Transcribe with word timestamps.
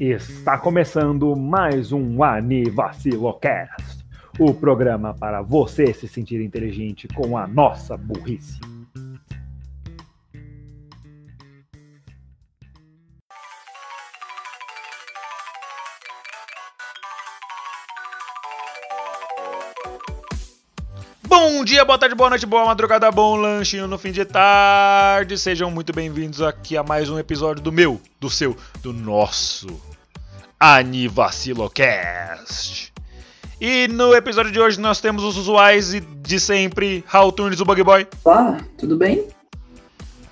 Está 0.00 0.58
começando 0.58 1.36
mais 1.36 1.92
um 1.92 2.24
Anivacilocast, 2.24 4.04
o 4.38 4.52
programa 4.52 5.14
para 5.14 5.40
você 5.40 5.92
se 5.92 6.08
sentir 6.08 6.40
inteligente 6.40 7.06
com 7.08 7.38
a 7.38 7.46
nossa 7.46 7.96
burrice. 7.96 8.58
Dia, 21.70 21.84
boa 21.84 21.96
tarde, 21.96 22.16
boa 22.16 22.30
noite, 22.30 22.44
boa 22.44 22.64
madrugada, 22.64 23.08
bom 23.12 23.36
lanchinho 23.36 23.86
no 23.86 23.96
fim 23.96 24.10
de 24.10 24.24
tarde. 24.24 25.38
Sejam 25.38 25.70
muito 25.70 25.92
bem-vindos 25.92 26.42
aqui 26.42 26.76
a 26.76 26.82
mais 26.82 27.08
um 27.08 27.16
episódio 27.16 27.62
do 27.62 27.70
meu, 27.70 28.00
do 28.18 28.28
seu, 28.28 28.56
do 28.82 28.92
nosso 28.92 29.80
Anivacilocast. 30.58 32.92
E 33.60 33.86
no 33.86 34.12
episódio 34.16 34.50
de 34.50 34.58
hoje 34.58 34.80
nós 34.80 35.00
temos 35.00 35.22
os 35.22 35.36
usuais 35.36 35.94
e 35.94 36.00
de 36.00 36.40
sempre, 36.40 37.04
Raul 37.06 37.30
Tunes, 37.30 37.60
o 37.60 37.64
Bug 37.64 37.84
Boy. 37.84 38.04
Olá, 38.24 38.58
tudo 38.76 38.96
bem? 38.96 39.28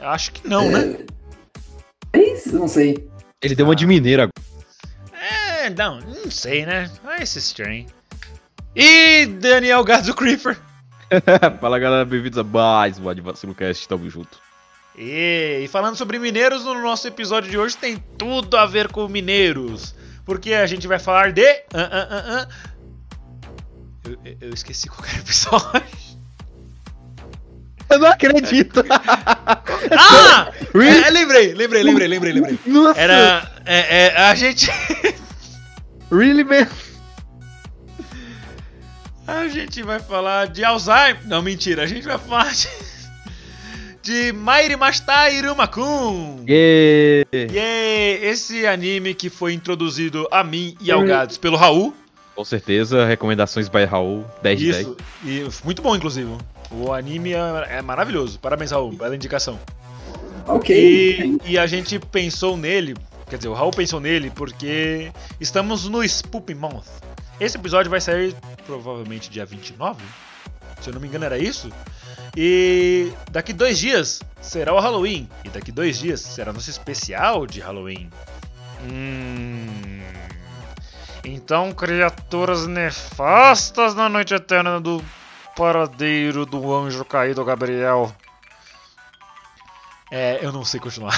Acho 0.01 0.33
que 0.33 0.49
não, 0.49 0.69
né? 0.69 1.07
É 2.15 2.33
isso, 2.33 2.59
não 2.59 2.67
sei. 2.67 3.09
Ele 3.41 3.55
deu 3.55 3.65
uma 3.65 3.77
de 3.77 3.87
mineiro 3.87 4.23
agora. 4.23 4.35
É, 5.13 5.71
não, 5.71 6.01
não 6.01 6.33
sei, 6.33 6.67
né? 6.67 6.91
Ah, 7.05 7.23
esse 7.23 7.39
estranho. 7.39 7.87
E 8.75 9.25
Daniel 9.27 9.85
Gadzo 9.85 10.13
Creeper. 10.15 10.59
Fala 11.61 11.79
galera, 11.79 12.05
bem-vindos 12.05 12.39
a 12.39 12.45
mais 12.45 12.99
um 12.99 13.09
Advacilocast, 13.09 13.89
tamo 13.89 14.09
junto. 14.11 14.39
E, 14.97 15.61
e 15.65 15.69
falando 15.69 15.97
sobre 15.97 16.19
mineiros, 16.19 16.65
no 16.65 16.75
nosso 16.83 17.07
episódio 17.09 17.51
de 17.51 17.57
hoje 17.57 17.77
tem 17.77 18.03
tudo 18.19 18.57
a 18.57 18.67
ver 18.67 18.89
com 18.89 19.07
mineiros. 19.09 19.95
Porque 20.25 20.53
a 20.53 20.67
gente 20.67 20.87
vai 20.87 20.99
falar 20.99 21.33
de. 21.33 21.47
ah, 21.73 22.47
ah. 22.47 22.49
Eu, 24.05 24.19
eu- 24.25 24.37
eu 24.43 24.51
esqueci 24.55 24.89
qual 24.89 25.07
era 25.09 25.19
o 25.19 25.21
episódio. 25.21 26.19
Eu 27.91 27.99
não 28.01 28.09
acredito! 28.09 28.85
Ah! 29.91 30.53
É, 30.75 31.11
lembrei, 31.11 31.55
lembrei, 31.55 31.83
lembrei, 31.83 32.07
lembrei, 32.09 32.33
lembrei. 32.35 32.59
Nossa! 32.67 33.01
Era. 33.01 33.51
É, 33.65 34.07
é, 34.09 34.17
a 34.19 34.35
gente. 34.35 34.71
Really, 36.11 36.45
man? 36.45 36.67
A 39.29 39.47
gente 39.47 39.83
vai 39.83 40.01
falar 40.01 40.47
de 40.47 40.65
Alzheimer. 40.65 41.21
Não, 41.27 41.43
mentira, 41.43 41.83
a 41.83 41.87
gente 41.87 42.07
vai 42.07 42.17
falar 42.17 42.51
de. 42.51 42.67
De 44.01 44.33
Mairi 44.33 44.75
Mastai 44.75 45.37
Irumakun. 45.37 46.47
Yeah. 46.49 47.29
Yay! 47.35 48.25
Esse 48.25 48.67
anime 48.67 49.13
que 49.13 49.29
foi 49.29 49.53
introduzido 49.53 50.27
a 50.31 50.43
mim 50.43 50.75
e 50.81 50.91
ao 50.91 51.05
Gads 51.05 51.37
pelo 51.37 51.59
Raul. 51.59 51.93
Com 52.35 52.43
certeza, 52.43 53.05
recomendações 53.05 53.69
by 53.69 53.85
Raul, 53.85 54.25
10 54.43 54.59
de 54.59 54.73
10. 54.73 54.87
Isso, 54.87 54.97
e 55.25 55.47
muito 55.63 55.83
bom, 55.83 55.95
inclusive. 55.95 56.31
O 56.71 56.91
anime 56.91 57.35
é, 57.35 57.67
é 57.69 57.83
maravilhoso. 57.83 58.39
Parabéns, 58.39 58.71
Raul, 58.71 58.93
bela 58.93 59.15
indicação. 59.15 59.61
Ok. 60.47 60.75
E, 60.75 61.53
e 61.53 61.59
a 61.59 61.67
gente 61.67 61.99
pensou 61.99 62.57
nele, 62.57 62.95
quer 63.29 63.37
dizer, 63.37 63.49
o 63.49 63.53
Raul 63.53 63.73
pensou 63.73 64.01
nele 64.01 64.31
porque 64.31 65.13
estamos 65.39 65.87
no 65.87 66.03
Spoop 66.03 66.55
Month. 66.55 66.87
Esse 67.41 67.57
episódio 67.57 67.91
vai 67.91 68.01
sair 68.01 68.35
provavelmente 68.67 69.31
dia 69.31 69.47
29, 69.47 70.03
se 70.81 70.91
eu 70.91 70.95
não 70.95 71.01
me 71.01 71.07
engano 71.07 71.25
era 71.25 71.39
isso. 71.39 71.71
E 72.37 73.13
daqui 73.31 73.53
dois 73.53 73.79
dias 73.79 74.21
será 74.41 74.75
o 74.75 74.81
Halloween. 74.81 75.29
E 75.45 75.49
daqui 75.49 75.71
dois 75.71 75.99
dias 75.99 76.21
será 76.21 76.53
nosso 76.53 76.71
especial 76.71 77.47
de 77.47 77.61
Halloween. 77.61 78.11
Hum. 78.83 80.03
Então, 81.25 81.73
criaturas 81.73 82.67
nefastas 82.67 83.95
na 83.95 84.09
noite 84.09 84.35
eterna 84.35 84.81
do 84.81 85.05
paradeiro 85.57 86.47
do 86.47 86.75
anjo 86.75 87.05
caído 87.05 87.45
Gabriel. 87.45 88.15
É, 90.11 90.39
eu 90.41 90.53
não 90.53 90.65
sei 90.65 90.81
continuar. 90.81 91.15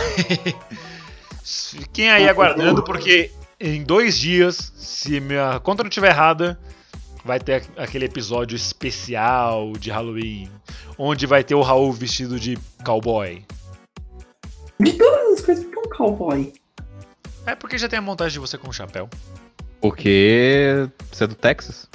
Fiquem 1.44 2.10
aí 2.10 2.28
aguardando, 2.28 2.82
porque 2.82 3.30
em 3.60 3.84
dois 3.84 4.18
dias, 4.18 4.72
se 4.76 5.20
minha 5.20 5.60
conta 5.60 5.82
não 5.82 5.88
estiver 5.88 6.08
errada, 6.08 6.58
vai 7.22 7.38
ter 7.38 7.62
aquele 7.76 8.06
episódio 8.06 8.56
especial 8.56 9.72
de 9.74 9.90
Halloween, 9.90 10.50
onde 10.96 11.26
vai 11.26 11.44
ter 11.44 11.54
o 11.54 11.60
Raul 11.60 11.92
vestido 11.92 12.40
de 12.40 12.58
cowboy. 12.84 13.44
De 14.80 14.92
todas 14.94 15.38
as 15.38 15.44
coisas, 15.44 15.64
por 15.66 15.72
que 15.72 15.78
um 15.78 15.90
cowboy? 15.90 16.52
É 17.46 17.54
porque 17.54 17.76
já 17.76 17.86
tem 17.86 17.98
a 17.98 18.02
montagem 18.02 18.32
de 18.32 18.38
você 18.38 18.56
com 18.56 18.68
o 18.68 18.72
chapéu. 18.72 19.10
Porque 19.78 20.88
você 21.12 21.24
é 21.24 21.26
do 21.26 21.34
Texas? 21.34 21.86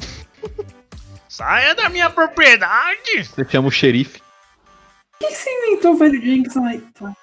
Saia 1.28 1.74
da 1.74 1.90
minha 1.90 2.10
propriedade! 2.12 3.24
Você 3.24 3.44
chama 3.44 3.70
o 3.70 3.72
xerife. 3.72 4.22
Por 5.20 5.28
que 5.28 5.34
você 5.34 5.50
inventou 5.50 5.94
o 5.94 5.98
velho 5.98 6.22
Jenkins? 6.22 6.54
Tá. 6.54 7.14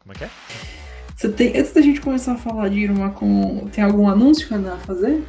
Como 0.00 0.12
é 0.12 0.14
que 0.14 0.24
é? 0.24 0.73
Você 1.16 1.28
tem, 1.28 1.56
antes 1.56 1.72
da 1.72 1.80
gente 1.80 2.00
começar 2.00 2.32
a 2.32 2.36
falar 2.36 2.68
de 2.68 2.80
Iruma 2.80 3.10
com. 3.10 3.68
Tem 3.68 3.84
algum 3.84 4.08
anúncio 4.08 4.48
que 4.48 4.54
a 4.54 4.76
fazer? 4.78 5.22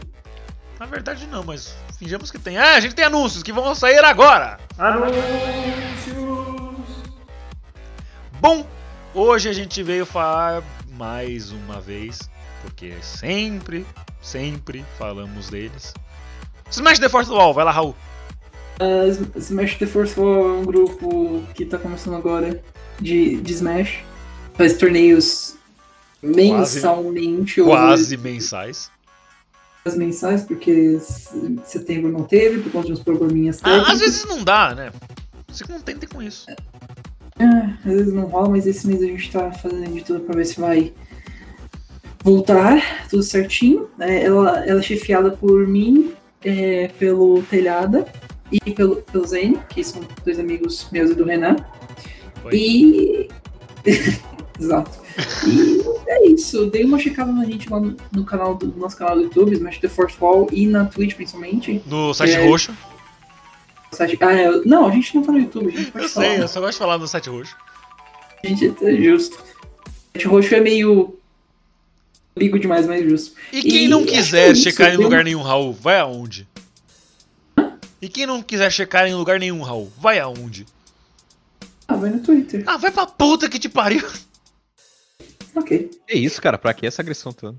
Na 0.79 0.85
verdade 0.85 1.27
não, 1.27 1.43
mas 1.43 1.75
fingimos 1.97 2.31
que 2.31 2.39
tem. 2.39 2.57
Ah, 2.57 2.75
a 2.75 2.79
gente 2.79 2.95
tem 2.95 3.05
anúncios 3.05 3.43
que 3.43 3.53
vão 3.53 3.73
sair 3.75 4.03
agora! 4.03 4.57
Bom, 8.41 8.67
hoje 9.13 9.47
a 9.47 9.53
gente 9.53 9.81
veio 9.83 10.05
falar 10.05 10.63
mais 10.97 11.51
uma 11.51 11.79
vez, 11.79 12.29
porque 12.61 12.93
sempre, 13.01 13.85
sempre 14.21 14.83
falamos 14.97 15.49
deles. 15.49 15.93
Smash 16.69 16.99
the 16.99 17.07
Fourth 17.07 17.29
Wall, 17.29 17.53
vai 17.53 17.63
lá, 17.63 17.71
Raul. 17.71 17.95
Uh, 18.81 19.39
Smash 19.39 19.75
the 19.77 19.85
Force 19.85 20.19
War 20.19 20.39
é 20.39 20.59
um 20.59 20.65
grupo 20.65 21.43
que 21.53 21.63
tá 21.63 21.77
começando 21.77 22.15
agora 22.15 22.61
de, 22.99 23.37
de 23.37 23.53
Smash. 23.53 24.03
Faz 24.55 24.77
torneios 24.77 25.55
mensalmente. 26.21 27.61
ou 27.61 27.67
Quase 27.67 28.17
mensais. 28.17 28.91
as 29.85 29.95
mensais, 29.95 30.43
porque 30.43 30.97
setembro 31.65 32.11
não 32.11 32.23
teve, 32.23 32.61
por 32.61 32.71
conta 32.71 32.87
de 32.87 32.93
uns 32.93 33.01
probleminhas 33.03 33.59
Ah, 33.63 33.91
às 33.91 33.99
vezes 33.99 34.25
não 34.25 34.43
dá, 34.43 34.73
né? 34.73 34.91
Se 35.51 35.63
contentem 35.63 36.09
com 36.09 36.21
isso. 36.23 36.47
Ah, 37.39 37.77
às 37.85 37.93
vezes 37.93 38.13
não 38.13 38.23
rola, 38.25 38.49
mas 38.49 38.65
esse 38.65 38.87
mês 38.87 39.01
a 39.03 39.05
gente 39.05 39.31
tá 39.31 39.51
fazendo 39.51 39.93
de 39.93 40.03
tudo 40.03 40.21
pra 40.21 40.35
ver 40.35 40.45
se 40.45 40.59
vai 40.59 40.91
voltar 42.23 43.07
tudo 43.09 43.21
certinho. 43.21 43.87
É, 43.99 44.23
ela, 44.23 44.65
ela 44.65 44.79
é 44.79 44.83
chefiada 44.83 45.31
por 45.31 45.67
mim, 45.67 46.13
é, 46.43 46.87
pelo 46.99 47.43
Telhada 47.43 48.07
e 48.51 48.59
pelo, 48.71 48.97
pelo 48.97 49.27
Zane, 49.27 49.59
que 49.69 49.83
são 49.83 50.01
dois 50.23 50.39
amigos 50.39 50.87
meus 50.91 51.11
e 51.11 51.13
do 51.13 51.23
Renan. 51.25 51.55
Oi. 52.45 52.55
E. 52.55 53.29
Exato. 54.59 54.91
E 55.47 55.81
é 56.09 56.27
isso. 56.27 56.67
Dei 56.67 56.83
uma 56.85 56.97
checada 56.99 57.31
na 57.31 57.45
gente 57.45 57.69
lá 57.69 57.79
no, 57.79 58.25
canal 58.25 58.55
do 58.55 58.67
no 58.67 58.77
nosso 58.77 58.97
canal 58.97 59.15
do 59.17 59.23
YouTube, 59.23 59.53
Smash 59.53 59.79
the 59.79 59.87
Fourth 59.89 60.15
Wall, 60.19 60.47
e 60.51 60.65
na 60.67 60.85
Twitch 60.85 61.15
principalmente. 61.15 61.81
No 61.85 62.13
site 62.13 62.33
É. 62.33 62.47
roxo. 62.47 62.75
Site- 63.91 64.17
Ah, 64.21 64.31
é, 64.33 64.51
não, 64.65 64.87
a 64.87 64.91
gente 64.91 65.15
não 65.15 65.23
tá 65.23 65.31
no 65.31 65.39
YouTube, 65.39 65.67
a 65.67 65.77
gente 65.77 65.91
pode 65.91 66.05
Eu 66.05 66.09
falar. 66.09 66.25
sei, 66.27 66.41
eu 66.43 66.47
só 66.47 66.59
gosto 66.59 66.73
de 66.73 66.77
falar 66.79 66.97
no 66.97 67.07
site 67.07 67.29
roxo. 67.29 67.55
Gente, 68.43 68.73
é 68.83 68.95
justo. 68.95 69.37
Site 70.13 70.27
roxo 70.27 70.55
é 70.55 70.59
meio. 70.61 71.17
Ligo 72.37 72.59
demais, 72.59 72.85
mas 72.85 73.09
justo. 73.09 73.35
E 73.53 73.61
quem 73.61 73.85
E 73.85 73.87
não 73.87 74.05
quiser 74.05 74.49
é 74.49 74.51
isso, 74.51 74.63
checar 74.63 74.93
em 74.93 74.97
lugar 74.97 75.23
nenhum, 75.23 75.41
Raul, 75.41 75.71
vai 75.73 75.99
aonde? 75.99 76.45
E 78.01 78.09
quem 78.09 78.25
não 78.27 78.41
quiser 78.41 78.69
checar 78.71 79.07
em 79.07 79.15
lugar 79.15 79.39
nenhum, 79.39 79.61
Raul, 79.61 79.89
vai 79.99 80.19
aonde? 80.19 80.65
Ah, 81.87 81.95
vai 81.95 82.09
no 82.09 82.19
Twitter. 82.19 82.63
Ah, 82.67 82.75
vai 82.77 82.91
pra 82.91 83.05
puta 83.05 83.47
que 83.49 83.57
te 83.57 83.69
pariu! 83.69 84.03
Ok. 85.55 85.89
É 86.09 86.17
isso, 86.17 86.41
cara, 86.41 86.57
pra 86.57 86.73
que 86.73 86.85
essa 86.85 87.01
agressão 87.01 87.31
toda? 87.31 87.57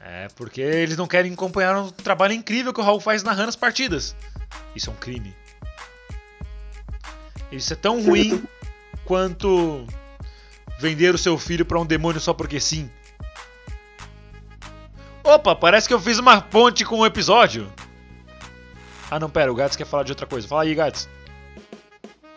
É, 0.00 0.28
porque 0.36 0.60
eles 0.60 0.96
não 0.96 1.06
querem 1.06 1.32
acompanhar 1.32 1.76
o 1.82 1.90
trabalho 1.90 2.32
incrível 2.32 2.72
que 2.72 2.80
o 2.80 2.84
Raul 2.84 3.00
faz 3.00 3.22
narrando 3.22 3.48
as 3.48 3.56
partidas. 3.56 4.14
Isso 4.74 4.90
é 4.90 4.92
um 4.92 4.96
crime. 4.96 5.34
Isso 7.50 7.72
é 7.72 7.76
tão 7.76 8.02
ruim 8.02 8.42
quanto 9.04 9.86
vender 10.78 11.14
o 11.14 11.18
seu 11.18 11.36
filho 11.38 11.64
pra 11.64 11.80
um 11.80 11.86
demônio 11.86 12.20
só 12.20 12.32
porque 12.32 12.60
sim. 12.60 12.90
Opa, 15.24 15.54
parece 15.54 15.88
que 15.88 15.94
eu 15.94 16.00
fiz 16.00 16.18
uma 16.18 16.40
ponte 16.40 16.84
com 16.84 16.98
o 17.00 17.06
episódio. 17.06 17.70
Ah, 19.10 19.18
não, 19.18 19.28
pera, 19.28 19.50
o 19.50 19.54
Gats 19.54 19.76
quer 19.76 19.86
falar 19.86 20.02
de 20.04 20.12
outra 20.12 20.26
coisa. 20.26 20.46
Fala 20.46 20.62
aí, 20.62 20.74
Gats. 20.74 21.08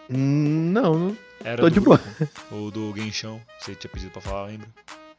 Hum, 0.09 0.71
Não, 0.71 0.97
não. 0.97 1.17
Era 1.43 1.57
Tô 1.61 1.69
do 1.69 1.71
de 1.73 1.79
boa. 1.79 1.99
Ou 2.51 2.69
do 2.71 2.93
Genshão, 2.95 3.41
você 3.59 3.73
tinha 3.75 3.89
pedido 3.91 4.11
pra 4.11 4.21
falar, 4.21 4.47
lembra? 4.47 4.67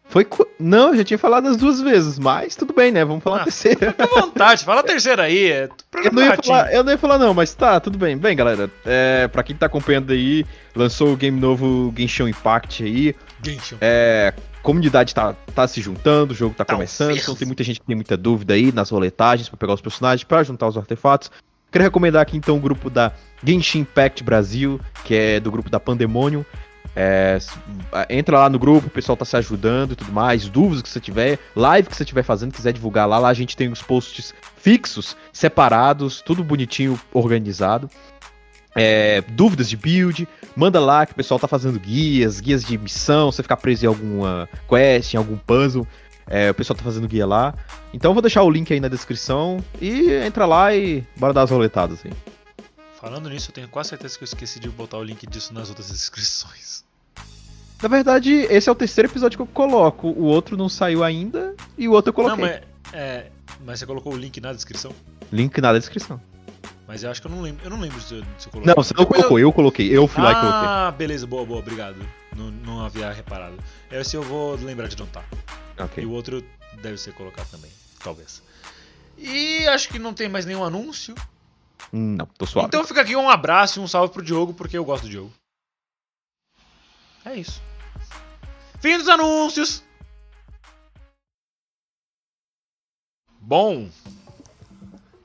Foi. 0.08 0.24
co- 0.24 0.46
Não, 0.58 0.88
eu 0.90 0.96
já 0.98 1.04
tinha 1.04 1.18
falado 1.18 1.48
as 1.48 1.56
duas 1.56 1.80
vezes, 1.80 2.18
mas 2.18 2.54
tudo 2.54 2.74
bem, 2.74 2.92
né? 2.92 3.02
Vamos 3.04 3.22
falar 3.24 3.38
Ah, 3.38 3.40
a 3.42 3.44
terceira. 3.44 3.92
Fica 3.92 4.04
à 4.04 4.20
vontade, 4.20 4.64
fala 4.64 4.80
a 4.80 4.84
terceira 4.84 5.22
aí. 5.22 5.50
É 5.50 5.68
Eu 6.04 6.12
não, 6.12 6.22
ia 6.22 6.36
falar, 6.36 6.72
eu 6.74 6.84
não 6.84 6.92
ia 6.92 6.98
falar, 6.98 7.18
não, 7.18 7.32
mas 7.32 7.54
tá, 7.54 7.80
tudo 7.80 7.96
bem. 7.96 8.16
Bem, 8.18 8.36
galera, 8.36 8.70
é, 8.84 9.26
pra 9.28 9.42
quem 9.42 9.56
tá 9.56 9.66
acompanhando 9.66 10.12
aí, 10.12 10.44
lançou 10.76 11.12
o 11.12 11.16
game 11.16 11.38
novo 11.40 11.92
Genshin 11.96 12.24
Impact 12.28 12.84
aí. 12.84 13.14
Genshin. 13.42 13.76
É, 13.80 14.34
comunidade 14.62 15.14
tá, 15.14 15.34
tá 15.54 15.66
se 15.66 15.80
juntando, 15.80 16.32
o 16.32 16.36
jogo 16.36 16.54
tá, 16.54 16.64
Tá 16.64 16.74
começando, 16.74 17.16
então 17.16 17.34
tem 17.34 17.46
muita 17.46 17.64
gente 17.64 17.80
que 17.80 17.86
tem 17.86 17.96
muita 17.96 18.16
dúvida 18.16 18.52
aí 18.54 18.70
nas 18.70 18.90
roletagens 18.90 19.48
pra 19.48 19.56
pegar 19.56 19.72
os 19.74 19.80
personagens, 19.80 20.24
pra 20.24 20.42
juntar 20.42 20.66
os 20.68 20.76
artefatos. 20.76 21.30
Quero 21.72 21.82
recomendar 21.84 22.20
aqui 22.22 22.36
então 22.36 22.56
o 22.56 22.60
grupo 22.60 22.90
da 22.90 23.12
Genshin 23.42 23.80
Impact 23.80 24.22
Brasil, 24.22 24.78
que 25.04 25.14
é 25.14 25.40
do 25.40 25.50
grupo 25.50 25.70
da 25.70 25.80
Pandemonium. 25.80 26.44
É, 26.94 27.38
a- 27.90 28.06
entra 28.10 28.38
lá 28.38 28.50
no 28.50 28.58
grupo, 28.58 28.88
o 28.88 28.90
pessoal 28.90 29.16
tá 29.16 29.24
se 29.24 29.34
ajudando 29.36 29.92
e 29.92 29.96
tudo 29.96 30.12
mais. 30.12 30.46
Dúvidas 30.48 30.82
que 30.82 30.88
você 30.90 31.00
tiver, 31.00 31.38
live 31.56 31.88
que 31.88 31.96
você 31.96 32.02
estiver 32.02 32.22
fazendo, 32.22 32.52
quiser 32.52 32.72
divulgar 32.74 33.08
lá, 33.08 33.18
lá 33.18 33.30
a 33.30 33.34
gente 33.34 33.56
tem 33.56 33.72
os 33.72 33.80
posts 33.82 34.34
fixos, 34.58 35.16
separados, 35.32 36.20
tudo 36.20 36.44
bonitinho, 36.44 37.00
organizado. 37.12 37.88
É, 38.74 39.22
dúvidas 39.28 39.68
de 39.68 39.76
build, 39.76 40.26
manda 40.56 40.80
lá 40.80 41.04
que 41.06 41.12
o 41.12 41.14
pessoal 41.14 41.38
tá 41.40 41.48
fazendo 41.48 41.78
guias, 41.78 42.40
guias 42.40 42.62
de 42.64 42.76
missão, 42.78 43.30
você 43.32 43.42
ficar 43.42 43.56
preso 43.56 43.84
em 43.84 43.88
alguma 43.88 44.48
quest, 44.68 45.14
em 45.14 45.16
algum 45.16 45.36
puzzle. 45.38 45.86
É, 46.26 46.50
o 46.50 46.54
pessoal 46.54 46.76
tá 46.76 46.82
fazendo 46.84 47.06
guia 47.08 47.26
lá. 47.26 47.54
Então 47.92 48.10
eu 48.10 48.14
vou 48.14 48.22
deixar 48.22 48.42
o 48.42 48.50
link 48.50 48.72
aí 48.72 48.80
na 48.80 48.88
descrição 48.88 49.62
e 49.80 50.10
entra 50.12 50.46
lá 50.46 50.74
e 50.74 51.04
bora 51.16 51.32
dar 51.32 51.42
as 51.42 51.50
roletadas 51.50 52.00
aí. 52.04 52.12
Falando 53.00 53.28
nisso, 53.28 53.50
eu 53.50 53.54
tenho 53.54 53.68
quase 53.68 53.88
certeza 53.90 54.16
que 54.16 54.22
eu 54.22 54.26
esqueci 54.26 54.60
de 54.60 54.68
botar 54.68 54.96
o 54.98 55.02
link 55.02 55.26
disso 55.26 55.52
nas 55.52 55.68
outras 55.68 55.90
inscrições. 55.90 56.84
Na 57.82 57.88
verdade, 57.88 58.32
esse 58.48 58.68
é 58.68 58.72
o 58.72 58.76
terceiro 58.76 59.10
episódio 59.10 59.36
que 59.36 59.42
eu 59.42 59.46
coloco. 59.46 60.06
O 60.08 60.22
outro 60.22 60.56
não 60.56 60.68
saiu 60.68 61.02
ainda 61.02 61.54
e 61.76 61.88
o 61.88 61.92
outro 61.92 62.10
eu 62.10 62.14
coloquei. 62.14 62.44
Não, 62.44 62.52
mas, 62.52 62.62
é, 62.92 63.26
mas 63.66 63.80
você 63.80 63.86
colocou 63.86 64.14
o 64.14 64.16
link 64.16 64.40
na 64.40 64.52
descrição? 64.52 64.92
Link 65.32 65.60
na 65.60 65.72
descrição. 65.72 66.20
Mas 66.86 67.02
eu 67.02 67.10
acho 67.10 67.20
que 67.20 67.26
eu 67.26 67.30
não 67.32 67.40
lembro. 67.40 67.64
Eu 67.64 67.70
não 67.70 67.80
lembro 67.80 68.00
se 68.00 68.14
eu, 68.14 68.22
se 68.38 68.46
eu 68.46 68.52
coloquei. 68.52 68.72
Não, 68.74 68.82
você 68.82 68.94
não 68.94 69.02
Depois 69.02 69.20
eu- 69.22 69.28
colocou, 69.28 69.38
eu 69.40 69.52
coloquei. 69.52 69.96
Eu 69.96 70.06
fui 70.06 70.22
lá 70.22 70.30
e 70.30 70.34
coloquei. 70.34 70.68
Ah, 70.68 70.94
beleza, 70.96 71.26
boa, 71.26 71.44
boa, 71.44 71.58
obrigado. 71.58 71.96
Não, 72.36 72.50
não 72.50 72.84
havia 72.84 73.10
reparado. 73.10 73.56
Esse 73.90 74.16
eu 74.16 74.22
vou 74.22 74.54
lembrar 74.56 74.86
de 74.88 74.94
anotar. 74.94 75.24
E 75.78 75.82
Ok. 75.82 76.04
o 76.06 76.10
outro 76.10 76.42
deve 76.80 76.98
ser 76.98 77.12
colocado 77.14 77.50
também, 77.50 77.70
talvez. 78.02 78.42
E 79.18 79.66
acho 79.68 79.88
que 79.88 79.98
não 79.98 80.14
tem 80.14 80.28
mais 80.28 80.44
nenhum 80.46 80.64
anúncio. 80.64 81.14
Não, 81.92 82.26
tô 82.26 82.46
suave. 82.46 82.68
Então 82.68 82.84
fica 82.84 83.02
aqui 83.02 83.14
um 83.16 83.28
abraço 83.28 83.78
e 83.80 83.82
um 83.82 83.88
salve 83.88 84.12
pro 84.12 84.22
Diogo, 84.22 84.54
porque 84.54 84.76
eu 84.78 84.84
gosto 84.84 85.04
do 85.04 85.10
Diogo. 85.10 85.32
É 87.24 87.34
isso. 87.34 87.60
Fim 88.80 88.98
dos 88.98 89.08
anúncios! 89.08 89.82
Bom. 93.40 93.90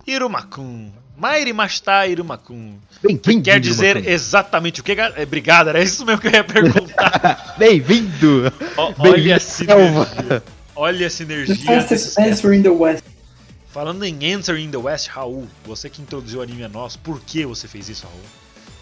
Irumakun. 0.06 0.92
Mairi 1.18 1.52
Masta 1.52 2.06
Irumakun. 2.06 2.76
Bem-vindo. 3.02 3.44
Quer 3.44 3.60
dizer 3.60 3.96
Irumakun. 3.98 4.12
exatamente 4.12 4.82
o 4.82 4.84
que? 4.84 4.92
é, 4.92 5.24
Obrigado, 5.24 5.70
era 5.70 5.82
isso 5.82 6.06
mesmo 6.06 6.22
que 6.22 6.28
eu 6.28 6.32
ia 6.32 6.44
perguntar. 6.44 7.56
Bem-vindo! 7.58 8.54
Olha 9.00 9.36
a 9.36 9.40
sinergia. 9.40 10.44
Olha 10.76 10.98
a 11.08 11.10
The 11.10 11.10
sinergia. 11.10 11.66
caras. 11.66 12.18
answer 12.20 12.54
in 12.54 12.62
the 12.62 12.70
West. 12.70 13.04
Falando 13.70 14.04
em 14.06 14.34
Answer 14.34 14.58
in 14.58 14.70
the 14.70 14.78
West, 14.78 15.08
Raul, 15.10 15.48
você 15.66 15.90
que 15.90 16.02
introduziu 16.02 16.40
o 16.40 16.42
anime 16.44 16.64
a 16.64 16.70
nós, 16.70 16.96
por 16.96 17.20
que 17.22 17.46
você 17.46 17.68
fez 17.68 17.90
isso, 17.90 18.06
Raul? 18.06 18.22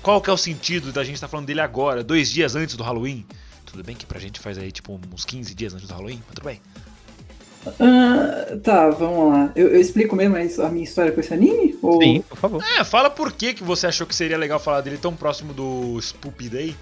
Qual 0.02 0.22
que 0.22 0.30
é 0.30 0.34
o 0.34 0.38
sentido 0.38 0.92
da 0.92 1.04
gente 1.04 1.16
estar 1.16 1.28
falando 1.28 1.48
dele 1.48 1.62
agora, 1.62 2.04
dois 2.04 2.30
dias 2.30 2.56
antes 2.56 2.76
do 2.76 2.84
Halloween? 2.84 3.26
Tudo 3.66 3.84
bem 3.84 3.96
que 3.96 4.06
pra 4.06 4.20
gente 4.20 4.40
faz 4.40 4.58
aí 4.58 4.72
tipo 4.72 5.00
uns 5.14 5.26
15 5.26 5.54
dias 5.56 5.74
antes 5.74 5.88
do 5.88 5.94
Halloween, 5.94 6.22
mas 6.28 6.36
tudo 6.36 6.46
bem. 6.46 6.62
Ah, 7.80 8.58
tá, 8.64 8.90
vamos 8.90 9.34
lá. 9.34 9.52
Eu, 9.56 9.70
eu 9.70 9.80
explico 9.82 10.16
mesmo 10.16 10.36
a 10.64 10.70
minha 10.70 10.84
história 10.84 11.12
com 11.12 11.20
esse 11.20 11.34
anime? 11.34 11.76
Ou... 11.82 12.02
Sim, 12.02 12.24
por 12.30 12.38
favor. 12.38 12.64
É, 12.80 12.84
fala 12.84 13.10
por 13.10 13.32
que, 13.32 13.54
que 13.54 13.64
você 13.64 13.88
achou 13.88 14.06
que 14.06 14.16
seria 14.16 14.38
legal 14.38 14.60
falar 14.60 14.82
dele 14.82 14.98
tão 14.98 15.14
próximo 15.16 15.54
do 15.54 16.00
Spoopy 16.02 16.50
Day? 16.50 16.76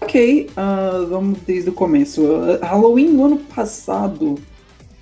Ok, 0.00 0.50
ah, 0.56 1.06
vamos 1.08 1.38
desde 1.46 1.70
o 1.70 1.72
começo. 1.72 2.22
Ah, 2.60 2.66
Halloween 2.66 3.08
no 3.10 3.24
ano 3.24 3.36
passado. 3.38 4.36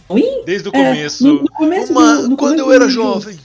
Halloween? 0.08 0.44
Desde 0.44 0.68
o 0.68 0.72
É, 0.74 0.84
começo. 0.90 1.26
no- 1.26 1.42
no 1.42 1.48
começo 1.50 1.92
Uma- 1.92 2.16
do- 2.16 2.28
no 2.28 2.36
quando 2.36 2.50
começo 2.58 2.68
eu 2.68 2.72
era 2.72 2.88
jovem. 2.88 3.38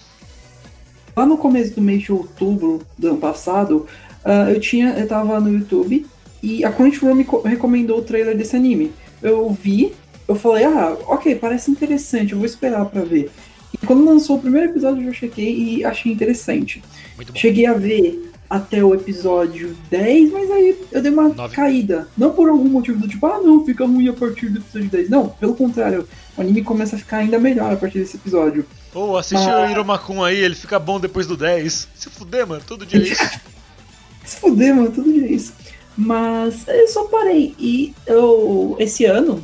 Lá 1.16 1.26
no 1.26 1.38
começo 1.38 1.74
do 1.76 1.82
mês 1.82 2.04
de 2.04 2.12
outubro 2.12 2.82
do 2.98 3.08
ano 3.08 3.18
passado, 3.18 3.88
ah, 4.24 4.52
eu 4.52 4.60
tinha, 4.60 4.90
eu 5.00 5.08
tava 5.08 5.40
no 5.40 5.50
YouTube 5.52 6.06
e 6.44 6.66
a 6.66 6.72
Crunchyroll 6.72 7.16
me 7.16 7.24
co- 7.24 7.42
recomendou 7.42 8.00
o 8.00 8.02
trailer 8.02 8.36
desse 8.38 8.56
anime. 8.56 8.92
Eu 9.24 9.50
vi, 9.50 9.94
eu 10.28 10.36
falei, 10.36 10.66
ah, 10.66 10.98
ok, 11.08 11.36
parece 11.36 11.70
interessante, 11.72 12.32
eu 12.34 12.38
vou 12.38 12.46
esperar 12.46 12.86
pra 12.86 13.02
ver. 13.04 13.30
E 13.74 13.86
quando 13.86 14.06
lançou 14.06 14.38
o 14.38 14.42
primeiro 14.42 14.70
episódio, 14.72 15.02
eu 15.04 15.12
já 15.12 15.20
chequei 15.20 15.54
e 15.78 15.86
achei 15.86 16.12
interessante. 16.12 16.82
Muito 17.16 17.34
bom. 17.34 17.40
Cheguei 17.40 17.66
a 17.66 17.74
ver 17.74 18.32
até 18.50 18.84
o 18.84 18.94
episódio 18.94 19.76
10, 19.90 20.32
mas 20.32 20.50
aí 20.52 20.78
eu 20.92 21.02
dei 21.02 21.12
uma 21.12 21.30
Nove. 21.30 21.56
caída. 21.56 22.08
Não 22.18 22.32
por 22.32 22.48
algum 22.48 22.70
motivo 22.70 23.00
do 23.00 23.08
tipo, 23.08 23.26
ah 23.26 23.40
não, 23.40 23.66
fica 23.66 23.86
ruim 23.86 24.08
a 24.08 24.14
partir 24.14 24.50
do 24.50 24.60
episódio 24.60 24.90
10. 24.90 25.10
Não, 25.10 25.28
pelo 25.30 25.56
contrário, 25.56 26.08
o 26.38 26.42
anime 26.42 26.64
começa 26.64 26.96
a 26.96 27.00
ficar 27.00 27.18
ainda 27.18 27.38
melhor 27.40 27.74
a 27.74 27.76
partir 27.76 28.00
desse 28.00 28.16
episódio. 28.18 28.66
Ô, 28.94 29.18
assiste 29.18 29.50
Ah. 29.50 29.66
o 29.68 29.72
Iromakun 29.72 30.24
aí, 30.24 30.38
ele 30.38 30.56
fica 30.56 30.80
bom 30.80 31.00
depois 31.00 31.28
do 31.28 31.36
10. 31.36 31.88
Se 31.96 32.10
fuder, 32.10 32.48
mano, 32.48 32.62
todo 32.66 32.86
dia 32.86 33.00
é 33.02 33.04
isso. 33.04 33.40
Se 34.24 34.38
fuder, 34.38 34.74
mano, 34.76 34.92
todo 34.92 35.12
dia 35.12 35.26
é 35.28 35.32
isso. 35.32 35.54
Mas 35.98 36.68
eu 36.68 36.88
só 36.88 37.04
parei. 37.06 37.54
E 37.60 37.94
eu, 38.08 38.76
esse 38.80 39.06
ano, 39.06 39.44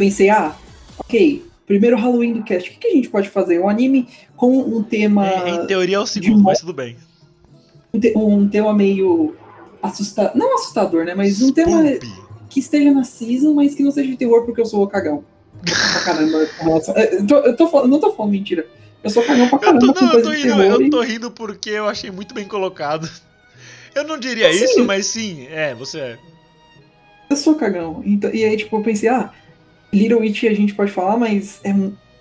pensei, 0.00 0.30
ah, 0.30 0.56
ok, 0.98 1.44
primeiro 1.66 1.94
Halloween 1.96 2.32
do 2.32 2.42
cast, 2.42 2.70
o 2.70 2.72
que, 2.72 2.78
que 2.78 2.86
a 2.88 2.94
gente 2.94 3.10
pode 3.10 3.28
fazer? 3.28 3.60
Um 3.60 3.68
anime 3.68 4.08
com 4.34 4.56
um 4.58 4.82
tema. 4.82 5.28
É, 5.28 5.50
em 5.50 5.66
teoria 5.66 5.96
é 5.96 6.00
o 6.00 6.06
segundo, 6.06 6.42
mas 6.42 6.60
tudo 6.60 6.72
bem. 6.72 6.96
um, 7.92 8.00
te- 8.00 8.12
um 8.16 8.48
tema 8.48 8.72
meio 8.72 9.36
assustador. 9.82 10.34
Não 10.36 10.54
assustador, 10.54 11.04
né? 11.04 11.14
Mas 11.14 11.42
um 11.42 11.52
tema 11.52 11.82
que 12.48 12.60
esteja 12.60 12.90
na 12.90 13.04
season, 13.04 13.52
mas 13.52 13.74
que 13.74 13.82
não 13.82 13.90
seja 13.92 14.08
de 14.10 14.16
terror, 14.16 14.44
porque 14.46 14.60
eu 14.62 14.66
sou 14.66 14.86
cagão. 14.88 15.22
Pra 15.62 16.00
caramba, 16.02 16.38
Eu, 16.96 17.26
tô, 17.26 17.36
eu 17.36 17.56
tô 17.56 17.68
falando, 17.68 17.90
não 17.90 18.00
tô 18.00 18.12
falando 18.14 18.32
mentira. 18.32 18.66
Eu 19.04 19.10
sou 19.10 19.22
cagão 19.22 19.46
pra 19.48 19.56
Eu 19.58 19.60
caramba 19.60 19.86
tô, 19.86 19.94
com 19.94 20.04
não, 20.06 20.12
eu 20.14 20.22
tô 20.22 20.30
rindo, 20.30 20.42
terror. 20.56 20.64
eu 20.82 20.90
tô 20.90 21.00
rindo 21.02 21.30
porque 21.30 21.70
eu 21.70 21.86
achei 21.86 22.10
muito 22.10 22.32
bem 22.34 22.46
colocado. 22.48 23.08
Eu 23.94 24.04
não 24.04 24.18
diria 24.18 24.50
Sim. 24.52 24.64
isso, 24.64 24.84
mas 24.84 25.04
sim, 25.06 25.46
é, 25.50 25.74
você 25.74 25.98
é. 25.98 26.18
Eu 27.28 27.36
sou 27.36 27.54
cagão. 27.56 28.02
Então, 28.06 28.32
e 28.32 28.44
aí, 28.44 28.56
tipo, 28.56 28.76
eu 28.76 28.82
pensei, 28.82 29.08
ah, 29.08 29.30
Little 29.92 30.20
Witch 30.20 30.44
a 30.44 30.54
gente 30.54 30.74
pode 30.74 30.90
falar, 30.92 31.16
mas 31.16 31.60
é, 31.64 31.74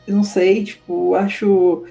não 0.07 0.23
sei, 0.23 0.63
tipo, 0.63 1.15
acho. 1.15 1.85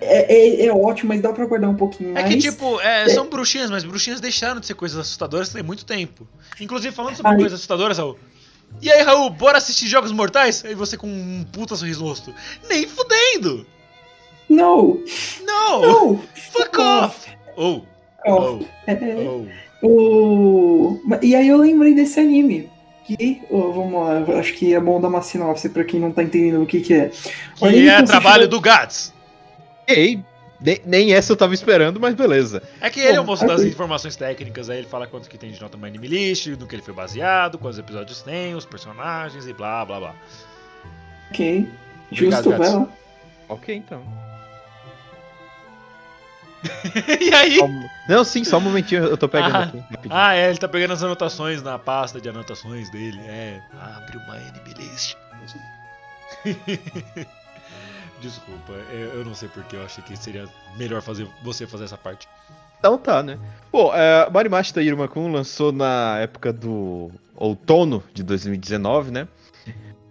É, 0.00 0.34
é, 0.34 0.66
é 0.66 0.72
ótimo, 0.72 1.08
mas 1.08 1.20
dá 1.20 1.32
pra 1.32 1.46
guardar 1.46 1.70
um 1.70 1.76
pouquinho 1.76 2.10
É 2.10 2.22
mais. 2.22 2.34
que, 2.34 2.50
tipo, 2.50 2.80
é, 2.80 3.08
são 3.08 3.28
bruxinhas, 3.28 3.70
mas 3.70 3.84
bruxinhas 3.84 4.20
deixaram 4.20 4.60
de 4.60 4.66
ser 4.66 4.74
coisas 4.74 4.98
assustadoras 4.98 5.48
tem 5.48 5.62
muito 5.62 5.84
tempo. 5.84 6.26
Inclusive, 6.60 6.94
falando 6.94 7.16
sobre 7.16 7.32
Ai. 7.32 7.36
coisas 7.36 7.54
assustadoras, 7.54 7.98
Raul. 7.98 8.18
E 8.82 8.90
aí, 8.90 9.02
Raul, 9.02 9.30
bora 9.30 9.58
assistir 9.58 9.86
Jogos 9.86 10.12
Mortais? 10.12 10.64
Aí 10.64 10.74
você 10.74 10.96
com 10.96 11.06
um 11.06 11.44
puta 11.52 11.76
sorriso 11.76 12.00
no 12.00 12.08
rosto. 12.08 12.34
Nem 12.68 12.86
fudendo! 12.86 13.66
Não! 14.48 15.00
Não! 15.42 15.80
Não! 15.80 16.22
Fuck 16.34 16.78
off! 16.80 17.30
Oh, 17.56 17.80
Ó, 18.26 18.58
oh, 18.58 18.64
é, 18.86 18.94
oh. 19.82 19.86
o... 19.86 21.00
E 21.22 21.34
aí 21.34 21.48
eu 21.48 21.58
lembrei 21.58 21.94
desse 21.94 22.20
anime. 22.20 22.68
Que, 23.04 23.42
ó, 23.50 23.70
vamos 23.70 24.28
lá, 24.28 24.38
acho 24.38 24.54
que 24.54 24.74
é 24.74 24.80
bom 24.80 24.98
dar 25.00 25.08
uma 25.08 25.20
sinopse 25.20 25.68
pra 25.68 25.84
quem 25.84 26.00
não 26.00 26.10
tá 26.10 26.22
entendendo 26.22 26.62
o 26.62 26.66
que 26.66 26.80
que 26.80 26.94
é. 26.94 27.10
O 27.60 27.68
Que 27.68 27.88
é 27.88 27.96
consiste 27.96 28.04
trabalho 28.06 28.48
do 28.48 28.60
Gats. 28.60 29.12
Ei, 29.86 30.24
nem, 30.58 30.80
nem 30.86 31.12
essa 31.12 31.30
eu 31.30 31.36
tava 31.36 31.52
esperando, 31.52 32.00
mas 32.00 32.14
beleza. 32.14 32.62
É 32.80 32.88
que 32.88 33.00
ele 33.00 33.18
é 33.18 33.20
o 33.20 33.24
moço 33.24 33.46
das 33.46 33.62
informações 33.62 34.16
técnicas, 34.16 34.70
aí 34.70 34.78
ele 34.78 34.86
fala 34.86 35.06
quanto 35.06 35.28
que 35.28 35.36
tem 35.36 35.50
de 35.50 35.60
nota 35.60 35.76
no 35.76 35.84
Anime 35.84 36.08
List, 36.08 36.46
no 36.46 36.66
que 36.66 36.74
ele 36.74 36.82
foi 36.82 36.94
baseado, 36.94 37.58
quantos 37.58 37.78
episódios 37.78 38.22
tem, 38.22 38.54
os 38.54 38.64
personagens 38.64 39.46
e 39.46 39.52
blá 39.52 39.84
blá 39.84 40.00
blá. 40.00 40.14
Ok. 41.30 41.68
Obrigado, 42.10 42.44
Justo, 42.44 42.50
vai 42.50 42.58
Gats. 42.58 42.74
lá. 42.74 42.88
Ok, 43.50 43.74
então. 43.74 44.02
e 47.20 47.34
aí? 47.34 47.60
Um- 47.60 47.88
Não, 48.08 48.24
sim, 48.24 48.44
só 48.44 48.58
um 48.58 48.60
momentinho, 48.60 49.04
eu 49.04 49.16
tô 49.16 49.28
pegando 49.28 49.56
Ah. 49.56 49.62
aqui. 49.64 49.78
rapidinho. 49.78 50.14
Ah, 50.14 50.34
é, 50.34 50.48
ele 50.48 50.58
tá 50.58 50.68
pegando 50.68 50.92
as 50.92 51.02
anotações 51.02 51.62
na 51.62 51.78
pasta 51.78 52.20
de 52.20 52.28
anotações 52.28 52.90
dele. 52.90 53.20
É, 53.24 53.60
abre 53.80 54.16
uma 54.18 54.36
List. 54.78 55.16
Desculpa, 58.20 58.72
eu 58.90 59.18
eu 59.18 59.24
não 59.24 59.34
sei 59.34 59.48
porque 59.48 59.76
eu 59.76 59.84
achei 59.84 60.02
que 60.02 60.16
seria 60.16 60.48
melhor 60.76 61.02
fazer 61.02 61.26
você 61.42 61.66
fazer 61.66 61.84
essa 61.84 61.96
parte. 61.98 62.26
Então 62.78 62.96
tá, 62.98 63.22
né? 63.22 63.38
Pô, 63.70 63.94
é, 63.94 64.28
Marimashita 64.30 64.82
Irumakun 64.82 65.30
lançou 65.32 65.72
na 65.72 66.18
época 66.18 66.52
do 66.52 67.10
outono 67.34 68.02
de 68.12 68.22
2019, 68.22 69.10
né? 69.10 69.26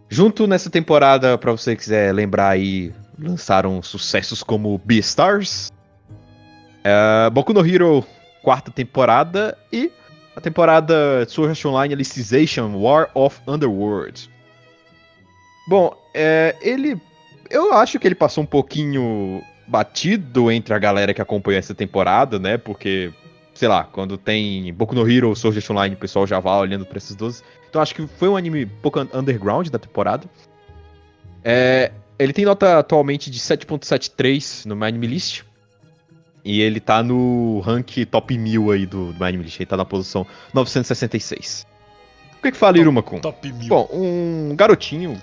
Junto 0.10 0.46
nessa 0.46 0.70
temporada, 0.70 1.38
pra 1.38 1.52
você 1.52 1.76
quiser 1.76 2.14
lembrar 2.14 2.50
aí, 2.50 2.94
lançaram 3.18 3.82
sucessos 3.82 4.44
como 4.44 4.80
Beastars, 4.84 5.72
é, 6.84 7.30
Boku 7.30 7.54
no 7.54 7.66
Hero 7.66 8.06
quarta 8.42 8.70
temporada 8.70 9.58
e 9.72 9.92
a 10.36 10.42
temporada 10.42 11.26
Sword 11.28 11.52
Art 11.52 11.66
Online 11.66 11.94
Alicization 11.94 12.76
War 12.76 13.10
of 13.14 13.40
Underworld. 13.48 14.30
Bom, 15.68 15.96
é, 16.14 16.56
ele. 16.62 17.00
Eu 17.50 17.74
acho 17.74 18.00
que 18.00 18.08
ele 18.08 18.16
passou 18.16 18.44
um 18.44 18.48
pouquinho 18.48 19.42
batido 19.68 20.52
entre 20.52 20.74
a 20.74 20.80
galera 20.80 21.14
que 21.14 21.22
acompanha 21.22 21.60
essa 21.60 21.74
temporada, 21.74 22.40
né? 22.40 22.58
Porque, 22.58 23.14
sei 23.54 23.68
lá, 23.68 23.84
quando 23.84 24.18
tem 24.18 24.74
Boku 24.74 24.96
no 24.96 25.10
Hero 25.10 25.30
ou 25.30 25.36
Sword 25.36 25.60
Art 25.60 25.70
Online, 25.70 25.96
o 25.96 26.00
pessoal 26.00 26.28
já 26.28 26.40
vai 26.40 26.60
olhando 26.60 26.86
pra 26.86 26.98
esses 26.98 27.16
dois. 27.16 27.44
Então 27.70 27.82
acho 27.82 27.96
que 27.96 28.06
foi 28.08 28.28
um 28.28 28.36
anime 28.36 28.66
pouco 28.66 29.00
underground 29.14 29.70
da 29.70 29.80
temporada. 29.80 30.28
É, 31.44 31.92
ele 32.18 32.34
tem 32.34 32.46
nota 32.46 32.80
atualmente 32.80 33.30
de 33.30 33.40
7.73 33.40 34.66
no 34.66 34.76
My 34.76 34.92
List. 34.92 35.44
E 36.46 36.62
ele 36.62 36.80
tá 36.80 37.02
no 37.02 37.60
rank 37.62 38.06
top 38.12 38.38
1000 38.38 38.72
aí 38.72 38.86
do, 38.86 39.14
do 39.14 39.24
Anime 39.24 39.44
List. 39.46 39.60
Ele 39.60 39.66
tá 39.66 39.78
na 39.78 39.86
posição 39.86 40.26
966. 40.54 41.66
O 42.38 42.42
que 42.42 42.52
que 42.52 42.58
fala, 42.58 42.78
Iruma-kun? 42.78 43.20
Top 43.20 43.52
mil. 43.54 43.68
Bom, 43.70 43.88
um 43.94 44.54
garotinho, 44.56 45.22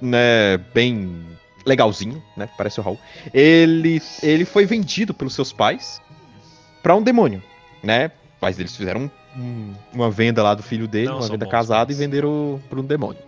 né, 0.00 0.56
bem 0.72 1.22
legalzinho, 1.66 2.22
né, 2.36 2.48
parece 2.56 2.80
o 2.80 2.82
Raul. 2.82 2.98
Ele, 3.34 4.00
ele 4.22 4.44
foi 4.46 4.64
vendido 4.64 5.12
pelos 5.12 5.34
seus 5.34 5.52
pais 5.52 6.00
pra 6.82 6.94
um 6.96 7.02
demônio, 7.02 7.42
né? 7.82 8.06
Os 8.34 8.40
pais 8.40 8.56
deles 8.56 8.74
fizeram 8.76 9.10
um- 9.36 9.74
uma 9.92 10.10
venda 10.10 10.42
lá 10.42 10.54
do 10.54 10.62
filho 10.62 10.88
dele, 10.88 11.08
Não 11.08 11.18
uma 11.18 11.28
venda 11.28 11.44
bons 11.44 11.50
casada 11.50 11.92
e 11.92 11.94
pais. 11.94 11.98
venderam 11.98 12.60
pra 12.70 12.80
um 12.80 12.84
demônio. 12.84 13.20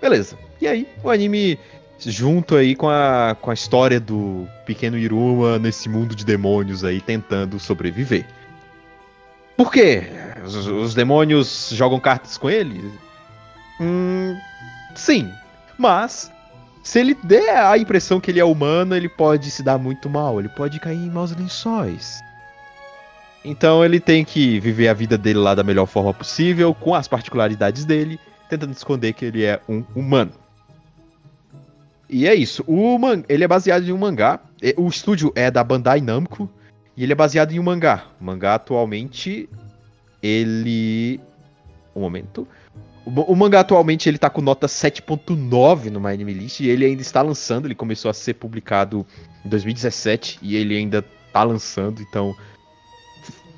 Beleza. 0.00 0.36
E 0.60 0.66
aí, 0.66 0.88
o 1.04 1.10
anime 1.10 1.58
junto 1.98 2.56
aí 2.56 2.74
com 2.74 2.88
a, 2.88 3.36
com 3.40 3.50
a 3.50 3.54
história 3.54 3.98
do 3.98 4.46
pequeno 4.64 4.98
Iruma 4.98 5.58
nesse 5.58 5.88
mundo 5.88 6.14
de 6.14 6.24
demônios 6.24 6.84
aí 6.84 7.00
tentando 7.00 7.58
sobreviver. 7.58 8.26
Por 9.56 9.72
quê? 9.72 10.04
Os, 10.44 10.54
os 10.54 10.94
demônios 10.94 11.70
jogam 11.72 11.98
cartas 11.98 12.36
com 12.36 12.50
ele? 12.50 12.92
Hum, 13.80 14.36
sim. 14.94 15.30
Mas, 15.78 16.30
se 16.82 17.00
ele 17.00 17.16
der 17.24 17.56
a 17.56 17.78
impressão 17.78 18.20
que 18.20 18.30
ele 18.30 18.40
é 18.40 18.44
humano, 18.44 18.94
ele 18.94 19.08
pode 19.08 19.50
se 19.50 19.62
dar 19.62 19.78
muito 19.78 20.10
mal. 20.10 20.38
Ele 20.38 20.48
pode 20.50 20.78
cair 20.78 20.98
em 20.98 21.10
maus 21.10 21.34
lençóis. 21.34 22.20
Então 23.44 23.84
ele 23.84 24.00
tem 24.00 24.24
que 24.24 24.58
viver 24.58 24.88
a 24.88 24.94
vida 24.94 25.16
dele 25.16 25.38
lá 25.38 25.54
da 25.54 25.62
melhor 25.62 25.86
forma 25.86 26.12
possível, 26.12 26.74
com 26.74 26.94
as 26.94 27.06
particularidades 27.06 27.84
dele, 27.84 28.18
tentando 28.48 28.72
esconder 28.72 29.12
que 29.12 29.24
ele 29.24 29.44
é 29.44 29.60
um 29.68 29.84
humano. 29.94 30.32
E 32.08 32.26
é 32.26 32.34
isso. 32.34 32.62
O 32.66 32.98
man... 32.98 33.22
Ele 33.28 33.44
é 33.44 33.48
baseado 33.48 33.84
em 33.86 33.92
um 33.92 33.98
mangá. 33.98 34.40
O 34.76 34.88
estúdio 34.88 35.32
é 35.34 35.50
da 35.50 35.62
Bandai 35.64 36.00
Namco. 36.00 36.48
E 36.96 37.02
ele 37.02 37.12
é 37.12 37.16
baseado 37.16 37.52
em 37.52 37.58
um 37.58 37.62
mangá. 37.62 38.06
O 38.20 38.24
mangá 38.24 38.54
atualmente. 38.54 39.48
Ele. 40.22 41.20
Um 41.94 42.00
momento. 42.00 42.46
O, 43.04 43.10
ma- 43.10 43.24
o 43.24 43.34
mangá 43.34 43.60
atualmente 43.60 44.08
ele 44.08 44.18
tá 44.18 44.30
com 44.30 44.40
nota 44.40 44.66
7.9 44.66 45.90
no 45.90 46.00
My 46.00 46.16
List. 46.16 46.60
E 46.60 46.68
ele 46.68 46.84
ainda 46.84 47.02
está 47.02 47.22
lançando. 47.22 47.66
Ele 47.66 47.74
começou 47.74 48.10
a 48.10 48.14
ser 48.14 48.34
publicado 48.34 49.04
em 49.44 49.48
2017. 49.48 50.38
E 50.42 50.56
ele 50.56 50.76
ainda 50.76 51.02
tá 51.32 51.42
lançando. 51.42 52.00
Então. 52.02 52.34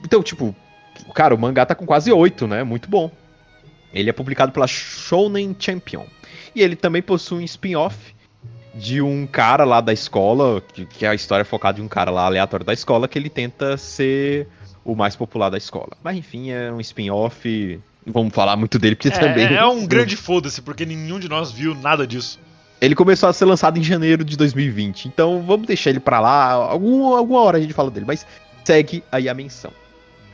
Então, 0.05 0.23
tipo. 0.23 0.55
Cara, 1.15 1.35
o 1.35 1.39
mangá 1.39 1.65
tá 1.65 1.75
com 1.75 1.87
quase 1.87 2.11
8, 2.11 2.47
né? 2.47 2.65
Muito 2.65 2.89
bom. 2.91 3.11
Ele 3.93 4.11
é 4.11 4.13
publicado 4.13 4.53
pela 4.53 4.67
Shonen 4.67 5.55
Champion. 5.59 6.05
E 6.55 6.61
ele 6.61 6.75
também 6.77 7.01
possui 7.01 7.39
um 7.39 7.45
spin-off 7.45 8.15
de 8.79 9.03
um 9.03 9.27
cara 9.27 9.65
lá 9.65 9.81
da 9.81 9.93
escola, 9.93 10.63
que, 10.73 10.87
que 10.87 11.05
é 11.05 11.09
a 11.09 11.15
história 11.15 11.45
focada 11.45 11.81
em 11.81 11.83
um 11.85 11.89
cara 11.89 12.11
lá 12.11 12.25
aleatório 12.27 12.65
da 12.65 12.73
escola, 12.73 13.09
que 13.09 13.19
ele 13.19 13.29
tenta 13.29 13.77
ser 13.77 14.47
o 14.85 14.95
mais 14.95 15.17
popular 15.17 15.51
da 15.51 15.59
escola. 15.59 15.91
Mas 16.03 16.17
enfim, 16.17 16.51
é 16.51 16.73
um 16.73 16.81
spin-off. 16.81 17.81
Vamos 18.07 18.33
falar 18.33 18.57
muito 18.57 18.79
dele, 18.79 18.95
porque 18.97 19.11
também. 19.11 19.47
É, 19.47 19.55
é 19.55 19.67
um 19.67 19.85
grande 19.87 20.17
foda-se, 20.17 20.63
porque 20.63 20.87
nenhum 20.87 21.19
de 21.19 21.29
nós 21.29 21.51
viu 21.51 21.75
nada 21.75 22.07
disso. 22.07 22.39
Ele 22.81 22.95
começou 22.95 23.29
a 23.29 23.33
ser 23.33 23.45
lançado 23.45 23.77
em 23.79 23.83
janeiro 23.83 24.25
de 24.25 24.37
2020. 24.37 25.07
Então 25.07 25.43
vamos 25.43 25.67
deixar 25.67 25.91
ele 25.91 26.01
pra 26.01 26.21
lá. 26.21 26.53
Algum, 26.53 27.15
alguma 27.15 27.41
hora 27.41 27.59
a 27.59 27.61
gente 27.61 27.75
fala 27.75 27.91
dele, 27.91 28.07
mas 28.07 28.25
segue 28.65 29.03
aí 29.11 29.29
a 29.29 29.35
menção. 29.35 29.73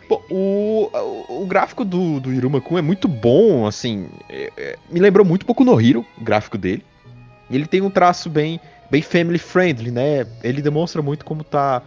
Pô, 0.06 0.22
o, 0.30 0.90
o, 1.30 1.46
gráfico 1.46 1.82
do, 1.82 2.20
do 2.20 2.30
Iruma-kun 2.30 2.76
é 2.76 2.82
muito 2.82 3.08
bom, 3.08 3.66
assim. 3.66 4.06
é- 4.28 4.52
é- 4.54 4.76
me 4.90 5.00
lembrou 5.00 5.24
muito 5.24 5.46
pouco 5.46 5.64
no 5.64 5.80
Hero, 5.80 6.04
o 6.20 6.22
gráfico 6.22 6.58
dele. 6.58 6.84
Ele 7.50 7.66
tem 7.66 7.80
um 7.80 7.90
traço 7.90 8.30
bem, 8.30 8.60
bem 8.90 9.02
family 9.02 9.38
friendly, 9.38 9.90
né? 9.90 10.26
Ele 10.42 10.62
demonstra 10.62 11.02
muito 11.02 11.24
como 11.24 11.44
tá 11.44 11.82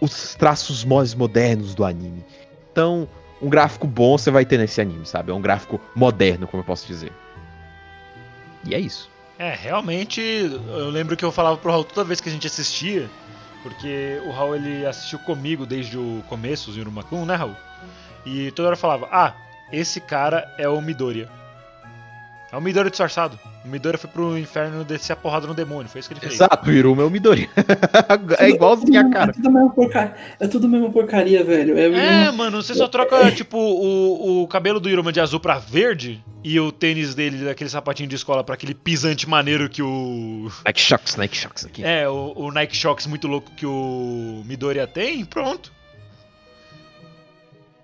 os 0.00 0.34
traços 0.34 0.84
mais 0.84 1.14
modernos 1.14 1.74
do 1.74 1.84
anime. 1.84 2.24
Então, 2.72 3.08
um 3.40 3.48
gráfico 3.48 3.86
bom 3.86 4.16
você 4.16 4.30
vai 4.30 4.44
ter 4.44 4.58
nesse 4.58 4.80
anime, 4.80 5.06
sabe? 5.06 5.30
É 5.30 5.34
um 5.34 5.40
gráfico 5.40 5.80
moderno, 5.94 6.46
como 6.46 6.62
eu 6.62 6.66
posso 6.66 6.86
dizer. 6.86 7.12
E 8.64 8.74
é 8.74 8.78
isso. 8.80 9.08
É, 9.38 9.54
realmente, 9.54 10.20
eu 10.20 10.90
lembro 10.90 11.16
que 11.16 11.24
eu 11.24 11.32
falava 11.32 11.56
pro 11.56 11.70
Raul 11.70 11.84
toda 11.84 12.04
vez 12.04 12.20
que 12.20 12.28
a 12.28 12.32
gente 12.32 12.46
assistia, 12.46 13.08
porque 13.62 14.20
o 14.26 14.30
Raul 14.30 14.56
ele 14.56 14.84
assistiu 14.84 15.18
comigo 15.20 15.64
desde 15.64 15.96
o 15.96 16.22
começo, 16.28 16.70
os 16.70 16.76
Yurumakun, 16.76 17.24
né, 17.24 17.36
Raul? 17.36 17.56
E 18.26 18.50
toda 18.50 18.68
hora 18.68 18.74
eu 18.74 18.80
falava: 18.80 19.08
Ah, 19.10 19.34
esse 19.72 20.00
cara 20.00 20.52
é 20.58 20.68
o 20.68 20.80
Midoriya. 20.80 21.39
É 22.52 22.56
o 22.56 22.60
Midoriya 22.60 22.90
disfarçado. 22.90 23.38
O 23.64 23.68
Midoriya 23.68 23.98
foi 23.98 24.10
pro 24.10 24.36
inferno 24.38 24.82
descer 24.84 25.12
a 25.12 25.16
porrada 25.16 25.46
no 25.46 25.54
demônio, 25.54 25.88
foi 25.88 26.00
isso 26.00 26.08
que 26.08 26.14
ele 26.14 26.20
fez. 26.20 26.34
Exato, 26.34 26.68
o 26.68 26.72
Iruma 26.72 27.02
é 27.02 27.06
o 27.06 27.10
Midori. 27.10 27.48
é 28.38 28.48
igualzinho 28.50 29.00
a 29.00 29.10
cara. 29.10 29.30
É 29.30 29.34
tudo 29.34 29.48
a 29.48 29.50
mesma 29.52 29.70
porcaria, 29.70 30.14
é 30.40 30.48
tudo 30.48 30.66
a 30.66 30.68
mesma 30.68 30.90
porcaria, 30.90 31.44
velho. 31.44 31.78
É, 31.78 31.84
É, 31.84 32.22
uma- 32.30 32.32
mano, 32.32 32.62
você 32.62 32.74
só 32.74 32.88
troca, 32.88 33.30
tipo, 33.32 33.56
o, 33.58 34.42
o 34.42 34.48
cabelo 34.48 34.80
do 34.80 34.88
Iruma 34.90 35.12
de 35.12 35.20
azul 35.20 35.38
pra 35.38 35.58
verde 35.58 36.22
e 36.42 36.58
o 36.58 36.72
tênis 36.72 37.14
dele, 37.14 37.44
daquele 37.44 37.70
sapatinho 37.70 38.08
de 38.08 38.16
escola, 38.16 38.42
pra 38.42 38.54
aquele 38.54 38.74
pisante 38.74 39.28
maneiro 39.28 39.68
que 39.68 39.82
o. 39.82 40.50
Nike 40.66 40.80
Shocks, 40.80 41.16
Nike 41.16 41.36
Shocks 41.36 41.64
aqui. 41.66 41.84
É, 41.84 42.08
o, 42.08 42.32
o 42.34 42.50
Nike 42.50 42.76
Shox 42.76 43.06
muito 43.06 43.28
louco 43.28 43.50
que 43.56 43.66
o 43.66 44.42
Midoriya 44.46 44.86
tem, 44.86 45.24
pronto. 45.24 45.70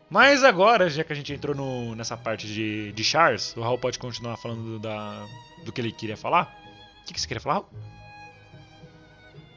Mas 0.08 0.44
agora, 0.44 0.88
já 0.88 1.02
que 1.02 1.12
a 1.12 1.16
gente 1.16 1.32
entrou 1.32 1.54
no- 1.54 1.94
nessa 1.94 2.16
parte 2.16 2.46
de, 2.46 2.92
de 2.92 3.04
Chars, 3.04 3.56
o 3.56 3.60
Raul 3.60 3.78
pode 3.78 3.98
continuar 3.98 4.36
falando 4.36 4.78
da, 4.78 5.26
do 5.64 5.72
que 5.72 5.80
ele 5.80 5.90
queria 5.92 6.16
falar? 6.16 6.54
O 7.02 7.06
que, 7.06 7.14
que 7.14 7.20
você 7.20 7.26
queria 7.26 7.40
falar, 7.40 7.54
Raul? 7.56 7.66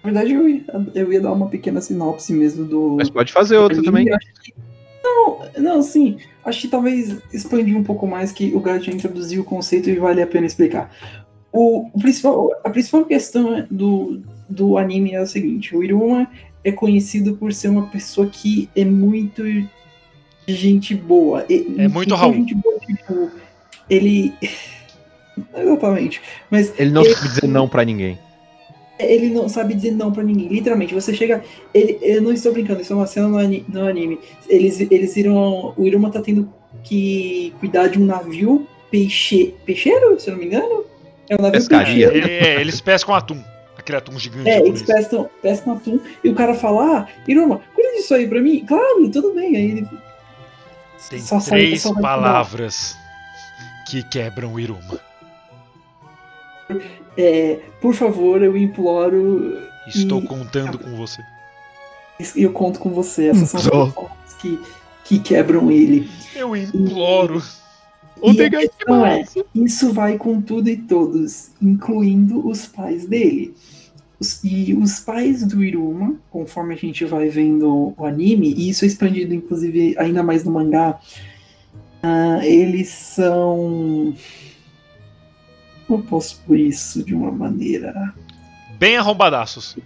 Na 0.04 0.12
verdade, 0.12 0.34
eu 0.34 0.48
ia, 0.50 0.64
eu 0.96 1.14
ia 1.14 1.22
dar 1.22 1.32
uma 1.34 1.48
pequena 1.50 1.82
sinopse 1.82 2.34
mesmo 2.34 2.66
do. 2.66 2.96
Mas 2.98 3.10
pode 3.10 3.32
fazer 3.32 3.58
outra 3.58 3.82
também. 3.84 4.06
Que- 4.42 4.54
Não, 5.04 5.40
não, 5.58 5.82
sim. 5.84 6.18
Acho 6.44 6.62
que 6.62 6.68
talvez 6.70 7.20
expandir 7.34 7.76
um 7.78 7.84
pouco 7.84 8.08
mais 8.08 8.32
que 8.32 8.56
o 8.56 8.60
Gato 8.60 8.86
já 8.86 8.92
introduziu 8.94 9.42
o 9.42 9.46
conceito 9.46 9.90
e 9.90 9.96
vale 9.98 10.22
a 10.22 10.28
pena 10.28 10.48
explicar. 10.48 10.90
O, 11.52 11.88
o 11.94 12.00
principal, 12.00 12.50
a 12.64 12.70
principal 12.70 13.06
questão 13.06 13.68
do, 13.70 14.22
do 14.50 14.78
anime 14.78 15.14
é 15.14 15.22
o 15.22 15.28
seguinte: 15.28 15.76
o 15.76 15.84
Iruma 15.84 16.28
é 16.64 16.72
conhecido 16.72 17.36
por 17.36 17.52
ser 17.54 17.68
uma 17.68 17.88
pessoa 17.88 18.28
que 18.28 18.70
é 18.76 18.86
muito 18.86 19.44
gente 20.54 20.96
boa. 20.96 21.46
E- 21.50 21.76
É 21.78 21.88
muito 21.88 22.14
Raul. 22.16 22.34
gente 22.34 22.56
boa, 22.56 22.78
tipo, 22.80 23.32
ele. 23.90 24.34
Exatamente. 25.56 26.22
Mas 26.50 26.74
Ele 26.78 26.92
não 26.92 27.04
sabe 27.06 27.28
dizer 27.28 27.48
não 27.48 27.68
pra 27.68 27.86
ninguém. 27.86 28.20
ele 29.00 29.30
não 29.30 29.48
sabe 29.48 29.74
dizer 29.74 29.92
não 29.92 30.12
pra 30.12 30.24
ninguém. 30.24 30.48
Literalmente, 30.50 30.94
você 30.94 31.14
chega. 31.14 31.42
Ele, 31.74 31.98
eu 32.02 32.22
não 32.22 32.34
estou 32.34 32.52
brincando, 32.52 32.82
isso 32.82 32.92
é 32.92 32.96
uma 32.96 33.08
cena 33.08 33.28
no, 33.28 33.38
ani- 33.38 33.66
no 33.70 33.86
anime. 33.88 34.20
Eles, 34.50 34.80
eles 34.82 35.16
viram. 35.16 35.74
O 35.78 35.86
Iruma 35.86 36.10
tá 36.12 36.22
tendo 36.22 36.52
que 36.84 37.54
cuidar 37.60 37.88
de 37.88 37.98
um 38.00 38.06
navio 38.06 38.68
peixe, 38.92 39.54
peixeiro, 39.66 40.20
se 40.20 40.28
eu 40.30 40.34
não 40.34 40.40
me 40.40 40.48
engano. 40.48 40.84
É 41.30 41.36
um 41.36 41.42
navio 41.42 41.52
Pescaria. 41.54 42.10
peixeiro. 42.12 42.28
É, 42.46 42.60
eles 42.62 42.82
pescam 42.82 43.16
atum. 43.16 43.38
Aquele 43.78 43.98
atum 43.98 44.20
gigante. 44.20 44.50
É, 44.50 44.60
eles 44.60 44.82
pescam, 44.82 45.30
pescam 45.42 45.74
atum 45.74 46.00
e 46.22 46.28
o 46.30 46.36
cara 46.36 46.54
fala: 46.54 46.98
Ah, 47.00 47.08
Iruma, 47.28 47.62
cuida 47.74 47.94
disso 47.94 48.14
aí 48.14 48.28
pra 48.28 48.42
mim. 48.42 48.66
Claro, 48.68 49.10
tudo 49.10 49.34
bem. 49.34 49.56
Aí 49.56 49.66
ele. 49.72 49.88
Tem 51.10 51.20
só 51.20 51.40
três 51.40 51.84
palavras 52.02 52.98
que 53.88 54.04
quebram 54.04 54.54
o 54.54 54.60
Iruma. 54.60 55.00
É, 57.18 57.60
por 57.82 57.94
favor, 57.94 58.42
eu 58.42 58.56
imploro. 58.56 59.58
Estou 59.88 60.22
E- 60.22 60.28
contando 60.28 60.78
com 60.78 60.96
você. 60.96 61.22
E 62.36 62.44
eu 62.44 62.52
conto 62.52 62.80
com 62.80 62.90
você. 62.92 63.30
Essas 63.30 63.50
são 63.50 63.60
as 63.60 63.68
palavras 63.68 64.34
que, 64.40 64.60
que 65.06 65.20
quebram 65.20 65.72
ele. 65.72 66.10
Eu 66.36 66.56
imploro. 66.56 67.42
E 68.22 68.42
a 68.42 68.50
questão 68.50 69.06
é, 69.06 69.24
isso 69.56 69.94
vai 69.94 70.18
com 70.18 70.42
tudo 70.42 70.70
e 70.70 70.76
todos, 70.76 71.52
incluindo 71.62 72.46
os 72.46 72.66
pais 72.68 73.06
dele. 73.06 73.56
E 74.44 74.74
os 74.74 75.00
pais 75.00 75.46
do 75.46 75.64
Iruma, 75.64 76.16
conforme 76.30 76.74
a 76.74 76.78
gente 76.78 77.06
vai 77.06 77.30
vendo 77.30 77.94
o 77.98 78.06
anime, 78.06 78.54
e 78.54 78.70
isso 78.70 78.84
é 78.84 78.88
expandido 78.88 79.34
inclusive 79.34 79.96
ainda 79.98 80.22
mais 80.22 80.44
no 80.44 80.52
mangá, 80.52 81.00
ah, 82.04 82.40
eles 82.44 82.90
são. 82.90 84.14
Como 85.88 86.00
eu 86.02 86.06
posso 86.06 86.42
pôr 86.46 86.60
isso 86.60 87.04
de 87.04 87.16
uma 87.16 87.32
maneira. 87.32 88.14
Bem 88.78 88.98
arrombadaços. 88.98 89.78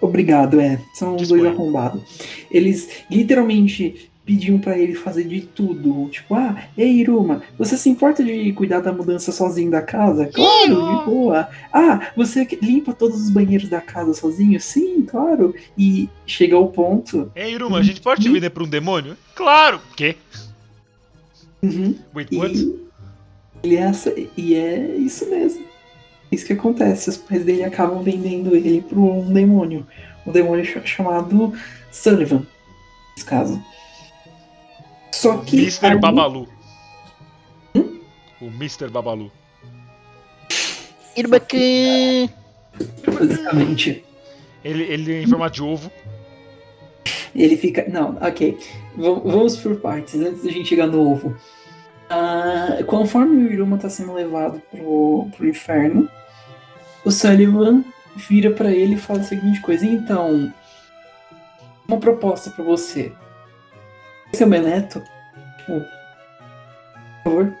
Obrigado, 0.00 0.60
é. 0.60 0.80
São 0.94 1.16
os 1.16 1.28
dois 1.28 1.44
arrombados. 1.44 2.02
Eles 2.50 3.04
literalmente 3.10 4.10
pediam 4.26 4.58
pra 4.58 4.76
ele 4.76 4.94
fazer 4.94 5.24
de 5.24 5.40
tudo. 5.42 6.08
Tipo, 6.10 6.34
ah, 6.34 6.64
ei, 6.76 6.90
Iruma, 6.96 7.42
você 7.56 7.76
se 7.76 7.88
importa 7.88 8.24
de 8.24 8.52
cuidar 8.52 8.80
da 8.80 8.92
mudança 8.92 9.30
sozinho 9.30 9.70
da 9.70 9.80
casa? 9.80 10.26
Claro, 10.26 10.66
de 10.98 11.04
boa. 11.06 11.48
Ah, 11.72 12.08
você 12.16 12.44
limpa 12.60 12.92
todos 12.92 13.22
os 13.22 13.30
banheiros 13.30 13.68
da 13.70 13.80
casa 13.80 14.12
sozinho? 14.14 14.60
Sim, 14.60 15.02
claro. 15.02 15.54
E 15.78 16.08
chega 16.26 16.56
ao 16.56 16.68
ponto. 16.68 17.30
Ei, 17.36 17.54
Iruma, 17.54 17.78
a 17.78 17.82
gente 17.82 18.00
pode 18.00 18.20
te 18.22 18.28
vender 18.28 18.50
pra 18.50 18.64
um 18.64 18.68
demônio? 18.68 19.16
Claro! 19.34 19.80
Quê? 19.96 20.16
Uhum, 21.62 21.94
Wait, 22.14 22.32
what? 22.32 22.54
e, 22.54 22.76
ele 23.62 23.76
é, 23.76 23.92
e 24.36 24.54
é 24.54 24.96
isso 24.96 25.28
mesmo. 25.30 25.64
Isso 26.30 26.44
que 26.46 26.52
acontece. 26.52 27.08
Os 27.08 27.16
pais 27.16 27.44
dele 27.44 27.64
acabam 27.64 28.02
vendendo 28.02 28.54
ele 28.54 28.82
para 28.82 28.98
um 28.98 29.32
demônio. 29.32 29.86
Um 30.26 30.32
demônio 30.32 30.64
ch- 30.64 30.84
chamado 30.84 31.52
Sullivan, 31.90 32.44
nesse 33.16 33.24
caso. 33.26 33.62
Só 35.16 35.38
que. 35.38 35.56
Mr. 35.56 35.86
aí- 35.86 35.98
Babalu. 35.98 36.46
O 38.40 38.46
Mr. 38.46 38.88
Babalu. 38.90 39.30
Irbacan! 41.16 42.28
Basicamente. 43.18 44.04
Ele, 44.62 44.82
ele 44.84 45.12
é 45.14 45.22
em 45.22 45.26
formato 45.26 45.54
de 45.54 45.62
ovo. 45.62 45.90
Ele 47.34 47.56
fica. 47.56 47.86
Não, 47.88 48.18
ok. 48.20 48.58
V- 48.96 49.20
vamos 49.24 49.56
por 49.56 49.76
partes, 49.76 50.14
antes 50.20 50.42
da 50.42 50.50
gente 50.50 50.68
chegar 50.68 50.86
no 50.86 51.00
ovo. 51.10 51.34
Ah, 52.10 52.78
conforme 52.86 53.44
o 53.48 53.52
Iruma 53.52 53.78
tá 53.78 53.88
sendo 53.88 54.12
levado 54.12 54.60
pro, 54.70 55.28
pro 55.36 55.48
inferno, 55.48 56.08
o 57.04 57.10
Sullivan 57.10 57.82
vira 58.14 58.50
pra 58.50 58.70
ele 58.70 58.94
e 58.94 58.98
fala 58.98 59.20
a 59.20 59.24
seguinte 59.24 59.60
coisa: 59.60 59.86
Então, 59.86 60.52
uma 61.88 61.98
proposta 61.98 62.50
pra 62.50 62.64
você. 62.64 63.12
Esse 64.32 64.44
o 64.44 64.46
meu 64.46 64.62
neto? 64.62 65.02
Tipo, 65.58 65.80
por 65.80 67.24
favor. 67.24 67.52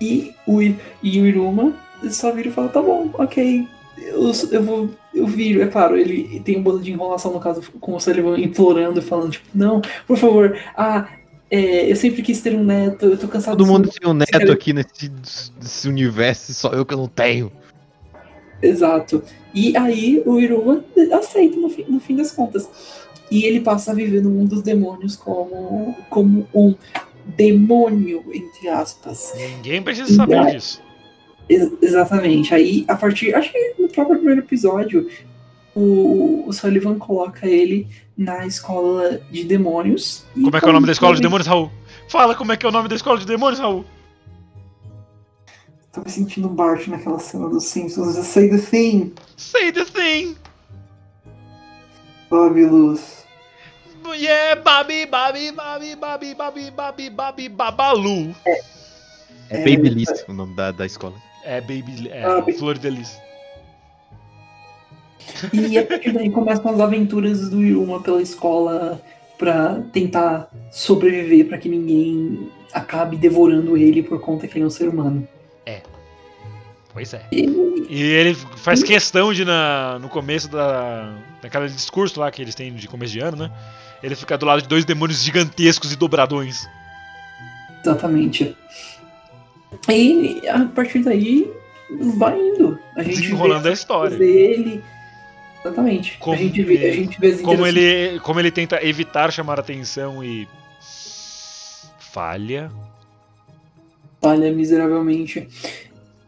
E 0.00 0.34
o, 0.46 0.60
e 0.62 1.20
o 1.20 1.26
Iruma 1.26 1.74
só 2.10 2.32
vira 2.32 2.48
e 2.48 2.52
fala: 2.52 2.68
Tá 2.68 2.82
bom, 2.82 3.10
ok. 3.14 3.66
Eu, 3.98 4.32
eu 4.50 4.62
vou. 4.62 4.90
Eu 5.14 5.26
viro, 5.26 5.62
é 5.62 5.66
claro, 5.68 5.96
ele 5.96 6.40
tem 6.40 6.58
um 6.58 6.62
bolo 6.62 6.80
de 6.80 6.90
enrolação, 6.90 7.32
no 7.32 7.38
caso, 7.38 7.62
com 7.80 7.94
o 7.94 8.00
Sullivan 8.00 8.36
implorando, 8.36 9.00
falando, 9.00 9.30
tipo, 9.30 9.46
não, 9.54 9.80
por 10.08 10.16
favor, 10.16 10.58
ah, 10.76 11.06
é, 11.48 11.88
eu 11.88 11.94
sempre 11.94 12.20
quis 12.20 12.42
ter 12.42 12.52
um 12.52 12.64
neto, 12.64 13.06
eu 13.06 13.16
tô 13.16 13.28
cansado 13.28 13.56
Todo 13.56 13.66
mundo 13.68 13.88
tem 13.88 14.10
um 14.10 14.12
neto 14.12 14.50
aqui 14.50 14.72
nesse, 14.72 15.12
nesse 15.56 15.88
universo, 15.88 16.52
só 16.52 16.70
eu 16.70 16.84
que 16.84 16.94
eu 16.94 16.98
não 16.98 17.06
tenho. 17.06 17.52
Exato. 18.60 19.22
E 19.54 19.76
aí 19.76 20.20
o 20.26 20.40
Iruma 20.40 20.84
aceita 21.12 21.56
no 21.56 21.68
fim, 21.68 21.84
no 21.88 22.00
fim 22.00 22.16
das 22.16 22.32
contas. 22.32 22.68
E 23.30 23.44
ele 23.44 23.60
passa 23.60 23.90
a 23.90 23.94
viver 23.94 24.22
no 24.22 24.30
mundo 24.30 24.50
dos 24.56 24.62
demônios 24.62 25.16
como, 25.16 25.96
como 26.10 26.46
um 26.54 26.74
demônio, 27.24 28.22
entre 28.32 28.68
aspas. 28.68 29.32
Ninguém 29.36 29.82
precisa 29.82 30.12
saber 30.14 30.36
É. 30.36 30.50
disso. 30.54 30.82
Ex- 31.48 31.72
exatamente. 31.82 32.54
Aí, 32.54 32.84
a 32.88 32.94
partir. 32.94 33.34
Acho 33.34 33.50
que 33.52 33.74
no 33.78 33.88
próprio 33.88 34.16
primeiro 34.16 34.40
episódio, 34.42 35.08
o, 35.74 36.44
o 36.46 36.52
Sullivan 36.52 36.98
coloca 36.98 37.46
ele 37.46 37.86
na 38.16 38.46
escola 38.46 39.20
de 39.30 39.42
demônios. 39.44 40.24
Como 40.34 40.56
é 40.56 40.60
que 40.60 40.66
é 40.66 40.68
o 40.68 40.72
nome 40.72 40.86
da 40.86 40.92
escola 40.92 41.14
de 41.16 41.20
demônios, 41.22 41.46
Raul? 41.48 41.70
Fala 42.08 42.34
como 42.34 42.52
é 42.52 42.56
que 42.56 42.64
é 42.64 42.68
o 42.68 42.72
nome 42.72 42.88
da 42.88 42.94
escola 42.94 43.18
de 43.18 43.26
demônios, 43.26 43.58
Raul. 43.58 43.84
Tô 45.92 46.00
me 46.02 46.10
sentindo 46.10 46.48
Bart 46.48 46.86
naquela 46.88 47.18
cena 47.18 47.48
dos 47.48 47.64
Simpsons. 47.66 48.16
Just 48.16 48.28
say 48.30 48.48
the 48.48 48.58
thing, 48.58 49.12
Say 49.36 49.70
the 49.72 49.84
thing. 49.84 50.36
Bob 52.34 52.58
Luz. 52.58 53.24
Yeah, 54.18 54.60
Babi, 54.60 55.06
Babi, 55.06 55.52
Babi, 55.52 55.94
Babi, 55.94 56.34
Babi, 56.34 56.70
Babi, 56.72 57.10
Babi, 57.10 57.48
Babalu. 57.48 58.34
É 58.44 58.60
É, 59.50 59.58
Babyliss 59.58 60.24
o 60.28 60.32
nome 60.32 60.56
da, 60.56 60.72
da 60.72 60.84
escola. 60.84 61.14
É, 61.44 61.60
Baby, 61.60 62.08
é, 62.10 62.24
Ah, 62.24 62.44
Flor 62.58 62.76
de 62.76 62.90
Lis. 62.90 63.16
E 65.52 65.78
a 65.78 65.86
partir 65.86 66.10
daí 66.10 66.28
começam 66.28 66.72
as 66.72 66.80
aventuras 66.80 67.48
do 67.48 67.62
Iruma 67.62 68.02
pela 68.02 68.20
escola 68.20 69.00
pra 69.38 69.80
tentar 69.92 70.50
sobreviver, 70.72 71.46
pra 71.46 71.56
que 71.58 71.68
ninguém 71.68 72.50
acabe 72.72 73.16
devorando 73.16 73.76
ele 73.76 74.02
por 74.02 74.20
conta 74.20 74.48
que 74.48 74.58
ele 74.58 74.64
é 74.64 74.66
um 74.66 74.70
ser 74.70 74.88
humano. 74.88 75.28
Pois 76.94 77.12
é. 77.12 77.26
E 77.30 77.44
E 77.90 78.02
ele 78.02 78.34
faz 78.34 78.82
questão 78.82 79.34
de, 79.34 79.44
na, 79.44 79.98
no 79.98 80.08
começo 80.08 80.48
da, 80.48 81.12
daquele 81.42 81.68
discurso 81.68 82.18
lá 82.20 82.30
que 82.30 82.40
eles 82.40 82.54
têm 82.54 82.72
de 82.72 82.88
começo 82.88 83.12
de 83.12 83.20
ano, 83.20 83.36
né? 83.36 83.50
Ele 84.02 84.14
fica 84.14 84.38
do 84.38 84.46
lado 84.46 84.62
de 84.62 84.68
dois 84.68 84.84
demônios 84.84 85.22
gigantescos 85.22 85.92
e 85.92 85.96
dobradões. 85.96 86.66
Exatamente. 87.82 88.56
E 89.88 90.40
a 90.48 90.64
partir 90.66 91.00
daí 91.00 91.50
vai 92.16 92.38
indo. 92.38 92.78
A 92.96 93.02
gente 93.02 93.20
Desenrolando 93.20 93.64
vê 93.64 93.70
a 93.70 93.72
história. 93.72 94.16
dele. 94.16 94.82
Exatamente. 95.60 96.16
Como 96.18 96.36
a 96.36 96.38
gente 96.38 96.62
vê, 96.62 96.90
a 96.90 96.92
gente 96.92 97.18
vê 97.18 97.28
as 97.32 97.40
Como 97.40 97.66
ele, 97.66 98.20
como 98.20 98.38
ele 98.38 98.50
tenta 98.50 98.84
evitar 98.86 99.32
chamar 99.32 99.58
atenção 99.58 100.22
e. 100.22 100.46
falha. 102.12 102.70
falha 104.22 104.52
miseravelmente. 104.52 105.48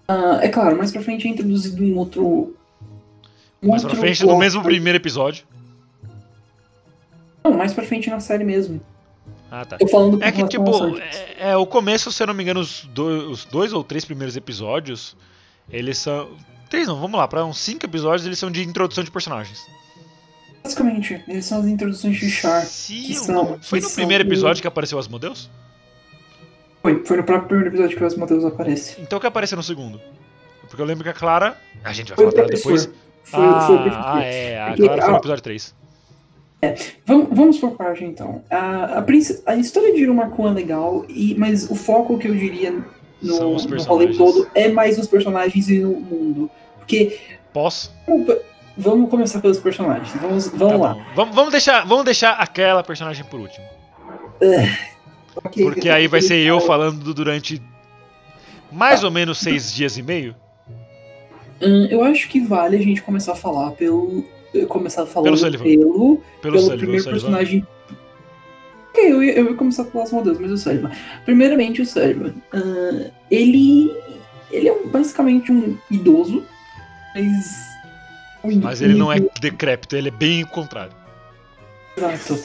Ah, 0.08 0.38
é 0.42 0.48
claro, 0.48 0.76
mais 0.76 0.92
pra 0.92 1.02
frente 1.02 1.26
é 1.26 1.30
introduzido 1.30 1.82
um 1.82 1.96
outro. 1.98 2.54
Um 3.62 3.68
Mais 3.70 3.82
pra 3.82 3.90
outro 3.90 4.00
frente, 4.00 4.24
no 4.24 4.38
mesmo 4.38 4.62
primeiro 4.62 4.96
episódio. 4.96 5.44
Não, 7.44 7.52
mais 7.54 7.72
pra 7.72 7.84
frente 7.84 8.10
na 8.10 8.20
série 8.20 8.44
mesmo. 8.44 8.80
Ah, 9.50 9.64
tá. 9.64 9.78
Tô 9.78 9.86
falando 9.86 10.22
É 10.22 10.32
que, 10.32 10.46
tipo, 10.48 10.98
é, 10.98 11.50
é, 11.50 11.56
o 11.56 11.66
começo, 11.66 12.10
se 12.10 12.22
eu 12.22 12.26
não 12.26 12.34
me 12.34 12.42
engano, 12.42 12.60
os 12.60 12.84
dois, 12.92 13.22
os 13.24 13.44
dois 13.44 13.72
ou 13.72 13.82
três 13.84 14.04
primeiros 14.04 14.36
episódios, 14.36 15.16
eles 15.70 15.98
são. 15.98 16.28
Três 16.68 16.88
não, 16.88 17.00
vamos 17.00 17.16
lá, 17.18 17.28
pra 17.28 17.44
uns 17.44 17.58
cinco 17.58 17.86
episódios 17.86 18.26
eles 18.26 18.38
são 18.38 18.50
de 18.50 18.62
introdução 18.64 19.04
de 19.04 19.10
personagens. 19.10 19.64
Basicamente, 20.64 21.22
eles 21.28 21.44
são 21.44 21.60
as 21.60 21.66
introduções 21.66 22.16
de 22.18 22.28
Char. 22.28 22.62
Se 22.64 22.92
que 23.02 23.14
são- 23.14 23.56
Foi 23.62 23.78
que 23.78 23.84
no 23.84 23.88
são 23.90 23.94
primeiro 23.94 24.24
o- 24.24 24.26
episódio 24.26 24.60
que 24.60 24.66
apareceu 24.66 24.98
as 24.98 25.06
modelos? 25.06 25.48
Foi, 26.86 27.04
foi 27.04 27.16
no 27.16 27.24
próprio 27.24 27.48
primeiro 27.48 27.70
episódio 27.70 27.96
que 27.96 28.04
o 28.04 28.06
Asmodeus 28.06 28.44
aparece. 28.44 29.00
Então 29.00 29.18
o 29.18 29.20
que 29.20 29.26
apareceu 29.26 29.56
no 29.56 29.62
segundo? 29.62 30.00
Porque 30.68 30.80
eu 30.80 30.86
lembro 30.86 31.02
que 31.02 31.10
a 31.10 31.12
Clara. 31.12 31.56
A 31.82 31.92
gente 31.92 32.14
vai 32.14 32.16
Foi 32.16 32.24
falar 32.26 32.36
dela 32.36 32.48
depois. 32.48 32.88
Foi, 33.24 33.44
ah, 33.44 33.60
foi 33.66 33.76
ah, 33.90 34.22
é, 34.22 34.62
a 34.62 34.66
Porque, 34.68 34.82
Clara 34.82 35.02
foi 35.02 35.10
no 35.10 35.18
episódio 35.18 35.42
3. 35.42 35.74
Vamos, 37.04 37.28
vamos 37.32 37.58
por 37.58 37.72
parte 37.72 38.04
então. 38.04 38.44
A, 38.48 39.00
a, 39.00 39.04
a 39.46 39.56
história 39.56 39.92
de 39.94 40.00
Irumakun 40.00 40.48
é 40.48 40.52
legal, 40.52 41.04
e, 41.08 41.34
mas 41.34 41.68
o 41.68 41.74
foco 41.74 42.18
que 42.18 42.28
eu 42.28 42.34
diria 42.34 42.72
no, 43.20 43.56
no 43.56 43.82
rolê 43.82 44.14
todo 44.16 44.48
é 44.54 44.68
mais 44.68 44.96
nos 44.96 45.08
personagens 45.08 45.68
e 45.68 45.80
no 45.80 45.90
mundo. 45.90 46.48
Porque 46.78 47.18
Posso? 47.52 47.92
vamos, 48.06 48.36
vamos 48.76 49.10
começar 49.10 49.40
pelos 49.40 49.58
personagens. 49.58 50.14
Vamos, 50.20 50.48
vamos 50.48 50.74
Tá 50.74 50.78
lá. 50.78 51.06
Vamos, 51.16 51.34
vamos, 51.34 51.50
deixar, 51.50 51.84
vamos 51.84 52.04
deixar 52.04 52.34
aquela 52.34 52.84
personagem 52.84 53.24
por 53.24 53.40
último. 53.40 53.66
Ok, 54.36 54.68
Porque 55.42 55.88
aí 55.88 56.06
vai 56.06 56.20
ser 56.22 56.38
eu 56.38 56.60
falando 56.60 57.12
durante 57.14 57.60
mais 58.72 59.04
ou 59.04 59.10
menos 59.10 59.38
seis 59.38 59.72
dias 59.72 59.96
e 59.96 60.02
meio. 60.02 60.34
Hum, 61.62 61.86
eu 61.90 62.04
acho 62.04 62.28
que 62.28 62.40
vale 62.40 62.76
a 62.76 62.82
gente 62.82 63.02
começar 63.02 63.32
a 63.32 63.36
falar 63.36 63.70
pelo. 63.72 64.24
Começar 64.68 65.04
falando 65.04 65.38
Pelo 65.38 65.58
pelo, 65.58 65.62
Pelo 65.62 66.22
pelo 66.40 66.58
Sullivan, 66.58 66.76
primeiro 66.78 67.02
Sullivan. 67.02 67.20
personagem. 67.20 67.66
Ok, 68.90 69.12
eu 69.12 69.22
ia, 69.22 69.32
eu 69.34 69.50
ia 69.50 69.54
começar 69.54 69.84
pelas 69.84 70.08
Asmodeus, 70.08 70.38
mas 70.38 70.50
o 70.50 70.56
Sullivan. 70.56 70.90
Primeiramente, 71.24 71.82
o 71.82 71.86
Sullivan. 71.86 72.34
Ah, 72.52 73.10
ele. 73.30 73.90
Ele 74.50 74.68
é 74.68 74.86
basicamente 74.86 75.50
um 75.52 75.76
idoso, 75.90 76.42
mas. 77.14 77.46
um 78.44 78.60
Mas 78.60 78.80
ele 78.80 78.94
não 78.94 79.12
é 79.12 79.18
decrépito, 79.40 79.96
ele 79.96 80.08
é 80.08 80.12
bem 80.12 80.44
o 80.44 80.46
contrário. 80.46 80.92
Exato. 81.96 82.42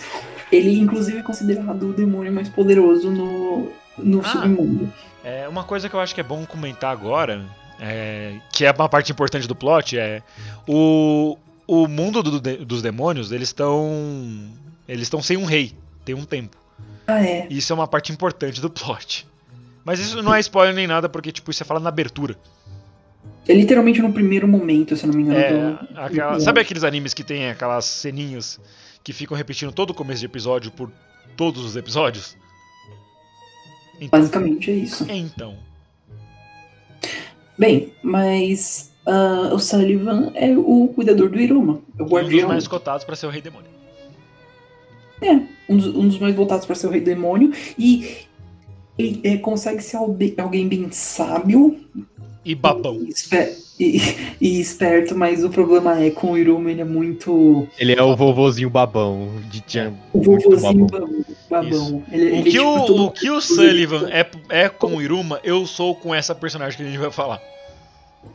Ele, 0.51 0.77
inclusive, 0.79 1.17
é 1.19 1.21
considerado 1.23 1.89
o 1.89 1.93
demônio 1.93 2.31
mais 2.31 2.49
poderoso 2.49 3.09
no, 3.09 3.71
no 3.97 4.19
Ah. 4.19 4.23
submundo. 4.27 4.91
É, 5.23 5.47
uma 5.47 5.63
coisa 5.63 5.87
que 5.87 5.95
eu 5.95 5.99
acho 5.99 6.13
que 6.15 6.19
é 6.21 6.23
bom 6.23 6.45
comentar 6.45 6.91
agora, 6.91 7.45
é, 7.79 8.35
que 8.51 8.65
é 8.65 8.71
uma 8.71 8.89
parte 8.89 9.11
importante 9.11 9.47
do 9.47 9.55
plot, 9.55 9.97
é 9.97 10.21
o, 10.67 11.37
o 11.67 11.87
mundo 11.87 12.21
do- 12.23 12.39
dos 12.65 12.81
demônios, 12.81 13.31
eles 13.31 13.49
estão. 13.49 14.49
Eles 14.87 15.03
estão 15.03 15.21
sem 15.21 15.37
um 15.37 15.45
rei, 15.45 15.73
tem 16.03 16.13
um 16.15 16.25
tempo. 16.25 16.57
Ah, 17.07 17.23
é. 17.23 17.47
Isso 17.49 17.71
é 17.71 17.75
uma 17.75 17.87
parte 17.87 18.11
importante 18.11 18.59
do 18.59 18.69
plot. 18.69 19.25
Mas 19.85 19.99
isso 19.99 20.21
não 20.21 20.33
é 20.33 20.39
spoiler 20.39 20.75
nem 20.75 20.85
nada, 20.87 21.07
porque 21.07 21.31
tipo, 21.31 21.49
isso 21.49 21.63
é 21.63 21.65
falado 21.65 21.83
na 21.83 21.89
abertura. 21.89 22.35
É 23.47 23.53
literalmente 23.53 24.01
no 24.01 24.11
primeiro 24.11 24.47
momento, 24.47 24.95
se 24.95 25.03
eu 25.05 25.07
não 25.11 25.15
me 25.15 25.23
engano. 25.23 25.39
É, 25.39 25.51
do- 25.93 25.99
aquela- 25.99 26.39
sabe 26.39 26.61
aqueles 26.61 26.83
animes 26.83 27.13
que 27.13 27.23
tem 27.23 27.49
aquelas 27.49 27.85
ceninhas 27.85 28.59
que 29.03 29.13
ficam 29.13 29.35
repetindo 29.35 29.71
todo 29.71 29.91
o 29.91 29.93
começo 29.93 30.19
de 30.19 30.25
episódio 30.25 30.71
por 30.71 30.91
todos 31.35 31.63
os 31.63 31.75
episódios? 31.75 32.37
Então, 33.99 34.19
Basicamente 34.19 34.71
é 34.71 34.73
isso. 34.73 35.05
então 35.09 35.55
Bem, 37.57 37.93
mas 38.01 38.91
ah, 39.05 39.51
o 39.53 39.59
Sullivan 39.59 40.31
é 40.33 40.55
o 40.57 40.87
cuidador 40.87 41.29
do 41.29 41.39
Iruma, 41.39 41.81
é 41.97 42.01
o 42.01 42.05
um 42.05 42.07
dos 42.07 42.13
guardião. 42.13 42.47
mais 42.49 42.67
cotados 42.67 43.05
pra 43.05 43.15
ser 43.15 43.27
o 43.27 43.29
rei 43.29 43.41
demônio. 43.41 43.69
É, 45.21 45.39
um 45.69 45.77
dos, 45.77 45.87
um 45.87 46.07
dos 46.07 46.17
mais 46.17 46.35
voltados 46.35 46.65
para 46.65 46.75
ser 46.75 46.87
o 46.87 46.89
rei 46.89 47.01
demônio. 47.01 47.53
E 47.77 48.25
ele 48.97 49.21
é, 49.23 49.37
consegue 49.37 49.81
ser 49.81 49.97
alguém 49.97 50.67
bem 50.67 50.89
sábio 50.91 51.79
E 52.43 52.55
babão. 52.55 52.99
e, 53.79 53.97
e- 53.97 54.01
e 54.41 54.59
esperto, 54.59 55.15
mas 55.15 55.43
o 55.43 55.49
problema 55.49 56.01
é 56.03 56.09
com 56.09 56.31
o 56.31 56.37
Iruma, 56.37 56.71
ele 56.71 56.81
é 56.81 56.85
muito. 56.85 57.67
Ele 57.77 57.93
é 57.93 58.01
o 58.01 58.15
vovozinho 58.15 58.69
babão 58.69 59.29
de 59.49 59.61
Tchan. 59.61 59.93
O 60.13 60.17
Muito 60.17 60.49
vovozinho 60.49 60.87
babão. 60.87 61.09
babão. 61.49 62.03
Ele, 62.11 62.23
O 62.23 62.35
ele, 62.35 62.43
que, 62.43 62.49
tipo, 62.51 62.63
o, 62.65 63.05
o 63.05 63.11
que 63.11 63.29
o 63.29 63.39
Sullivan 63.41 64.09
é, 64.09 64.25
é 64.49 64.69
com 64.69 64.95
o 64.95 65.01
Iruma, 65.01 65.39
eu 65.43 65.65
sou 65.67 65.93
com 65.95 66.13
essa 66.15 66.33
personagem 66.33 66.77
que 66.77 66.83
a 66.83 66.87
gente 66.87 66.97
vai 66.99 67.11
falar. 67.11 67.39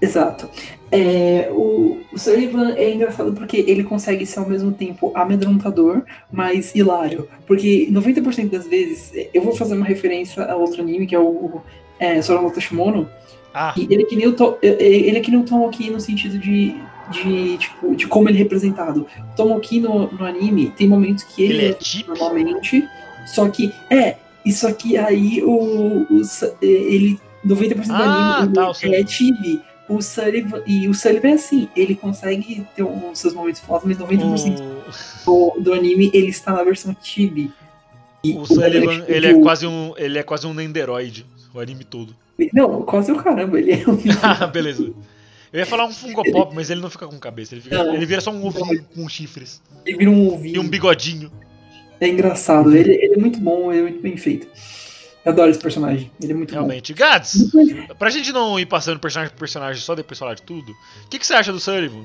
Exato. 0.00 0.48
É, 0.90 1.48
o, 1.52 1.98
o 2.12 2.18
Sullivan 2.18 2.74
é 2.76 2.92
engraçado 2.92 3.32
porque 3.32 3.58
ele 3.68 3.84
consegue 3.84 4.26
ser 4.26 4.40
ao 4.40 4.48
mesmo 4.48 4.72
tempo 4.72 5.12
amedrontador, 5.14 6.02
mas 6.30 6.74
hilário. 6.74 7.28
Porque 7.46 7.88
90% 7.90 8.50
das 8.50 8.66
vezes, 8.66 9.12
eu 9.32 9.42
vou 9.42 9.54
fazer 9.54 9.74
uma 9.76 9.86
referência 9.86 10.44
a 10.44 10.56
outro 10.56 10.82
anime, 10.82 11.06
que 11.06 11.14
é 11.14 11.18
o 11.20 11.60
é, 12.00 12.20
Sorano 12.20 12.50
Tashimono, 12.50 13.08
Ah, 13.58 13.72
ele 13.74 14.02
é 14.02 14.04
que 14.04 14.14
nem 14.14 14.26
o, 14.26 14.34
To- 14.34 14.58
ele 14.60 15.16
é 15.16 15.20
que 15.20 15.30
nem 15.30 15.40
o 15.40 15.90
no 15.90 15.98
sentido 16.00 16.38
de, 16.38 16.76
de, 17.10 17.56
tipo, 17.56 17.96
de 17.96 18.06
como 18.06 18.28
ele 18.28 18.36
é 18.36 18.42
representado. 18.42 19.06
O 19.32 19.36
Tomoki 19.36 19.80
no, 19.80 20.12
no 20.12 20.26
anime 20.26 20.70
tem 20.76 20.86
momentos 20.86 21.24
que 21.24 21.42
ele, 21.42 21.54
ele 21.54 21.64
é 21.64 21.70
é 21.70 21.72
tipo. 21.72 22.10
normalmente, 22.10 22.86
só 23.24 23.48
que 23.48 23.72
é, 23.88 24.16
isso 24.44 24.66
aqui 24.68 24.98
aí 24.98 25.42
o, 25.42 26.06
o 26.10 26.20
ele 26.60 27.18
90% 27.46 27.86
do 27.86 27.92
Ah, 27.94 28.36
anime 28.40 28.52
tá, 28.52 28.70
o 28.70 28.74
é 28.82 29.06
chibi. 29.06 29.62
O 29.88 30.02
Sullivan, 30.02 30.62
e 30.66 30.86
o 30.88 30.92
Sullivan 30.92 31.28
é 31.28 31.32
assim, 31.34 31.68
ele 31.74 31.94
consegue 31.94 32.66
ter 32.74 32.82
os 32.82 33.18
seus 33.18 33.32
momentos 33.32 33.60
fodas, 33.60 33.84
mas 33.86 33.96
90% 33.96 34.60
O, 35.26 35.54
do, 35.54 35.62
do 35.62 35.72
anime 35.72 36.10
ele 36.12 36.26
está 36.28 36.52
na 36.52 36.62
versão 36.62 36.94
chibi. 37.00 37.50
E 38.22 38.36
o 38.36 38.44
Sullivan, 38.44 39.00
tipo, 39.00 39.12
ele 39.12 39.26
é 39.28 39.40
quase 39.40 39.66
um. 39.66 39.94
Ele 39.96 40.18
é 40.18 40.22
quase 40.22 40.46
um 40.46 40.52
Nenderoid, 40.52 41.24
o 41.54 41.60
anime 41.60 41.84
todo. 41.84 42.14
Não, 42.52 42.82
quase 42.82 43.10
o 43.12 43.16
caramba, 43.16 43.58
ele 43.58 43.72
é 43.72 43.88
um 43.88 43.98
Ah, 44.22 44.46
beleza. 44.46 44.92
Eu 45.52 45.60
ia 45.60 45.66
falar 45.66 45.86
um 45.86 45.92
Funko 45.92 46.22
Pop, 46.32 46.54
mas 46.54 46.68
ele 46.70 46.80
não 46.80 46.90
fica 46.90 47.06
com 47.06 47.18
cabeça. 47.18 47.54
Ele, 47.54 47.62
fica- 47.62 47.82
Não. 47.82 47.94
ele 47.94 48.04
vira 48.04 48.20
só 48.20 48.30
um 48.30 48.44
ovinho 48.44 48.84
com 48.94 49.08
chifres. 49.08 49.62
ele 49.86 49.96
vira 49.98 50.10
um 50.10 50.24
E 50.26 50.28
ovinho. 50.34 50.60
um 50.62 50.68
bigodinho. 50.68 51.30
É 52.00 52.08
engraçado, 52.08 52.76
ele, 52.76 52.92
ele 52.92 53.14
é 53.14 53.16
muito 53.16 53.40
bom, 53.40 53.70
ele 53.72 53.78
é 53.80 53.82
muito 53.82 54.02
bem 54.02 54.16
feito. 54.18 54.46
Eu 55.24 55.32
adoro 55.32 55.50
esse 55.50 55.58
personagem, 55.58 56.10
ele 56.22 56.32
é 56.32 56.34
muito 56.36 56.52
Realmente. 56.52 56.92
Gads, 56.92 57.50
bom. 57.50 57.94
pra 57.98 58.10
gente 58.10 58.30
não 58.32 58.60
ir 58.60 58.66
passando 58.66 59.00
personagem 59.00 59.32
por 59.32 59.40
personagem 59.40 59.80
só 59.82 59.94
depois 59.94 60.18
falar 60.18 60.34
de 60.34 60.42
tudo, 60.42 60.70
o 60.72 61.08
que, 61.08 61.18
que 61.18 61.26
você 61.26 61.32
acha 61.34 61.50
do 61.52 61.58
Sullivan? 61.58 62.04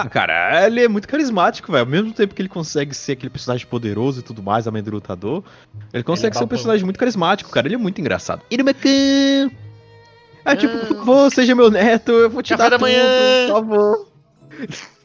Ah, 0.00 0.08
cara, 0.08 0.66
ele 0.66 0.84
é 0.84 0.88
muito 0.88 1.08
carismático, 1.08 1.72
velho. 1.72 1.84
Ao 1.84 1.90
mesmo 1.90 2.12
tempo 2.12 2.34
que 2.34 2.40
ele 2.42 2.48
consegue 2.48 2.94
ser 2.94 3.12
aquele 3.12 3.30
personagem 3.30 3.66
poderoso 3.66 4.20
e 4.20 4.22
tudo 4.22 4.42
mais, 4.42 4.66
amedrontador, 4.68 5.42
ele 5.92 6.02
consegue 6.04 6.36
ser 6.36 6.44
um 6.44 6.48
personagem 6.48 6.84
muito 6.84 6.98
carismático, 6.98 7.50
cara. 7.50 7.66
Ele 7.66 7.74
é 7.74 7.78
muito 7.78 8.00
engraçado. 8.00 8.42
Ele 8.50 8.62
é. 8.62 9.50
É 10.44 10.56
tipo, 10.56 10.74
Ah. 10.76 10.86
por 10.86 10.96
favor, 10.98 11.30
seja 11.32 11.54
meu 11.54 11.70
neto, 11.70 12.12
eu 12.12 12.30
vou 12.30 12.42
te 12.42 12.50
Café 12.56 12.62
dar 12.62 12.68
da 12.70 12.76
tudo, 12.78 12.86
manhã. 12.86 13.04
por 13.48 13.52
favor. 13.54 14.08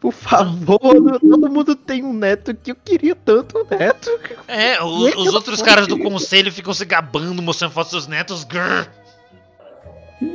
Por 0.00 0.12
favor, 0.12 0.78
todo 1.20 1.50
mundo 1.50 1.74
tem 1.74 2.04
um 2.04 2.12
neto 2.12 2.54
que 2.54 2.70
eu 2.70 2.76
queria 2.76 3.16
tanto 3.16 3.58
um 3.58 3.66
neto. 3.76 4.08
É, 4.46 4.80
o- 4.80 5.20
os 5.20 5.34
outros 5.34 5.60
caras 5.60 5.88
do 5.88 5.98
conselho 5.98 6.52
ficam 6.52 6.72
se 6.72 6.84
gabando, 6.84 7.42
mostrando 7.42 7.72
fotos 7.72 7.90
dos 7.92 8.06
netos. 8.06 8.44
Grrr. 8.44 8.88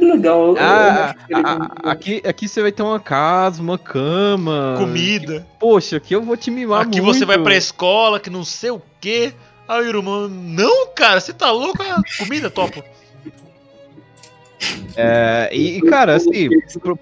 Legal. 0.01 0.55
Ah, 0.59 1.05
acho 1.15 1.25
que 1.27 1.33
ele 1.33 1.41
é 1.41 1.45
a- 1.49 1.91
aqui, 1.91 2.21
aqui 2.25 2.47
você 2.47 2.61
vai 2.61 2.71
ter 2.71 2.81
uma 2.83 2.99
casa, 2.99 3.61
uma 3.61 3.77
cama. 3.77 4.75
Comida. 4.77 5.45
Poxa, 5.59 5.97
aqui 5.97 6.13
eu 6.13 6.21
vou 6.21 6.35
te 6.35 6.51
mimar 6.51 6.81
Aqui 6.81 7.01
muito. 7.01 7.17
você 7.17 7.25
vai 7.25 7.37
pra 7.37 7.55
escola, 7.55 8.19
que 8.19 8.29
não 8.29 8.43
sei 8.43 8.71
o 8.71 8.81
quê. 8.99 9.33
Aí 9.67 9.81
o 9.85 9.87
irmão, 9.97 10.27
não, 10.29 10.87
cara, 10.95 11.19
você 11.19 11.33
tá 11.33 11.51
louco? 11.51 11.81
Ah, 11.83 12.01
comida, 12.17 12.49
topo. 12.49 12.83
É, 14.95 15.49
e, 15.53 15.77
e, 15.77 15.81
cara, 15.81 16.15
assim, 16.15 16.49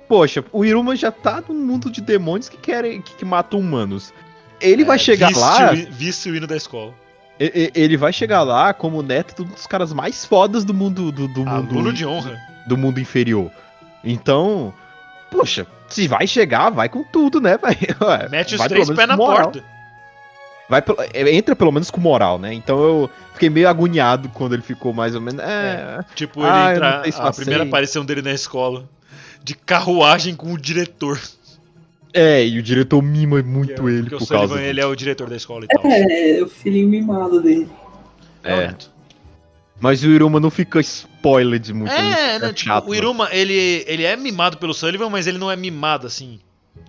poxa, 0.08 0.44
o 0.52 0.66
Iruma 0.66 0.96
já 0.96 1.12
tá 1.12 1.42
no 1.48 1.54
mundo 1.56 1.90
de 1.90 2.02
demônios 2.02 2.50
que 2.50 2.58
querem 2.58 3.02
que, 3.02 3.16
que 3.16 3.24
matam 3.26 3.60
humanos. 3.60 4.14
Ele 4.60 4.84
vai 4.84 4.96
É, 4.98 5.00
chegar 5.00 5.28
viste 5.28 5.40
lá, 5.42 5.72
o 5.74 5.92
Viste 5.94 6.30
o 6.30 6.36
hino 6.36 6.48
da 6.48 6.58
escola. 6.58 6.94
e- 7.40 7.72
e- 7.76 7.80
ele 7.82 7.96
vai 7.96 8.12
chegar 8.12 8.44
lá 8.44 8.74
como 8.74 9.02
neto 9.02 9.36
de 9.36 9.42
um 9.50 9.54
dos 9.54 9.66
caras 9.68 9.94
mais 9.94 10.26
fodas 10.26 10.66
do 10.66 10.74
mundo 10.74 11.12
do, 11.12 11.28
do 11.28 11.48
Aluno 11.48 11.74
mundo 11.74 11.94
de 11.94 12.06
honra. 12.06 12.38
Do 12.68 12.78
mundo 12.78 13.00
inferior. 13.00 13.52
Então, 14.04 14.74
poxa, 15.32 15.66
se 15.88 16.08
vai 16.08 16.28
chegar, 16.28 16.70
vai 16.70 16.90
com 16.90 17.04
tudo, 17.04 17.40
né, 17.42 17.58
velho? 17.62 17.96
Ué, 18.02 18.30
Mete 18.30 18.54
os 18.56 18.60
vai 18.60 18.70
três 18.70 18.90
pés 18.90 19.08
na 19.08 19.16
moral. 19.18 19.52
porta. 19.52 19.64
Vai 20.68 20.84
é, 21.14 21.36
entra 21.36 21.56
pelo 21.56 21.72
menos 21.72 21.92
com 21.92 22.02
moral, 22.02 22.40
né? 22.40 22.52
Então 22.54 22.82
eu 22.84 23.10
fiquei 23.34 23.50
meio 23.52 23.70
agoniado 23.70 24.30
quando 24.30 24.54
ele 24.54 24.64
ficou 24.64 24.94
mais 24.94 25.14
ou 25.14 25.22
menos. 25.22 25.40
É, 25.44 26.04
Tipo, 26.16 26.40
ele 26.42 26.50
Ah, 26.50 26.72
entra. 26.74 27.04
se 27.12 27.20
A 27.20 27.24
passei. 27.24 27.44
primeira 27.46 27.64
aparição 27.68 28.04
dele 28.04 28.24
na 28.24 28.32
escola. 28.34 28.90
De 29.44 29.54
carruagem 29.54 30.36
com 30.36 30.52
o 30.54 30.58
diretor. 30.58 31.22
é, 32.12 32.44
e 32.44 32.58
o 32.58 32.64
diretor 32.64 33.00
mima 33.04 33.44
muito 33.44 33.88
ele 33.88 34.10
Porque 34.10 34.16
por 34.18 34.24
o 34.24 34.28
causa 34.28 34.48
Sullivan, 34.54 34.68
ele 34.68 34.82
é 34.82 34.86
o 34.88 34.96
diretor 34.96 35.30
da 35.30 35.36
escola 35.36 35.66
e 35.66 35.68
tal. 35.68 35.84
É, 35.92 36.42
o 36.42 36.48
filhinho 36.48 36.88
mimado 36.90 37.40
dele. 37.42 37.70
É 38.44 38.54
É. 38.54 38.76
Mas 39.80 40.04
o 40.04 40.08
Iruma 40.08 40.40
não 40.40 40.50
fica 40.50 40.80
spoiled 41.26 41.74
muito. 41.74 41.92
É, 41.92 42.40
né? 42.40 42.48
Tipo, 42.54 42.60
chato, 42.70 42.86
o 42.86 42.88
não. 42.90 42.96
Iruma, 42.96 43.30
ele, 43.32 43.84
ele 43.88 44.04
é 44.04 44.16
mimado 44.16 44.58
pelo 44.58 44.74
Sullivan, 44.74 45.10
mas 45.10 45.28
ele 45.28 45.38
não 45.38 45.52
é 45.52 45.56
mimado 45.56 46.06
assim. 46.08 46.40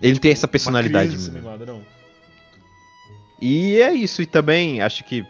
Ele 0.01 0.19
tem 0.19 0.31
essa 0.31 0.45
Uma 0.45 0.51
personalidade. 0.51 1.09
mesmo. 1.11 1.33
mimada, 1.33 1.65
não. 1.65 1.81
E 3.41 3.77
é 3.81 3.93
isso, 3.93 4.21
e 4.21 4.25
também 4.25 4.81
acho 4.81 5.03
que. 5.03 5.23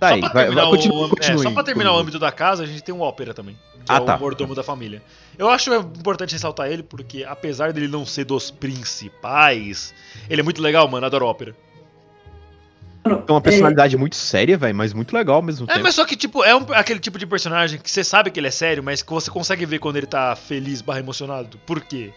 Tá 0.00 0.10
Só 0.10 0.14
aí, 0.14 0.20
vai, 0.20 0.30
terminar, 0.30 0.62
vai, 0.62 0.70
continua, 0.70 1.02
o, 1.02 1.06
é, 1.06 1.08
continue, 1.08 1.42
só 1.42 1.50
pra 1.50 1.62
terminar 1.64 1.90
o 1.90 1.94
continue. 1.94 2.02
âmbito 2.02 2.18
da 2.20 2.30
casa, 2.30 2.62
a 2.62 2.66
gente 2.66 2.82
tem 2.84 2.94
um 2.94 3.00
ópera 3.00 3.34
também. 3.34 3.56
Que 3.84 3.92
Ah, 3.92 3.96
é 3.96 4.00
tá. 4.00 4.16
o 4.16 4.20
mordomo 4.20 4.54
da 4.54 4.62
família. 4.62 5.02
Eu 5.36 5.48
acho 5.48 5.74
importante 5.74 6.32
ressaltar 6.32 6.70
ele, 6.70 6.84
porque 6.84 7.24
apesar 7.24 7.72
dele 7.72 7.88
não 7.88 8.06
ser 8.06 8.24
dos 8.24 8.48
principais, 8.48 9.92
ele 10.30 10.40
é 10.40 10.44
muito 10.44 10.62
legal, 10.62 10.86
mano. 10.88 11.04
Adoro 11.04 11.26
ópera. 11.26 11.56
Tem 13.16 13.34
uma 13.34 13.40
personalidade 13.40 13.96
muito 13.96 14.16
séria, 14.16 14.56
velho, 14.56 14.74
mas 14.74 14.92
muito 14.92 15.12
legal 15.14 15.40
mesmo 15.42 15.64
É, 15.68 15.74
tempo. 15.74 15.82
mas 15.84 15.94
só 15.94 16.04
que, 16.04 16.14
tipo, 16.16 16.44
é 16.44 16.54
um- 16.54 16.66
aquele 16.72 17.00
tipo 17.00 17.18
de 17.18 17.26
personagem 17.26 17.78
que 17.80 17.90
você 17.90 18.04
sabe 18.04 18.30
que 18.30 18.38
ele 18.38 18.46
é 18.48 18.50
sério, 18.50 18.82
mas 18.82 19.02
que 19.02 19.10
você 19.12 19.30
consegue 19.30 19.64
ver 19.66 19.78
quando 19.78 19.96
ele 19.96 20.06
tá 20.06 20.34
feliz 20.36 20.80
barra 20.82 21.00
emocionado. 21.00 21.58
Por 21.66 21.80
quê? 21.80 22.10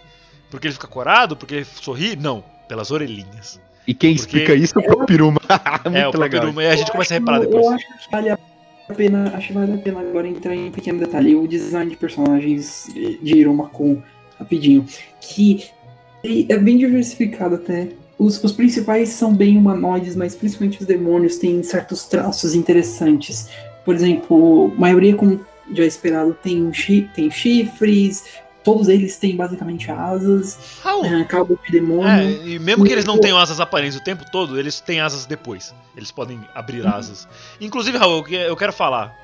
Porque 0.49 0.67
ele 0.67 0.73
fica 0.73 0.87
corado? 0.87 1.35
Porque 1.35 1.55
ele 1.55 1.65
sorri? 1.65 2.15
Não. 2.15 2.43
Pelas 2.67 2.91
orelhinhas. 2.91 3.59
E 3.87 3.93
quem 3.93 4.15
porque- 4.15 4.37
explica 4.37 4.53
isso 4.55 4.77
é 4.79 4.81
o 4.81 4.85
próprio 4.85 5.15
Iruma. 5.15 5.39
muito 5.85 5.97
é, 5.97 6.07
o 6.07 6.11
próprio 6.11 6.19
legal. 6.21 6.43
Iruma, 6.43 6.63
e 6.63 6.67
a 6.67 6.75
gente 6.75 6.91
começa 6.91 7.13
a 7.13 7.17
reparar 7.19 7.39
depois. 7.39 7.65
Eu 7.65 7.71
acho 7.73 7.85
que 7.87 8.11
vale 8.11 8.29
a 8.29 8.37
pena, 8.95 9.31
acho 9.35 9.47
que 9.47 9.53
vale 9.53 9.73
a 9.73 9.77
pena 9.77 9.99
agora 9.99 10.27
entrar 10.27 10.55
em 10.55 10.67
um 10.67 10.71
pequeno 10.71 10.99
detalhe. 10.99 11.35
O 11.35 11.47
design 11.47 11.89
de 11.89 11.97
personagens 11.97 12.87
de 12.93 13.37
Iruma 13.37 13.69
com 13.69 14.01
rapidinho. 14.39 14.85
Que 15.19 15.65
é 16.49 16.57
bem 16.57 16.77
diversificado 16.77 17.55
até. 17.55 17.89
Os, 18.21 18.41
os 18.43 18.51
principais 18.51 19.09
são 19.09 19.33
bem 19.33 19.57
humanoides, 19.57 20.15
mas 20.15 20.35
principalmente 20.35 20.79
os 20.79 20.85
demônios 20.85 21.37
têm 21.37 21.63
certos 21.63 22.03
traços 22.05 22.53
interessantes. 22.53 23.49
Por 23.83 23.95
exemplo, 23.95 24.71
a 24.77 24.79
maioria, 24.79 25.15
como 25.15 25.43
já 25.73 25.83
esperado, 25.83 26.37
tem, 26.43 26.71
chi 26.71 27.09
tem 27.15 27.31
chifres, 27.31 28.25
todos 28.63 28.89
eles 28.89 29.17
têm 29.17 29.35
basicamente 29.35 29.89
asas, 29.89 30.55
Raul, 30.83 31.03
é, 31.03 31.23
cabo 31.23 31.57
de 31.65 31.71
demônio. 31.71 32.11
É, 32.11 32.47
e 32.47 32.59
mesmo 32.59 32.85
que 32.85 32.93
eles 32.93 33.05
não 33.05 33.17
tenham 33.17 33.39
asas 33.39 33.59
aparentes 33.59 33.97
o 33.97 34.03
tempo 34.03 34.23
todo, 34.31 34.59
eles 34.59 34.79
têm 34.79 35.01
asas 35.01 35.25
depois. 35.25 35.73
Eles 35.97 36.11
podem 36.11 36.39
abrir 36.53 36.85
asas. 36.85 37.27
Inclusive, 37.59 37.97
Raul, 37.97 38.27
eu 38.27 38.55
quero 38.55 38.71
falar. 38.71 39.15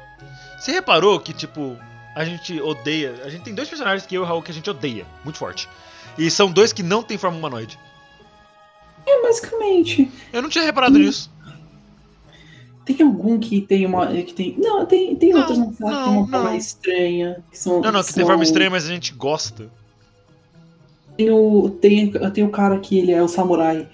Você 0.60 0.72
reparou 0.72 1.20
que, 1.20 1.34
tipo, 1.34 1.78
a 2.16 2.26
gente 2.26 2.60
odeia. 2.60 3.14
A 3.24 3.30
gente 3.30 3.44
tem 3.44 3.54
dois 3.54 3.70
personagens 3.70 4.08
que 4.08 4.18
eu 4.18 4.24
e 4.24 4.26
o 4.26 4.28
Raul 4.28 4.42
que 4.42 4.50
a 4.50 4.56
gente 4.56 4.68
odeia, 4.68 5.06
muito 5.24 5.38
forte. 5.38 5.70
E 6.18 6.32
são 6.32 6.52
dois 6.52 6.74
que 6.74 6.82
não 6.82 7.04
têm 7.04 7.16
forma 7.16 7.38
humanoide. 7.38 7.78
É, 9.08 9.22
basicamente. 9.24 10.12
Eu 10.34 10.42
não 10.42 10.50
tinha 10.50 10.64
reparado 10.66 11.00
nisso. 11.00 11.32
Tem 12.86 13.02
algum 13.02 13.38
que 13.40 13.62
tem 13.62 13.86
uma. 13.86 14.08
que 14.08 14.34
tem. 14.34 14.56
Não, 14.58 14.86
tem, 14.86 15.16
tem 15.16 15.32
Não, 15.34 15.40
outros 15.40 15.58
na 15.58 15.72
sala 15.74 15.74
que 15.74 15.78
tem 15.78 15.90
não, 16.14 16.18
uma 16.20 16.28
forma 16.30 16.50
não. 16.52 16.58
estranha. 16.58 17.44
Que 17.52 17.58
são, 17.58 17.82
Não, 17.82 17.92
não, 17.92 18.00
que 18.02 18.14
tem 18.14 18.22
são- 18.22 18.26
forma 18.28 18.44
estranha, 18.44 18.70
mas 18.70 18.86
a 18.86 18.90
gente 18.90 19.14
gosta. 19.14 19.70
Tem 21.18 21.30
o, 21.32 21.70
tem, 21.82 22.12
tem 22.32 22.44
o 22.44 22.50
cara 22.50 22.80
que 22.80 22.98
ele 22.98 23.12
é 23.12 23.22
o 23.22 23.28
samurai. 23.28 23.88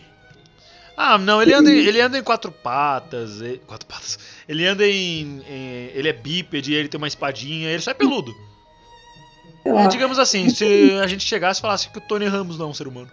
Ah, 0.95 1.17
não, 1.17 1.41
ele 1.41 1.54
anda, 1.54 1.71
ele 1.71 1.99
anda 2.02 2.17
em 2.19 2.23
quatro 2.23 2.52
patas. 2.52 3.41
e- 3.41 3.60
Quatro 3.65 3.88
patas. 3.88 4.19
Ele 4.47 4.65
anda 4.67 4.86
em, 4.88 5.41
em- 5.49 5.89
Ele 5.93 6.08
é 6.10 6.13
bípede, 6.13 6.73
ele 6.73 6.88
tem 6.88 6.97
uma 6.99 7.08
espadinha, 7.08 7.69
ele 7.69 7.82
só 7.82 7.91
é 7.91 7.95
peludo. 7.95 8.36
É, 9.65 9.88
digamos 9.88 10.19
assim, 10.19 10.49
se 10.49 10.91
a 11.02 11.08
gente 11.08 11.23
chegasse 11.23 11.60
e 11.60 11.62
falasse 11.62 11.89
que 11.89 11.97
o 11.97 12.02
Tony 12.02 12.26
Ramos 12.28 12.58
não 12.60 12.67
é 12.67 12.69
um 12.69 12.73
ser 12.73 12.88
humano. 12.88 13.10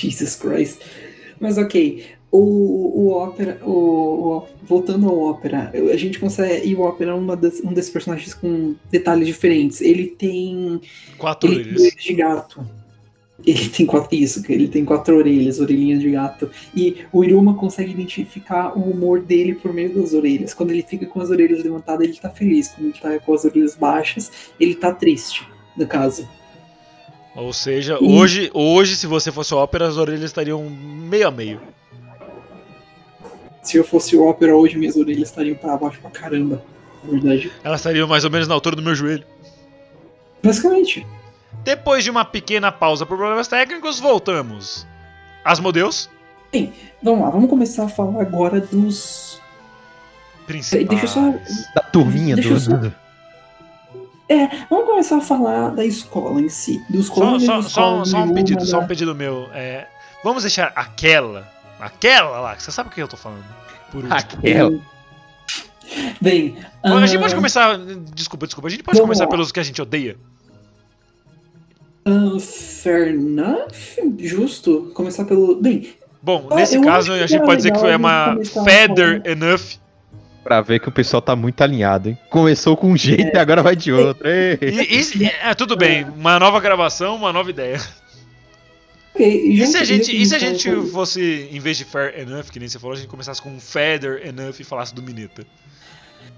Jesus 0.00 0.34
Christ. 0.36 0.80
Mas 1.40 1.56
ok. 1.58 2.04
O, 2.30 2.38
o 2.38 3.08
ópera. 3.10 3.58
O, 3.64 3.70
o- 3.70 4.46
voltando 4.62 5.08
ao 5.08 5.18
ópera, 5.18 5.72
a 5.74 5.96
gente 5.96 6.18
consegue. 6.18 6.68
E 6.68 6.74
o 6.74 6.80
ópera 6.80 7.12
é 7.12 7.14
uma 7.14 7.34
das- 7.36 7.60
um 7.60 7.72
desses 7.72 7.90
personagens 7.90 8.34
com 8.34 8.74
detalhes 8.90 9.26
diferentes. 9.26 9.80
Ele 9.80 10.06
tem. 10.08 10.80
Quatro 11.16 11.50
Ele 11.50 11.56
tem 11.64 11.72
orelhas. 11.72 11.80
orelhas 11.86 12.04
de 12.04 12.12
gato. 12.14 12.66
Ele 13.46 13.68
tem 13.68 13.86
quatro. 13.86 14.14
Isso, 14.16 14.42
ele 14.48 14.66
tem 14.68 14.84
quatro 14.84 15.16
orelhas, 15.16 15.60
orelhinhas 15.60 16.00
de 16.00 16.10
gato. 16.10 16.50
E 16.74 16.96
o 17.12 17.24
Iruma 17.24 17.54
consegue 17.54 17.92
identificar 17.92 18.76
o 18.76 18.82
humor 18.90 19.20
dele 19.22 19.54
por 19.54 19.72
meio 19.72 19.94
das 19.94 20.12
orelhas. 20.12 20.52
Quando 20.52 20.72
ele 20.72 20.82
fica 20.82 21.06
com 21.06 21.20
as 21.20 21.30
orelhas 21.30 21.62
levantadas, 21.62 22.06
ele 22.06 22.16
tá 22.18 22.28
feliz. 22.28 22.68
Quando 22.68 22.88
ele 22.90 22.98
tá 23.00 23.18
com 23.20 23.32
as 23.32 23.44
orelhas 23.44 23.74
baixas, 23.76 24.30
ele 24.58 24.74
tá 24.74 24.92
triste, 24.92 25.46
no 25.76 25.86
caso. 25.86 26.28
Ou 27.34 27.52
seja, 27.52 27.98
e... 28.00 28.04
hoje, 28.18 28.50
hoje, 28.52 28.96
se 28.96 29.06
você 29.06 29.30
fosse 29.30 29.54
ópera, 29.54 29.86
as 29.86 29.96
orelhas 29.96 30.22
estariam 30.22 30.62
meio 30.68 31.28
a 31.28 31.30
meio. 31.30 31.60
Se 33.62 33.76
eu 33.76 33.84
fosse 33.84 34.16
ópera 34.16 34.56
hoje, 34.56 34.76
minhas 34.78 34.96
orelhas 34.96 35.28
estariam 35.28 35.56
pra 35.56 35.76
baixo 35.76 36.00
pra 36.00 36.10
caramba. 36.10 36.62
Na 37.04 37.10
verdade. 37.10 37.52
Elas 37.62 37.80
estariam 37.80 38.08
mais 38.08 38.24
ou 38.24 38.30
menos 38.30 38.48
na 38.48 38.54
altura 38.54 38.74
do 38.76 38.82
meu 38.82 38.94
joelho. 38.94 39.24
Basicamente. 40.42 41.06
Depois 41.64 42.02
de 42.02 42.10
uma 42.10 42.24
pequena 42.24 42.72
pausa 42.72 43.04
por 43.04 43.16
problemas 43.16 43.48
técnicos, 43.48 44.00
voltamos. 44.00 44.86
Asmodeus? 45.44 46.08
Bem, 46.50 46.72
vamos 47.02 47.20
lá, 47.20 47.30
vamos 47.30 47.50
começar 47.50 47.84
a 47.84 47.88
falar 47.88 48.22
agora 48.22 48.60
dos. 48.60 49.40
Principais. 50.46 50.88
Deixa 50.88 51.04
eu 51.04 51.08
só. 51.08 51.34
Da 51.74 51.82
turminha 51.82 52.34
Deixa 52.34 52.48
do. 52.50 52.54
eu 52.54 52.60
só- 52.60 53.07
É, 54.28 54.46
vamos 54.68 54.84
começar 54.86 55.16
a 55.16 55.20
falar 55.20 55.70
da 55.70 55.84
escola 55.84 56.40
em 56.40 56.48
si. 56.48 56.82
Dos 56.88 57.06
Só, 57.06 57.38
só, 57.38 57.62
só, 57.62 58.04
só 58.04 58.18
um 58.18 58.28
do 58.28 58.34
pedido, 58.34 58.64
só 58.66 58.78
um 58.78 58.80
da- 58.82 58.86
pedido 58.86 59.14
meu. 59.14 59.48
É, 59.54 59.86
vamos 60.22 60.42
deixar 60.42 60.70
aquela, 60.76 61.48
aquela 61.80 62.40
lá, 62.40 62.54
que 62.56 62.62
você 62.62 62.70
sabe 62.70 62.90
o 62.90 62.92
que 62.92 63.00
eu 63.00 63.08
tô 63.08 63.16
falando. 63.16 63.44
Por 63.90 64.04
último. 64.04 64.14
Aquela. 64.14 64.78
Bem, 66.20 66.58
A 66.82 67.06
gente 67.06 67.18
pode 67.20 67.34
começar. 67.34 67.78
Desculpa, 68.14 68.46
desculpa. 68.46 68.68
A 68.68 68.70
gente 68.70 68.82
pode 68.82 68.98
Vamos 68.98 69.06
começar 69.08 69.24
lá. 69.24 69.30
pelos 69.30 69.50
que 69.50 69.60
a 69.60 69.62
gente 69.62 69.80
odeia. 69.80 70.16
ah, 72.04 72.38
fair 72.40 73.14
enough? 73.14 73.72
Justo. 74.18 74.90
Começar 74.94 75.24
pelo. 75.24 75.56
Bem, 75.56 75.94
Bom, 76.20 76.48
Ah, 76.50 76.56
nesse 76.56 76.78
caso, 76.82 77.12
a 77.12 77.26
gente 77.26 77.42
pode 77.44 77.58
dizer 77.58 77.72
que 77.72 77.78
foi 77.78 77.90
gente 77.92 78.00
uma 78.00 78.36
feather 78.64 79.22
enough. 79.24 79.78
Pra 80.48 80.62
ver 80.62 80.80
que 80.80 80.88
o 80.88 80.92
pessoal 80.92 81.20
tá 81.20 81.36
muito 81.36 81.60
alinhado, 81.60 82.08
hein? 82.08 82.18
Começou 82.30 82.74
com 82.74 82.88
um 82.90 82.96
jeito 82.96 83.36
e 83.36 83.38
agora 83.38 83.62
vai 83.62 83.76
de 83.76 83.92
outro. 83.92 84.26
E, 84.26 84.58
e- 84.62 85.26
é, 85.42 85.52
tudo 85.52 85.76
bem, 85.76 86.04
uma 86.04 86.38
nova 86.38 86.58
gravação, 86.58 87.16
uma 87.16 87.30
nova 87.34 87.50
ideia. 87.50 87.78
ok. 89.14 89.26
E 89.50 89.58
já 89.58 89.66
se 89.66 89.76
a 89.76 89.84
gente, 89.84 90.16
e 90.16 90.24
se 90.24 90.34
a 90.34 90.38
gente 90.38 90.70
fosse, 90.90 91.50
em 91.52 91.60
vez 91.60 91.76
de 91.76 91.84
fair 91.84 92.18
enough, 92.18 92.44
que 92.50 92.58
nem 92.58 92.66
você 92.66 92.78
falou, 92.78 92.94
a 92.94 92.96
gente 92.98 93.08
começasse 93.08 93.42
com 93.42 93.60
feather 93.60 94.26
enough 94.26 94.54
e 94.58 94.64
falasse 94.64 94.94
do 94.94 95.02
Mineta? 95.02 95.44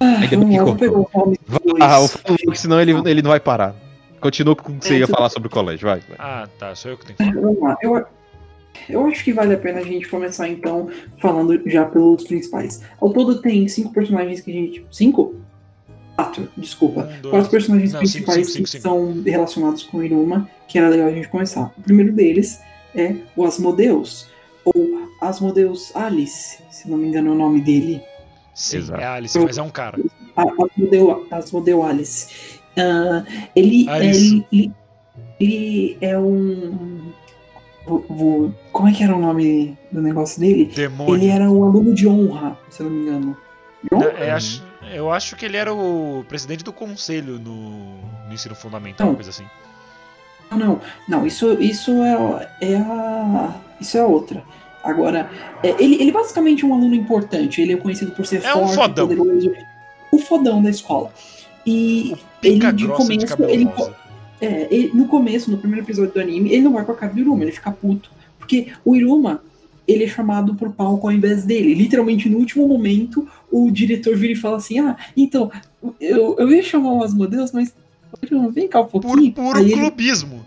Ah, 0.01 0.07
Ainda 0.23 0.37
bem 0.39 0.49
que 0.51 0.59
cortou. 0.59 1.09
o 1.15 1.19
nome 1.19 1.39
dos 1.47 1.81
Ah, 1.81 2.01
o 2.01 2.55
senão 2.57 2.81
ele, 2.81 2.93
ele 3.09 3.23
não 3.23 3.31
vai 3.31 3.39
parar. 3.39 3.77
Continua 4.21 4.57
com 4.57 4.73
o 4.73 4.79
que 4.81 4.89
você 4.89 4.95
É, 4.95 4.99
ia 4.99 5.07
tudo- 5.07 5.15
falar 5.15 5.31
sobre 5.31 5.47
o 5.47 5.51
colégio, 5.51 5.87
vai. 5.87 6.01
vai. 6.01 6.17
Ah, 6.19 6.49
tá, 6.59 6.75
sou 6.75 6.91
eu 6.91 6.99
que 6.99 7.07
tenho 7.07 7.17
que 7.17 7.25
falar. 7.41 7.77
Eu, 7.81 8.07
eu 8.89 9.05
acho 9.07 9.23
que 9.25 9.33
vale 9.33 9.55
a 9.55 9.59
pena 9.59 9.81
a 9.81 9.85
gente 9.85 10.09
começar 10.09 10.49
então 10.49 10.89
falando 11.19 11.61
já 11.67 11.85
pelos 11.85 12.25
principais. 12.25 12.83
Ao 13.01 13.13
todo 13.13 13.41
tem 13.41 13.67
cinco 13.69 13.93
personagens 13.93 14.41
que 14.41 14.51
a 14.51 14.55
gente. 14.55 14.87
Cinco? 14.91 15.35
Quatro, 16.17 16.49
desculpa. 16.57 17.03
Um, 17.03 17.21
dois, 17.23 17.35
Quatro 17.35 17.51
personagens 17.51 17.93
não, 17.93 18.01
cinco, 18.05 18.25
principais 18.27 18.47
cinco, 18.53 18.65
que 18.65 18.71
cinco, 18.71 18.83
são 18.83 19.23
relacionados 19.23 19.83
com 19.85 19.99
o 19.99 20.05
Iruma, 20.05 20.49
que 20.69 20.79
era 20.79 20.89
legal 20.89 21.09
a 21.09 21.13
gente 21.13 21.29
começar. 21.29 21.73
O 21.79 21.83
primeiro 21.83 22.13
deles 22.13 22.61
é 22.95 23.15
o 23.37 23.45
Asmodeus, 23.45 24.29
ou 24.65 25.09
Asmodeus 25.21 25.95
Alice, 25.97 26.59
se 26.71 26.91
não 26.91 26.99
me 26.99 27.09
engano 27.09 27.29
é 27.29 27.33
o 27.33 27.37
nome 27.37 27.61
dele. 27.63 28.03
Sim, 28.55 28.79
Exato. 28.79 29.01
é 29.01 29.07
Alice, 29.07 29.39
mas 29.39 29.57
é 29.57 29.63
um 29.63 29.71
cara. 29.71 29.99
A- 30.37 30.43
Asmodeu, 30.65 31.27
Asmodeu 31.31 31.83
Alice. 31.83 32.59
Ah, 32.77 33.25
ele, 33.57 33.89
Alice. 33.89 34.45
ele, 34.53 34.73
ele 35.41 35.97
é 36.03 36.19
um. 36.19 37.13
Vou- 37.99 38.55
como 38.73 38.89
é 38.89 38.93
que 38.93 39.03
era 39.05 39.15
o 39.15 39.21
nome 39.21 39.77
do 39.91 40.01
negócio 40.01 40.41
dele? 40.41 40.63
Ele 40.63 40.75
Demônio. 40.75 41.31
era 41.31 41.51
um 41.51 41.65
aluno 41.65 41.93
de 41.95 42.07
honra, 42.09 42.57
se 42.71 42.81
eu 42.83 42.89
não 42.89 42.93
me 42.97 43.03
engano. 43.03 43.37
De 43.83 43.95
honra? 43.95 44.09
É, 44.19 44.31
acho- 44.31 44.63
eu 44.95 45.11
acho 45.11 45.37
que 45.37 45.45
ele 45.45 45.57
era 45.57 45.73
o 45.75 46.25
presidente 46.29 46.63
do 46.65 46.73
conselho 46.73 47.39
no, 47.39 47.99
no 48.27 48.33
ensino 48.33 48.55
fundamental, 48.55 49.09
Não. 49.09 49.15
coisa 49.15 49.31
assim. 49.31 49.45
Não, 50.51 50.59
não, 50.59 50.81
não, 51.09 51.27
isso, 51.27 51.53
isso 51.61 51.93
é, 52.03 52.49
é 52.61 52.77
a. 52.77 53.55
Isso 53.81 53.97
é 53.97 54.03
outra. 54.05 54.43
Agora, 54.83 55.31
é, 55.63 55.77
ele, 55.83 56.01
ele 56.03 56.11
basicamente 56.11 56.65
é 56.65 56.67
um 56.67 56.75
aluno 56.75 56.95
importante. 56.95 57.61
Ele 57.61 57.75
é 57.75 57.77
conhecido 57.77 58.11
por 58.13 58.27
ser 58.27 58.43
É 58.45 58.53
um 58.55 58.67
forte, 58.67 58.75
fodão. 58.75 59.07
poderoso. 59.09 59.53
O 60.11 60.19
fodão 60.19 60.61
da 60.63 60.71
escola. 60.71 61.13
E 61.65 62.17
ele 62.43 62.59
de 62.59 62.73
de 62.73 62.89
começo, 62.89 63.27
cabelo 63.27 63.51
ele, 63.51 63.65
rosa. 63.65 63.95
É, 64.41 64.67
ele- 64.71 64.91
no 64.95 65.07
começo, 65.07 65.51
no 65.51 65.59
primeiro 65.59 65.85
episódio 65.85 66.13
do 66.15 66.21
anime, 66.21 66.51
ele 66.51 66.63
não 66.63 66.73
vai 66.73 66.85
com 66.85 66.93
a 66.93 66.95
cara 66.95 67.13
do 67.13 67.21
Iruma, 67.21 67.43
ele 67.43 67.53
fica 67.53 67.71
puto. 67.71 68.11
Porque 68.39 68.69
o 68.85 68.97
Iruma, 68.97 69.43
ele 69.87 70.05
é 70.05 70.09
chamado 70.09 70.55
pro 70.55 70.71
palco 70.73 71.07
ao 71.07 71.13
invés 71.13 71.45
dele. 71.45 71.75
Literalmente, 71.75 72.29
no 72.29 72.39
último 72.39 72.67
momento, 72.67 73.29
o 73.53 73.71
diretor 73.71 74.17
vira 74.17 74.33
e 74.33 74.37
fala 74.37 74.57
assim: 74.57 74.79
Ah, 74.79 74.97
então, 75.17 75.51
eu, 76.01 76.37
eu 76.39 76.51
ia 76.51 76.63
chamar 76.63 76.93
o 76.93 77.03
Asmodeus, 77.05 77.53
mas. 77.53 77.75
Vem 78.53 78.67
cá 78.67 78.81
um 78.81 78.87
Por 78.87 79.01
pouquinho. 79.03 79.33
puro 79.33 79.57
Aí 79.57 79.67
ele- 79.67 79.75
clubismo. 79.81 80.45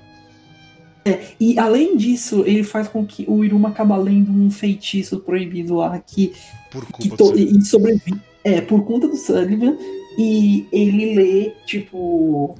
e 1.39 1.57
além 1.59 1.95
disso, 1.97 2.43
ele 2.45 2.63
faz 2.63 2.87
com 2.87 3.05
que 3.05 3.25
o 3.27 3.43
Iruma 3.43 3.69
acaba 3.69 3.95
lendo 3.97 4.31
um 4.31 4.49
feitiço 4.51 5.19
proibido 5.19 5.75
lá 5.75 5.97
que 5.99 6.33
Por 6.71 6.85
que 6.85 7.09
culpa 7.09 7.17
to- 7.17 7.31
do 7.31 7.37
seu. 7.37 7.57
e 7.57 7.61
sobrevive. 7.65 8.19
É, 8.43 8.59
por 8.61 8.83
conta 8.85 9.07
do 9.07 9.15
Sullivan. 9.15 9.77
E 10.17 10.65
ele 10.71 11.15
lê, 11.15 11.51
tipo. 11.65 12.55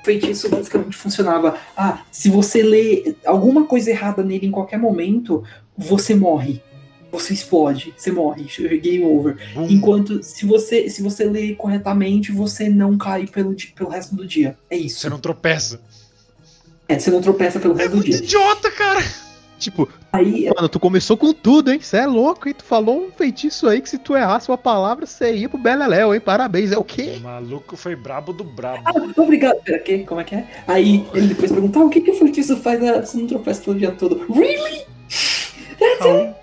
O 0.00 0.04
feitiço 0.04 0.48
basicamente 0.48 0.96
funcionava. 0.96 1.58
Ah, 1.76 2.02
se 2.10 2.28
você 2.30 2.62
lê 2.62 3.14
alguma 3.24 3.64
coisa 3.64 3.90
errada 3.90 4.22
nele 4.22 4.46
em 4.46 4.50
qualquer 4.50 4.78
momento, 4.78 5.42
você 5.76 6.14
morre. 6.14 6.62
Você 7.10 7.32
explode, 7.32 7.94
você 7.96 8.12
morre, 8.12 8.44
game 8.80 9.02
over. 9.04 9.36
Bum. 9.54 9.66
Enquanto 9.68 10.22
se 10.22 10.44
você 10.44 10.90
se 10.90 11.02
você 11.02 11.24
lê 11.24 11.54
corretamente, 11.54 12.30
você 12.30 12.68
não 12.68 12.98
cai 12.98 13.26
pelo, 13.26 13.56
pelo 13.74 13.88
resto 13.88 14.14
do 14.14 14.26
dia. 14.26 14.58
É 14.68 14.76
isso. 14.76 15.00
Você 15.00 15.08
não 15.08 15.18
tropeça. 15.18 15.80
É, 16.86 16.98
você 16.98 17.10
não 17.10 17.20
tropeça 17.22 17.58
pelo 17.58 17.74
É 17.74 17.78
resto 17.78 17.90
do 17.90 17.96
muito 17.96 18.10
dia. 18.10 18.18
idiota, 18.18 18.70
cara. 18.70 19.02
Tipo, 19.58 19.88
Aí 20.10 20.48
mano, 20.56 20.68
tu 20.70 20.80
começou 20.80 21.16
com 21.18 21.34
tudo, 21.34 21.70
hein? 21.70 21.78
Você 21.80 21.98
é 21.98 22.06
louco, 22.06 22.48
hein? 22.48 22.54
Tu 22.56 22.64
falou 22.64 23.06
um 23.06 23.10
feitiço 23.10 23.68
aí 23.68 23.80
que 23.82 23.90
se 23.90 23.98
tu 23.98 24.16
errasse 24.16 24.48
uma 24.50 24.56
palavra, 24.56 25.04
você 25.04 25.34
ia 25.34 25.48
pro 25.50 25.58
Beleléu, 25.58 26.14
hein? 26.14 26.20
Parabéns. 26.20 26.72
É 26.72 26.78
o 26.78 26.84
quê? 26.84 27.16
O 27.18 27.20
maluco 27.20 27.76
foi 27.76 27.94
brabo 27.94 28.32
do 28.32 28.42
brabo. 28.42 28.82
Ah, 28.86 28.92
obrigado. 29.20 29.62
Pera, 29.62 29.78
que? 29.78 29.98
Como 30.04 30.20
é 30.20 30.24
que 30.24 30.34
é? 30.34 30.48
Aí 30.66 31.06
ele 31.12 31.26
depois 31.28 31.52
pergunta: 31.52 31.78
ah, 31.78 31.84
o 31.84 31.90
que, 31.90 32.00
que 32.00 32.10
o 32.10 32.14
feitiço 32.14 32.56
faz? 32.56 32.82
Ah, 32.82 33.04
você 33.04 33.18
não 33.18 33.26
tropeça 33.26 33.62
pelo 33.62 33.78
dia 33.78 33.90
todo. 33.92 34.24
Really? 34.32 34.86
Raul. 36.00 36.34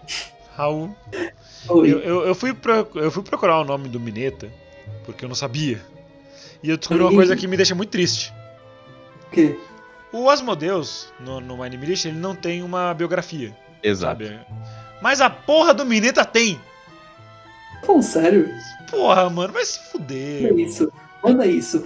Raul. 0.56 0.95
Oi. 1.69 1.91
Eu, 1.91 1.99
eu, 2.01 2.28
eu 2.28 2.36
fui 2.36 2.54
pro- 2.54 2.88
eu 2.95 3.10
fui 3.10 3.23
procurar 3.23 3.60
o 3.60 3.63
nome 3.65 3.89
do 3.89 3.99
Mineta, 3.99 4.47
porque 5.06 5.25
eu 5.25 5.30
não 5.30 5.36
sabia. 5.36 5.82
E 6.62 6.69
eu 6.69 6.78
descobri 6.78 7.04
uma 7.04 7.12
E- 7.12 7.15
coisa 7.15 7.36
que 7.36 7.47
me 7.47 7.58
deixa 7.58 7.73
muito 7.73 7.89
triste. 7.89 8.32
O 9.28 9.32
quê? 9.32 9.58
O 10.17 10.30
Asmodeus, 10.30 11.12
no, 11.19 11.41
no 11.41 11.62
Anime 11.62 11.88
List, 11.88 12.06
ele 12.06 12.17
não 12.17 12.34
tem 12.36 12.63
uma 12.63 12.93
biografia, 12.93 13.56
Exato. 13.84 14.23
sabe? 14.23 14.39
Mas 15.01 15.19
a 15.19 15.30
porra 15.30 15.73
do 15.73 15.86
Mineta 15.86 16.23
tem! 16.23 16.60
Falando 17.86 18.04
sério? 18.04 18.49
Porra, 18.89 19.30
mano, 19.30 19.51
vai 19.54 19.65
se 19.65 19.80
fuder. 19.91 20.43
Manda 20.49 20.62
isso. 20.62 20.93
Manda 21.23 21.45
isso. 21.45 21.84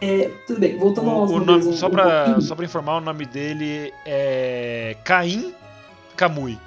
É, 0.00 0.30
tudo 0.46 0.58
bem, 0.58 0.78
voltando 0.78 1.10
ao 1.10 1.20
o 1.20 1.24
Asmodeus 1.24 1.64
nome, 1.64 1.74
um- 1.74 1.78
só, 1.78 1.86
um 1.88 1.90
pra, 1.90 2.04
pouquinho. 2.24 2.40
só 2.42 2.54
pra 2.56 2.64
informar, 2.64 2.96
o 2.96 3.00
nome 3.00 3.26
dele 3.26 3.92
é. 4.06 4.96
Caim 5.04 5.54
Kamui. 6.16 6.58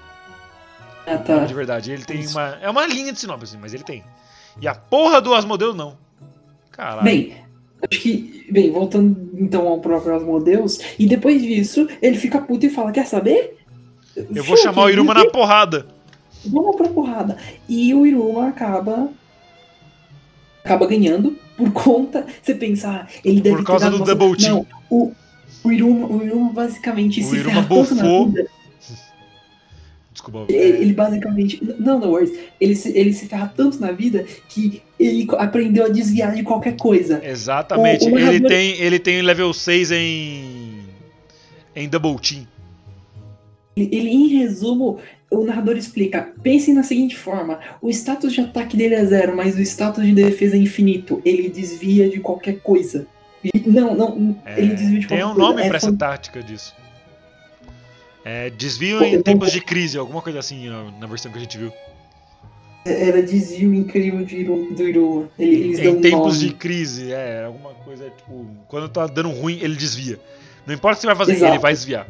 Ah, 1.07 1.17
tá. 1.17 1.39
de 1.43 1.53
verdade. 1.53 1.91
Ele 1.91 2.05
tem 2.05 2.19
Isso. 2.19 2.37
uma. 2.37 2.57
É 2.61 2.69
uma 2.69 2.85
linha 2.85 3.11
de 3.11 3.19
sinopse, 3.19 3.57
mas 3.57 3.73
ele 3.73 3.83
tem. 3.83 4.03
E 4.61 4.67
a 4.67 4.75
porra 4.75 5.19
do 5.19 5.33
Asmodeus 5.33 5.75
não. 5.75 5.97
Caralho. 6.71 7.03
Bem, 7.03 7.43
acho 7.89 8.01
que. 8.01 8.45
Bem, 8.49 8.71
voltando 8.71 9.29
então 9.33 9.67
ao 9.67 9.79
próprio 9.79 10.15
Asmodeus, 10.15 10.79
e 10.99 11.07
depois 11.07 11.41
disso, 11.41 11.87
ele 12.01 12.17
fica 12.17 12.39
puto 12.39 12.65
e 12.65 12.69
fala: 12.69 12.91
Quer 12.91 13.05
saber? 13.05 13.57
eu 14.15 14.43
vou 14.43 14.57
chamar 14.57 14.83
o 14.83 14.89
Iruma 14.89 15.13
na 15.13 15.25
porrada. 15.29 15.87
Vamos 16.45 16.75
pra 16.75 16.87
porrada. 16.89 17.37
E 17.67 17.93
o 17.93 18.05
Iruma 18.05 18.49
acaba. 18.49 19.09
Acaba 20.63 20.85
ganhando 20.87 21.37
por 21.57 21.71
conta. 21.71 22.25
Você 22.41 22.55
pensa, 22.55 22.89
ah, 22.89 23.07
ele 23.23 23.41
deve 23.41 23.57
Por 23.57 23.65
causa 23.65 23.89
do 23.89 24.03
Double 24.03 24.37
Team. 24.37 24.55
Não, 24.55 24.65
o, 24.89 25.11
o, 25.63 25.71
Iruma, 25.71 26.07
o 26.07 26.23
Iruma 26.23 26.53
basicamente 26.53 27.21
O 27.21 27.23
se 27.23 27.35
Iruma 27.35 27.63
ferra 27.63 27.67
tanto 27.67 27.95
na 27.95 28.03
vida. 28.03 28.47
Desculpa. 30.23 30.51
Ele, 30.51 30.77
ele 30.83 30.93
basicamente. 30.93 31.59
Não, 31.79 31.99
não, 31.99 32.09
worries. 32.11 32.37
Ele 32.59 32.75
se, 32.75 32.97
ele 32.97 33.11
se 33.13 33.27
ferra 33.27 33.51
tanto 33.55 33.79
na 33.79 33.91
vida 33.91 34.25
que 34.49 34.81
ele 34.99 35.27
aprendeu 35.37 35.85
a 35.85 35.89
desviar 35.89 36.33
de 36.33 36.43
qualquer 36.43 36.77
coisa. 36.77 37.21
Exatamente. 37.23 38.05
O- 38.09 38.13
o 38.13 38.17
ele, 38.19 38.39
tem, 38.47 38.79
ele 38.79 38.99
tem 38.99 39.21
level 39.21 39.53
6 39.53 39.91
em. 39.91 40.79
Em 41.75 41.89
Double 41.89 42.15
Team. 42.19 42.47
Ele, 43.75 43.89
ele, 43.91 44.09
em 44.09 44.27
resumo, 44.37 44.99
o 45.31 45.43
narrador 45.43 45.75
explica: 45.75 46.31
pensem 46.41 46.73
na 46.73 46.83
seguinte 46.83 47.17
forma: 47.17 47.59
o 47.81 47.89
status 47.89 48.31
de 48.33 48.41
ataque 48.41 48.77
dele 48.77 48.95
é 48.95 49.03
zero, 49.05 49.35
mas 49.35 49.55
o 49.57 49.61
status 49.61 50.05
de 50.05 50.13
defesa 50.13 50.55
é 50.55 50.59
infinito. 50.59 51.21
Ele 51.25 51.49
desvia 51.49 52.07
de 52.09 52.19
qualquer 52.19 52.59
coisa. 52.59 53.07
Não, 53.65 53.93
não, 53.93 54.37
É, 54.45 54.57
ele 54.61 54.73
desvia 54.75 54.99
de 55.01 55.07
tem 55.07 55.17
qualquer 55.17 55.25
um 55.25 55.33
coisa. 55.33 55.49
nome 55.49 55.61
É 55.63 55.67
pra 55.67 55.77
essa 55.77 55.87
fan- 55.87 55.95
tática 55.97 56.41
disso. 56.41 56.73
É, 58.25 58.49
desvio 58.49 59.03
em 59.03 59.21
tempos 59.21 59.51
de 59.51 59.59
crise, 59.61 59.97
alguma 59.97 60.21
coisa 60.21 60.39
assim 60.39 60.69
na 60.99 61.07
versão 61.07 61.31
que 61.31 61.37
a 61.37 61.41
gente 61.41 61.57
viu. 61.57 61.71
Era 62.85 63.21
desvio 63.23 63.73
incrível 63.73 64.25
de 64.25 64.37
Iru- 64.37 64.73
do 64.73 64.83
Iruma. 64.87 65.29
Eles 65.39 65.79
Em 65.79 66.01
tempos 66.01 66.37
nome. 66.37 66.49
de 66.49 66.53
crise, 66.53 67.11
é, 67.13 67.45
alguma 67.45 67.71
coisa, 67.73 68.09
tipo, 68.09 68.45
quando 68.67 68.89
tá 68.89 69.07
dando 69.07 69.29
ruim, 69.29 69.57
ele 69.61 69.75
desvia. 69.75 70.19
Não 70.65 70.73
importa 70.73 70.93
o 70.93 70.97
que 70.97 71.01
você 71.01 71.07
vai 71.07 71.15
fazer, 71.15 71.33
Exato. 71.33 71.53
ele 71.53 71.61
vai 71.61 71.73
desviar. 71.73 72.07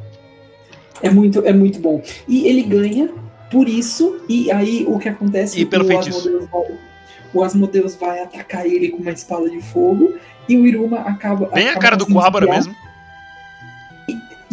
É 1.02 1.10
muito, 1.10 1.46
é 1.46 1.54
muito 1.54 1.80
bom. 1.80 2.02
E 2.28 2.48
ele 2.48 2.64
ganha 2.64 3.10
por 3.52 3.68
isso, 3.70 4.20
e 4.28 4.52
aí 4.52 4.84
o 4.88 4.98
que 4.98 5.10
acontece? 5.10 5.60
E 5.60 5.66
pelo 5.66 5.86
o. 5.86 5.98
Asmodeus 6.00 6.50
vai, 6.50 6.78
o 7.34 7.44
Asmodeus 7.44 7.96
vai 7.96 8.20
atacar 8.22 8.66
ele 8.66 8.90
com 8.90 8.98
uma 8.98 9.12
espada 9.12 9.50
de 9.50 9.62
fogo, 9.62 10.14
e 10.50 10.58
o 10.58 10.66
Iruma 10.66 11.00
acaba. 11.02 11.48
Bem 11.48 11.68
a 11.68 11.72
acaba 11.72 11.82
cara 11.82 11.96
do 11.98 12.08
Coabra 12.08 12.48
mesmo. 12.48 12.76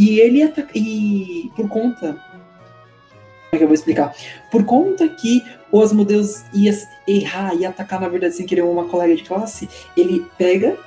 E 0.00 0.18
ele 0.18 0.42
ataca. 0.42 0.70
E 0.74 1.50
por 1.54 1.68
conta. 1.68 2.12
Como 2.14 3.52
é 3.52 3.58
que 3.58 3.64
eu 3.64 3.68
vou 3.68 3.74
explicar? 3.74 4.14
Por 4.50 4.64
conta 4.64 5.06
que 5.08 5.44
o 5.70 5.82
Asmodeus 5.82 6.42
ia 6.54 6.72
errar 7.06 7.54
e 7.54 7.66
atacar, 7.66 8.00
na 8.00 8.08
verdade, 8.08 8.34
sem 8.34 8.46
querer 8.46 8.62
uma 8.62 8.86
colega 8.86 9.14
de 9.14 9.24
classe, 9.24 9.68
ele 9.96 10.24
pega 10.38 10.78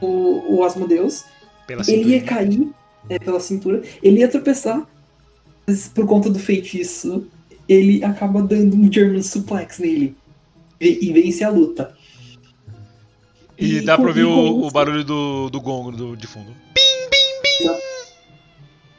o, 0.00 0.56
o 0.56 0.64
Asmodeus, 0.64 1.24
Pela 1.66 1.82
ele 1.88 2.10
ia 2.10 2.22
cair 2.22 2.68
é, 3.08 3.18
pela 3.18 3.40
cintura, 3.40 3.82
ele 4.02 4.20
ia 4.20 4.28
tropeçar, 4.28 4.86
mas 5.66 5.88
por 5.88 6.06
conta 6.06 6.28
do 6.28 6.38
feitiço, 6.38 7.26
ele 7.68 8.04
acaba 8.04 8.42
dando 8.42 8.76
um 8.76 8.92
German 8.92 9.22
suplex 9.22 9.78
nele 9.78 10.16
e, 10.80 11.08
e 11.08 11.12
vence 11.12 11.42
a 11.42 11.50
luta. 11.50 11.96
E 13.56 13.76
E 13.76 13.80
dá 13.80 13.96
pra 13.96 14.12
com 14.12 14.20
o, 14.20 14.66
o 14.66 14.70
barulho 14.70 15.04
do, 15.04 15.50
do 15.50 15.60
gongo 15.60 15.92
do, 15.92 16.16
de 16.16 16.26
fundo. 16.26 16.52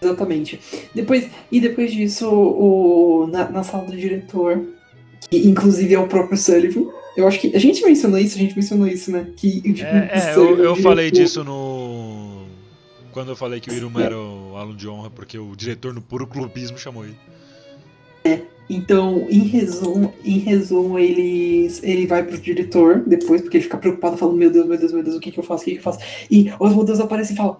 Exatamente. 0.01 0.59
Depois, 0.93 1.29
e 1.51 1.59
depois 1.59 1.91
disso, 1.91 2.29
o, 2.29 3.27
na, 3.27 3.49
na 3.49 3.63
sala 3.63 3.85
do 3.85 3.95
diretor, 3.95 4.62
que 5.29 5.38
inclusive 5.47 5.93
é 5.93 5.99
o 5.99 6.07
próprio 6.07 6.38
Sullivan, 6.38 6.85
eu 7.15 7.27
acho 7.27 7.39
que. 7.39 7.55
A 7.55 7.59
gente 7.59 7.83
mencionou 7.83 8.19
isso, 8.19 8.38
a 8.38 8.41
gente 8.41 8.55
mencionou 8.55 8.88
isso, 8.88 9.12
né? 9.12 9.27
Que, 9.35 9.62
É, 9.83 10.09
é, 10.13 10.33
Sullivan, 10.33 10.57
eu, 10.57 10.65
eu 10.65 10.73
o 10.73 10.75
falei 10.77 11.12
disso 11.12 11.43
no. 11.43 12.45
Quando 13.12 13.29
eu 13.29 13.35
falei 13.35 13.59
que 13.59 13.69
o 13.69 13.73
Iruma 13.73 14.03
era 14.03 14.17
o 14.17 14.55
aluno 14.55 14.77
de 14.77 14.88
honra, 14.88 15.09
porque 15.09 15.38
o 15.38 15.55
diretor 15.55 15.93
no 15.93 16.01
puro 16.01 16.27
clubismo 16.27 16.77
chamou 16.77 17.03
ele. 17.03 17.15
Então, 18.69 19.25
em 19.31 19.39
resumo, 19.39 20.13
em 20.23 20.38
resumo 20.38 20.99
ele, 20.99 21.67
ele 21.81 22.05
vai 22.05 22.23
pro 22.23 22.38
diretor 22.38 22.99
depois, 22.99 23.41
porque 23.41 23.57
ele 23.57 23.63
fica 23.63 23.77
preocupado, 23.77 24.15
falando: 24.15 24.38
Meu 24.38 24.51
Deus, 24.51 24.67
meu 24.67 24.77
Deus, 24.77 24.93
meu 24.93 25.03
Deus, 25.03 25.15
o 25.15 25.19
que, 25.19 25.31
que 25.31 25.39
eu 25.39 25.43
faço? 25.43 25.63
O 25.63 25.65
que, 25.65 25.71
que 25.71 25.79
eu 25.79 25.83
faço? 25.83 25.99
E 26.29 26.53
o 26.59 26.65
Asmodeus 26.65 26.99
aparece 26.99 27.33
e 27.33 27.35
fala: 27.35 27.59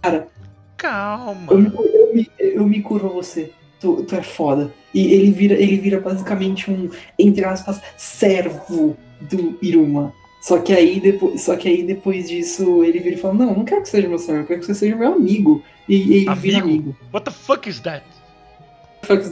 Cara, 0.00 0.28
Calma. 0.76 1.52
eu 1.52 1.58
me, 1.58 1.72
eu 1.94 2.14
me, 2.14 2.30
eu 2.38 2.66
me 2.66 2.82
curvo 2.82 3.08
você. 3.10 3.52
Tu, 3.80 4.04
tu 4.04 4.14
é 4.14 4.22
foda. 4.22 4.72
E 4.94 5.12
ele 5.12 5.30
vira, 5.30 5.54
ele 5.54 5.76
vira 5.76 6.00
basicamente 6.00 6.70
um, 6.70 6.88
entre 7.18 7.44
aspas, 7.44 7.80
servo 7.96 8.96
do 9.20 9.58
Iruma. 9.62 10.12
Só 10.40 10.58
que 10.60 10.72
aí 10.72 11.00
depois, 11.00 11.42
só 11.42 11.56
que 11.56 11.68
aí 11.68 11.82
depois 11.82 12.28
disso 12.28 12.84
ele 12.84 13.00
vira 13.00 13.16
e 13.16 13.18
fala: 13.18 13.34
Não, 13.34 13.50
eu 13.50 13.56
não 13.56 13.64
quero 13.64 13.82
que 13.82 13.88
seja 13.88 14.08
meu 14.08 14.18
servo, 14.18 14.42
eu 14.42 14.46
quero 14.46 14.60
que 14.60 14.66
você 14.66 14.74
seja 14.74 14.96
meu 14.96 15.12
amigo. 15.12 15.62
E, 15.88 15.96
e 15.96 16.14
ele 16.14 16.34
vira 16.34 16.58
Amigo? 16.58 16.60
amigo. 16.60 16.96
What 17.12 17.24
the 17.24 17.30
fuck 17.32 17.68
is 17.68 17.80
that? 17.80 18.04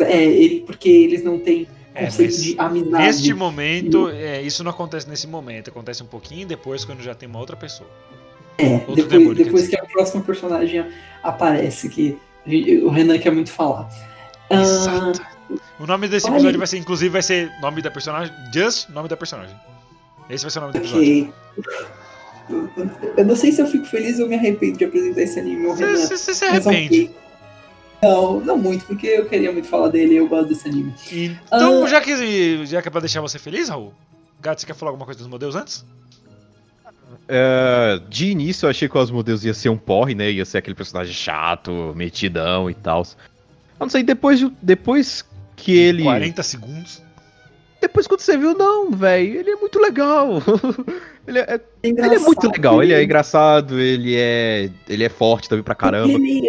É, 0.01 0.23
ele, 0.25 0.61
porque 0.61 0.89
eles 0.89 1.23
não 1.25 1.39
têm 1.39 1.67
É, 1.95 2.05
conceito 2.05 2.37
de 2.41 2.55
amizade. 2.59 3.05
Neste 3.07 3.35
momento, 3.35 4.09
é, 4.09 4.41
isso 4.43 4.63
não 4.63 4.71
acontece 4.71 5.09
nesse 5.09 5.27
momento, 5.27 5.71
acontece 5.71 6.03
um 6.03 6.07
pouquinho 6.07 6.47
depois, 6.47 6.85
quando 6.85 7.01
já 7.03 7.15
tem 7.15 7.29
uma 7.29 7.39
outra 7.41 7.57
pessoa. 7.57 7.89
É, 8.59 8.75
Outro 8.75 8.95
depois, 8.97 9.09
demônio, 9.11 9.35
depois 9.45 9.69
que 9.69 9.77
a 9.77 9.85
próxima 9.85 10.23
personagem 10.23 10.87
aparece, 11.23 11.89
que 11.89 12.19
o 12.85 12.89
Renan 12.91 13.19
quer 13.19 13.31
muito 13.33 13.51
falar. 13.51 13.89
Ah, 14.51 14.61
Exato. 14.61 15.21
O 15.79 15.87
nome 15.87 16.09
desse 16.09 16.27
olha- 16.27 16.35
episódio 16.37 16.59
vai 16.59 16.67
ser, 16.67 16.79
inclusive, 16.79 17.11
vai 17.11 17.23
ser 17.23 17.51
nome 17.61 17.83
da 17.83 17.91
personagem, 17.91 18.33
just 18.53 18.89
nome 18.91 19.09
da 19.09 19.17
personagem. 19.17 19.55
Esse 20.31 20.45
vai 20.45 20.51
ser 20.51 20.59
o 20.59 20.63
nome 20.63 20.73
do 20.73 20.79
episódio. 20.79 21.35
ok. 21.59 22.75
Eu 23.17 23.25
não 23.25 23.35
sei 23.37 23.53
se 23.53 23.61
eu 23.61 23.67
fico 23.67 23.85
feliz 23.87 24.19
ou 24.21 24.29
me 24.29 24.35
arrependo 24.35 24.77
de 24.79 24.85
apresentar 24.85 25.23
esse 25.23 25.39
anime 25.41 25.67
ao 25.67 25.75
Renan. 25.75 25.97
Você 25.97 26.35
se 26.35 26.45
arrepende. 26.45 27.11
Não, 28.03 28.39
não 28.41 28.59
muito, 28.59 28.85
porque 28.85 29.07
eu 29.07 29.25
queria 29.27 29.51
muito 29.51 29.67
falar 29.67 29.89
dele 29.89 30.13
e 30.15 30.17
eu 30.19 30.29
gosto 30.29 30.49
desse 30.49 30.69
anime. 30.69 30.93
Então, 31.11 31.85
Ah. 31.85 31.89
já, 31.89 32.01
que, 32.03 32.67
já 32.67 32.83
que 32.83 32.89
é 32.89 32.91
pra 32.91 33.01
deixar 33.01 33.23
você 33.23 33.39
feliz, 33.39 33.69
Raul, 33.71 33.95
Gato, 34.43 34.61
você 34.61 34.67
quer 34.67 34.75
falar 34.75 34.91
alguma 34.91 35.07
coisa 35.07 35.19
dos 35.19 35.29
modelos 35.29 35.57
antes? 35.57 35.85
É, 37.29 38.01
de 38.09 38.31
início 38.31 38.67
eu 38.67 38.71
achei 38.71 38.89
que 38.89 38.97
o 38.97 39.01
Asmodeus 39.01 39.45
ia 39.45 39.55
ser 39.55 39.69
um 39.69 39.77
porre, 39.77 40.15
né? 40.15 40.31
Ia 40.31 40.45
ser 40.45 40.59
aquele 40.59 40.75
personagem 40.75 41.13
chato, 41.15 41.93
metidão 41.97 42.69
e 42.69 42.75
tal. 42.75 43.03
Eu 43.03 43.85
não 43.87 43.89
sei, 43.89 44.03
depois, 44.03 44.39
de- 44.39 44.53
depois 44.61 45.25
que 45.57 45.77
ele. 45.77 46.03
40 46.03 46.43
segundos. 46.43 47.03
Depois 47.81 48.07
quando 48.07 48.21
você 48.21 48.37
viu, 48.37 48.57
não, 48.57 48.91
velho, 48.91 49.41
ele 49.41 49.51
é 49.51 49.57
muito 49.57 49.79
legal. 49.79 50.43
ele, 51.27 51.39
é, 51.39 51.55
É 51.55 51.61
ele 51.89 52.15
é 52.15 52.19
muito 52.19 52.49
legal, 52.51 52.83
ele 52.83 52.93
é 52.95 53.03
engraçado, 53.03 53.79
ele 53.79 54.15
é. 54.17 54.71
Ele 54.89 55.05
é 55.05 55.09
forte 55.09 55.49
também 55.49 55.63
pra 55.63 55.75
caramba. 55.75 56.13
Ele 56.13 56.49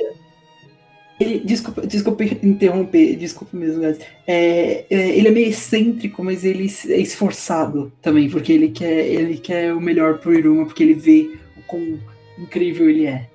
ele- 1.19 1.39
desculpa, 1.39 1.85
desculpa 1.85 2.23
interromper, 2.23 3.15
desculpa 3.15 3.55
mesmo, 3.55 3.81
guys. 3.81 3.99
É, 4.27 4.85
é, 4.89 5.17
ele 5.17 5.27
é 5.27 5.31
meio 5.31 5.47
excêntrico, 5.49 6.23
mas 6.23 6.43
ele 6.43 6.71
é 6.89 6.99
esforçado 6.99 7.91
também, 8.01 8.29
porque 8.29 8.51
ele 8.51 8.69
quer, 8.69 9.05
ele 9.07 9.37
quer 9.37 9.73
o 9.73 9.79
melhor 9.81 10.17
pro 10.17 10.33
Iruma, 10.33 10.65
porque 10.65 10.83
ele 10.83 10.93
vê 10.93 11.37
o 11.57 11.61
quão 11.67 11.99
incrível 12.37 12.89
ele 12.89 13.05
é. 13.05 13.27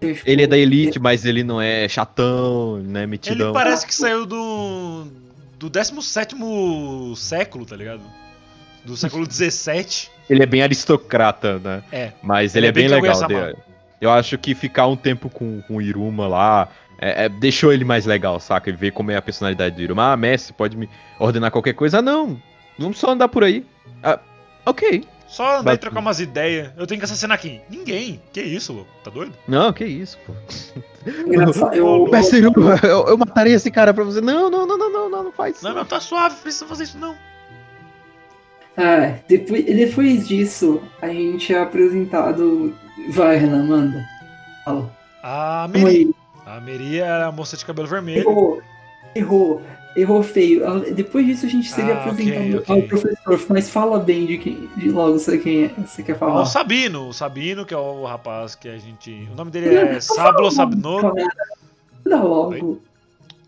Então, 0.00 0.14
Ele 0.24 0.42
é 0.44 0.46
da 0.46 0.56
elite, 0.56 0.98
mas 1.00 1.24
ele 1.24 1.42
não 1.42 1.60
é 1.60 1.88
chatão, 1.88 2.78
não 2.84 3.00
é 3.00 3.02
Ele 3.02 3.10
metidão. 3.10 3.52
parece 3.52 3.84
que 3.86 3.94
saiu 3.94 4.24
do. 4.24 5.06
do 5.58 5.68
17 5.68 6.36
século, 7.16 7.66
tá 7.66 7.74
ligado? 7.74 8.02
Do 8.84 8.96
século 8.96 9.26
17. 9.26 10.08
Ele 10.30 10.42
é 10.42 10.46
bem 10.46 10.62
aristocrata, 10.62 11.58
né? 11.58 11.82
É. 11.90 12.12
Mas 12.22 12.54
Ele 12.54 12.66
ele, 12.66 12.66
é 12.66 12.68
é 12.68 12.72
bem 12.72 12.88
bem 12.88 13.00
legal. 13.00 13.54
Eu 14.00 14.10
acho 14.10 14.38
que 14.38 14.54
ficar 14.54 14.86
um 14.86 14.94
tempo 14.94 15.28
com, 15.28 15.60
com 15.62 15.76
o 15.76 15.82
Iruma 15.82 16.28
lá 16.28 16.68
é, 16.98 17.24
é, 17.24 17.28
deixou 17.28 17.72
ele 17.72 17.84
mais 17.84 18.04
legal, 18.06 18.38
saca? 18.40 18.68
Ele 18.68 18.76
vê 18.76 18.90
como 18.90 19.10
é 19.10 19.16
a 19.16 19.22
personalidade 19.22 19.74
do 19.76 19.82
Iruma. 19.82 20.12
Ah, 20.12 20.16
Messi, 20.16 20.52
pode 20.52 20.76
me 20.76 20.88
ordenar 21.18 21.50
qualquer 21.50 21.72
coisa? 21.74 21.98
Ah, 21.98 22.02
não. 22.02 22.40
Vamos 22.78 22.98
só 22.98 23.10
andar 23.10 23.28
por 23.28 23.42
aí. 23.44 23.64
Ah, 24.02 24.18
ok. 24.66 25.04
Só 25.26 25.58
andar 25.58 25.74
e 25.74 25.78
trocar 25.78 26.00
umas 26.00 26.20
ideias. 26.20 26.70
Eu 26.76 26.86
tenho 26.86 26.98
que 26.98 27.04
assassinar 27.04 27.38
quem? 27.38 27.60
Ninguém. 27.68 28.20
Que 28.32 28.40
isso, 28.40 28.72
louco? 28.72 28.90
Tá 29.04 29.10
doido? 29.10 29.34
Não, 29.46 29.72
que 29.72 29.84
isso, 29.84 30.18
pô. 30.26 30.32
engraçado, 31.26 31.74
eu- 31.74 32.08
Messi, 32.10 32.36
Iruma, 32.36 32.80
eu, 32.82 33.06
eu 33.08 33.18
mataria 33.18 33.54
esse 33.54 33.70
cara 33.70 33.92
pra 33.92 34.04
você. 34.04 34.20
Não, 34.22 34.48
não, 34.48 34.66
não, 34.66 34.78
não, 34.78 34.90
não, 34.90 35.10
não, 35.10 35.24
não 35.24 35.32
faz 35.32 35.56
isso. 35.56 35.64
Não, 35.66 35.74
não, 35.74 35.84
tá 35.84 36.00
suave, 36.00 36.36
precisa 36.36 36.66
fazer 36.66 36.84
isso 36.84 36.98
não. 36.98 37.14
Ah, 38.76 39.18
depois, 39.28 39.64
depois 39.64 40.28
disso, 40.28 40.80
a 41.02 41.08
gente 41.08 41.52
é 41.52 41.60
apresentado. 41.60 42.74
Vai, 43.10 43.36
Renan, 43.36 43.64
manda. 43.66 44.04
Fala. 44.64 44.90
A 45.22 45.68
Como 45.72 45.84
Meri. 45.84 45.96
aí? 45.96 46.14
A 46.56 46.60
Meri 46.60 46.98
era 46.98 47.26
a 47.26 47.32
moça 47.32 47.56
de 47.56 47.64
cabelo 47.64 47.86
vermelho. 47.88 48.20
Errou. 48.28 48.62
Errou. 49.14 49.62
Errou 49.96 50.22
feio. 50.22 50.62
Depois 50.94 51.26
disso 51.26 51.46
a 51.46 51.48
gente 51.48 51.68
seria 51.70 51.94
Ah, 51.94 52.04
apresentado 52.04 52.58
ok. 52.58 52.74
ao 52.82 52.82
professor, 52.88 53.46
mas 53.48 53.68
fala 53.68 53.98
bem 53.98 54.26
de 54.26 54.38
quem. 54.38 54.68
De 54.76 54.90
logo 54.90 55.18
você 55.18 55.38
quem 55.38 55.64
é, 55.64 55.68
você 55.84 56.02
quer 56.02 56.12
Ah, 56.12 56.18
falar. 56.18 56.40
o 56.42 56.46
Sabino, 56.46 57.08
o 57.08 57.12
Sabino, 57.12 57.64
que 57.66 57.74
é 57.74 57.76
o 57.76 58.04
rapaz 58.04 58.54
que 58.54 58.68
a 58.68 58.78
gente. 58.78 59.28
O 59.32 59.36
nome 59.36 59.50
dele 59.50 59.74
é 59.74 60.00
Sablo 60.00 60.22
fala 60.22 60.38
o 60.38 60.40
nome, 60.42 60.54
Sabno. 60.54 61.00
cara. 61.00 61.14
Dá 62.06 62.22
logo. 62.22 62.80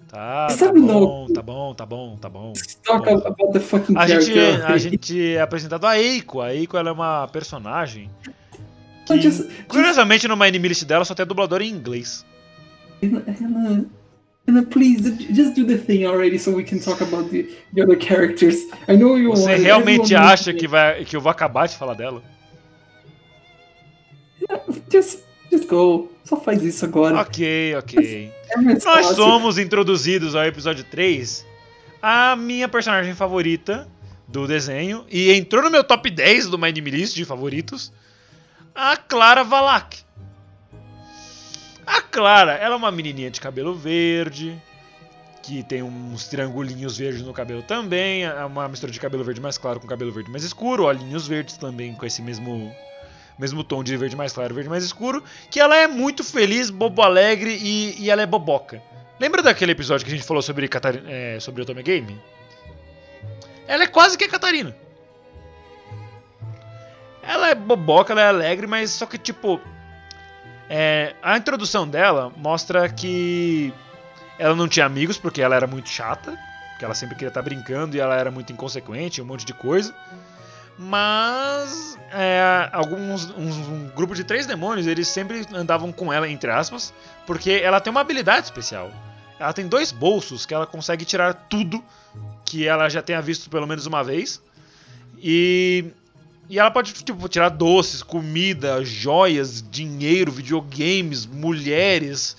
Tá, 0.09 0.47
tá 0.49 0.55
Sabino. 0.57 0.87
bom, 0.89 1.27
tá 1.33 1.41
bom, 1.43 1.75
tá 1.75 1.87
bom, 1.87 2.17
tá 2.21 2.29
bom. 2.29 2.53
Talk 2.85 3.05
Bom. 3.09 3.19
about 3.19 3.53
the 3.53 3.61
fucking 3.61 3.97
A 3.97 4.07
gente, 4.09 4.39
a 4.39 4.77
gente 4.77 5.35
é 5.37 5.41
apresentado 5.41 5.87
a 5.87 5.97
Eiko. 5.99 6.41
A 6.41 6.53
Eiko 6.53 6.77
ela 6.77 6.89
é 6.89 6.93
uma 6.93 7.29
personagem 7.29 8.11
que, 9.07 9.31
curiosamente, 9.69 10.27
no 10.27 10.37
My 10.37 10.51
Name 10.51 10.67
List 10.69 10.85
dela 10.85 11.05
só 11.05 11.15
tem 11.15 11.25
dublador 11.25 11.63
em 11.63 11.69
inglês. 11.71 12.27
Renan, 13.03 13.87
Renan, 14.47 14.65
please, 14.67 15.03
just 15.33 15.55
do 15.55 15.65
the 15.65 15.79
thing 15.79 16.05
already 16.07 16.39
so 16.39 16.51
we 16.53 16.65
can 16.65 16.81
talk 16.81 17.01
about 17.01 17.31
the, 17.31 17.49
the 17.75 17.83
other 17.83 17.97
characters. 17.97 18.57
I 18.89 18.97
know 18.97 19.17
you 19.17 19.31
Você 19.31 19.51
want 19.53 19.63
realmente 19.63 20.15
acha 20.15 20.53
que, 20.53 20.67
vai, 20.67 21.05
que 21.05 21.17
eu 21.17 21.21
vou 21.21 21.31
acabar 21.31 21.67
de 21.69 21.77
falar 21.77 21.95
dela? 21.95 22.21
to- 22.21 22.41
Just, 24.91 25.21
just 25.53 25.67
go. 25.69 26.11
Só 26.25 26.37
faz 26.37 26.63
isso 26.63 26.85
agora. 26.85 27.21
Ok, 27.21 27.75
ok. 27.77 28.33
É 28.51 28.57
Nós 28.85 29.07
somos 29.17 29.59
introduzidos 29.59 30.35
ao 30.35 30.45
episódio 30.45 30.85
3 30.85 31.47
a 32.03 32.35
minha 32.37 32.69
personagem 32.69 33.15
favorita 33.15 33.87
do 34.27 34.47
desenho 34.47 35.05
e 35.11 35.33
entrou 35.33 35.63
no 35.63 35.71
meu 35.71 35.85
top 35.85 36.11
10 36.11 36.49
do 36.49 36.59
My 36.59 36.69
Anime 36.69 36.91
List 36.91 37.15
de 37.15 37.25
favoritos, 37.25 37.93
a 38.75 38.97
Clara 38.97 39.45
Valak. 39.45 39.99
A 41.91 42.01
Clara, 42.03 42.53
ela 42.53 42.75
é 42.75 42.77
uma 42.77 42.93
menininha 42.93 43.31
de 43.33 43.41
cabelo 43.41 43.75
verde, 43.75 44.57
que 45.43 45.65
tem 45.65 45.83
uns 45.83 46.29
triangulinhos 46.29 46.97
verdes 46.97 47.23
no 47.23 47.33
cabelo 47.33 47.65
também, 47.65 48.25
é 48.25 48.45
uma 48.45 48.69
mistura 48.69 48.93
de 48.93 49.01
cabelo 49.01 49.25
verde 49.25 49.41
mais 49.41 49.59
claro 49.59 49.81
com 49.81 49.89
cabelo 49.89 50.13
verde 50.13 50.31
mais 50.31 50.45
escuro, 50.45 50.85
olhinhos 50.85 51.27
verdes 51.27 51.57
também 51.57 51.93
com 51.93 52.07
esse 52.07 52.23
mesmo 52.23 52.73
mesmo 53.37 53.65
tom 53.65 53.83
de 53.83 53.97
verde 53.97 54.15
mais 54.15 54.33
claro, 54.33 54.55
verde 54.55 54.71
mais 54.71 54.85
escuro, 54.85 55.25
que 55.51 55.59
ela 55.59 55.75
é 55.75 55.89
muito 55.89 56.23
feliz, 56.23 56.71
bobo 56.71 57.03
alegre 57.03 57.59
e, 57.61 57.97
e 57.99 58.09
ela 58.09 58.23
é 58.23 58.27
boboca. 58.27 58.81
Lembra 59.19 59.43
daquele 59.43 59.73
episódio 59.73 60.07
que 60.07 60.13
a 60.13 60.15
gente 60.15 60.27
falou 60.27 60.43
sobre, 60.43 60.69
Catar... 60.69 60.95
é, 61.07 61.41
sobre 61.41 61.63
Otome 61.63 61.83
Game? 61.83 62.21
Ela 63.67 63.85
é 63.85 63.87
quase 63.89 64.17
que 64.17 64.25
a 64.25 64.29
Catarina. 64.29 64.77
Ela 67.23 67.49
é 67.49 67.55
boboca, 67.55 68.13
ela 68.13 68.23
é 68.23 68.29
alegre, 68.29 68.67
mas 68.67 68.91
só 68.91 69.07
que, 69.07 69.19
tipo. 69.19 69.61
É, 70.73 71.17
a 71.21 71.37
introdução 71.37 71.87
dela 71.89 72.33
mostra 72.37 72.89
que 72.89 73.75
ela 74.39 74.55
não 74.55 74.69
tinha 74.69 74.87
amigos 74.87 75.19
porque 75.19 75.43
ela 75.43 75.57
era 75.57 75.67
muito 75.67 75.89
chata, 75.89 76.39
que 76.79 76.85
ela 76.85 76.95
sempre 76.95 77.17
queria 77.17 77.27
estar 77.27 77.43
brincando 77.43 77.97
e 77.97 78.01
ela 78.01 78.15
era 78.15 78.31
muito 78.31 78.53
inconsequente, 78.53 79.21
um 79.21 79.25
monte 79.25 79.45
de 79.45 79.53
coisa. 79.53 79.93
Mas 80.79 81.99
é, 82.13 82.71
alguns 82.73 83.31
um, 83.31 83.49
um, 83.49 83.89
grupo 83.97 84.15
de 84.15 84.23
três 84.23 84.47
demônios 84.47 84.87
eles 84.87 85.09
sempre 85.09 85.45
andavam 85.53 85.91
com 85.91 86.13
ela 86.13 86.29
entre 86.29 86.53
aspas, 86.53 86.95
porque 87.27 87.51
ela 87.51 87.81
tem 87.81 87.91
uma 87.91 88.01
habilidade 88.01 88.45
especial. 88.45 88.93
Ela 89.41 89.53
tem 89.53 89.67
dois 89.67 89.91
bolsos 89.91 90.47
que 90.47 90.55
ela 90.55 90.69
consegue 90.69 91.05
tirar 91.05 91.35
tudo 91.35 91.83
que 92.45 92.65
ela 92.65 92.89
já 92.89 93.03
tenha 93.03 93.21
visto 93.21 93.51
pelo 93.51 93.67
menos 93.67 93.87
uma 93.87 94.05
vez. 94.05 94.41
E 95.19 95.87
e 96.51 96.59
ela 96.59 96.71
pode 96.71 96.93
tipo, 96.93 97.29
tirar 97.29 97.49
doces, 97.49 98.03
comida, 98.03 98.85
joias, 98.85 99.63
dinheiro, 99.71 100.33
videogames, 100.33 101.25
mulheres. 101.25 102.37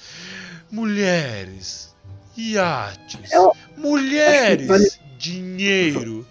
Mulheres. 0.69 1.95
Iates. 2.37 3.31
Eu- 3.31 3.55
mulheres. 3.77 4.67
vale- 4.67 4.91
Dinheiro. 5.17 6.27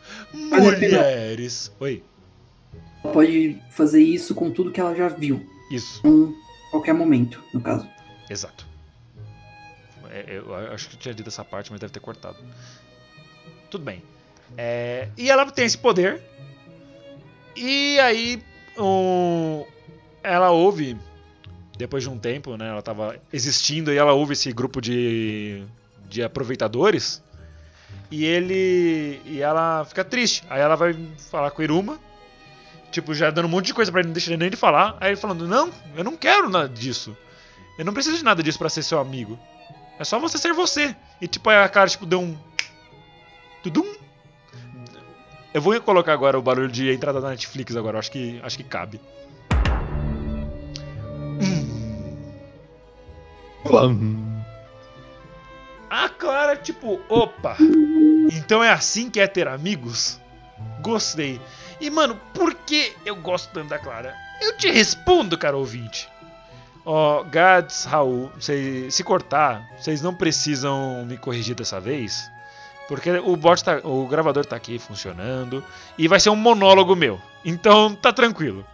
Vale 0.51 0.63
Mulheres. 0.65 1.71
Oi. 1.81 2.03
Ela 3.03 3.13
pode 3.13 3.57
fazer 3.71 4.03
isso 4.03 4.35
com 4.35 4.51
tudo 4.51 4.71
que 4.73 4.81
ela 4.81 4.95
já 4.95 5.09
viu. 5.09 5.49
Isso. 5.71 6.03
Em 6.07 6.35
qualquer 6.71 6.93
momento, 6.93 7.43
no 7.55 7.61
caso. 7.61 7.89
Exato. 8.29 8.67
É, 10.11 10.25
eu 10.39 10.53
acho 10.75 10.89
que 10.89 10.97
eu 10.97 11.01
tinha 11.01 11.15
dito 11.15 11.29
essa 11.29 11.45
parte, 11.45 11.71
mas 11.71 11.81
deve 11.81 11.93
ter 11.93 12.01
cortado. 12.01 12.37
Tudo 13.71 13.85
bem. 13.85 14.03
É, 14.59 15.09
e 15.17 15.31
ela 15.31 15.49
tem 15.51 15.65
esse 15.65 15.79
poder. 15.79 16.21
E 17.63 18.01
aí, 18.01 18.43
o- 18.79 19.67
ela 20.23 20.51
ouve, 20.51 20.97
depois 21.77 22.03
de 22.03 22.09
um 22.09 22.19
tempo, 22.19 22.57
né? 22.57 22.69
Ela 22.69 22.83
tava 22.83 23.17
existindo 23.33 23.93
e 23.93 23.97
ela 23.99 24.13
ouve 24.13 24.33
esse 24.33 24.51
grupo 24.53 24.81
de, 24.81 25.63
de 26.09 26.23
aproveitadores. 26.23 27.23
E 28.11 28.25
ele. 28.25 29.21
E 29.25 29.41
ela 29.41 29.85
fica 29.85 30.05
triste. 30.05 30.43
Aí 30.49 30.61
ela 30.61 30.75
vai 30.77 30.97
falar 31.31 31.51
com 31.51 31.61
o 31.61 31.65
Iruma. 31.65 31.99
Tipo, 32.91 33.15
já 33.15 33.31
dando 33.31 33.45
um 33.45 33.49
monte 33.49 33.67
de 33.67 33.75
coisa 33.75 33.91
pra 33.93 34.01
ele, 34.01 34.09
não 34.09 34.15
deixa 34.15 34.37
nem 34.37 34.47
ele 34.49 34.57
falar. 34.57 34.97
Aí 35.01 35.11
ele 35.11 35.17
falando: 35.17 35.47
Não, 35.47 35.71
eu 35.97 36.03
não 36.03 36.17
quero 36.17 36.49
nada 36.49 36.69
disso. 36.69 37.17
Eu 37.79 37.85
não 37.85 37.93
preciso 37.95 38.17
de 38.17 38.25
nada 38.25 38.43
disso 38.43 38.59
pra 38.59 38.69
ser 38.69 38.83
seu 38.83 38.99
amigo. 38.99 39.39
É 39.99 40.05
só 40.05 40.19
você 40.19 40.39
ser 40.39 40.53
você. 40.53 40.95
E 41.21 41.29
tipo, 41.29 41.49
aí 41.51 41.59
a 41.63 41.69
cara 41.69 41.89
tipo 41.89 42.05
deu 42.07 42.21
um. 42.21 42.37
Tudum. 43.63 43.95
Eu 45.53 45.61
vou 45.61 45.79
colocar 45.81 46.13
agora 46.13 46.39
o 46.39 46.43
barulho 46.43 46.69
de 46.71 46.93
entrada 46.93 47.21
da 47.21 47.31
Netflix 47.31 47.75
agora, 47.77 47.99
acho 47.99 48.11
que 48.13 48.41
acho 48.43 48.57
que 48.57 48.65
cabe. 48.65 49.01
A 55.89 56.09
Clara, 56.09 56.57
tipo, 56.57 57.01
opa! 57.09 57.57
Então 58.33 58.63
é 58.63 58.71
assim 58.71 59.11
que 59.11 59.19
é 59.21 59.27
ter 59.27 59.49
amigos? 59.49 60.21
Gostei. 60.81 61.41
E 61.81 61.91
mano, 61.91 62.19
por 62.33 62.55
que 62.55 62.93
eu 63.05 63.17
gosto 63.17 63.51
tanto 63.53 63.69
da 63.71 63.79
Clara? 63.79 64.15
Eu 64.41 64.57
te 64.57 64.71
respondo, 64.71 65.37
cara 65.37 65.57
ouvinte. 65.57 66.09
Ó, 66.85 67.25
Gads, 67.25 67.85
Raul, 67.85 68.31
cê- 68.41 68.91
se 68.91 69.03
cortar, 69.05 69.69
vocês 69.79 70.01
não 70.01 70.15
precisam 70.15 71.05
me 71.05 71.17
corrigir 71.19 71.55
dessa 71.55 71.81
vez. 71.81 72.31
Porque 72.91 73.09
o 73.09 73.37
bot 73.37 73.63
tá, 73.63 73.79
o 73.85 74.05
gravador 74.09 74.45
tá 74.45 74.57
aqui 74.57 74.77
funcionando 74.77 75.63
e 75.97 76.09
vai 76.09 76.19
ser 76.19 76.29
um 76.29 76.35
monólogo 76.35 76.97
meu. 76.97 77.21
Então 77.45 77.95
tá 77.95 78.13
tranquilo. 78.13 78.67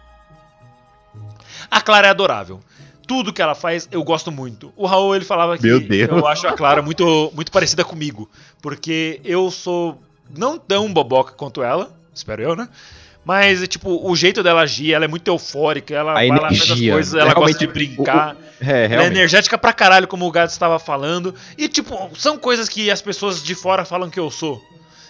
A 1.69 1.79
Clara 1.79 2.07
é 2.07 2.09
adorável. 2.09 2.59
Tudo 3.05 3.31
que 3.31 3.43
ela 3.43 3.53
faz 3.53 3.87
eu 3.91 4.03
gosto 4.03 4.31
muito. 4.31 4.73
O 4.75 4.87
Raul 4.87 5.15
ele 5.15 5.23
falava 5.23 5.55
que 5.55 5.67
Meu 5.67 5.79
Deus. 5.79 6.09
eu 6.09 6.25
acho 6.25 6.47
a 6.47 6.53
Clara 6.53 6.81
muito 6.81 7.31
muito 7.35 7.51
parecida 7.51 7.85
comigo, 7.85 8.27
porque 8.59 9.21
eu 9.23 9.51
sou 9.51 10.01
não 10.35 10.57
tão 10.57 10.91
boboca 10.91 11.33
quanto 11.33 11.61
ela, 11.61 11.95
espero 12.11 12.41
eu, 12.41 12.55
né? 12.55 12.67
Mas, 13.23 13.67
tipo, 13.67 14.09
o 14.09 14.15
jeito 14.15 14.41
dela 14.41 14.61
agir, 14.61 14.93
ela 14.93 15.05
é 15.05 15.07
muito 15.07 15.27
eufórica, 15.27 15.93
ela 15.93 16.13
A 16.13 16.15
vai 16.15 16.29
lá, 16.29 16.39
faz 16.39 16.61
as 16.61 16.69
energia, 16.69 16.93
coisas, 16.93 17.13
ela 17.13 17.33
gosta 17.35 17.59
de 17.59 17.67
brincar. 17.67 18.35
É, 18.59 18.85
Ela 18.85 19.03
é 19.03 19.07
energética 19.07 19.57
pra 19.57 19.73
caralho, 19.73 20.07
como 20.07 20.25
o 20.25 20.31
Gato 20.31 20.51
estava 20.51 20.79
falando. 20.79 21.33
E, 21.57 21.67
tipo, 21.67 22.09
são 22.15 22.37
coisas 22.37 22.67
que 22.67 22.89
as 22.89 23.01
pessoas 23.01 23.41
de 23.43 23.53
fora 23.55 23.85
falam 23.85 24.09
que 24.09 24.19
eu 24.19 24.31
sou. 24.31 24.63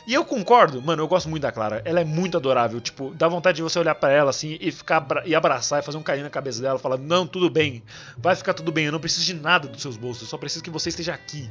E 0.07 0.13
eu 0.13 0.23
concordo, 0.23 0.81
mano, 0.81 1.03
eu 1.03 1.07
gosto 1.07 1.27
muito 1.27 1.43
da 1.43 1.51
Clara. 1.51 1.81
Ela 1.83 1.99
é 1.99 2.05
muito 2.05 2.37
adorável. 2.37 2.79
Tipo, 2.79 3.13
dá 3.13 3.27
vontade 3.27 3.57
de 3.57 3.61
você 3.61 3.77
olhar 3.77 3.93
pra 3.93 4.09
ela 4.09 4.29
assim 4.29 4.57
e 4.61 4.71
ficar 4.71 5.05
e 5.25 5.35
abraçar 5.35 5.81
e 5.81 5.85
fazer 5.85 5.97
um 5.97 6.03
carinho 6.03 6.23
na 6.23 6.29
cabeça 6.29 6.61
dela, 6.61 6.79
falar: 6.79 6.97
"Não, 6.97 7.27
tudo 7.27 7.49
bem. 7.49 7.83
Vai 8.17 8.33
ficar 8.33 8.53
tudo 8.53 8.71
bem. 8.71 8.85
Eu 8.85 8.93
não 8.93 9.01
preciso 9.01 9.25
de 9.25 9.33
nada 9.33 9.67
dos 9.67 9.81
seus 9.81 9.97
bolsos. 9.97 10.21
Eu 10.21 10.29
só 10.29 10.37
preciso 10.37 10.63
que 10.63 10.69
você 10.69 10.87
esteja 10.87 11.13
aqui." 11.13 11.49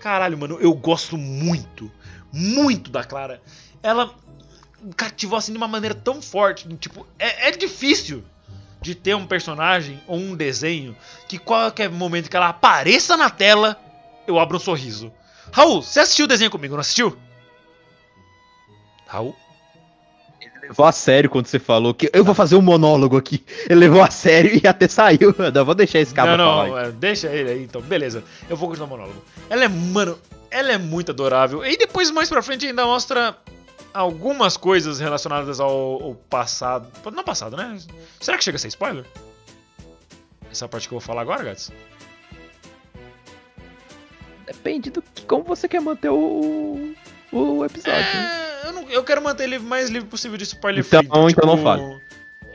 Caralho, 0.00 0.38
mano, 0.38 0.56
eu 0.60 0.72
gosto 0.72 1.18
muito, 1.18 1.90
muito 2.32 2.92
da 2.92 3.02
Clara. 3.02 3.42
Ela 3.82 4.14
cativou 4.96 5.36
assim 5.36 5.50
de 5.50 5.58
uma 5.58 5.66
maneira 5.66 5.94
tão 5.94 6.22
forte, 6.22 6.68
tipo, 6.76 7.04
é, 7.18 7.48
é 7.48 7.50
difícil 7.50 8.22
de 8.86 8.94
ter 8.94 9.16
um 9.16 9.26
personagem 9.26 10.00
ou 10.06 10.16
um 10.16 10.36
desenho 10.36 10.96
que 11.26 11.38
qualquer 11.38 11.90
momento 11.90 12.30
que 12.30 12.36
ela 12.36 12.50
apareça 12.50 13.16
na 13.16 13.28
tela, 13.28 13.76
eu 14.28 14.38
abro 14.38 14.58
um 14.58 14.60
sorriso. 14.60 15.12
Raul, 15.50 15.82
você 15.82 16.00
assistiu 16.00 16.24
o 16.24 16.28
desenho 16.28 16.52
comigo, 16.52 16.74
não 16.74 16.80
assistiu? 16.80 17.16
Raul? 19.08 19.34
levou 20.62 20.86
a 20.86 20.90
sério 20.90 21.30
quando 21.30 21.46
você 21.46 21.60
falou 21.60 21.94
que 21.94 22.10
eu 22.12 22.24
vou 22.24 22.34
fazer 22.34 22.56
um 22.56 22.62
monólogo 22.62 23.16
aqui. 23.16 23.44
Ele 23.68 23.80
levou 23.80 24.02
a 24.02 24.10
sério 24.10 24.60
e 24.62 24.66
até 24.66 24.88
saiu. 24.88 25.34
Não, 25.54 25.64
vou 25.64 25.74
deixar 25.74 26.00
esse 26.00 26.12
cara 26.12 26.36
não, 26.36 26.44
falar. 26.44 26.68
não, 26.68 26.78
é, 26.78 26.90
deixa 26.90 27.28
ele 27.28 27.50
aí, 27.50 27.62
então, 27.62 27.80
beleza. 27.80 28.24
Eu 28.48 28.56
vou 28.56 28.68
continuar 28.68 28.88
o 28.88 28.90
monólogo. 28.90 29.22
Ela 29.48 29.64
é, 29.64 29.68
mano, 29.68 30.18
ela 30.50 30.72
é 30.72 30.78
muito 30.78 31.12
adorável. 31.12 31.64
E 31.64 31.76
depois, 31.76 32.10
mais 32.10 32.28
pra 32.28 32.42
frente, 32.42 32.66
ainda 32.66 32.84
mostra 32.84 33.36
algumas 33.96 34.56
coisas 34.56 34.98
relacionadas 35.00 35.58
ao, 35.60 35.70
ao 36.02 36.14
passado. 36.14 36.88
Não 37.12 37.24
passado, 37.24 37.56
né? 37.56 37.78
Será 38.20 38.36
que 38.38 38.44
chega 38.44 38.56
a 38.56 38.58
ser 38.58 38.68
spoiler? 38.68 39.04
Essa 40.50 40.68
parte 40.68 40.88
que 40.88 40.94
eu 40.94 40.98
vou 41.00 41.06
falar 41.06 41.22
agora, 41.22 41.42
Gats? 41.44 41.72
Depende 44.46 44.90
do 44.90 45.02
que, 45.02 45.22
como 45.22 45.42
você 45.44 45.66
quer 45.68 45.80
manter 45.80 46.08
o, 46.10 46.94
o 47.32 47.64
episódio. 47.64 48.00
É, 48.00 48.60
eu, 48.66 48.72
não- 48.72 48.88
eu 48.90 49.02
quero 49.02 49.20
manter 49.22 49.44
ele 49.44 49.58
mais 49.58 49.90
livre 49.90 50.08
possível 50.08 50.36
de 50.38 50.44
spoiler 50.44 50.84
Então- 50.86 51.00
free. 51.00 51.32
então 51.32 51.46
não 51.56 51.62
fale. 51.62 51.82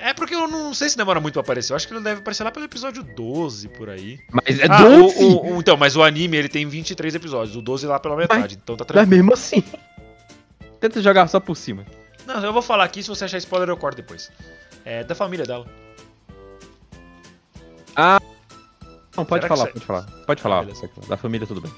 É 0.03 0.13
porque 0.15 0.33
eu 0.33 0.47
não 0.47 0.73
sei 0.73 0.89
se 0.89 0.97
demora 0.97 1.19
muito 1.19 1.33
pra 1.33 1.41
aparecer. 1.43 1.73
Eu 1.73 1.75
acho 1.75 1.87
que 1.87 1.93
ele 1.93 2.01
deve 2.01 2.21
aparecer 2.21 2.43
lá 2.43 2.51
pelo 2.51 2.65
episódio 2.65 3.03
12 3.03 3.67
por 3.67 3.87
aí. 3.89 4.19
Mas 4.31 4.57
é 4.59 4.65
Ah, 4.67 4.81
12. 4.83 5.23
o- 5.23 5.27
o- 5.27 5.55
o- 5.57 5.59
então, 5.59 5.77
mas 5.77 5.95
o 5.95 6.01
anime 6.01 6.37
ele 6.37 6.49
tem 6.49 6.65
23 6.67 7.13
episódios, 7.13 7.55
o 7.55 7.61
12 7.61 7.85
lá 7.85 7.99
pela 7.99 8.15
metade, 8.15 8.57
então 8.61 8.75
tá 8.75 8.83
Mas 8.83 8.93
tranquilo. 8.93 9.09
mesmo 9.09 9.33
assim. 9.33 9.63
Tenta 10.81 11.01
jogar 11.01 11.27
só 11.27 11.39
por 11.39 11.55
cima. 11.55 11.85
Não, 12.25 12.43
eu 12.43 12.51
vou 12.51 12.61
falar 12.61 12.83
aqui, 12.83 13.01
se 13.01 13.09
você 13.09 13.25
achar 13.25 13.37
spoiler 13.37 13.69
eu 13.69 13.77
corto 13.77 13.97
depois. 13.97 14.31
É 14.83 15.03
da 15.03 15.15
família 15.15 15.45
dela. 15.45 15.65
Não, 19.15 19.25
pode 19.25 19.47
falar, 19.47 19.63
sai? 19.65 19.73
pode 19.73 19.85
falar. 19.85 20.05
Pode 20.25 20.41
falar. 20.41 20.65
Da 21.07 21.17
família, 21.17 21.45
tudo 21.45 21.61
bem. 21.61 21.71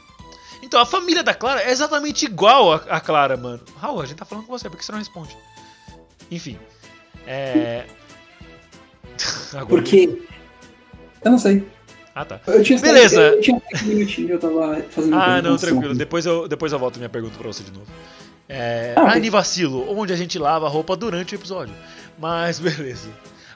Então, 0.61 0.79
a 0.79 0.85
família 0.85 1.23
da 1.23 1.33
Clara 1.33 1.61
é 1.61 1.71
exatamente 1.71 2.25
igual 2.25 2.71
a, 2.71 2.75
a 2.75 2.99
Clara, 3.01 3.35
mano. 3.35 3.61
Raul, 3.77 4.01
a 4.01 4.05
gente 4.05 4.17
tá 4.17 4.25
falando 4.25 4.45
com 4.45 4.57
você, 4.57 4.69
por 4.69 4.77
que 4.77 4.85
você 4.85 4.91
não 4.91 4.99
responde? 4.99 5.35
Enfim. 6.31 6.57
É. 7.27 7.85
Agora- 9.53 9.67
Porque. 9.67 10.21
Eu 11.23 11.31
não 11.31 11.37
sei. 11.39 11.67
Ah, 12.15 12.23
tá. 12.23 12.39
Eu 12.47 12.63
tinha 12.63 12.79
Beleza. 12.79 13.21
Eu 13.21 13.41
tinha 13.41 13.57
um 13.57 14.29
eu 14.29 14.39
tava 14.39 14.81
fazendo 14.91 15.15
Ah, 15.15 15.41
não, 15.41 15.57
tranquilo. 15.57 15.95
Depois 15.95 16.25
eu, 16.25 16.47
depois 16.47 16.71
eu 16.71 16.77
volto 16.79 16.97
minha 16.97 17.09
pergunta 17.09 17.35
pra 17.37 17.47
você 17.47 17.63
de 17.63 17.71
novo. 17.71 17.87
É, 18.55 18.93
Ah, 18.95 19.13
Anivacilo, 19.13 19.85
onde 19.97 20.13
a 20.13 20.15
gente 20.15 20.37
lava 20.37 20.67
a 20.67 20.69
roupa 20.69 20.95
durante 20.95 21.33
o 21.33 21.37
episódio. 21.37 21.73
Mas 22.19 22.59
beleza. 22.61 23.09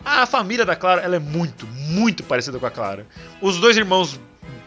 A 0.04 0.26
família 0.26 0.66
da 0.66 0.76
Clara, 0.76 1.02
ela 1.02 1.16
é 1.16 1.20
muito, 1.20 1.66
muito 1.68 2.24
parecida 2.24 2.58
com 2.60 2.66
a 2.66 2.72
Clara. 2.72 3.06
Os 3.42 3.58
dois 3.60 3.78
irmãos 3.78 4.20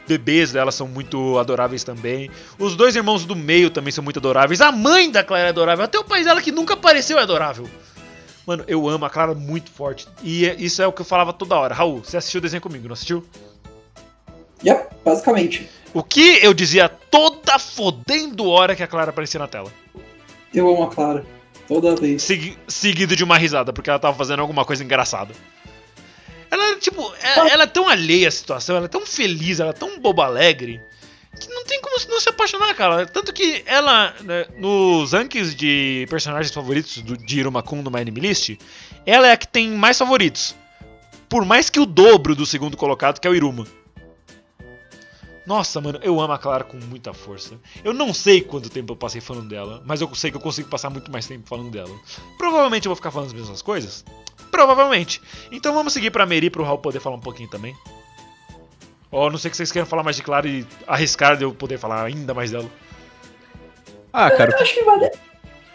bebês 0.06 0.52
dela 0.52 0.70
são 0.72 0.86
muito 0.88 1.38
adoráveis 1.38 1.82
também. 1.84 2.30
Os 2.58 2.74
dois 2.76 2.94
irmãos 2.96 3.24
do 3.24 3.34
meio 3.36 3.70
também 3.70 3.92
são 3.92 4.02
muito 4.04 4.18
adoráveis. 4.18 4.60
A 4.60 4.70
mãe 4.72 5.10
da 5.10 5.22
Clara 5.24 5.46
é 5.46 5.48
adorável. 5.50 5.84
Até 5.84 5.98
o 5.98 6.04
pai 6.04 6.24
dela, 6.24 6.42
que 6.42 6.50
nunca 6.52 6.74
apareceu, 6.74 7.18
é 7.18 7.22
adorável. 7.22 7.68
Mano, 8.46 8.64
eu 8.66 8.88
amo 8.88 9.04
a 9.04 9.10
Clara 9.10 9.34
muito 9.34 9.70
forte. 9.70 10.08
E 10.22 10.46
é- 10.46 10.56
isso 10.58 10.82
é 10.82 10.86
o 10.86 10.92
que 10.92 11.00
eu 11.02 11.06
falava 11.06 11.32
toda 11.32 11.56
hora. 11.56 11.74
Raul, 11.74 12.02
você 12.04 12.16
assistiu 12.16 12.38
o 12.38 12.42
desenho 12.42 12.60
comigo, 12.60 12.86
não 12.88 12.92
assistiu? 12.94 13.24
Yep, 14.64 14.88
basicamente. 15.04 15.68
O 15.94 16.02
que 16.02 16.38
eu 16.42 16.52
dizia 16.52 16.88
toda 16.88 17.58
fodendo 17.58 18.48
hora 18.48 18.76
que 18.76 18.82
a 18.82 18.86
Clara 18.86 19.10
aparecia 19.10 19.38
na 19.40 19.46
tela. 19.48 19.72
Eu 20.54 20.68
amo 20.68 20.84
a 20.84 20.88
Clara. 20.90 21.24
Toda 21.68 21.94
vez. 21.94 22.22
Segui- 22.22 22.58
seguido 22.66 23.14
de 23.14 23.22
uma 23.22 23.38
risada, 23.38 23.72
porque 23.72 23.88
ela 23.88 23.98
tava 23.98 24.16
fazendo 24.16 24.40
alguma 24.40 24.64
coisa 24.64 24.82
engraçada. 24.82 25.32
Ela, 26.50 26.76
tipo, 26.76 27.00
é- 27.22 27.52
ela 27.52 27.62
é 27.62 27.66
tão 27.66 27.88
alheia 27.88 28.26
à 28.26 28.30
situação, 28.30 28.76
ela 28.76 28.86
é 28.86 28.88
tão 28.88 29.06
feliz, 29.06 29.60
ela 29.60 29.70
é 29.70 29.74
tão 29.74 30.00
boba 30.00 30.24
alegre, 30.24 30.80
que 31.38 31.48
não 31.48 31.64
tem 31.64 31.80
como 31.80 31.96
não 32.08 32.20
se 32.20 32.28
apaixonar, 32.28 32.74
cara. 32.74 33.06
Tanto 33.06 33.32
que 33.32 33.62
ela, 33.66 34.12
né, 34.22 34.46
nos 34.58 35.12
rankings 35.12 35.54
de 35.54 36.06
personagens 36.10 36.52
favoritos 36.52 36.98
do, 37.02 37.16
de 37.16 37.38
Irumakun 37.38 37.82
no 37.82 37.90
My 37.90 38.00
Anime 38.00 38.20
List, 38.20 38.56
ela 39.06 39.28
é 39.28 39.32
a 39.32 39.36
que 39.36 39.46
tem 39.46 39.68
mais 39.70 39.96
favoritos. 39.96 40.56
Por 41.28 41.44
mais 41.44 41.70
que 41.70 41.78
o 41.78 41.86
dobro 41.86 42.34
do 42.34 42.44
segundo 42.44 42.76
colocado, 42.76 43.20
que 43.20 43.28
é 43.28 43.30
o 43.30 43.34
Iruma. 43.36 43.64
Nossa, 45.50 45.80
mano, 45.80 45.98
eu 46.00 46.20
amo 46.20 46.32
a 46.32 46.38
Clara 46.38 46.62
com 46.62 46.76
muita 46.76 47.12
força. 47.12 47.58
Eu 47.82 47.92
não 47.92 48.14
sei 48.14 48.40
quanto 48.40 48.70
tempo 48.70 48.92
eu 48.92 48.96
passei 48.96 49.20
falando 49.20 49.48
dela, 49.48 49.82
mas 49.84 50.00
eu 50.00 50.08
sei 50.14 50.30
que 50.30 50.36
eu 50.36 50.40
consigo 50.40 50.68
passar 50.68 50.90
muito 50.90 51.10
mais 51.10 51.26
tempo 51.26 51.48
falando 51.48 51.72
dela. 51.72 51.90
Provavelmente 52.38 52.86
eu 52.86 52.90
vou 52.90 52.94
ficar 52.94 53.10
falando 53.10 53.26
as 53.26 53.32
mesmas 53.32 53.60
coisas. 53.60 54.04
Provavelmente. 54.48 55.20
Então 55.50 55.74
vamos 55.74 55.92
seguir 55.92 56.12
pra 56.12 56.24
Meri 56.24 56.50
pro 56.50 56.62
Raul 56.62 56.78
poder 56.78 57.00
falar 57.00 57.16
um 57.16 57.20
pouquinho 57.20 57.50
também. 57.50 57.74
Ou 59.10 59.26
a 59.26 59.30
não 59.30 59.38
sei 59.38 59.50
que 59.50 59.56
vocês 59.56 59.72
queiram 59.72 59.88
falar 59.88 60.04
mais 60.04 60.14
de 60.14 60.22
Clara 60.22 60.46
e 60.46 60.64
arriscar 60.86 61.36
de 61.36 61.42
eu 61.42 61.52
poder 61.52 61.78
falar 61.78 62.04
ainda 62.04 62.32
mais 62.32 62.52
dela. 62.52 62.70
Ah, 64.12 64.30
cara, 64.30 64.52
Eu 64.52 64.58
acho 64.60 64.72
que 64.72 64.84
vale, 64.84 65.10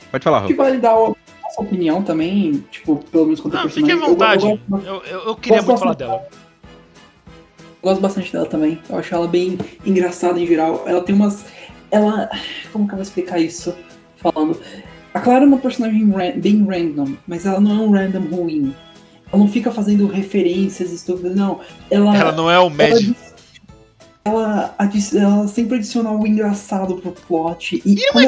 pode 0.10 0.24
falar, 0.24 0.48
que 0.48 0.54
Raul. 0.54 0.56
vale 0.56 0.78
dar 0.78 0.92
a 0.94 1.14
nossa 1.44 1.62
opinião 1.62 2.02
também, 2.02 2.64
tipo, 2.72 3.04
pelo 3.12 3.26
menos 3.26 3.42
quanto 3.42 3.58
a 3.58 3.64
Não, 3.64 3.70
fique 3.70 3.92
à 3.92 3.98
vontade. 3.98 4.46
Eu, 4.46 4.60
eu, 4.72 5.04
Eu, 5.04 5.20
eu, 5.26 5.36
queria 5.36 5.62
muito 5.62 5.80
falar 5.80 5.96
dela. 5.96 6.26
Gosto 7.86 8.02
bastante 8.02 8.34
dela 8.34 8.46
também. 8.48 8.80
Eu 8.90 8.98
acho 8.98 9.14
ela 9.16 9.28
bem 9.28 9.58
engraçada 9.86 10.40
em 10.40 10.46
geral. 10.46 10.84
Ela 10.88 11.02
tem 11.02 11.16
umas. 11.16 11.46
Ela. 11.92 12.30
Como 12.74 12.88
que 12.88 12.94
eu 12.94 12.98
vou 12.98 13.04
explicar 13.04 13.40
isso? 13.40 13.74
Falando. 14.18 14.60
A 15.14 15.20
Clara 15.22 15.46
é 15.46 15.48
uma 15.48 15.60
personagem 15.60 16.06
bem 16.38 16.66
random, 16.66 17.16
mas 17.26 17.46
ela 17.46 17.62
não 17.62 17.72
é 17.72 17.80
um 17.88 17.92
random 17.92 18.36
ruim. 18.36 18.76
Ela 19.32 19.42
não 19.42 19.48
fica 19.48 19.72
fazendo 19.72 20.08
referências 20.08 20.92
estúpidas, 20.92 21.36
não. 21.36 21.62
Ela. 21.90 22.18
Ela 22.18 22.32
não 22.34 22.52
é 22.52 22.60
o 22.60 22.68
ela, 22.68 22.96
adi- 22.98 23.16
ela, 24.26 24.76
adi- 24.78 25.18
ela 25.18 25.48
sempre 25.48 25.76
adiciona 25.78 26.10
algo 26.10 26.28
engraçado 26.28 26.96
pro 26.98 27.12
plot. 27.12 27.82
E 27.86 27.96
quando 28.12 28.28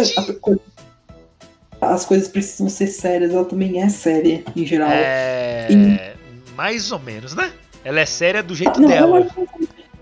a- 1.82 1.94
as 1.94 2.06
coisas 2.06 2.28
precisam 2.28 2.70
ser 2.70 2.88
sérias, 2.88 3.32
ela 3.34 3.44
também 3.46 3.82
é 3.82 3.90
séria 3.90 4.44
em 4.56 4.66
geral. 4.66 4.90
É. 4.92 6.16
Mais 6.56 6.92
ou 6.92 7.00
menos, 7.00 7.36
né? 7.36 7.52
Ela 7.88 8.02
é 8.02 8.06
séria 8.06 8.44
do 8.44 8.54
jeito 8.54 8.82
Não, 8.82 8.90
dela. 8.90 9.20
Ela, 9.20 9.48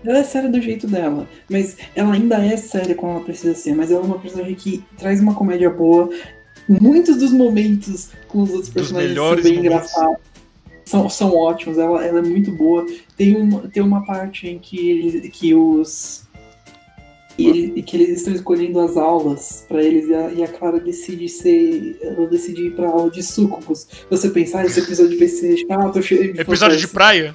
ela 0.04 0.18
é 0.18 0.22
séria 0.24 0.48
do 0.50 0.60
jeito 0.60 0.88
dela, 0.88 1.24
mas 1.48 1.76
ela 1.94 2.14
ainda 2.14 2.44
é 2.44 2.56
séria 2.56 2.96
como 2.96 3.12
ela 3.12 3.20
precisa 3.24 3.54
ser. 3.54 3.76
Mas 3.76 3.92
ela 3.92 4.00
é 4.00 4.04
uma 4.04 4.18
personagem 4.18 4.56
que 4.56 4.82
traz 4.98 5.20
uma 5.20 5.34
comédia 5.34 5.70
boa. 5.70 6.10
Muitos 6.68 7.16
dos 7.16 7.30
momentos 7.30 8.10
com 8.26 8.42
os 8.42 8.50
outros 8.50 8.70
personagens 8.70 9.14
são 9.16 9.36
bem 9.36 9.58
engraçados. 9.60 10.16
São, 10.84 11.08
são 11.08 11.32
ótimos, 11.32 11.78
ela, 11.78 12.04
ela 12.04 12.18
é 12.18 12.22
muito 12.22 12.50
boa. 12.50 12.84
Tem 13.16 13.36
uma, 13.36 13.60
tem 13.68 13.82
uma 13.84 14.04
parte 14.04 14.48
em 14.48 14.58
que, 14.58 14.90
eles, 14.90 15.30
que 15.32 15.54
os. 15.54 16.24
que 17.36 17.46
ele- 17.46 17.82
que 17.82 17.96
eles 17.96 18.18
estão 18.18 18.32
escolhendo 18.34 18.80
as 18.80 18.96
aulas 18.96 19.64
pra 19.68 19.80
eles 19.80 20.08
e 20.08 20.14
a, 20.14 20.30
e 20.32 20.42
a 20.42 20.48
Clara 20.48 20.80
decide 20.80 21.28
ser. 21.28 21.98
Ela 22.02 22.26
decide 22.26 22.66
ir 22.66 22.74
pra 22.74 22.88
aula 22.88 23.10
de 23.12 23.22
sucubus. 23.22 23.86
Você 24.10 24.28
pensar, 24.30 24.64
esse 24.64 24.80
episódio 24.80 25.16
vai 25.16 25.28
ser 25.28 25.56
chato, 25.58 26.02
cheio 26.02 26.32
de 26.34 26.40
Episódio 26.40 26.76
de 26.76 26.88
praia? 26.88 27.34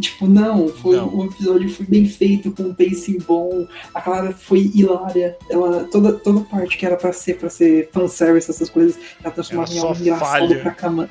Tipo, 0.00 0.26
não, 0.26 0.68
foi 0.68 0.96
Não. 0.96 1.14
um 1.14 1.24
episódio 1.26 1.68
foi 1.68 1.84
bem 1.86 2.06
feito, 2.06 2.50
com 2.52 2.62
um 2.62 2.74
pacing 2.74 3.18
bom. 3.26 3.66
A 3.94 4.00
Clara 4.00 4.32
foi 4.32 4.70
hilária. 4.74 5.36
Ela, 5.50 5.84
toda, 5.84 6.12
toda 6.14 6.40
parte 6.40 6.78
que 6.78 6.86
era 6.86 6.96
pra 6.96 7.12
ser, 7.12 7.36
pra 7.36 7.50
ser 7.50 7.90
fanservice, 7.92 8.50
essas 8.50 8.70
coisas, 8.70 8.98
ela 9.22 9.32
transformava 9.32 9.70
Ela 9.70 9.78
em 9.78 9.82
algo 9.82 10.00
engraçado 10.00 10.56
pra 10.60 10.70
cama. 10.70 11.08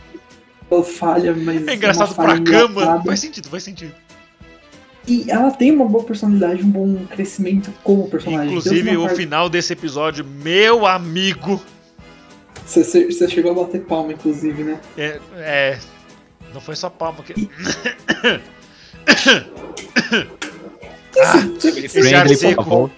Ela 0.72 0.84
falha, 0.84 1.36
mas. 1.36 1.68
É 1.68 1.76
engraçado 1.76 2.16
pra 2.16 2.40
cama. 2.40 2.82
engraçada. 2.82 3.04
Faz 3.04 3.20
sentido, 3.20 3.50
faz 3.50 3.64
sentido. 3.64 3.94
E 5.08 5.30
ela 5.30 5.52
tem 5.52 5.70
uma 5.72 5.86
boa 5.86 6.04
personalidade, 6.04 6.64
um 6.64 6.70
bom 6.70 7.06
crescimento 7.10 7.72
como 7.84 8.10
personagem. 8.10 8.48
Inclusive, 8.56 8.98
o 8.98 9.04
parte- 9.04 9.18
final 9.18 9.50
desse 9.50 9.74
episódio, 9.74 10.26
meu 10.26 10.86
amigo. 10.88 11.62
Você, 12.66 13.12
chegou 13.30 13.52
a 13.52 13.56
bater 13.56 13.82
palma, 13.82 14.14
inclusive, 14.14 14.64
né? 14.64 14.80
É. 14.98 15.20
é, 15.36 15.80
não 16.54 16.62
foi 16.62 16.76
só 16.76 16.90
palma 16.90 17.22
que. 17.24 17.34
Você- 21.14 21.70
Esse 21.86 22.02
Friendly, 22.02 22.38
por 22.56 22.56
favor. 22.66 22.92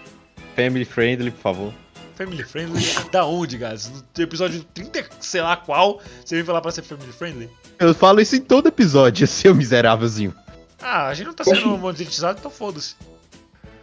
Family 0.55 0.85
friendly, 0.85 1.31
por 1.31 1.41
favor. 1.41 1.73
Family 2.15 2.43
friendly? 2.43 2.81
Da 3.11 3.25
onde, 3.25 3.57
guys? 3.57 3.91
No 4.17 4.23
episódio 4.23 4.63
30, 4.73 5.05
sei 5.19 5.41
lá 5.41 5.57
qual, 5.57 6.01
você 6.23 6.35
vem 6.35 6.45
falar 6.45 6.61
pra 6.61 6.71
ser 6.71 6.81
family 6.81 7.11
friendly? 7.11 7.49
Eu 7.77 7.93
falo 7.93 8.21
isso 8.21 8.37
em 8.37 8.41
todo 8.41 8.67
episódio, 8.67 9.27
seu 9.27 9.53
miserávelzinho. 9.53 10.33
Ah, 10.81 11.07
a 11.07 11.13
gente 11.13 11.27
não 11.27 11.33
tá 11.33 11.43
sendo 11.43 11.77
monetizado, 11.77 12.39
então 12.39 12.49
foda-se. 12.51 12.95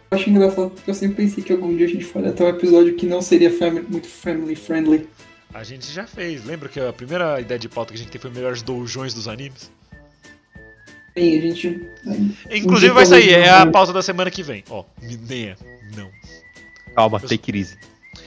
Eu 0.09 0.17
acho 0.17 0.29
engraçado 0.29 0.69
porque 0.71 0.89
eu 0.89 0.93
sempre 0.95 1.17
pensei 1.17 1.43
que 1.43 1.51
algum 1.53 1.75
dia 1.75 1.85
a 1.85 1.89
gente 1.89 2.05
faria 2.05 2.29
até 2.29 2.43
um 2.43 2.49
episódio 2.49 2.95
que 2.95 3.05
não 3.05 3.21
seria 3.21 3.51
muito 3.87 4.07
family 4.07 4.55
friendly. 4.55 5.07
A 5.53 5.63
gente 5.63 5.91
já 5.91 6.07
fez. 6.07 6.43
Lembra 6.43 6.69
que 6.69 6.79
a 6.79 6.91
primeira 6.91 7.39
ideia 7.39 7.59
de 7.59 7.69
pauta 7.69 7.91
que 7.93 7.99
a 7.99 8.01
gente 8.01 8.11
teve 8.11 8.21
foi 8.23 8.31
melhores 8.31 8.63
doujões 8.63 9.13
dos 9.13 9.27
animes? 9.27 9.71
Bem, 11.15 11.37
a 11.37 11.41
gente. 11.41 11.81
Inclusive 12.51 12.91
vai 12.93 13.05
sair, 13.05 13.33
é 13.33 13.47
não 13.47 13.53
a 13.55 13.63
vai. 13.63 13.71
pauta 13.71 13.93
da 13.93 14.01
semana 14.01 14.31
que 14.31 14.41
vem. 14.43 14.63
Ó, 14.69 14.83
é. 15.29 15.55
Não. 15.95 16.09
Calma, 16.95 17.19
Eu- 17.21 17.29
take 17.29 17.51
it 17.51 17.57
easy. 17.59 17.77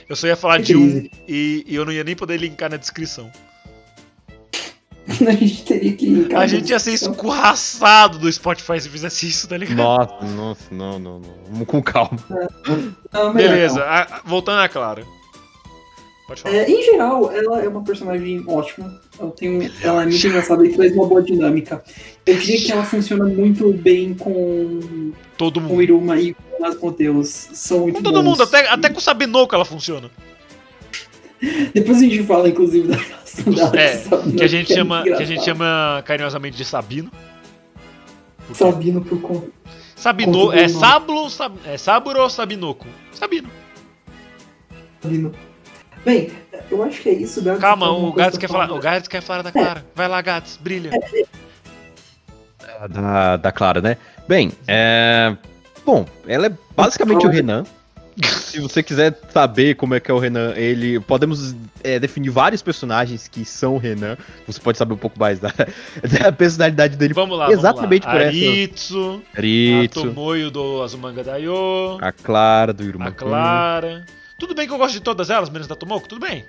Eu 0.09 0.15
só 0.15 0.27
ia 0.29 0.37
falar 0.37 0.59
de 0.61 0.77
um 0.77 0.89
crise. 0.89 1.11
e, 1.27 1.65
e 1.67 1.75
eu 1.75 1.85
não 1.85 1.93
ia 1.93 2.05
nem 2.05 2.15
poder 2.15 2.37
linkar 2.39 2.71
na 2.71 2.77
descrição. 2.77 3.31
a 5.27 5.33
gente 5.33 5.65
teria 5.65 5.93
que 5.95 6.07
linkar. 6.07 6.43
A 6.43 6.47
gente 6.47 6.71
ia 6.71 6.79
ser 6.79 6.93
escorraçado 6.93 8.19
do 8.19 8.31
Spotify 8.33 8.81
se 8.81 8.89
fizesse 8.89 9.27
isso, 9.29 9.49
tá 9.49 9.57
ligado? 9.57 9.77
Nossa, 9.77 10.25
nossa, 10.27 10.75
não, 10.75 10.99
não, 10.99 11.19
não. 11.21 11.35
Vamos 11.51 11.67
com 11.67 11.83
calma. 11.83 12.19
Não, 13.13 13.33
melhor 13.35 13.51
Beleza, 13.51 13.83
a- 13.85 14.23
voltando 14.25 14.61
a 14.61 14.69
Clara. 14.69 15.05
É, 16.45 16.69
em 16.69 16.83
geral, 16.83 17.31
ela 17.31 17.63
é 17.63 17.69
uma 17.69 17.85
personagem 17.85 18.43
ótima. 18.49 19.01
Ela, 19.19 19.31
tem, 19.31 19.71
ela 19.81 20.03
é 20.03 20.07
muito 20.07 20.27
engraçada 20.27 20.67
e 20.67 20.73
traz 20.73 20.93
uma 20.93 21.07
boa 21.07 21.23
dinâmica. 21.23 21.83
Eu 22.25 22.37
diria 22.37 22.67
que 22.67 22.73
ela 22.73 22.83
funciona 22.85 23.25
muito 23.27 23.73
bem 23.73 24.13
com, 24.13 25.13
Todo 25.39 25.61
com 25.61 25.67
o 25.67 25.71
mundo. 25.71 25.83
Iruma 25.83 26.19
e 26.19 26.35
com 26.35 26.63
o 26.63 26.67
Asmodeus. 26.67 27.29
São 27.29 27.81
muito 27.81 27.97
Com 27.97 28.03
todo 28.03 28.23
bons. 28.23 28.31
mundo, 28.31 28.43
até, 28.43 28.69
até 28.69 28.89
com 28.89 28.99
o 28.99 29.01
Sabinoco 29.01 29.55
ela 29.55 29.65
funciona. 29.65 30.11
Depois 31.73 31.99
a 31.99 32.01
gente 32.01 32.23
fala, 32.25 32.49
inclusive, 32.49 32.89
da 32.89 32.97
relação 32.97 33.53
dela. 33.53 33.79
É, 33.79 33.97
com 33.99 34.33
Que 34.33 34.43
a 34.43 34.49
gente 34.49 34.73
é 34.73 34.77
chama, 34.77 35.01
muito 35.03 35.17
que 35.17 35.23
a 35.23 35.27
gente 35.27 35.45
chama 35.45 36.03
carinhosamente 36.05 36.57
de 36.57 36.65
Sabino. 36.65 37.11
Porque 38.49 38.65
Sabino 38.65 39.05
por 39.05 39.21
conta. 39.21 39.49
Sabino, 39.95 40.53
é. 40.53 40.69
Sablo, 40.69 41.31
Sab, 41.31 41.57
é 41.65 41.77
Saburo 41.77 42.21
ou 42.21 42.31
Sabinoco? 42.31 42.87
Sabino. 43.13 43.49
Sabino. 45.01 45.33
Bem, 46.07 46.31
eu 46.71 46.85
acho 46.85 47.03
que 47.03 47.09
é 47.09 47.15
isso, 47.15 47.43
Gats. 47.43 47.61
Calma, 47.61 47.87
Tem 47.87 47.95
alguma 47.95 48.11
o 48.11 48.15
Gats 48.15 48.39
quer 48.39 48.49
falar, 48.49 48.69
falar? 48.69 48.79
o 48.79 48.81
Gats 48.81 49.09
quer 49.09 49.21
falar 49.21 49.43
da 49.43 49.51
Clara. 49.51 49.85
Vai 49.93 50.07
lá, 50.07 50.23
Gats, 50.23 50.57
brilha. 50.57 50.93
Da, 52.89 53.37
da 53.37 53.51
Clara, 53.51 53.81
né? 53.81 53.97
Bem, 54.29 54.53
é. 54.69 55.37
Bom, 55.85 56.07
ela 56.29 56.47
é 56.47 56.53
basicamente 56.77 57.27
o 57.27 57.29
Renan. 57.29 57.65
Se 58.23 58.61
você 58.61 58.85
quiser 58.85 59.19
saber 59.31 59.75
como 59.75 59.95
é 59.95 60.01
que 60.01 60.09
é 60.09 60.15
o 60.15 60.19
Renan, 60.21 60.53
ele. 60.55 61.01
Podemos 61.01 61.57
é, 61.83 61.99
definir 61.99 62.31
vários 62.31 62.63
personagens 62.63 63.27
que 63.27 63.45
são 63.45 63.75
o 63.75 63.79
Renan. 63.79 64.17
Você 64.47 64.61
pode 64.61 64.79
saber 64.79 64.95
um 64.95 64.99
pouco 64.99 65.19
mais 65.19 65.41
da, 65.41 65.53
da 66.23 66.31
personalidade 66.31 66.97
dele. 66.97 67.15
Vamos 67.15 67.37
lá, 67.37 67.51
Exatamente 67.51 68.05
vamos 68.07 68.21
por 68.21 68.23
lá. 68.23 68.29
essa. 68.29 68.49
Aritsu, 68.51 69.23
a 69.37 69.41
Ritsu, 69.41 70.03
Tomoyo 70.03 70.51
do 70.53 70.83
Azumanga 70.83 71.25
Daioh, 71.25 71.99
a 72.01 72.13
Clara 72.13 72.73
do 72.73 72.85
Iruma. 72.85 73.09
a 73.09 73.11
Clara. 73.11 74.07
Tudo 74.39 74.55
bem 74.55 74.67
que 74.67 74.73
eu 74.73 74.79
gosto 74.79 74.95
de 74.95 75.01
todas 75.01 75.31
elas, 75.31 75.49
menos 75.49 75.67
da 75.67 75.75
Tomoko, 75.75 76.09
tudo 76.09 76.27
bem. 76.27 76.45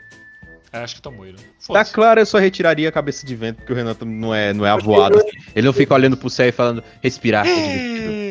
É, 0.71 0.79
acho 0.79 1.01
que 1.01 1.09
né? 1.09 1.25
Da 1.33 1.41
Foda-se. 1.59 1.93
Clara 1.93 2.21
eu 2.21 2.25
só 2.25 2.38
retiraria 2.38 2.89
a 2.89 2.91
cabeça 2.91 3.25
de 3.25 3.35
vento, 3.35 3.57
porque 3.57 3.71
o 3.71 3.75
Renan 3.75 3.95
não 4.05 4.35
é, 4.35 4.53
não 4.53 4.65
é 4.65 4.69
avoado. 4.69 5.17
assim. 5.17 5.38
Ele 5.55 5.65
não 5.65 5.73
fica 5.73 5.93
olhando 5.93 6.17
pro 6.17 6.29
céu 6.29 6.47
e 6.47 6.51
falando, 6.51 6.83
respirar, 7.01 7.47
é 7.47 7.53
divertido. 7.53 8.27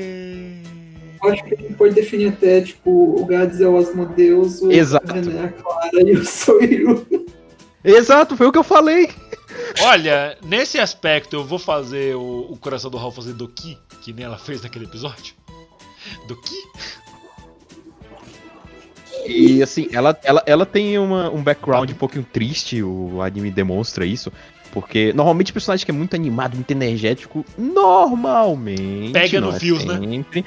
Acho 1.25 1.45
que 1.45 1.55
a 1.55 1.57
gente 1.57 1.75
pode 1.75 1.95
definir 1.95 2.29
até, 2.29 2.61
tipo, 2.61 3.21
o 3.21 3.25
Gades 3.25 3.61
é 3.61 3.67
o 3.67 3.79
Asmodeus, 3.79 4.61
o 4.61 4.71
Exato. 4.71 5.13
Renan 5.13 5.41
é 5.41 5.45
a 5.47 5.49
Clara 5.49 6.03
e 6.03 6.15
o 6.15 6.63
Iru. 6.63 7.07
Exato, 7.83 8.37
foi 8.37 8.47
o 8.47 8.53
que 8.53 8.59
eu 8.59 8.65
falei. 8.65 9.09
Olha, 9.81 10.37
nesse 10.45 10.79
aspecto 10.79 11.37
eu 11.37 11.45
vou 11.45 11.59
fazer 11.59 12.15
o, 12.15 12.49
o 12.51 12.57
coração 12.59 12.91
do 12.91 12.99
Raul 12.99 13.13
fazer 13.13 13.33
Doki, 13.33 13.79
que 14.03 14.13
nem 14.13 14.25
ela 14.25 14.39
fez 14.39 14.63
naquele 14.63 14.85
episódio. 14.85 15.35
Doki? 16.29 16.55
E 19.27 19.63
assim, 19.63 19.89
ela, 19.93 20.19
ela, 20.23 20.43
ela 20.47 20.67
tem 20.67 20.99
uma, 20.99 21.31
um 21.31 21.43
background 21.43 21.91
um 21.91 21.95
pouquinho 21.95 22.27
triste, 22.31 22.83
o 22.83 23.21
anime 23.23 23.51
demonstra 23.51 24.07
isso. 24.07 24.33
Porque 24.73 25.13
normalmente 25.15 25.51
o 25.51 25.55
personagem 25.55 25.85
que 25.85 25.91
é 25.91 25.95
muito 25.95 26.15
animado, 26.15 26.55
muito 26.55 26.71
energético, 26.71 27.45
normalmente. 27.57 29.13
Pega 29.13 29.41
no 29.41 29.51
é 29.51 29.59
feels, 29.59 29.85
né? 29.85 29.99
sempre, 29.99 30.45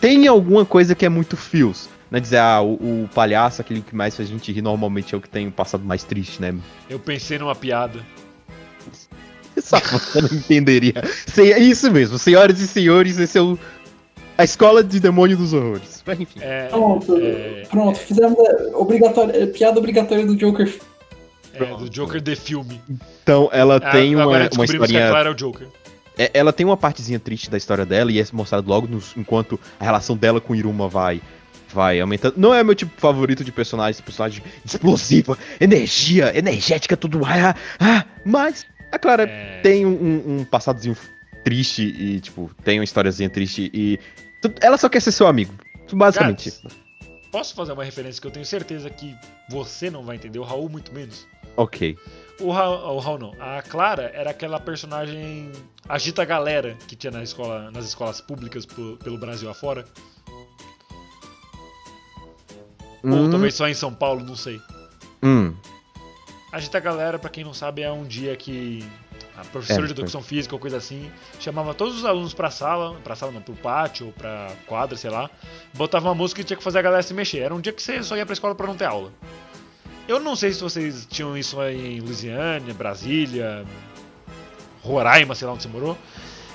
Tem 0.00 0.26
alguma 0.26 0.64
coisa 0.64 0.94
que 0.94 1.04
é 1.04 1.08
muito 1.08 1.36
feels. 1.36 1.88
Né? 2.10 2.20
Dizer, 2.20 2.38
ah, 2.38 2.62
o, 2.62 3.04
o 3.04 3.10
palhaço, 3.14 3.60
aquele 3.60 3.82
que 3.82 3.94
mais 3.94 4.16
faz 4.16 4.28
a 4.28 4.32
gente 4.32 4.50
rir, 4.52 4.62
normalmente 4.62 5.14
é 5.14 5.18
o 5.18 5.20
que 5.20 5.28
tem 5.28 5.48
o 5.48 5.52
passado 5.52 5.84
mais 5.84 6.04
triste, 6.04 6.40
né? 6.40 6.54
Eu 6.88 6.98
pensei 6.98 7.38
numa 7.38 7.54
piada. 7.54 8.00
Só 9.60 9.78
você 9.80 10.20
não 10.22 10.32
entenderia. 10.32 10.94
É 11.36 11.58
isso 11.58 11.90
mesmo, 11.90 12.18
senhoras 12.18 12.60
e 12.60 12.68
senhores, 12.68 13.18
esse 13.18 13.36
é 13.36 13.42
o 13.42 13.58
A 14.38 14.44
escola 14.44 14.84
de 14.84 15.00
demônio 15.00 15.36
dos 15.36 15.52
horrores. 15.52 16.02
Mas 16.06 16.20
enfim. 16.20 16.40
É, 16.42 16.66
Pronto, 16.68 17.16
é, 17.16 17.62
pronto, 17.70 17.98
fizemos 17.98 18.36
a 18.38 18.76
obrigatória, 18.76 19.44
a 19.44 19.46
piada 19.46 19.78
obrigatória 19.78 20.26
do 20.26 20.36
Joker. 20.36 20.72
é, 21.54 21.64
do 21.64 21.88
Joker 21.88 22.20
de 22.20 22.36
filme. 22.36 22.80
Então, 23.22 23.48
ela 23.52 23.76
Ah, 23.76 23.90
tem 23.92 24.14
uma, 24.14 24.22
agora 24.24 24.38
uma 24.44 24.48
descobrimos 24.48 24.70
que 24.70 24.76
a 24.96 25.00
historinha. 25.00 25.08
Clara 25.10 25.28
é 25.30 25.32
o 25.32 25.34
Joker. 25.34 25.66
É, 26.18 26.30
ela 26.34 26.52
tem 26.52 26.64
uma 26.66 26.76
partezinha 26.76 27.18
triste 27.18 27.50
da 27.50 27.56
história 27.58 27.84
dela 27.86 28.10
e 28.12 28.20
é 28.20 28.24
mostrado 28.32 28.68
logo 28.68 28.86
nos- 28.86 29.14
enquanto 29.16 29.58
a 29.80 29.84
relação 29.84 30.16
dela 30.16 30.40
com 30.40 30.54
Iruma 30.54 30.88
vai 30.88 31.20
vai 31.74 32.00
aumentando. 32.00 32.34
Não 32.38 32.54
é 32.54 32.62
meu 32.64 32.74
tipo 32.74 32.92
favorito 32.98 33.44
de 33.44 33.52
personagem, 33.52 34.02
personagem 34.02 34.42
explosiva, 34.64 35.36
energia, 35.60 36.32
energética, 36.38 36.96
tudo. 36.96 37.20
Ah, 37.24 37.54
ah, 37.80 38.04
mas 38.24 38.64
a 38.92 38.98
Clara 38.98 39.24
É, 39.24 39.60
tem 39.62 39.84
um, 39.84 39.90
um- 39.90 40.36
um 40.40 40.44
passadozinho 40.44 40.96
triste 41.44 41.82
e, 41.82 42.20
tipo, 42.20 42.50
tem 42.64 42.78
uma 42.78 42.84
historiazinha 42.84 43.28
triste 43.28 43.70
e. 43.74 43.98
Ela 44.60 44.76
só 44.78 44.88
quer 44.88 45.00
ser 45.00 45.12
seu 45.12 45.26
amigo. 45.26 45.52
Basicamente. 45.92 46.50
Gats. 46.50 46.76
Posso 47.30 47.54
fazer 47.54 47.72
uma 47.72 47.84
referência 47.84 48.20
que 48.20 48.26
eu 48.26 48.30
tenho 48.30 48.46
certeza 48.46 48.88
que 48.88 49.14
você 49.50 49.90
não 49.90 50.02
vai 50.04 50.16
entender, 50.16 50.38
o 50.38 50.42
Raul 50.44 50.68
muito 50.68 50.92
menos. 50.92 51.26
Ok. 51.56 51.96
O 52.40 52.50
Raul, 52.50 52.96
o 52.96 52.98
Raul 52.98 53.18
não. 53.18 53.34
A 53.40 53.62
Clara 53.62 54.10
era 54.14 54.30
aquela 54.30 54.58
personagem 54.60 55.50
agita 55.88 56.24
galera 56.24 56.76
que 56.88 56.96
tinha 56.96 57.10
na 57.10 57.22
escola, 57.22 57.70
nas 57.70 57.84
escolas 57.86 58.20
públicas 58.20 58.64
pelo 58.66 59.18
Brasil 59.18 59.50
afora. 59.50 59.84
Ou 63.04 63.10
Hum, 63.12 63.30
talvez 63.30 63.54
só 63.54 63.68
em 63.68 63.74
São 63.74 63.92
Paulo, 63.94 64.24
não 64.24 64.36
sei. 64.36 64.60
hum. 65.22 65.54
Agita 66.52 66.80
galera, 66.80 67.18
pra 67.18 67.28
quem 67.28 67.44
não 67.44 67.52
sabe, 67.52 67.82
é 67.82 67.90
um 67.92 68.04
dia 68.04 68.34
que 68.36 68.82
a 69.36 69.44
professora 69.44 69.82
É, 69.82 69.86
de 69.86 69.92
educação 69.92 70.22
física 70.22 70.54
ou 70.54 70.58
coisa 70.58 70.76
assim 70.76 71.10
chamava 71.38 71.74
todos 71.74 71.96
os 71.96 72.04
alunos 72.04 72.32
pra 72.32 72.50
sala, 72.50 72.96
pra 73.04 73.14
sala 73.14 73.32
não, 73.32 73.42
pro 73.42 73.54
pátio 73.54 74.06
ou 74.06 74.12
pra 74.12 74.50
quadra, 74.66 74.96
sei 74.96 75.10
lá, 75.10 75.30
botava 75.74 76.08
uma 76.08 76.14
música 76.14 76.40
e 76.40 76.44
tinha 76.44 76.56
que 76.56 76.62
fazer 76.62 76.78
a 76.78 76.82
galera 76.82 77.02
se 77.02 77.14
mexer. 77.14 77.38
Era 77.38 77.54
um 77.54 77.60
dia 77.60 77.72
que 77.72 77.82
você 77.82 78.02
só 78.02 78.16
ia 78.16 78.24
pra 78.24 78.32
escola 78.32 78.54
pra 78.54 78.66
não 78.66 78.76
ter 78.76 78.86
aula. 78.86 79.12
Eu 80.08 80.20
não 80.20 80.36
sei 80.36 80.52
se 80.52 80.60
vocês 80.60 81.06
tinham 81.10 81.36
isso 81.36 81.60
aí 81.60 81.96
em 81.96 82.00
Louisiana, 82.00 82.72
Brasília, 82.74 83.64
Roraima, 84.82 85.34
sei 85.34 85.46
lá 85.46 85.54
onde 85.54 85.64
você 85.64 85.68
morou. 85.68 85.98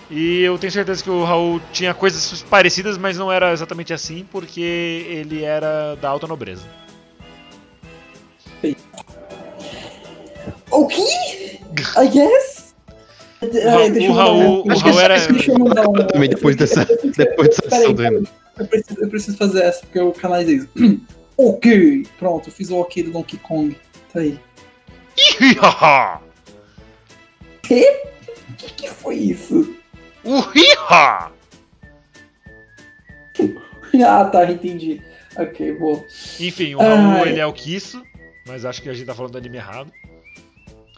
E 0.10 0.42
eu 0.42 0.58
tenho 0.58 0.72
certeza 0.72 1.04
que 1.04 1.10
o 1.10 1.24
Raul 1.24 1.62
tinha 1.72 1.94
coisas 1.94 2.42
parecidas, 2.44 2.98
mas 2.98 3.18
não 3.18 3.32
era 3.32 3.54
exatamente 3.54 3.94
assim, 3.94 4.26
porque 4.30 4.60
ele 4.62 5.44
era 5.44 5.96
da 5.96 6.10
alta 6.10 6.28
nobreza. 6.28 6.66
Ok? 10.70 11.06
I 11.98 12.08
guess? 12.10 12.61
O 13.42 14.14
Raul- 14.14 14.68
o 14.68 14.72
Acho 14.72 14.82
Raul 14.82 14.94
que- 14.98 15.04
era- 15.04 15.28
Deixa 15.28 15.52
eu 15.52 15.60
mandar. 15.60 15.88
Também 16.08 16.30
depois 16.30 16.56
dessa, 16.56 16.86
depois 16.86 17.50
dessa 17.50 17.62
Peraí, 17.64 17.80
sessão 17.80 17.94
do 17.94 18.02
Renan. 18.02 18.24
Eu 18.60 18.68
preciso, 18.68 19.02
eu 19.02 19.10
preciso 19.10 19.38
fazer 19.38 19.64
essa, 19.64 19.80
porque 19.82 20.00
eu 20.00 20.12
canalizei 20.12 20.58
isso. 20.58 20.70
ok! 21.38 22.06
Pronto, 22.20 22.50
eu 22.50 22.54
fiz 22.54 22.70
o 22.70 22.78
ok 22.78 23.04
do 23.04 23.12
Donkey 23.12 23.38
Kong. 23.38 23.76
Tá 24.14 24.20
aí. 24.20 24.39
O 27.64 27.68
que, 28.58 28.74
que 28.76 28.89
foi 28.89 29.16
isso? 29.16 29.76
Uhiha! 30.24 31.32
Ah, 34.06 34.24
tá, 34.24 34.50
entendi. 34.50 35.02
Ok, 35.38 35.74
boa. 35.74 36.02
Enfim, 36.39 36.76
o 36.76 36.80
Raul 36.80 37.24
Ai. 37.24 37.30
ele 37.30 37.39
é 37.42 37.46
o 37.46 37.52
Kisso, 37.52 38.02
mas 38.48 38.64
acho 38.64 38.82
que 38.82 38.88
a 38.88 38.94
gente 38.94 39.06
tá 39.06 39.14
falando 39.14 39.34
do 39.34 39.38
anime 39.38 39.58
errado. 39.58 39.92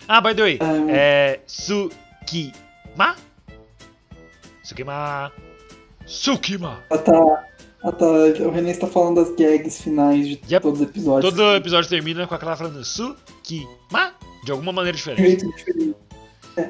Ah, 0.08 0.22
by 0.22 0.36
the 0.36 0.42
way, 0.44 0.60
É. 2.24 2.52
Tsukima. 6.06 6.84
Ah, 6.90 6.98
tá. 6.98 7.46
Ah, 7.84 7.92
tá. 7.92 8.06
O 8.06 8.52
René 8.52 8.72
está 8.72 8.88
falando 8.88 9.16
das 9.24 9.36
gags 9.36 9.82
finais 9.82 10.28
de 10.28 10.40
Yep. 10.50 10.62
todos 10.64 10.82
os 10.82 10.88
episódios. 10.88 11.34
Todo 11.34 11.56
episódio 11.56 11.90
termina 11.90 12.26
com 12.28 12.36
aquela 12.36 12.56
falando 12.56 12.82
Tsukima 12.82 14.14
de 14.44 14.52
alguma 14.52 14.72
maneira 14.72 14.98
De 14.98 15.04
diferente. 15.04 15.42
jeito 15.42 15.56
diferente. 15.56 15.96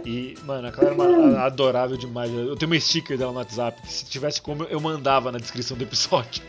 E, 0.06 0.36
mano, 0.46 0.68
a 0.68 0.72
Clara 0.72 0.92
é 0.92 0.94
uma 0.94 1.46
adorável 1.46 1.98
demais. 1.98 2.32
Eu 2.32 2.56
tenho 2.56 2.72
uma 2.72 2.80
sticker 2.80 3.18
dela 3.18 3.32
no 3.34 3.40
WhatsApp 3.40 3.82
que 3.82 3.92
se 3.92 4.06
tivesse 4.06 4.42
como 4.42 4.64
eu 4.66 4.80
mandava 4.80 5.32
na 5.32 5.38
descrição 5.38 5.76
do 5.76 5.84
episódio. 5.84 6.42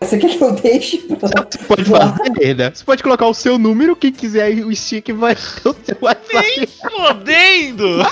Você 0.00 0.18
quer 0.18 0.36
que 0.36 0.42
eu 0.44 0.52
deixe? 0.52 0.98
pra- 0.98 1.28
Você 1.50 1.58
pode 1.66 1.84
fazer, 1.84 2.54
né? 2.56 2.70
Você 2.74 2.84
pode 2.84 3.02
colocar 3.02 3.26
o 3.26 3.34
seu 3.34 3.58
número, 3.58 3.96
quem 3.96 4.12
quiser 4.12 4.42
aí 4.44 4.62
o 4.62 4.74
stick 4.74 5.08
vai 5.12 5.34
ter 5.34 5.40
o 5.68 5.74
seu 5.84 5.96
WhatsApp. 6.00 6.66
Fodendo! 6.66 8.02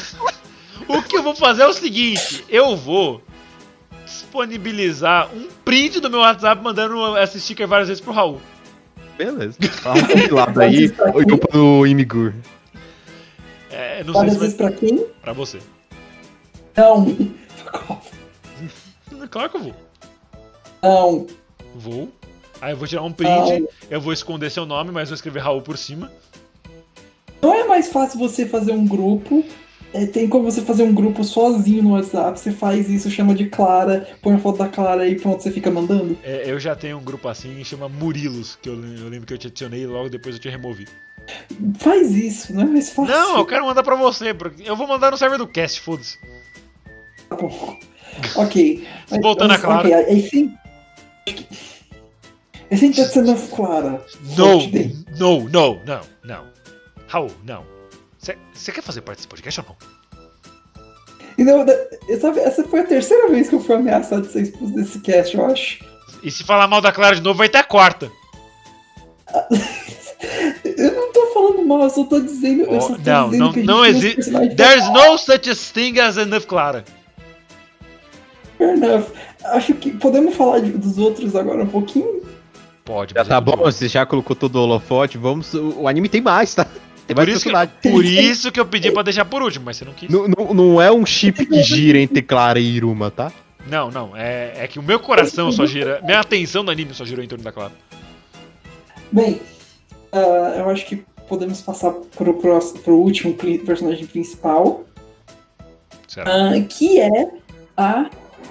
O 0.88 1.02
que 1.02 1.16
eu 1.16 1.22
vou 1.22 1.34
fazer 1.36 1.62
é 1.62 1.66
o 1.66 1.72
seguinte: 1.72 2.44
eu 2.48 2.76
vou 2.76 3.22
disponibilizar 4.06 5.28
um 5.34 5.48
print 5.64 6.00
do 6.00 6.08
meu 6.10 6.20
WhatsApp 6.20 6.62
mandando 6.62 7.16
essa 7.16 7.38
sticker 7.38 7.66
várias 7.68 7.88
vezes 7.88 8.00
pro 8.00 8.12
Raul. 8.12 8.40
Beleza. 9.18 9.56
Fala 9.82 9.98
um 9.98 10.06
compilado 10.06 10.60
aí, 10.60 10.92
ou 11.14 11.22
então 11.22 11.38
no 11.52 11.86
Imigur. 11.86 12.32
É, 13.70 14.02
não 14.04 14.12
sei 14.14 14.14
Várias 14.14 14.32
se 14.34 14.38
vai 14.38 14.48
vezes 14.48 14.54
pra 14.56 14.72
quem? 14.72 15.06
pra 15.22 15.32
você. 15.32 15.58
Não. 16.76 17.14
Claro 19.30 19.48
que 19.50 19.56
eu 19.56 19.62
vou. 19.62 19.74
Não. 20.82 21.26
Vou. 21.74 22.10
Aí 22.60 22.72
eu 22.72 22.76
vou 22.76 22.86
tirar 22.86 23.02
um 23.02 23.12
print, 23.12 23.66
eu 23.90 24.00
vou 24.00 24.12
esconder 24.12 24.50
seu 24.50 24.64
nome, 24.64 24.92
mas 24.92 25.08
vou 25.08 25.14
escrever 25.16 25.40
Raul 25.40 25.62
por 25.62 25.76
cima. 25.76 26.12
Não 27.40 27.52
é 27.52 27.64
mais 27.64 27.88
fácil 27.88 28.18
você 28.18 28.46
fazer 28.46 28.72
um 28.72 28.86
grupo. 28.86 29.44
é, 29.92 30.06
tem 30.06 30.28
como 30.28 30.44
você 30.50 30.62
fazer 30.62 30.84
um 30.84 30.94
grupo 30.94 31.22
sozinho 31.24 31.82
no 31.82 31.92
WhatsApp. 31.92 32.38
Você 32.38 32.52
faz 32.52 32.88
isso, 32.88 33.10
chama 33.10 33.34
de 33.34 33.46
Clara, 33.46 34.08
põe 34.22 34.34
a 34.34 34.38
foto 34.38 34.58
da 34.58 34.68
Clara 34.68 35.06
e 35.06 35.16
pronto, 35.16 35.42
você 35.42 35.50
fica 35.50 35.70
mandando. 35.70 36.16
É, 36.22 36.50
eu 36.50 36.58
já 36.58 36.74
tenho 36.74 36.98
um 36.98 37.02
grupo 37.02 37.28
assim, 37.28 37.62
chama 37.64 37.88
Murilos, 37.88 38.56
que 38.60 38.68
eu, 38.68 38.74
eu 38.74 39.08
lembro 39.08 39.26
que 39.26 39.34
eu 39.34 39.38
te 39.38 39.48
adicionei 39.48 39.82
e 39.82 39.86
logo 39.86 40.08
depois 40.08 40.36
eu 40.36 40.40
te 40.40 40.48
removi. 40.48 40.86
Faz 41.78 42.12
isso, 42.12 42.54
não 42.54 42.62
é 42.62 42.66
mais 42.66 42.90
fácil. 42.90 43.14
Não, 43.14 43.38
eu 43.38 43.46
quero 43.46 43.64
mandar 43.64 43.82
pra 43.82 43.94
você, 43.94 44.32
porque 44.32 44.68
eu 44.68 44.76
vou 44.76 44.86
mandar 44.86 45.10
no 45.10 45.16
server 45.16 45.38
do 45.38 45.46
cast, 45.46 45.80
foda-se. 45.80 46.18
Tá 47.28 47.36
bom. 47.36 47.76
Ok. 48.36 48.86
Voltando 49.20 49.52
a 49.52 49.58
Clara. 49.58 49.88
Ok, 49.88 50.28
I, 50.32 50.61
I 51.28 52.76
think. 52.76 52.96
That's 52.96 53.16
enough, 53.16 53.48
Clara. 53.54 54.04
No, 54.36 54.58
no, 55.18 55.48
no, 55.48 55.80
não, 55.84 56.00
não. 56.24 56.46
Raul, 57.08 57.30
não. 57.44 57.64
Você 58.54 58.72
quer 58.72 58.82
fazer 58.82 59.00
parte 59.02 59.18
desse 59.18 59.28
podcast 59.28 59.60
ou 59.60 59.66
não? 59.68 59.76
E 61.38 61.44
não, 61.44 61.64
essa 62.08 62.64
foi 62.64 62.80
a 62.80 62.84
terceira 62.86 63.28
vez 63.28 63.48
que 63.48 63.54
eu 63.54 63.60
fui 63.60 63.74
ameaçado 63.74 64.22
de 64.22 64.32
ser 64.32 64.42
expulso 64.42 64.74
desse 64.74 65.00
cast, 65.00 65.36
eu 65.36 65.46
acho. 65.46 65.84
E 66.22 66.30
se 66.30 66.44
falar 66.44 66.68
mal 66.68 66.80
da 66.80 66.92
Clara 66.92 67.16
de 67.16 67.22
novo, 67.22 67.38
vai 67.38 67.48
ter 67.48 67.58
a 67.58 67.64
quarta. 67.64 68.10
Eu 70.64 70.92
não 70.94 71.12
tô 71.12 71.26
falando 71.34 71.66
mal, 71.66 71.82
eu 71.82 71.90
só 71.90 72.04
tô 72.04 72.20
dizendo. 72.20 72.62
eu 72.62 72.76
Oh, 72.76 72.80
só 72.80 72.94
tô 72.94 72.98
não, 73.10 73.30
dizendo 73.30 73.38
não- 73.38 73.50
a 73.50 73.56
não 73.56 73.82
tem 73.82 73.90
uns 73.92 73.96
exi- 74.04 74.14
personagens 74.14 74.54
There's 74.54 74.88
no 74.90 75.18
such 75.18 75.72
thing 75.72 75.98
as 75.98 76.16
enough 76.16 76.44
Clara. 76.46 76.84
Fair 78.56 78.76
enough. 78.76 79.06
Acho 79.44 79.74
que 79.74 79.90
podemos 79.92 80.34
falar 80.34 80.60
de- 80.60 80.72
dos 80.72 80.98
outros 80.98 81.34
agora 81.36 81.62
um 81.62 81.68
pouquinho. 81.68 82.22
Pode, 82.84 83.14
Já 83.14 83.20
mas 83.20 83.28
tá 83.28 83.40
bom, 83.40 83.56
você 83.56 83.86
já 83.88 84.04
colocou 84.04 84.34
todo 84.34 84.56
o 84.56 84.62
holofote, 84.62 85.16
vamos. 85.18 85.54
O 85.54 85.86
anime 85.86 86.08
tem 86.08 86.20
mais, 86.20 86.54
tá? 86.54 86.64
Tem 87.06 87.14
mais 87.16 87.28
Por 87.28 87.34
isso, 87.36 87.48
que, 87.80 87.90
por 87.90 88.04
isso 88.04 88.52
que 88.52 88.58
eu 88.60 88.66
pedi 88.66 88.90
pra 88.90 89.02
deixar 89.02 89.24
por 89.24 89.42
último, 89.42 89.64
mas 89.66 89.76
você 89.76 89.84
não 89.84 89.92
quis. 89.92 90.08
Não, 90.10 90.26
não, 90.28 90.54
não 90.54 90.82
é 90.82 90.90
um 90.90 91.04
chip 91.06 91.44
que 91.46 91.62
gira 91.62 91.98
entre 91.98 92.22
Clara 92.22 92.58
e 92.58 92.64
Iruma, 92.64 93.10
tá? 93.10 93.30
Não, 93.68 93.90
não. 93.90 94.16
É, 94.16 94.52
é 94.64 94.66
que 94.68 94.78
o 94.78 94.82
meu 94.82 94.98
coração 94.98 95.52
só 95.52 95.64
gira. 95.66 96.00
Minha 96.04 96.20
atenção 96.20 96.64
do 96.64 96.70
anime 96.72 96.92
só 96.94 97.04
girou 97.04 97.24
em 97.24 97.28
torno 97.28 97.44
da 97.44 97.52
Clara. 97.52 97.72
Bem, 99.12 99.40
ah, 100.12 100.54
eu 100.58 100.70
acho 100.70 100.84
que 100.86 101.04
podemos 101.28 101.60
passar 101.60 101.92
pro, 102.16 102.34
próximo, 102.34 102.80
pro 102.80 102.94
último 102.96 103.34
personagem 103.64 104.06
principal, 104.06 104.84
Será? 106.08 106.50
ah, 106.50 106.60
que 106.68 107.00
é 107.00 107.30
a 107.76 108.10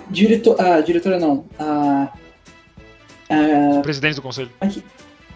diretora. 0.10 0.76
A 0.76 0.82
diretora 0.82 1.20
não. 1.20 1.46
A. 1.60 2.14
a 3.30 3.82
Presidente 3.82 4.16
do 4.16 4.22
conselho. 4.22 4.50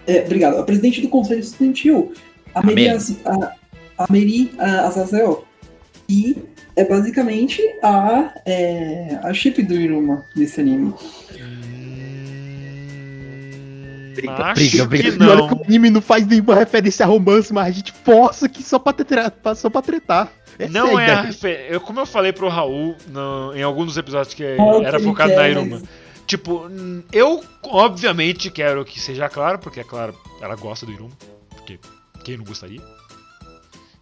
é, 0.07 0.23
obrigado. 0.25 0.57
A 0.57 0.63
presidente 0.63 1.01
do 1.01 1.09
Conselho 1.09 1.39
Estudantil, 1.39 2.13
a. 2.53 2.65
Meri, 2.65 2.89
a, 2.89 2.95
a 3.97 4.11
Meri 4.11 4.51
Azazel. 4.57 5.45
E 6.07 6.37
é 6.75 6.83
basicamente 6.83 7.61
a, 7.81 8.33
é, 8.45 9.19
a 9.23 9.33
chip 9.33 9.61
do 9.63 9.73
Iruma 9.73 10.23
nesse 10.35 10.59
anime. 10.61 10.93
Briga, 14.15 14.33
acho 14.33 14.53
briga, 14.55 14.85
briga. 14.85 15.11
que 15.11 15.23
E 15.23 15.27
olha 15.27 15.35
não. 15.35 15.47
que 15.49 15.53
o 15.55 15.63
anime 15.65 15.89
não 15.89 16.01
faz 16.01 16.25
nenhuma 16.25 16.55
referência 16.55 17.05
a 17.05 17.07
romance, 17.09 17.53
mas 17.53 17.67
a 17.67 17.71
gente 17.71 17.91
força 18.03 18.45
aqui 18.45 18.63
só 18.63 18.79
pra, 18.79 18.93
tretar, 18.93 19.55
só 19.55 19.69
pra 19.69 19.81
tretar. 19.81 20.31
Essa 20.57 20.71
Não 20.71 20.97
é 20.99 21.03
a 21.03 21.07
ideia. 21.13 21.21
refer... 21.23 21.67
eu 21.69 21.81
Como 21.81 21.99
eu 21.99 22.05
falei 22.05 22.31
pro 22.31 22.47
Raul 22.47 22.95
no- 23.09 23.53
em 23.55 23.61
alguns 23.61 23.87
dos 23.87 23.97
episódios 23.97 24.33
que 24.33 24.55
Não 24.55 24.71
é 24.71 24.75
o 24.77 24.79
que 24.81 24.85
era 24.85 24.97
ele 24.97 25.05
focado 25.05 25.35
na 25.35 25.49
Iruma. 25.49 25.81
Tipo, 26.25 26.67
eu 27.11 27.43
obviamente 27.63 28.49
quero 28.49 28.83
que 28.85 28.99
seja 28.99 29.27
claro, 29.29 29.59
porque 29.59 29.81
é 29.81 29.83
claro, 29.83 30.15
ela 30.41 30.55
gosta 30.55 30.85
do 30.85 30.91
Iruma. 30.91 31.11
Porque 31.49 31.77
quem 32.23 32.37
não 32.37 32.45
gostaria? 32.45 32.81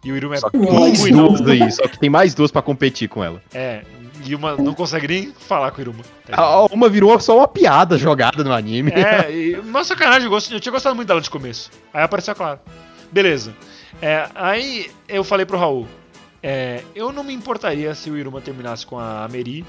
E 0.04 0.12
o 0.12 0.16
Iruma 0.16 0.36
é 0.36 0.38
Só 0.38 0.48
que 0.50 0.56
mais 0.58 1.10
não. 1.10 1.28
duas 1.28 1.48
aí, 1.48 1.72
só 1.72 1.88
que 1.88 1.98
tem 1.98 2.08
mais 2.10 2.34
duas 2.34 2.50
pra 2.50 2.62
competir 2.62 3.08
com 3.08 3.22
ela. 3.24 3.42
É, 3.52 3.82
E 4.24 4.34
uma 4.34 4.56
não 4.56 4.74
consegue 4.74 5.06
nem 5.06 5.32
falar 5.32 5.70
com 5.70 5.78
o 5.78 5.80
Iruma. 5.80 6.04
A 6.32 6.64
uma 6.72 6.88
virou 6.88 7.18
só 7.20 7.38
uma 7.38 7.48
piada 7.48 7.98
jogada 7.98 8.42
no 8.42 8.52
anime. 8.52 8.90
É, 8.92 9.30
e 9.32 9.54
uma 9.58 9.84
sacanagem, 9.84 10.30
eu, 10.30 10.32
eu 10.32 10.60
tinha 10.60 10.72
gostado 10.72 10.96
muito 10.96 11.08
dela 11.08 11.20
de 11.20 11.30
começo. 11.30 11.70
Aí 11.92 12.02
apareceu 12.02 12.32
a 12.32 12.34
Clara. 12.34 12.62
Beleza. 13.12 13.54
É, 14.00 14.28
aí 14.34 14.90
eu 15.08 15.22
falei 15.22 15.46
pro 15.46 15.58
Raul, 15.58 15.86
é, 16.42 16.82
eu 16.94 17.12
não 17.12 17.24
me 17.24 17.32
importaria 17.32 17.94
se 17.94 18.10
o 18.10 18.16
Iruma 18.16 18.40
terminasse 18.40 18.84
com 18.84 18.98
a 18.98 19.28
Meri. 19.30 19.64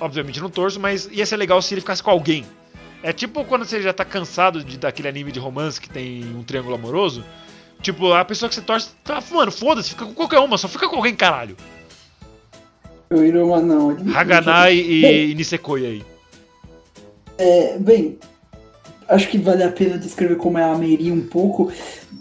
Obviamente 0.00 0.40
não 0.40 0.50
torço, 0.50 0.78
mas 0.78 1.08
ia 1.10 1.26
ser 1.26 1.36
legal 1.36 1.60
se 1.60 1.74
ele 1.74 1.80
ficasse 1.80 2.02
com 2.02 2.10
alguém. 2.10 2.46
É 3.02 3.12
tipo 3.12 3.44
quando 3.44 3.64
você 3.64 3.80
já 3.80 3.92
tá 3.92 4.04
cansado 4.04 4.62
de, 4.64 4.78
daquele 4.78 5.08
anime 5.08 5.30
de 5.30 5.38
romance 5.38 5.80
que 5.80 5.88
tem 5.88 6.24
um 6.34 6.42
triângulo 6.42 6.74
amoroso. 6.74 7.24
Tipo, 7.80 8.12
a 8.12 8.24
pessoa 8.24 8.48
que 8.48 8.56
você 8.56 8.60
torce, 8.60 8.90
tá, 9.04 9.22
mano, 9.30 9.52
foda-se, 9.52 9.90
fica 9.90 10.04
com 10.04 10.14
qualquer 10.14 10.40
uma, 10.40 10.58
só 10.58 10.66
fica 10.66 10.88
com 10.88 10.96
alguém, 10.96 11.14
caralho. 11.14 11.56
O 13.10 13.22
Iruma 13.22 13.60
não. 13.60 13.92
ele- 13.92 14.14
Haganai 14.14 14.76
Bem, 14.76 15.30
e 15.30 15.34
Nisekoi 15.34 15.86
aí. 15.86 16.02
É, 17.38 17.78
bem, 17.78 18.18
acho 19.08 19.28
que 19.28 19.38
vale 19.38 19.62
a 19.62 19.70
pena 19.70 19.96
descrever 19.96 20.36
como 20.36 20.58
é 20.58 20.64
a 20.64 20.74
Meri 20.76 21.10
um 21.10 21.20
pouco. 21.26 21.72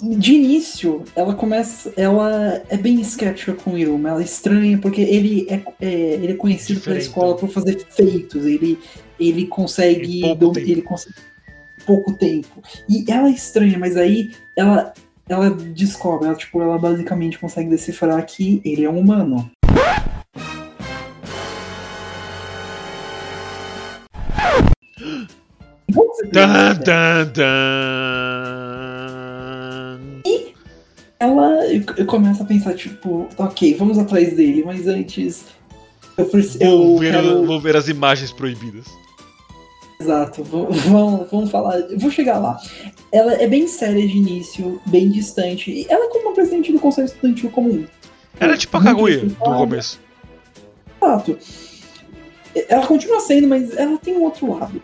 De 0.02 0.34
início, 0.36 1.04
ela 1.16 1.34
começa. 1.34 1.92
Ela 1.98 2.62
é 2.70 2.78
bem 2.78 3.02
escéptica 3.02 3.54
com 3.54 3.72
o 3.72 3.78
Iruma. 3.78 4.10
Ela 4.10 4.22
é 4.22 4.26
estranha, 4.26 4.78
porque 4.78 5.02
ele 5.02 5.48
é, 5.50 5.62
é- 5.82 6.14
ele 6.14 6.34
é 6.34 6.36
conhecido 6.36 6.80
pela 6.82 6.98
Diferentão. 6.98 7.08
escola 7.08 7.36
por 7.36 7.50
fazer 7.50 7.84
feitos. 7.90 8.46
Ele, 8.46 8.78
ele 9.20 9.48
consegue. 9.48 10.22
Pouco 10.22 10.36
dom- 10.36 10.52
tempo. 10.54 10.70
Ele 10.70 10.82
consegue. 10.84 11.16
Pouco 11.86 12.14
tempo. 12.14 12.62
E 12.88 13.04
ela 13.12 13.28
é 13.28 13.32
estranha, 13.32 13.78
mas 13.80 13.98
aí 13.98 14.32
ela. 14.56 14.94
Ela 15.30 15.50
descobre, 15.50 16.26
ela, 16.28 16.38
tipo, 16.38 16.62
ela 16.62 16.78
basicamente 16.78 17.38
consegue 17.38 17.70
decifrar 17.70 18.26
que 18.26 18.62
ele 18.64 18.86
é 18.86 18.90
um 18.90 18.98
humano. 19.00 19.52
Dan, 26.32 26.76
dan, 26.84 27.32
dan. 27.34 27.68
ela 31.20 31.66
eu, 31.68 31.84
eu 31.98 32.06
começo 32.06 32.44
a 32.44 32.46
pensar, 32.46 32.74
tipo, 32.76 33.28
ok, 33.38 33.76
vamos 33.76 33.98
atrás 33.98 34.36
dele, 34.36 34.64
mas 34.66 34.88
antes 34.88 35.46
eu 36.18 36.26
preciso. 36.26 36.64
Eu 36.64 36.78
Vou 36.78 37.00
ver, 37.00 37.14
quero... 37.14 37.46
vou 37.46 37.60
ver 37.60 37.76
as 37.76 37.88
imagens 37.88 38.32
proibidas. 38.32 38.86
Exato, 40.00 40.44
vamos, 40.44 40.80
vamos, 41.32 41.50
falar. 41.50 41.80
Vou 41.98 42.12
chegar 42.12 42.38
lá. 42.38 42.58
Ela 43.12 43.34
é 43.34 43.48
bem 43.48 43.68
séria 43.68 44.06
de 44.08 44.16
início, 44.16 44.80
bem 44.86 45.10
distante. 45.10 45.72
E 45.72 45.88
ela 45.90 46.06
é 46.06 46.10
como 46.10 46.28
uma 46.28 46.34
presidente 46.34 46.72
do 46.72 46.80
Conselho 46.80 47.06
Estudantil 47.06 47.50
comum. 47.50 47.86
Era 48.40 48.56
tipo 48.56 48.78
a 48.78 48.84
Kaguya 48.84 49.26
do 49.26 49.36
começo. 49.36 50.00
Exato. 51.02 51.38
Ela 52.70 52.86
continua 52.86 53.20
sendo, 53.22 53.48
mas 53.48 53.76
ela 53.76 53.98
tem 53.98 54.16
um 54.16 54.24
outro 54.24 54.52
lado. 54.52 54.82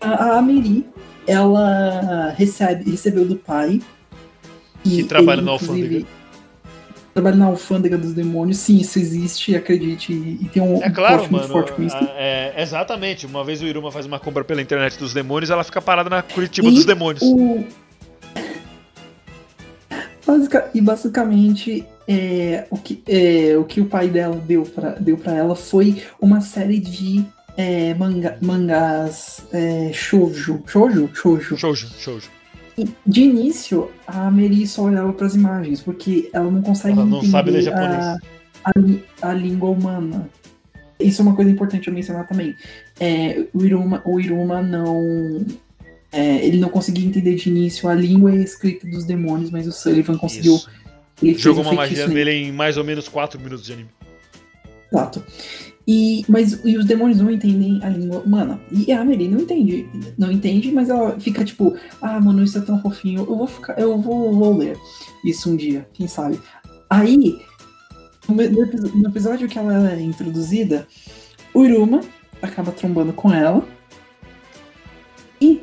A, 0.00 0.38
Ameri, 0.38 0.86
ela 1.26 2.30
recebe, 2.36 2.90
recebeu 2.90 3.24
do 3.24 3.36
pai. 3.36 3.80
Que 4.84 5.02
trabalha 5.04 5.38
ele, 5.38 5.46
na 5.46 5.52
alfândega. 5.52 6.06
Trabalha 7.12 7.36
na 7.36 7.46
alfândega 7.46 7.98
dos 7.98 8.12
demônios. 8.14 8.58
Sim, 8.58 8.78
isso 8.78 8.98
existe, 8.98 9.56
acredite. 9.56 10.12
E, 10.12 10.38
e 10.42 10.48
tem 10.48 10.62
um, 10.62 10.82
É 10.82 10.88
claro, 10.88 11.16
plot 11.18 11.30
muito 11.32 11.42
mano. 11.42 11.52
forte 11.52 11.72
com 11.72 11.82
isso. 11.82 11.96
é, 12.16 12.54
exatamente. 12.62 13.26
Uma 13.26 13.42
vez 13.44 13.60
o 13.60 13.66
Iruma 13.66 13.90
faz 13.90 14.06
uma 14.06 14.20
compra 14.20 14.44
pela 14.44 14.62
internet 14.62 14.96
dos 14.98 15.12
demônios, 15.12 15.50
ela 15.50 15.64
fica 15.64 15.82
parada 15.82 16.08
na 16.08 16.22
Curitiba 16.22 16.68
E 16.68 16.74
dos 16.74 16.84
demônios. 16.84 17.22
O... 17.24 17.64
Basica- 20.26 20.70
E 20.74 20.80
basicamente, 20.80 21.84
é, 22.06 22.66
o, 22.70 22.76
que, 22.76 23.02
é, 23.08 23.56
o 23.56 23.64
que 23.64 23.80
o 23.80 23.86
pai 23.86 24.08
dela 24.08 24.36
deu 24.36 24.62
pra, 24.62 24.90
deu 24.90 25.16
pra 25.16 25.32
ela 25.34 25.56
foi 25.56 26.02
uma 26.20 26.40
série 26.40 26.78
de 26.78 27.24
é, 27.58 27.92
manga, 27.94 28.38
mangás 28.40 29.42
é, 29.52 29.90
shoujo. 29.92 30.62
Shoujo? 30.66 31.10
Shoujo. 31.12 31.56
Shoujo, 31.58 31.88
shoujo. 31.98 32.28
E, 32.78 32.86
de 33.04 33.22
início, 33.22 33.90
a 34.06 34.30
Meri 34.30 34.64
só 34.66 34.82
olhava 34.84 35.12
pras 35.12 35.34
imagens, 35.34 35.82
porque 35.82 36.30
ela 36.32 36.48
não 36.50 36.62
consegue 36.62 36.94
Ela 36.96 37.04
não 37.04 37.18
entender 37.18 37.32
sabe 37.32 37.50
ler 37.50 37.58
a, 37.58 37.62
japonês. 37.62 38.18
a, 38.64 38.70
li- 38.78 39.04
a 39.20 39.32
língua 39.34 39.70
humana. 39.70 40.30
Isso 41.00 41.20
é 41.20 41.24
uma 41.24 41.34
coisa 41.34 41.50
importante 41.50 41.88
a 41.88 41.92
mencionar 41.92 42.26
também. 42.28 42.54
É, 43.00 43.44
o, 43.52 43.64
Iruma, 43.64 44.00
o 44.04 44.20
Iruma 44.20 44.62
não. 44.62 45.44
é, 46.12 46.44
ele 46.46 46.58
não 46.58 46.68
conseguia 46.68 47.04
entender 47.06 47.34
de 47.34 47.48
início 47.48 47.88
a 47.88 47.94
língua 47.94 48.32
e 48.32 48.38
a 48.38 48.42
escrita 48.42 48.86
dos 48.88 49.04
demônios, 49.04 49.50
mas 49.50 49.66
o 49.66 49.72
Sullivan 49.72 50.16
conseguiu. 50.16 50.54
Isso. 50.54 50.70
Ele 51.20 51.36
Jogou 51.36 51.64
um 51.64 51.66
uma 51.68 51.74
magia 51.74 52.06
nele. 52.06 52.14
dele 52.14 52.30
em 52.48 52.52
mais 52.52 52.76
ou 52.76 52.84
menos 52.84 53.08
4 53.08 53.40
minutos 53.40 53.66
de 53.66 53.72
anime. 53.72 53.88
Exato. 54.92 55.24
E, 55.90 56.22
mas 56.28 56.60
e 56.66 56.76
os 56.76 56.84
demônios 56.84 57.18
não 57.18 57.30
entendem 57.30 57.80
a 57.82 57.88
língua 57.88 58.18
humana. 58.20 58.60
E 58.70 58.92
a 58.92 59.00
Amelie 59.00 59.26
não 59.26 59.40
entende. 59.40 59.88
Não 60.18 60.30
entende, 60.30 60.70
mas 60.70 60.90
ela 60.90 61.18
fica 61.18 61.42
tipo, 61.42 61.74
ah, 62.02 62.20
mano, 62.20 62.44
isso 62.44 62.58
é 62.58 62.60
tão 62.60 62.78
fofinho. 62.82 63.20
Eu 63.20 63.34
vou 63.34 63.46
ficar. 63.46 63.80
Eu 63.80 63.98
vou, 63.98 64.34
vou 64.34 64.54
ler 64.54 64.78
isso 65.24 65.50
um 65.50 65.56
dia, 65.56 65.88
quem 65.94 66.06
sabe. 66.06 66.38
Aí, 66.90 67.40
no, 68.28 69.08
episódio 69.08 69.48
que 69.48 69.58
ela 69.58 69.90
é 69.90 69.98
introduzida, 69.98 70.86
o 71.54 71.64
Iruma 71.64 72.02
acaba 72.42 72.70
trombando 72.70 73.14
com 73.14 73.32
ela. 73.32 73.66
E 75.40 75.62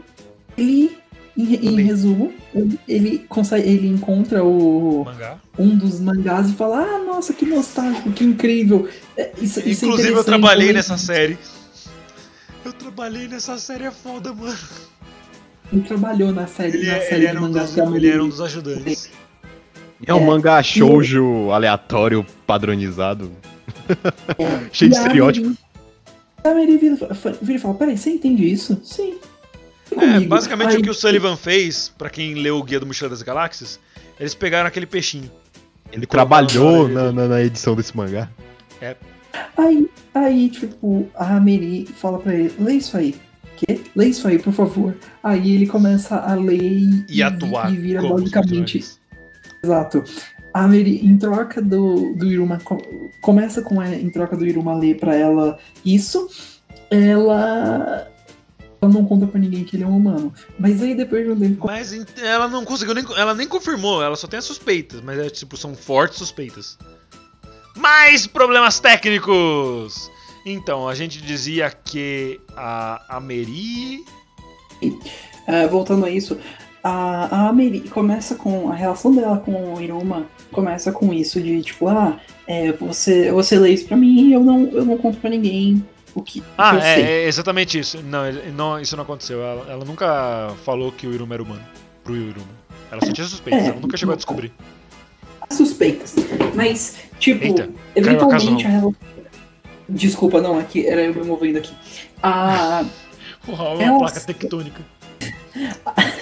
ele, 0.57 0.97
em, 1.37 1.53
em 1.53 1.81
resumo, 1.83 2.33
ele, 2.51 2.79
ele 2.87 3.19
consegue. 3.29 3.69
Ele 3.69 3.87
encontra 3.89 4.43
o 4.43 5.03
Mangá. 5.05 5.37
um 5.59 5.77
dos 5.77 5.99
mangás 5.99 6.49
e 6.49 6.53
fala: 6.53 6.79
Ah, 6.79 6.97
nossa, 6.97 7.31
que 7.31 7.45
nostálgico, 7.45 8.11
que 8.11 8.23
incrível. 8.23 8.89
É, 9.17 9.31
isso, 9.37 9.59
isso 9.61 9.85
é 9.85 9.87
Inclusive, 9.87 9.87
eu 9.87 9.93
interessante, 9.93 10.25
trabalhei 10.25 10.69
eu- 10.69 10.73
nessa 10.73 10.97
série. 10.97 11.37
Eu 12.63 12.73
trabalhei 12.73 13.27
nessa 13.27 13.57
série, 13.57 13.85
é 13.85 13.91
foda, 13.91 14.33
mano. 14.33 14.57
Ele 15.71 15.81
trabalhou 15.83 16.31
na 16.31 16.47
série, 16.47 16.77
Ele, 16.77 16.87
na 16.87 16.95
é- 16.97 17.01
série 17.01 17.15
ele 17.15 17.27
era, 17.27 17.41
um 17.41 17.51
dos, 17.51 17.77
ele 17.77 18.09
era 18.09 18.23
um 18.23 18.29
dos 18.29 18.41
ajudantes. 18.41 19.09
É 20.05 20.13
um 20.13 20.21
É. 20.21 20.25
mangá 20.25 20.61
shoujo 20.61 21.51
aleatório, 21.51 22.25
padronizado. 22.45 23.31
Cheio 24.71 24.91
de 24.91 24.97
E 24.97 24.99
estereótipo. 24.99 25.55
A 26.43 26.49
Amelie 26.49 26.77
vira, 26.77 26.95
vira 27.41 27.57
e 27.57 27.61
fala: 27.61 27.73
Peraí, 27.75 27.97
você 27.97 28.11
entende 28.11 28.45
isso? 28.51 28.79
Sim. 28.83 29.17
É, 29.91 29.95
comigo." 29.95 30.25
basicamente 30.27 30.71
Aí- 30.75 30.77
o 30.77 30.81
que 30.83 30.89
o 30.89 30.93
Sullivan 30.93 31.35
fez, 31.37 31.91
pra 31.97 32.09
quem 32.09 32.33
leu 32.35 32.57
o 32.57 32.63
Guia 32.63 32.79
do 32.79 32.85
Mochila 32.85 33.09
das 33.09 33.21
Galáxias, 33.21 33.79
eles 34.19 34.35
pegaram 34.35 34.67
aquele 34.67 34.85
peixinho. 34.85 35.31
Ele 35.91 36.05
trabalhou 36.05 36.87
na, 36.89 37.11
na- 37.11 37.27
na 37.27 37.41
edição 37.41 37.75
desse 37.75 37.95
mangá. 37.95 38.29
Aí, 39.57 39.89
aí, 40.13 40.49
tipo, 40.49 41.07
a 41.15 41.35
Amelie 41.37 41.85
fala 41.87 42.19
pra 42.19 42.33
ele: 42.33 42.53
Lê 42.59 42.73
isso 42.75 42.95
aí. 42.97 43.15
Quê? 43.57 43.81
Lê 43.95 44.07
isso 44.07 44.27
aí, 44.27 44.37
por 44.39 44.51
favor. 44.53 44.95
Aí 45.23 45.55
ele 45.55 45.67
começa 45.67 46.15
a 46.17 46.33
ler 46.35 46.61
e, 46.61 47.05
E 47.09 47.23
atuar 47.23 47.71
e 47.71 47.77
vira 47.77 48.01
basicamente. 48.01 48.85
Exato. 49.63 50.03
A 50.53 50.67
Mary, 50.67 51.05
em 51.05 51.17
troca 51.17 51.61
do, 51.61 52.13
do 52.15 52.25
Iruma, 52.31 52.59
co- 52.63 52.81
começa 53.21 53.61
com 53.61 53.79
a, 53.81 53.89
em 53.93 54.09
troca 54.09 54.37
do 54.37 54.45
Iruma 54.45 54.73
ler 54.73 54.97
pra 54.97 55.13
ela 55.15 55.57
isso, 55.83 56.29
ela, 56.89 58.07
ela 58.81 58.91
não 58.93 59.05
conta 59.05 59.27
pra 59.27 59.39
ninguém 59.39 59.63
que 59.63 59.75
ele 59.75 59.83
é 59.83 59.87
um 59.87 59.97
humano. 59.97 60.33
Mas 60.57 60.81
aí 60.81 60.95
depois 60.95 61.25
de 61.25 61.31
um 61.31 61.39
tempo, 61.39 61.65
Mas 61.67 61.93
ela 62.21 62.47
não 62.47 62.63
conseguiu 62.63 62.93
nem. 62.95 63.03
Ela 63.17 63.33
nem 63.33 63.47
confirmou, 63.47 64.01
ela 64.01 64.15
só 64.15 64.27
tem 64.27 64.37
as 64.39 64.45
suspeitas, 64.45 65.01
mas 65.01 65.19
é 65.19 65.29
tipo, 65.29 65.57
são 65.57 65.75
fortes 65.75 66.17
suspeitas. 66.19 66.77
Mais 67.75 68.25
problemas 68.25 68.79
técnicos! 68.79 70.11
Então, 70.45 70.87
a 70.87 70.93
gente 70.93 71.21
dizia 71.21 71.69
que 71.71 72.39
a, 72.55 73.17
a 73.17 73.19
Meri. 73.19 74.05
é, 75.47 75.67
voltando 75.67 76.05
a 76.05 76.09
isso, 76.09 76.37
a, 76.83 77.47
a 77.47 77.53
Mary 77.53 77.81
começa 77.81 78.35
com, 78.35 78.71
a 78.71 78.75
relação 78.75 79.13
dela 79.13 79.37
com 79.37 79.73
o 79.73 79.81
Iruma 79.81 80.27
começa 80.51 80.91
com 80.91 81.11
isso 81.11 81.41
de 81.41 81.63
tipo, 81.63 81.87
ah, 81.87 82.19
é, 82.47 82.71
você, 82.73 83.31
você 83.31 83.57
lê 83.57 83.71
isso 83.71 83.87
pra 83.87 83.97
mim 83.97 84.29
e 84.29 84.33
eu 84.33 84.41
não, 84.41 84.67
eu 84.67 84.85
não 84.85 84.97
conto 84.97 85.17
pra 85.17 85.29
ninguém 85.29 85.83
o 86.13 86.21
que, 86.21 86.39
que 86.39 86.45
Ah, 86.57 86.75
eu 86.75 86.79
é, 86.79 87.01
é 87.01 87.27
exatamente 87.27 87.77
isso. 87.77 88.01
Não, 88.03 88.31
não, 88.55 88.79
isso 88.79 88.95
não 88.95 89.03
aconteceu. 89.03 89.41
Ela, 89.41 89.71
ela 89.71 89.83
nunca 89.83 90.53
falou 90.63 90.91
que 90.91 91.05
o 91.07 91.13
Iruma 91.13 91.33
era 91.33 91.43
humano. 91.43 91.61
Pro 92.03 92.15
Iruma. 92.15 92.47
Ela 92.89 93.03
só 93.03 93.11
tinha 93.11 93.27
suspeitas, 93.27 93.65
É, 93.65 93.69
ela 93.69 93.79
nunca 93.79 93.97
chegou 93.97 94.13
a 94.13 94.15
descobrir. 94.15 94.53
Suspeitas. 95.51 96.15
Mas, 96.53 96.95
tipo, 97.19 97.43
Eita, 97.43 97.69
eventualmente 97.95 98.65
a 98.65 98.69
relação. 98.69 98.95
Desculpa, 99.87 100.41
não, 100.41 100.57
aqui 100.57 100.87
era 100.87 101.01
eu 101.01 101.13
me 101.13 101.23
movendo 101.23 101.57
aqui. 101.57 101.73
A, 102.21 102.83
Uau, 103.47 103.77
uma 103.77 103.99
placa 103.99 104.19
tectônica. 104.21 104.81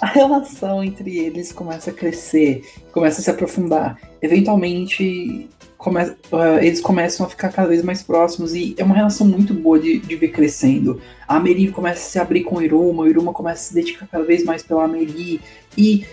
a 0.00 0.06
relação 0.06 0.82
entre 0.82 1.18
eles 1.18 1.52
começa 1.52 1.90
a 1.90 1.92
crescer, 1.92 2.64
começa 2.92 3.20
a 3.20 3.24
se 3.24 3.30
aprofundar. 3.30 3.98
Eventualmente, 4.22 5.48
come, 5.76 6.00
ah, 6.00 6.16
eles 6.62 6.80
começam 6.80 7.26
a 7.26 7.28
ficar 7.28 7.50
cada 7.50 7.68
vez 7.68 7.82
mais 7.82 8.02
próximos 8.02 8.54
e 8.54 8.74
é 8.78 8.84
uma 8.84 8.94
relação 8.94 9.26
muito 9.26 9.52
boa 9.52 9.78
de, 9.78 9.98
de 9.98 10.16
ver 10.16 10.28
crescendo. 10.28 11.00
A 11.28 11.36
Amelie 11.36 11.70
começa 11.70 12.00
a 12.00 12.10
se 12.10 12.18
abrir 12.18 12.44
com 12.44 12.56
o 12.56 12.62
Iruma, 12.62 13.02
o 13.02 13.08
Iruma 13.08 13.32
começa 13.32 13.60
a 13.60 13.64
se 13.64 13.74
dedicar 13.74 14.06
cada 14.06 14.24
vez 14.24 14.44
mais 14.44 14.62
pela 14.62 14.84
Amelie 14.84 15.40
e. 15.76 16.06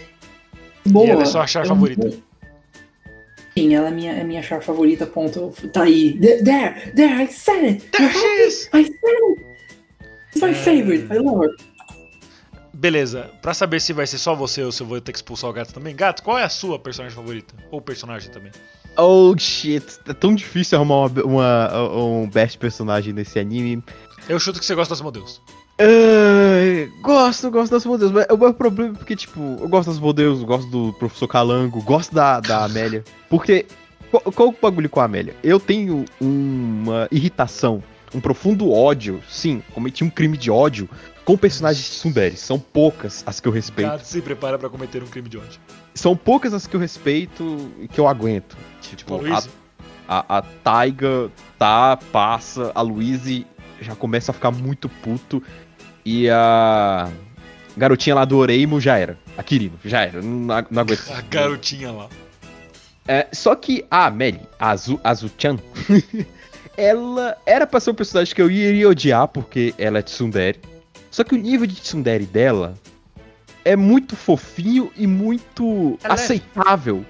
Boa, 0.92 1.10
ela 1.10 1.22
é 1.24 1.26
sua 1.26 1.46
chave 1.48 1.68
um- 1.68 1.76
favorita. 1.76 2.10
Sim, 3.58 3.74
ela 3.74 3.88
é 3.88 3.92
minha, 3.92 4.12
é 4.14 4.24
minha 4.24 4.42
char 4.44 4.62
favorita, 4.62 5.06
ponto. 5.08 5.52
Tá 5.74 5.84
aí. 5.84 6.20
There, 6.20 6.44
there, 6.44 6.92
there, 6.94 7.24
I 7.24 7.28
said 7.28 7.64
it! 7.66 7.86
There 7.92 8.12
she 8.14 8.26
is! 8.48 8.70
I 8.74 8.84
said 8.84 8.94
it! 9.30 9.46
It's 10.36 10.42
my 10.42 10.52
É. 10.52 10.54
favorite, 10.54 11.12
I 11.12 11.18
love 11.18 11.44
her. 11.46 11.56
Beleza, 12.74 13.32
pra 13.42 13.56
saber 13.56 13.82
se 13.82 13.92
vai 13.92 14.06
ser 14.06 14.20
só 14.20 14.36
você 14.36 14.62
ou 14.62 14.72
se 14.72 14.84
eu 14.84 14.88
vou 14.88 15.02
ter 15.02 15.12
que 15.12 15.18
expulsar 15.18 15.50
o 15.50 15.54
gato 15.54 15.74
também. 15.74 15.96
Gato, 15.96 16.22
qual 16.22 16.38
é 16.38 16.44
a 16.44 16.50
sua 16.50 16.78
personagem 16.78 17.16
favorita? 17.16 17.56
Ou 17.72 17.82
personagem 17.82 18.30
também? 18.30 18.52
Oh 18.96 19.36
shit, 19.36 19.84
é 20.08 20.14
tão 20.14 20.36
difícil 20.36 20.78
arrumar 20.78 21.08
uma, 21.08 21.24
uma- 21.24 21.94
um 21.98 22.30
best 22.30 22.60
personagem 22.60 23.14
nesse 23.14 23.40
anime. 23.40 23.84
Eu 24.30 24.40
chuto 24.40 24.60
que 24.60 24.66
você 24.66 24.76
gosta 24.76 24.94
dos 24.94 25.02
modelos. 25.02 25.42
Ai, 25.80 26.92
gosto, 27.02 27.52
gosto 27.52 27.72
das 27.72 27.86
modelos, 27.86 28.12
mas 28.12 28.26
o 28.32 28.38
meu 28.38 28.54
problema 28.54 28.96
é 28.96 28.98
porque, 28.98 29.16
tipo, 29.16 29.58
eu 29.60 29.70
gosto 29.70 29.90
das 29.90 30.00
modelos, 30.00 30.42
gosto 30.44 30.68
do 30.70 30.94
professor 30.94 31.28
Calango, 31.28 31.82
gosto 31.84 32.16
da, 32.16 32.40
da 32.40 32.66
Amélia. 32.66 33.04
Porque, 33.30 33.66
qual, 34.10 34.24
qual 34.24 34.50
o 34.50 34.56
bagulho 34.60 34.90
com 34.90 35.00
a 35.00 35.04
Amélia? 35.04 35.36
Eu 35.44 35.60
tenho 35.60 36.04
uma 36.20 37.08
irritação, 37.12 37.84
um 38.14 38.20
profundo 38.20 38.72
ódio, 38.72 39.22
sim, 39.30 39.62
cometi 39.74 40.04
um 40.04 40.10
crime 40.10 40.36
de 40.36 40.50
ódio 40.50 40.90
com 41.24 41.38
personagens 41.38 41.86
de 41.86 41.92
Tsundere. 41.92 42.38
São 42.38 42.58
poucas 42.58 43.24
as 43.28 43.40
que 43.40 43.48
eu 43.48 43.52
respeito. 43.52 43.90
Gato 43.90 44.06
se 44.06 44.22
prepara 44.22 44.58
pra 44.58 44.70
cometer 44.70 45.04
um 45.04 45.08
crime 45.08 45.30
de 45.30 45.38
ódio. 45.38 45.60
São 45.94 46.16
poucas 46.16 46.54
as 46.54 46.66
que 46.66 46.76
eu 46.76 46.80
respeito 46.80 47.70
e 47.80 47.88
que 47.88 48.00
eu 48.00 48.08
aguento. 48.08 48.58
Tipo, 48.82 49.24
a 49.26 49.40
a, 49.40 49.44
a, 50.08 50.38
a 50.38 50.42
Taiga 50.42 51.30
tá, 51.60 51.98
passa, 51.98 52.72
a 52.74 52.82
Luíse 52.82 53.46
já 53.82 53.96
começa 53.96 54.32
a 54.32 54.34
ficar 54.34 54.52
muito 54.52 54.88
puto. 54.90 55.44
E 56.10 56.30
a 56.30 57.10
garotinha 57.76 58.16
lá 58.16 58.24
do 58.24 58.38
Oreimo 58.38 58.80
já 58.80 58.98
era. 58.98 59.18
A 59.38 59.44
Kirino, 59.44 59.78
já 59.84 60.04
era. 60.04 60.22
Não, 60.22 60.46
não 60.72 60.82
aguento. 60.82 61.04
A 61.12 61.20
garotinha 61.20 61.92
lá. 61.92 62.08
É, 63.06 63.28
só 63.34 63.54
que 63.56 63.86
a 63.92 64.10
Meli, 64.10 64.40
a 64.58 64.70
Azu, 64.70 64.98
Azu-chan, 65.04 65.58
ela 66.78 67.36
era 67.46 67.68
pra 67.68 67.82
ser 67.82 67.92
um 67.92 67.94
personagem 67.94 68.34
que 68.34 68.42
eu 68.42 68.50
iria 68.50 68.88
odiar 68.88 69.28
porque 69.28 69.74
ela 69.78 70.00
é 70.00 70.02
tsundere. 70.02 70.60
Só 71.12 71.26
que 71.26 71.36
o 71.36 71.38
nível 71.38 71.68
de 71.68 71.76
tsundere 71.76 72.26
dela 72.26 72.74
é 73.66 73.76
muito 73.76 74.16
fofinho 74.16 74.90
e 74.96 75.06
muito 75.06 76.00
É 76.04 76.08
leve. 76.08 76.22
aceitável. 76.22 77.06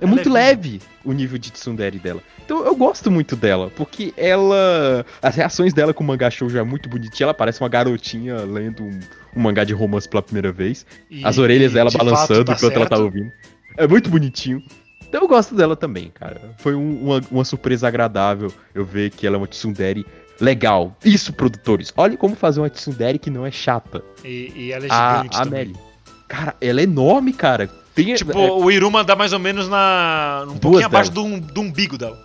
É, 0.00 0.04
É 0.04 0.06
muito 0.08 0.28
levinho. 0.28 0.34
leve 0.34 0.82
o 1.04 1.12
nível 1.12 1.38
de 1.38 1.52
tsundere 1.52 2.00
dela. 2.00 2.20
Então 2.44 2.64
eu 2.64 2.76
gosto 2.76 3.10
muito 3.10 3.34
dela, 3.36 3.70
porque 3.74 4.12
ela. 4.16 5.04
As 5.22 5.34
reações 5.36 5.72
dela 5.72 5.94
com 5.94 6.04
o 6.04 6.06
mangá 6.06 6.30
show 6.30 6.48
já 6.50 6.60
é 6.60 6.62
muito 6.62 6.88
bonitinha. 6.88 7.26
Ela 7.26 7.34
parece 7.34 7.60
uma 7.62 7.68
garotinha 7.68 8.36
lendo 8.42 8.82
um, 8.84 9.00
um 9.36 9.40
mangá 9.40 9.64
de 9.64 9.72
romance 9.72 10.08
pela 10.08 10.22
primeira 10.22 10.52
vez. 10.52 10.84
E- 11.10 11.24
As 11.24 11.38
orelhas 11.38 11.72
dela 11.72 11.90
de 11.90 11.96
balançando 11.96 12.44
tá 12.44 12.52
enquanto 12.52 12.72
ela 12.76 12.86
tá 12.88 12.96
certo. 12.96 13.04
ouvindo. 13.04 13.32
É 13.78 13.86
muito 13.86 14.10
bonitinho. 14.10 14.62
Então 15.08 15.22
eu 15.22 15.28
gosto 15.28 15.54
dela 15.54 15.74
também, 15.74 16.10
cara. 16.12 16.54
Foi 16.58 16.74
um- 16.74 17.02
uma, 17.02 17.20
uma 17.30 17.44
surpresa 17.44 17.88
agradável 17.88 18.52
eu 18.74 18.84
ver 18.84 19.10
que 19.10 19.26
ela 19.26 19.36
é 19.36 19.38
uma 19.38 19.46
tsundere 19.46 20.04
legal. 20.40 20.94
Isso, 21.04 21.32
produtores. 21.32 21.92
Olhem 21.96 22.16
como 22.16 22.34
fazer 22.36 22.60
uma 22.60 22.68
tsundere 22.68 23.18
que 23.18 23.30
não 23.30 23.46
é 23.46 23.50
chata. 23.50 24.02
E, 24.24 24.52
e 24.54 24.72
ela 24.72 24.84
é 24.84 24.88
A, 24.90 25.16
gigante 25.22 25.36
a. 25.40 25.44
Melly. 25.46 25.76
Cara, 26.28 26.54
ela 26.60 26.80
é 26.80 26.84
enorme, 26.84 27.32
cara. 27.32 27.68
Tem, 27.94 28.12
Tipo, 28.14 28.32
é, 28.36 28.50
o 28.50 28.70
Iruma 28.72 29.04
dá 29.04 29.14
mais 29.14 29.32
ou 29.32 29.38
menos 29.38 29.68
na. 29.68 30.44
um 30.48 30.58
pouquinho 30.58 30.84
abaixo 30.86 31.12
do, 31.12 31.40
do 31.40 31.60
umbigo 31.60 31.96
dela. 31.96 32.18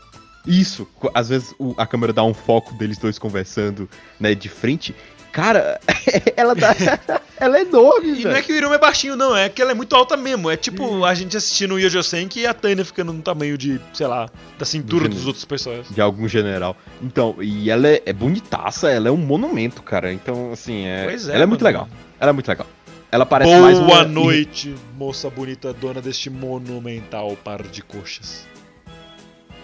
Isso. 0.45 0.87
Às 1.13 1.29
vezes 1.29 1.53
o- 1.59 1.73
a 1.77 1.85
câmera 1.85 2.13
dá 2.13 2.23
um 2.23 2.33
foco 2.33 2.73
deles 2.75 2.97
dois 2.97 3.17
conversando, 3.19 3.89
né, 4.19 4.33
de 4.35 4.49
frente. 4.49 4.95
Cara, 5.31 5.79
ela 6.35 6.55
dá. 6.55 6.73
ela 7.39 7.59
é 7.59 7.61
enorme, 7.61 8.19
E 8.19 8.23
não 8.23 8.31
é 8.31 8.41
que 8.41 8.51
o 8.51 8.55
Iruma 8.55 8.73
é 8.75 8.77
baixinho, 8.79 9.15
não, 9.15 9.35
é 9.37 9.47
que 9.47 9.61
ela 9.61 9.71
é 9.71 9.73
muito 9.75 9.95
alta 9.95 10.17
mesmo. 10.17 10.49
É 10.49 10.57
tipo 10.57 11.05
a 11.05 11.13
gente 11.13 11.37
assistindo 11.37 11.75
o 11.75 11.79
Yojo 11.79 12.01
Senki 12.01 12.39
e 12.41 12.47
a 12.47 12.53
Tânia 12.53 12.83
ficando 12.83 13.13
no 13.13 13.21
tamanho 13.21 13.55
de, 13.55 13.79
sei 13.93 14.07
lá, 14.07 14.27
da 14.57 14.65
cintura 14.65 15.07
Do 15.07 15.13
dos 15.15 15.27
outros 15.27 15.45
personagens. 15.45 15.93
De 15.93 16.01
algum 16.01 16.27
general. 16.27 16.75
Então, 16.99 17.35
e 17.39 17.69
ela 17.69 17.87
é, 17.87 18.01
é 18.07 18.11
bonitaça, 18.11 18.89
ela 18.89 19.07
é 19.07 19.11
um 19.11 19.17
monumento, 19.17 19.83
cara. 19.83 20.11
Então, 20.11 20.51
assim, 20.51 20.85
é, 20.87 21.05
Pois 21.05 21.29
é, 21.29 21.35
ela 21.35 21.43
é 21.43 21.45
muito 21.45 21.61
mano. 21.63 21.77
legal. 21.77 21.89
Ela 22.19 22.29
é 22.31 22.33
muito 22.33 22.47
legal. 22.47 22.65
Ela 23.11 23.25
parece 23.25 23.55
mais 23.59 23.77
uma... 23.79 23.87
Boa 23.87 24.03
noite, 24.05 24.75
moça 24.95 25.29
bonita, 25.29 25.73
dona 25.73 25.99
deste 26.01 26.29
monumental 26.29 27.35
par 27.43 27.63
de 27.63 27.81
coxas. 27.83 28.45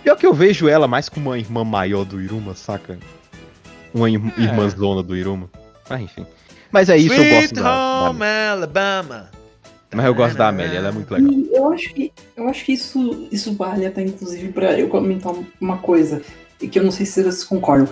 Pior 0.05 0.15
que 0.15 0.25
eu 0.27 0.35
vejo 0.35 0.69
ela 0.69 0.87
mais 0.87 1.09
como 1.09 1.31
uma 1.31 1.39
irmã 1.39 1.63
maior 1.63 2.05
do 2.05 2.21
Iruma, 2.21 2.53
saca? 2.53 2.95
Uma 3.91 4.07
ir- 4.07 4.21
É. 4.37 4.41
irmãzona 4.43 5.01
do 5.01 5.17
Iruma. 5.17 5.49
Mas 5.89 5.99
enfim. 6.01 6.25
Mas 6.71 6.89
é 6.89 6.97
isso, 6.97 7.11
eu 7.13 7.17
gosto 7.23 7.31
Sweet 7.31 7.53
da, 7.55 7.61
da 7.63 8.09
Home 8.11 8.23
Alabama. 8.51 9.31
Mas 9.91 10.05
eu 10.05 10.13
gosto 10.13 10.37
da 10.37 10.49
Amélia, 10.49 10.77
ela 10.77 10.89
é 10.89 10.91
muito 10.91 11.09
legal. 11.11 11.31
E 11.31 11.49
eu 11.51 11.71
acho 11.71 11.91
que, 11.91 12.13
eu 12.37 12.47
acho 12.47 12.65
que 12.65 12.73
isso, 12.73 13.27
isso 13.31 13.53
vale 13.53 13.83
até, 13.85 14.03
inclusive, 14.03 14.49
pra 14.51 14.77
eu 14.79 14.89
comentar 14.89 15.33
uma 15.59 15.77
coisa, 15.79 16.21
e 16.61 16.67
que 16.67 16.77
eu 16.77 16.83
não 16.83 16.91
sei 16.91 17.07
se 17.07 17.23
vocês 17.23 17.43
concordam. 17.43 17.87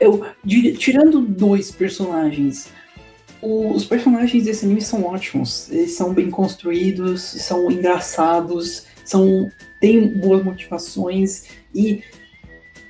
Eu, 0.00 0.24
de- 0.42 0.72
tirando 0.72 1.20
dois 1.20 1.70
personagens, 1.70 2.68
o- 3.42 3.72
os 3.74 3.84
personagens 3.84 4.42
desse 4.44 4.64
anime 4.64 4.80
são 4.80 5.04
ótimos. 5.04 5.68
Eles 5.70 5.92
são 5.92 6.14
bem 6.14 6.30
construídos, 6.30 7.20
são 7.22 7.70
engraçados, 7.70 8.84
são 9.04 9.50
têm 9.80 10.06
boas 10.08 10.44
motivações 10.44 11.44
e 11.74 12.02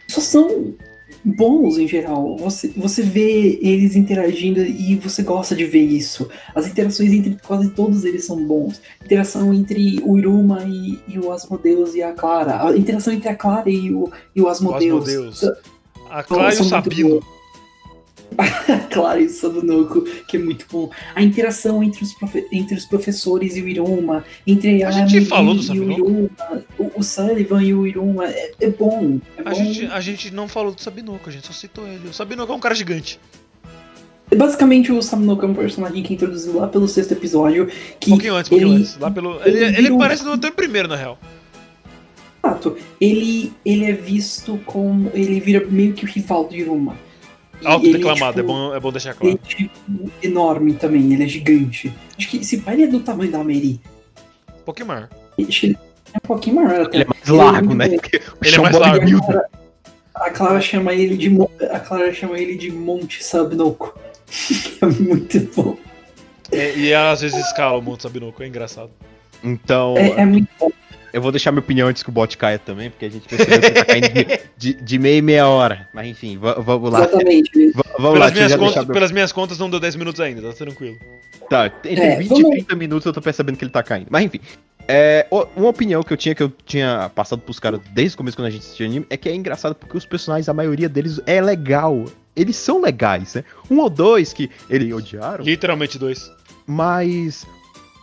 só 0.07 0.20
são 0.20 0.74
bons 1.24 1.79
em 1.79 1.87
geral. 1.87 2.37
Você, 2.39 2.68
você 2.76 3.03
vê 3.03 3.59
eles 3.61 3.97
interagindo 3.97 4.61
e 4.61 4.95
você 4.97 5.22
gosta 5.22 5.55
de 5.55 5.64
ver 5.64 5.83
isso. 5.85 6.29
As 6.55 6.66
interações 6.66 7.12
entre 7.12 7.37
quase 7.47 7.70
todos 7.70 8.05
eles 8.05 8.24
são 8.24 8.43
bons. 8.47 8.81
Interação 9.05 9.53
entre 9.53 10.01
o 10.05 10.16
Iruma 10.16 10.64
e, 10.64 10.99
e 11.09 11.18
o 11.18 11.31
Asmodeus 11.33 11.95
e 11.95 12.03
a 12.03 12.12
Clara. 12.12 12.66
A 12.68 12.76
interação 12.76 13.12
entre 13.12 13.29
a 13.29 13.35
Clara 13.35 13.68
e 13.68 13.93
o, 13.93 14.11
e 14.35 14.41
o 14.41 14.49
Asmodeus. 14.49 15.09
Asmodeus. 15.09 15.39
São- 15.41 15.55
A 16.11 16.22
Clara 16.22 16.55
e 16.55 16.61
o 16.61 16.64
Sabino. 16.64 17.22
boas. 18.37 18.70
A 18.70 18.79
Clara 18.89 19.20
e 19.20 19.26
o 19.26 19.31
Sabunoko, 19.31 20.03
que 20.26 20.37
é 20.37 20.41
muito 20.41 20.66
bom. 20.70 20.91
A 21.14 21.22
interação 21.22 21.83
entre 21.83 22.05
os, 22.05 22.14
entre 22.53 22.76
os 22.76 22.85
professores 22.85 23.57
e 23.57 23.62
o 23.62 23.68
Iruma. 23.68 24.24
Entre 24.47 24.83
A 24.83 24.89
a, 24.89 24.91
gente 24.91 25.26
falou 25.26 25.55
do 25.55 25.74
e 25.74 25.81
o. 26.01 26.31
O, 26.79 26.93
o 26.97 27.03
Sullivan 27.03 27.62
e 27.62 27.74
o 27.74 27.87
Iruma. 27.87 28.26
É, 28.26 28.53
é 28.61 28.70
bom. 28.70 29.18
É 29.37 29.41
A 29.41 29.51
bom. 29.51 29.55
gente, 29.55 29.87
a 29.87 30.01
gente 30.01 30.31
não 30.33 30.49
falou 30.49 30.72
do 30.72 30.81
Sabinoco, 30.81 31.29
a 31.29 31.33
gente 31.33 31.47
só 31.47 31.53
citou 31.53 31.87
ele. 31.87 32.09
O 32.09 32.12
Sabinoco 32.12 32.53
é 32.53 32.57
um 32.57 32.61
cara 32.61 32.74
gigante. 32.74 33.18
Basicamente, 34.37 34.93
o 34.93 35.01
Sabunoko 35.01 35.47
é 35.47 35.49
um 35.49 35.55
personagem 35.55 36.03
que 36.03 36.12
introduziu 36.12 36.57
lá 36.57 36.68
pelo 36.68 36.87
sexto 36.87 37.12
episódio. 37.12 37.66
Que 37.99 38.11
Um 38.11 38.14
pouquinho 38.14 38.35
antes, 38.35 38.49
um 38.49 38.51
pouquinho 38.51 38.74
ele, 38.74 38.81
antes. 38.83 38.99
Lá 38.99 39.11
pelo, 39.11 39.41
ele, 39.45 39.64
ele 39.64 39.97
parece 39.97 40.24
no 40.24 40.33
até 40.33 40.51
primeiro, 40.51 40.87
na 40.87 40.97
real. 40.97 41.18
Exato. 42.45 42.76
Ele, 43.01 43.53
ele 43.64 43.85
é 43.87 43.93
visto 43.93 44.59
como. 44.66 45.11
Ele 45.14 45.41
vira 45.41 45.66
meio 45.66 45.93
que 45.95 46.05
o 46.05 46.09
rival 46.09 46.45
do 46.45 46.55
Iruma. 46.55 46.97
Alto 47.64 47.86
ele, 47.86 47.96
é, 48.06 48.14
tipo, 48.14 48.42
bom, 48.44 48.74
é 48.74 48.80
bom 48.80 48.92
deixar 48.92 49.11
Ele 49.11 49.18
claro. 49.18 49.40
é 49.42 49.48
tipo, 49.48 50.11
enorme 50.22 50.74
também, 50.74 51.12
ele 51.12 51.24
é 51.24 51.28
gigante. 51.28 51.92
Acho 52.16 52.28
que 52.28 52.36
esse 52.38 52.59
pai 52.59 52.74
ele 52.74 52.84
é 52.84 52.86
do 52.86 53.00
tamanho 53.00 53.30
da 53.30 53.38
Mary. 53.38 53.80
Um 54.61 54.62
pouquinho 54.64 54.88
maior. 54.88 55.09
Acho 55.38 55.61
que 55.61 55.66
ele 55.66 55.78
é 56.14 56.16
um 56.16 56.26
pouquinho 56.26 56.56
maior 56.56 56.82
até. 56.82 56.98
Ele 56.98 57.04
é 57.04 57.06
mais 57.06 57.28
Ele 57.28 57.38
é 57.38 57.42
largo, 57.42 57.74
né? 57.74 57.86
Ele 57.96 58.00
é 58.42 58.48
chão 58.48 58.62
mais 58.62 58.76
largo. 58.78 59.06
A 60.14 60.30
Clara 60.30 60.61
chama 60.61 60.92
ele 60.94 61.16
de 61.16 61.30
a 61.70 61.78
Clara 61.78 62.12
chama 62.12 62.38
ele 62.38 62.56
de 62.56 62.72
Monte 62.72 63.22
Sabnoco. 63.22 63.96
é 64.82 64.86
muito 64.86 65.40
bom. 65.54 65.76
É, 66.50 66.76
e 66.76 66.94
às 66.94 67.20
vezes 67.20 67.38
escala 67.46 67.78
o 67.78 67.82
Monte 67.82 68.02
Sabinoco, 68.02 68.42
é 68.42 68.46
engraçado. 68.48 68.90
Então, 69.44 69.96
É, 69.96 70.22
é 70.22 70.24
muito 70.24 70.48
bom. 70.59 70.70
Eu 71.12 71.20
vou 71.22 71.30
deixar 71.32 71.50
minha 71.52 71.61
opinião 71.61 71.88
antes 71.88 72.02
que 72.02 72.09
o 72.09 72.12
bot 72.12 72.36
caia 72.36 72.59
também, 72.59 72.90
porque 72.90 73.04
a 73.06 73.11
gente 73.11 73.26
percebeu 73.28 73.61
que 73.61 73.70
tá 73.70 73.84
caindo 73.84 74.09
de, 74.12 74.38
de, 74.56 74.74
de 74.82 74.98
meia 74.98 75.18
e 75.18 75.22
meia 75.22 75.46
hora. 75.48 75.88
Mas 75.94 76.06
enfim, 76.09 76.36
va- 76.38 76.54
vamos 76.54 76.90
lá. 76.92 77.00
Exatamente. 77.00 77.70
Va- 77.72 77.84
Vamos 77.98 78.20
lá, 78.20 78.30
Pelas 78.30 78.52
eu 78.52 78.59
minhas, 78.59 78.61
contas, 78.61 78.84
meu... 78.86 78.94
pelas 78.94 79.12
minhas 79.12 79.32
contas 79.32 79.59
não 79.59 79.68
deu 79.68 79.80
10 79.80 79.96
minutos 79.96 80.20
ainda, 80.20 80.40
tá 80.42 80.52
tranquilo. 80.52 80.96
Tá, 81.50 81.66
entre 81.84 82.00
É, 82.00 82.16
20 82.16 82.24
e 82.26 82.28
vamos- 82.28 82.50
30 82.50 82.74
minutos 82.76 83.06
eu 83.06 83.12
tô 83.12 83.20
percebendo 83.20 83.56
que 83.56 83.64
ele 83.64 83.72
tá 83.72 83.82
caindo. 83.82 84.06
Mas 84.11 84.24
enfim. 84.24 84.40
É, 84.90 85.26
uma 85.56 85.68
opinião 85.68 86.02
que 86.02 86.12
eu 86.12 86.16
tinha, 86.16 86.34
que 86.34 86.42
eu 86.42 86.50
tinha 86.64 87.11
passado 87.14 87.40
pros 87.42 87.59
caras 87.61 87.80
desde 87.92 88.14
o 88.14 88.18
começo 88.18 88.36
quando 88.36 88.46
a 88.46 88.50
gente 88.50 88.62
assistia 88.62 88.86
anime, 88.86 89.04
é 89.11 89.16
que 89.18 89.28
é 89.28 89.34
engraçado 89.34 89.74
porque 89.74 89.96
os 89.98 90.06
personagens, 90.06 90.48
a 90.48 90.54
maioria 90.54 90.88
deles 90.88 91.20
é 91.26 91.40
legal. 91.42 92.04
Eles 92.34 92.56
são 92.56 92.80
legais, 92.80 93.34
né? 93.34 93.44
Um 93.70 93.80
ou 93.80 93.90
dois 93.90 94.32
que 94.32 94.48
eles 94.70 94.90
odiaram, 94.94 95.44
Literalmente 95.44 95.98
dois. 95.98 96.30
mas 96.66 97.44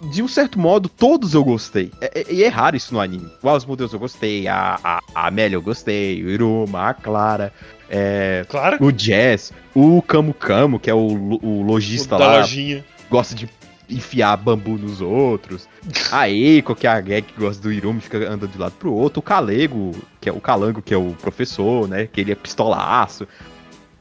de 0.01 0.21
um 0.21 0.27
certo 0.27 0.59
modo, 0.59 0.89
todos 0.89 1.33
eu 1.33 1.43
gostei. 1.43 1.91
É- 2.01 2.21
é- 2.21 2.33
E 2.33 2.43
é, 2.43 2.47
raro 2.47 2.75
isso 2.75 2.93
no 2.93 2.99
anime. 2.99 3.29
O 3.41 3.49
Asmodeus 3.49 3.93
eu 3.93 3.99
gostei, 3.99 4.47
a, 4.47 4.79
a, 4.83 4.99
a 5.13 5.27
Amélia 5.27 5.55
eu 5.55 5.61
gostei, 5.61 6.23
o 6.23 6.29
Iruma, 6.29 6.89
a 6.89 6.93
Clara, 6.93 7.53
é, 7.89 8.45
Claro. 8.49 8.77
o 8.83 8.91
Jazz, 8.91 9.51
o 9.73 10.01
Camu 10.01 10.33
Camu, 10.33 10.79
que 10.79 10.89
é 10.89 10.93
o, 10.93 11.39
o 11.41 11.61
lojista 11.61 12.17
lá, 12.17 12.37
lojinha. 12.39 12.83
gosta 13.09 13.33
de 13.35 13.49
enfiar 13.87 14.35
bambu 14.37 14.77
nos 14.79 14.99
outros. 14.99 15.67
A 16.11 16.27
Eiko, 16.27 16.73
que 16.75 16.87
é 16.87 16.89
a 16.89 16.99
gag 16.99 17.21
que 17.21 17.39
gosta 17.39 17.61
do 17.61 17.71
Iruma, 17.71 18.01
fica 18.01 18.17
andando 18.17 18.47
de 18.47 18.57
lado 18.57 18.73
pro 18.79 18.91
outro. 18.91 19.19
O 19.19 19.23
Calego, 19.23 19.91
que 20.19 20.27
é 20.27 20.31
o 20.33 20.41
Calango, 20.41 20.81
que 20.81 20.93
é 20.93 20.97
o 20.97 21.11
professor, 21.21 21.87
né? 21.87 22.07
Que 22.11 22.21
ele 22.21 22.31
é 22.31 22.35
pistolaço. 22.35 23.27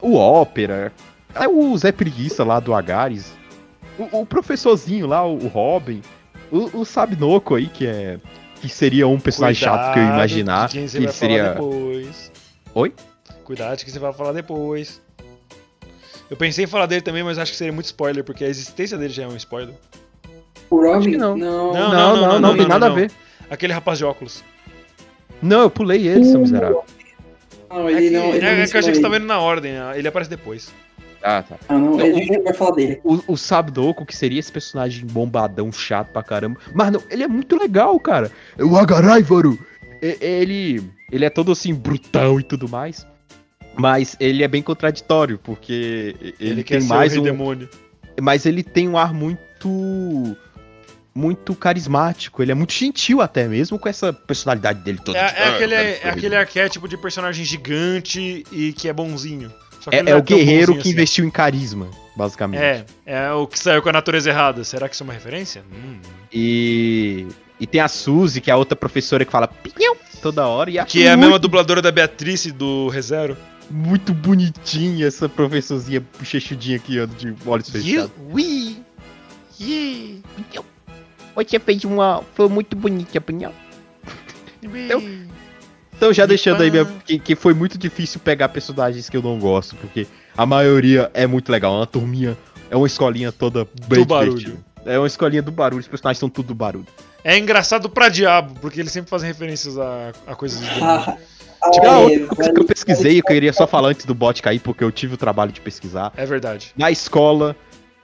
O 0.01 0.15
Ópera. 0.15 0.91
Aí 1.35 1.47
o 1.47 1.77
Zé 1.77 1.91
Preguiça 1.91 2.43
lá 2.43 2.59
do 2.59 2.73
Agares. 2.73 3.31
O, 3.97 4.21
o 4.21 4.25
professorzinho 4.25 5.07
lá, 5.07 5.25
o 5.25 5.47
Robin. 5.47 6.01
O, 6.51 6.81
o 6.81 6.85
Sabinoco 6.85 7.55
aí, 7.55 7.67
que 7.67 7.87
é 7.87 8.19
que 8.61 8.69
seria 8.69 9.07
um 9.07 9.19
personagem 9.19 9.63
chato 9.63 9.93
que 9.93 9.99
eu 9.99 10.03
ia 10.03 10.09
imaginar. 10.09 10.69
que 10.69 10.79
vai 10.79 11.07
seria. 11.13 11.43
falar 11.43 11.53
depois. 11.53 12.31
Oi? 12.73 12.93
Cuidado 13.43 13.83
que 13.83 13.91
você 13.91 13.99
vai 13.99 14.13
falar 14.13 14.31
depois. 14.31 15.01
Eu 16.29 16.35
pensei 16.35 16.63
em 16.63 16.67
falar 16.67 16.87
dele 16.87 17.01
também, 17.01 17.23
mas 17.23 17.37
acho 17.37 17.51
que 17.51 17.57
seria 17.57 17.73
muito 17.73 17.85
spoiler, 17.85 18.23
porque 18.23 18.43
a 18.43 18.47
existência 18.47 18.97
dele 18.97 19.13
já 19.13 19.23
é 19.23 19.27
um 19.27 19.35
spoiler. 19.35 19.75
O 20.69 20.81
Robin? 20.81 21.11
que 21.11 21.17
não. 21.17 21.37
Não. 21.37 21.73
Não, 21.73 21.91
Não, 21.91 22.15
não, 22.15 22.39
não, 22.39 22.57
tem 22.57 22.67
nada 22.67 22.87
não. 22.87 22.95
a 22.95 22.99
ver. 22.99 23.11
Aquele 23.49 23.73
rapaz 23.73 23.99
de 23.99 24.05
óculos. 24.05 24.43
Não, 25.41 25.61
eu 25.61 25.69
pulei 25.69 26.07
ele, 26.07 26.25
seu 26.25 26.39
miserável. 26.39 26.83
Não, 27.69 27.87
É 27.87 27.91
ele 27.91 28.09
que, 28.09 28.15
não. 28.15 28.25
Ele 28.29 28.37
é, 28.45 28.55
não 28.55 28.63
é 28.63 28.67
que 28.67 28.75
eu 28.75 28.79
achei 28.79 28.91
que 28.91 28.97
você 28.97 29.03
tá 29.03 29.09
vendo 29.09 29.25
na 29.25 29.39
ordem, 29.39 29.77
ah, 29.77 29.93
ele 29.95 30.07
aparece 30.07 30.29
depois. 30.29 30.73
Ah, 31.27 31.41
tá. 31.41 31.57
Não, 31.69 31.79
Não, 31.97 31.99
a 31.99 32.05
gente 32.11 32.39
vai 32.39 32.53
falar 32.53 32.75
dele. 32.75 33.01
O, 33.03 33.33
o 33.33 33.35
Sabdoku, 33.37 34.05
que 34.05 34.15
seria 34.15 34.39
esse 34.39 34.51
personagem 34.51 35.07
bombadão, 35.07 35.71
chato 35.71 36.09
pra 36.11 36.21
caramba. 36.21 36.59
Mas 36.73 36.91
não, 36.91 37.01
ele 37.09 37.23
é 37.23 37.27
muito 37.27 37.57
legal, 37.57 37.99
cara. 37.99 38.31
O 38.59 38.77
Agaraivaru. 38.77 39.57
E- 40.03 40.17
Ele, 40.21 40.83
ele 41.11 41.25
é 41.25 41.29
todo 41.31 41.51
assim, 41.51 41.73
brutão 41.73 42.39
e 42.39 42.43
tudo 42.43 42.69
mais. 42.69 43.07
Mas 43.75 44.15
ele 44.19 44.43
é 44.43 44.47
bem 44.47 44.61
contraditório, 44.61 45.39
porque 45.39 46.15
ele, 46.21 46.35
Ele, 46.39 46.63
tem 46.63 46.83
mais 46.83 47.13
o 47.13 47.15
rei 47.15 47.21
um. 47.21 47.23
demônio. 47.23 47.69
Mas 48.21 48.45
ele 48.45 48.61
tem 48.63 48.87
um 48.87 48.95
ar 48.97 49.11
muito. 49.11 50.37
Muito 51.17 51.55
carismático. 51.55 52.43
Ele 52.43 52.51
é 52.51 52.55
muito 52.55 52.73
gentil, 52.73 53.21
até 53.21 53.47
mesmo 53.47 53.79
com 53.79 53.87
essa 53.87 54.11
personalidade 54.11 54.81
dele 54.83 54.99
toda. 55.03 55.17
É, 55.17 55.31
de, 55.31 55.37
é 55.39 55.43
"Ah, 55.43 55.55
aquele, 55.55 55.73
é 55.73 56.09
aquele 56.09 56.35
arquétipo 56.35 56.87
de 56.89 56.97
personagem 56.97 57.45
gigante 57.45 58.43
e 58.51 58.73
que 58.73 58.89
é 58.89 58.93
bonzinho. 58.93 59.49
É, 59.91 59.97
é 59.97 60.15
o 60.15 60.21
tão 60.21 60.37
guerreiro 60.37 60.73
que 60.73 60.79
assim. 60.81 60.89
investiu 60.91 61.25
em 61.25 61.29
carisma, 61.29 61.87
basicamente. 62.15 62.61
É, 62.61 62.85
é 63.05 63.31
o 63.31 63.45
que 63.47 63.59
saiu 63.59 63.81
com 63.81 63.89
a 63.89 63.93
natureza 63.93 64.29
errada. 64.29 64.63
Será 64.63 64.87
que 64.87 64.95
isso 64.95 65.03
é 65.03 65.05
uma 65.05 65.13
referência? 65.13 65.63
Hum. 65.71 65.99
E, 66.33 67.27
e 67.59 67.67
tem 67.67 67.81
a 67.81 67.87
Suzy, 67.87 68.41
que 68.41 68.49
é 68.49 68.53
a 68.53 68.57
outra 68.57 68.75
professora 68.75 69.23
que 69.25 69.31
fala 69.31 69.47
pinhão 69.47 69.95
toda 70.21 70.47
hora. 70.47 70.69
E 70.71 70.83
Que 70.85 71.03
é 71.03 71.09
a 71.09 71.11
muito, 71.11 71.25
mesma 71.25 71.39
dubladora 71.39 71.81
da 71.81 71.91
Beatrice 71.91 72.51
do 72.51 72.87
ReZero. 72.89 73.37
muito 73.69 74.13
bonitinha 74.13 75.07
essa 75.07 75.29
professorzinha 75.29 76.03
bochechudinha 76.17 76.79
que 76.79 76.97
anda 76.97 77.13
de 77.15 77.33
olhos 77.45 77.69
fechados. 77.69 78.09
yeah, 79.59 80.21
Você 81.35 81.59
fez 81.59 81.83
uma. 81.83 82.23
Foi 82.33 82.47
muito 82.49 82.75
bonita, 82.75 83.19
pinhão. 83.21 83.53
Então, 84.63 84.99
Então, 85.97 86.11
já 86.13 86.25
deixando 86.25 86.61
aí, 86.61 86.69
minha, 86.69 86.85
que, 87.05 87.17
que 87.17 87.35
foi 87.35 87.53
muito 87.53 87.77
difícil 87.77 88.19
pegar 88.19 88.49
personagens 88.49 89.09
que 89.09 89.15
eu 89.15 89.21
não 89.21 89.39
gosto, 89.39 89.75
porque 89.77 90.05
a 90.37 90.45
maioria 90.45 91.09
é 91.13 91.25
muito 91.25 91.51
legal. 91.51 91.73
É 91.73 91.77
uma 91.77 91.87
turminha, 91.87 92.37
é 92.69 92.75
uma 92.75 92.87
escolinha 92.87 93.31
toda 93.31 93.67
bem 93.87 93.99
Do 93.99 94.05
barulho. 94.05 94.37
divertida. 94.37 94.65
É 94.85 94.97
uma 94.99 95.07
escolinha 95.07 95.41
do 95.41 95.51
barulho, 95.51 95.79
os 95.81 95.87
personagens 95.87 96.19
são 96.19 96.29
tudo 96.29 96.47
do 96.49 96.55
barulho. 96.55 96.85
É 97.23 97.37
engraçado 97.39 97.89
pra 97.89 98.07
diabo, 98.07 98.53
porque 98.59 98.79
eles 98.79 98.91
sempre 98.91 99.09
fazem 99.09 99.27
referências 99.27 99.77
a, 99.79 100.11
a 100.27 100.35
coisas 100.35 100.59
de 100.59 100.69
demônio. 100.73 101.17
Ah, 101.61 101.71
Tipo, 101.71 101.87
ah, 101.87 101.89
é, 101.89 101.95
outra 102.19 102.27
coisa 102.35 102.53
que 102.53 102.59
eu 102.59 102.65
pesquisei, 102.65 103.19
eu 103.19 103.23
queria 103.23 103.51
só 103.51 103.65
falar 103.65 103.89
antes 103.89 104.05
do 104.05 104.13
bot 104.13 104.39
cair, 104.39 104.59
porque 104.59 104.83
eu 104.83 104.91
tive 104.91 105.15
o 105.15 105.17
trabalho 105.17 105.51
de 105.51 105.59
pesquisar. 105.59 106.13
É 106.15 106.23
verdade. 106.23 106.71
Na 106.77 106.91
escola 106.91 107.55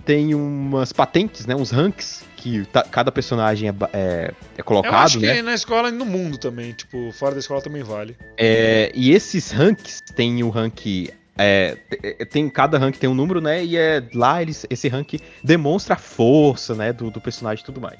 tem 0.03 0.33
umas 0.33 0.91
patentes, 0.91 1.45
né? 1.45 1.55
Uns 1.55 1.69
ranks 1.69 2.23
que 2.41 2.65
ta- 2.65 2.83
cada 2.83 3.11
personagem 3.11 3.69
é, 3.69 3.73
é, 3.93 3.97
é 3.97 4.33
Eu 4.59 4.63
colocado, 4.63 4.93
acho 5.05 5.19
que 5.19 5.25
né? 5.25 5.41
na 5.41 5.53
escola 5.53 5.89
e 5.89 5.91
no 5.91 6.05
mundo 6.05 6.37
também. 6.37 6.73
Tipo, 6.73 7.11
fora 7.11 7.33
da 7.33 7.39
escola 7.39 7.61
também 7.61 7.83
vale. 7.83 8.17
É, 8.37 8.91
e 8.95 9.11
esses 9.11 9.51
ranks 9.51 10.01
tem 10.15 10.43
o 10.43 10.49
rank. 10.49 11.09
é, 11.37 11.77
te- 11.89 12.25
tem 12.25 12.49
cada 12.49 12.77
rank 12.77 12.97
tem 12.97 13.09
um 13.09 13.13
número, 13.15 13.39
né? 13.41 13.63
E 13.63 13.77
é 13.77 14.03
lá 14.13 14.41
eles, 14.41 14.65
esse 14.69 14.87
rank 14.87 15.13
demonstra 15.43 15.93
a 15.95 15.97
força, 15.97 16.75
né? 16.75 16.91
Do, 16.91 17.09
do 17.09 17.21
personagem 17.21 17.61
e 17.63 17.65
tudo 17.65 17.79
mais. 17.79 17.99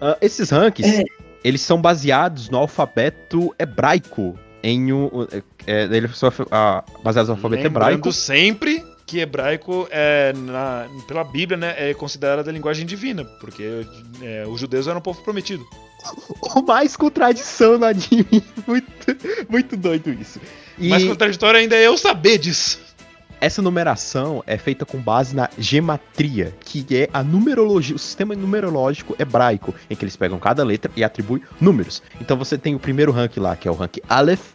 Ah, 0.00 0.16
esses 0.20 0.50
ranks, 0.50 0.86
É. 0.86 1.02
eles 1.44 1.60
são 1.60 1.80
baseados 1.80 2.48
no 2.48 2.58
alfabeto 2.58 3.54
hebraico. 3.58 4.38
Em 4.62 4.92
um, 4.92 5.08
é, 5.66 5.84
ele 5.90 6.08
só, 6.08 6.30
ah, 6.50 6.84
baseados 7.02 7.28
no 7.30 7.34
alfabeto 7.36 7.62
Lembrando 7.62 7.88
hebraico. 7.88 8.12
sempre 8.12 8.84
que 9.10 9.18
hebraico 9.18 9.88
é, 9.90 10.32
na, 10.32 10.86
pela 11.08 11.24
Bíblia, 11.24 11.56
né, 11.58 11.74
é 11.76 11.92
considerada 11.94 12.48
a 12.48 12.52
linguagem 12.52 12.86
divina, 12.86 13.24
porque 13.40 13.84
é, 14.22 14.44
os 14.46 14.60
judeus 14.60 14.86
eram 14.86 14.98
o 14.98 15.02
povo 15.02 15.20
prometido. 15.22 15.66
O 16.54 16.62
mais 16.62 16.96
contradição 16.96 17.76
no 17.76 17.84
anime. 17.86 18.42
Muito, 18.66 18.88
muito 19.50 19.76
doido 19.76 20.10
isso. 20.10 20.40
E 20.78 20.88
Mas 20.88 21.04
contraditório 21.04 21.60
ainda 21.60 21.76
é 21.76 21.86
eu 21.86 21.96
saber 21.98 22.38
disso. 22.38 22.78
essa 23.40 23.60
numeração 23.60 24.42
é 24.46 24.56
feita 24.56 24.86
com 24.86 24.98
base 24.98 25.34
na 25.36 25.50
gematria, 25.58 26.54
que 26.64 26.86
é 26.96 27.08
a 27.12 27.22
numerologia, 27.22 27.94
o 27.94 27.98
sistema 27.98 28.34
numerológico 28.34 29.14
hebraico, 29.18 29.74
em 29.90 29.94
que 29.96 30.04
eles 30.04 30.16
pegam 30.16 30.38
cada 30.38 30.64
letra 30.64 30.90
e 30.96 31.04
atribuem 31.04 31.42
números. 31.60 32.02
Então 32.20 32.36
você 32.36 32.56
tem 32.56 32.74
o 32.74 32.78
primeiro 32.78 33.12
rank 33.12 33.36
lá, 33.36 33.54
que 33.56 33.68
é 33.68 33.70
o 33.70 33.74
rank 33.74 33.98
Aleph, 34.08 34.52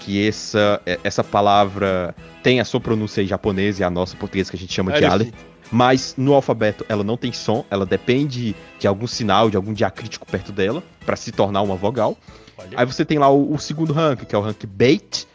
que 0.00 0.26
essa, 0.26 0.80
é- 0.86 0.98
essa 1.04 1.22
palavra 1.22 2.14
tem 2.48 2.60
a 2.60 2.64
sua 2.64 2.80
pronúncia 2.80 3.20
em 3.20 3.26
japonês 3.26 3.78
e 3.78 3.84
a 3.84 3.90
nossa 3.90 4.16
portuguesa 4.16 4.50
que 4.50 4.56
a 4.56 4.58
gente 4.58 4.72
chama 4.72 4.92
de 4.92 5.04
Aleph. 5.04 5.12
Aleph. 5.28 5.34
Mas 5.70 6.14
no 6.16 6.32
alfabeto 6.32 6.82
ela 6.88 7.04
não 7.04 7.14
tem 7.14 7.30
som, 7.30 7.62
ela 7.70 7.84
depende 7.84 8.56
de 8.78 8.86
algum 8.86 9.06
sinal, 9.06 9.50
de 9.50 9.56
algum 9.58 9.74
diacrítico 9.74 10.24
perto 10.26 10.50
dela, 10.50 10.82
para 11.04 11.14
se 11.14 11.30
tornar 11.30 11.60
uma 11.60 11.76
vogal. 11.76 12.16
Olha. 12.56 12.70
Aí 12.74 12.86
você 12.86 13.04
tem 13.04 13.18
lá 13.18 13.28
o, 13.28 13.52
o 13.52 13.58
segundo 13.58 13.92
rank, 13.92 14.24
que 14.24 14.34
é 14.34 14.38
o 14.38 14.40
rank 14.40 14.64
Bait. 14.66 15.26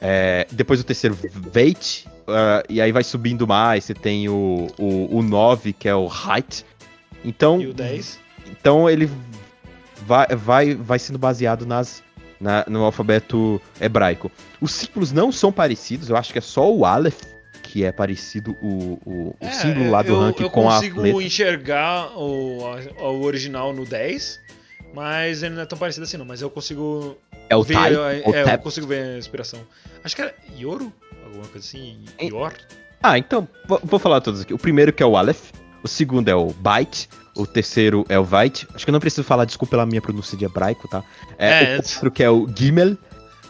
é, 0.00 0.48
depois 0.50 0.80
o 0.80 0.84
terceiro 0.84 1.16
Veit. 1.52 2.08
ah, 2.26 2.64
e 2.68 2.80
aí 2.80 2.90
vai 2.90 3.04
subindo 3.04 3.46
mais. 3.46 3.84
Você 3.84 3.94
tem 3.94 4.28
o, 4.28 4.66
o, 4.76 5.18
o 5.18 5.22
9, 5.22 5.72
que 5.72 5.88
é 5.88 5.94
o 5.94 6.08
Height. 6.08 6.66
Então, 7.24 7.60
E 7.60 7.68
o 7.68 7.72
10? 7.72 8.18
então 8.50 8.90
ele 8.90 9.08
vai, 10.04 10.26
vai, 10.34 10.74
vai 10.74 10.98
sendo 10.98 11.20
baseado 11.20 11.64
nas, 11.64 12.02
na- 12.40 12.64
no 12.68 12.82
alfabeto 12.84 13.60
hebraico. 13.80 14.30
Os 14.60 14.72
símbolos 14.72 15.12
não 15.12 15.30
são 15.32 15.52
parecidos, 15.52 16.08
eu 16.10 16.16
acho 16.16 16.32
que 16.32 16.38
é 16.38 16.42
só 16.42 16.70
o 16.72 16.84
Aleph 16.84 17.20
que 17.62 17.84
é 17.84 17.92
parecido 17.92 18.56
o, 18.62 18.98
o, 19.04 19.36
o 19.38 19.50
símbolo 19.50 19.90
lá 19.90 20.00
do 20.00 20.08
É, 20.12 20.14
eu, 20.14 20.20
rank 20.20 20.40
eu 20.40 20.48
com 20.50 20.70
a 20.70 20.74
consigo 20.76 21.02
letra. 21.02 21.22
enxergar 21.22 22.16
o, 22.16 22.60
o 22.98 23.22
original 23.24 23.74
no 23.74 23.84
10, 23.84 24.40
mas 24.94 25.42
ele 25.42 25.54
não 25.54 25.62
é 25.62 25.66
tão 25.66 25.76
parecido 25.78 26.04
assim 26.04 26.16
não. 26.16 26.24
Mas 26.24 26.40
eu 26.40 26.48
consigo 26.48 27.18
É 27.50 27.54
o 27.54 27.62
ver, 27.62 27.74
Tai, 27.74 27.92
é, 27.92 27.96
o 27.98 28.34
é, 28.34 28.54
eu 28.54 28.58
consigo 28.60 28.86
ver 28.86 29.02
a 29.16 29.18
inspiração. 29.18 29.60
Acho 30.02 30.16
que 30.16 30.22
era 30.22 30.34
Yoro? 30.58 30.90
Alguma 31.26 31.46
coisa 31.48 31.58
assim? 31.66 31.98
Yor? 32.22 32.54
Ah, 33.02 33.18
então, 33.18 33.46
vou, 33.66 33.80
vou 33.84 33.98
falar 34.00 34.22
todos 34.22 34.40
aqui. 34.40 34.54
O 34.54 34.58
primeiro 34.58 34.90
que 34.90 35.02
é 35.02 35.06
o 35.06 35.14
Aleph, 35.14 35.50
o 35.82 35.88
segundo 35.88 36.28
é 36.30 36.34
o 36.34 36.46
Byte, 36.54 37.06
o 37.38 37.46
terceiro 37.46 38.04
é 38.08 38.18
o 38.18 38.24
Veit. 38.24 38.66
Acho 38.74 38.84
que 38.84 38.90
eu 38.90 38.92
não 38.92 39.00
preciso 39.00 39.24
falar, 39.24 39.44
desculpa 39.44 39.70
pela 39.70 39.86
minha 39.86 40.00
pronúncia 40.02 40.36
de 40.36 40.44
hebraico, 40.44 40.86
tá? 40.88 41.02
É, 41.38 41.48
É, 41.48 41.78
o 41.78 41.82
quatro 41.82 42.10
que 42.10 42.22
é 42.22 42.30
o 42.30 42.46
Gimel. 42.54 42.96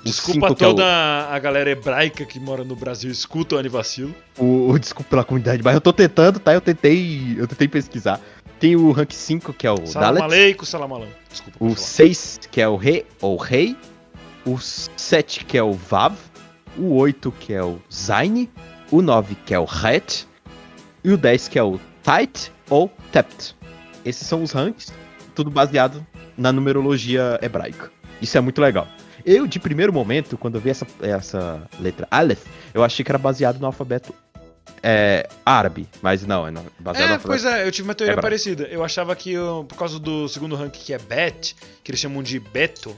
Desculpa 0.05 0.33
cinco 0.49 0.55
que 0.57 0.65
é 0.65 0.67
o- 0.69 0.71
toda 0.71 0.85
a 0.87 1.39
galera 1.41 1.71
hebraica 1.71 2.25
que 2.25 2.39
mora 2.39 2.63
no 2.63 2.77
Brasil, 2.77 3.11
escuta 3.11 3.57
o 3.57 3.59
Anivacilo. 3.59 4.15
O, 4.39 4.71
o- 4.71 4.79
desculpa 4.79 5.11
pela 5.11 5.25
comunidade, 5.25 5.61
mas 5.63 5.75
eu 5.75 5.81
tô 5.81 5.93
tentando, 5.93 6.39
tá? 6.39 6.55
Eu 6.55 6.61
tentei, 6.61 7.35
eu 7.37 7.49
tentei 7.49 7.67
pesquisar. 7.67 8.21
Tem 8.61 8.77
o 8.77 8.91
rank 8.93 9.13
5, 9.13 9.53
que 9.53 9.67
é 9.67 9.71
o 9.73 9.87
Salam 9.87 10.15
Dalet. 10.15 10.23
aleikum, 10.25 10.65
salam 10.65 10.95
alam. 10.95 11.09
Desculpa. 11.31 11.57
O 11.61 11.69
pode 11.69 11.75
falar. 11.77 11.87
6, 11.89 12.41
que 12.51 12.61
é 12.61 12.69
o 12.69 12.77
Re 12.77 13.05
ou 13.21 13.37
Rei. 13.37 13.77
O 14.47 14.59
7, 14.59 15.45
que 15.45 15.59
é 15.59 15.63
o 15.63 15.73
Vav. 15.73 16.15
O 16.77 16.95
8, 16.97 17.31
que 17.33 17.53
é 17.53 17.63
o 17.63 17.79
Zain. 17.93 18.49
O 18.91 19.03
9, 19.03 19.35
que 19.47 19.53
é 19.53 19.59
o 19.59 19.65
Het. 19.65 20.27
E 21.05 21.11
o 21.13 21.17
10, 21.17 21.49
que 21.49 21.59
é 21.59 21.63
o 21.63 21.79
Tait 22.03 22.51
ou 22.71 22.91
Tept. 23.13 23.55
Esses 24.05 24.27
são 24.27 24.43
os 24.43 24.53
ranks, 24.53 24.93
tudo 25.35 25.51
baseado 25.51 26.05
na 26.37 26.53
numerologia 26.53 27.39
hebraica. 27.43 27.91
Isso 28.21 28.37
é 28.37 28.41
muito 28.41 28.61
legal. 28.61 28.87
Eu, 29.25 29.47
de 29.47 29.59
primeiro 29.59 29.93
momento, 29.93 30.37
quando 30.39 30.55
eu 30.57 30.61
vi 30.61 30.71
essa, 30.71 30.87
essa 31.01 31.69
letra 31.79 32.07
Aleph, 32.11 32.45
eu 32.73 32.83
achei 32.83 33.05
que 33.05 33.11
era 33.11 33.19
baseado 33.19 33.59
no 33.59 33.67
alfabeto 33.67 34.15
é, 34.83 35.29
árabe. 35.45 35.89
Mas 36.01 36.25
não, 36.25 36.47
é 36.47 36.53
baseado 36.79 37.09
no 37.09 37.15
É, 37.15 37.19
pois 37.19 37.45
é, 37.45 37.67
eu 37.67 37.73
tive 37.73 37.89
uma 37.89 37.95
teoria 37.95 38.13
hebraico. 38.13 38.23
parecida. 38.27 38.65
Eu 38.65 38.83
achava 38.85 39.15
que 39.17 39.33
eu- 39.33 39.65
por 39.69 39.77
causa 39.77 39.99
do 39.99 40.29
segundo 40.29 40.55
rank 40.57 40.73
que 40.73 40.93
é 40.95 40.99
Bet, 40.99 41.55
que 41.83 41.91
eles 41.91 42.01
chamam 42.01 42.23
de 42.23 42.39
Beto, 42.39 42.97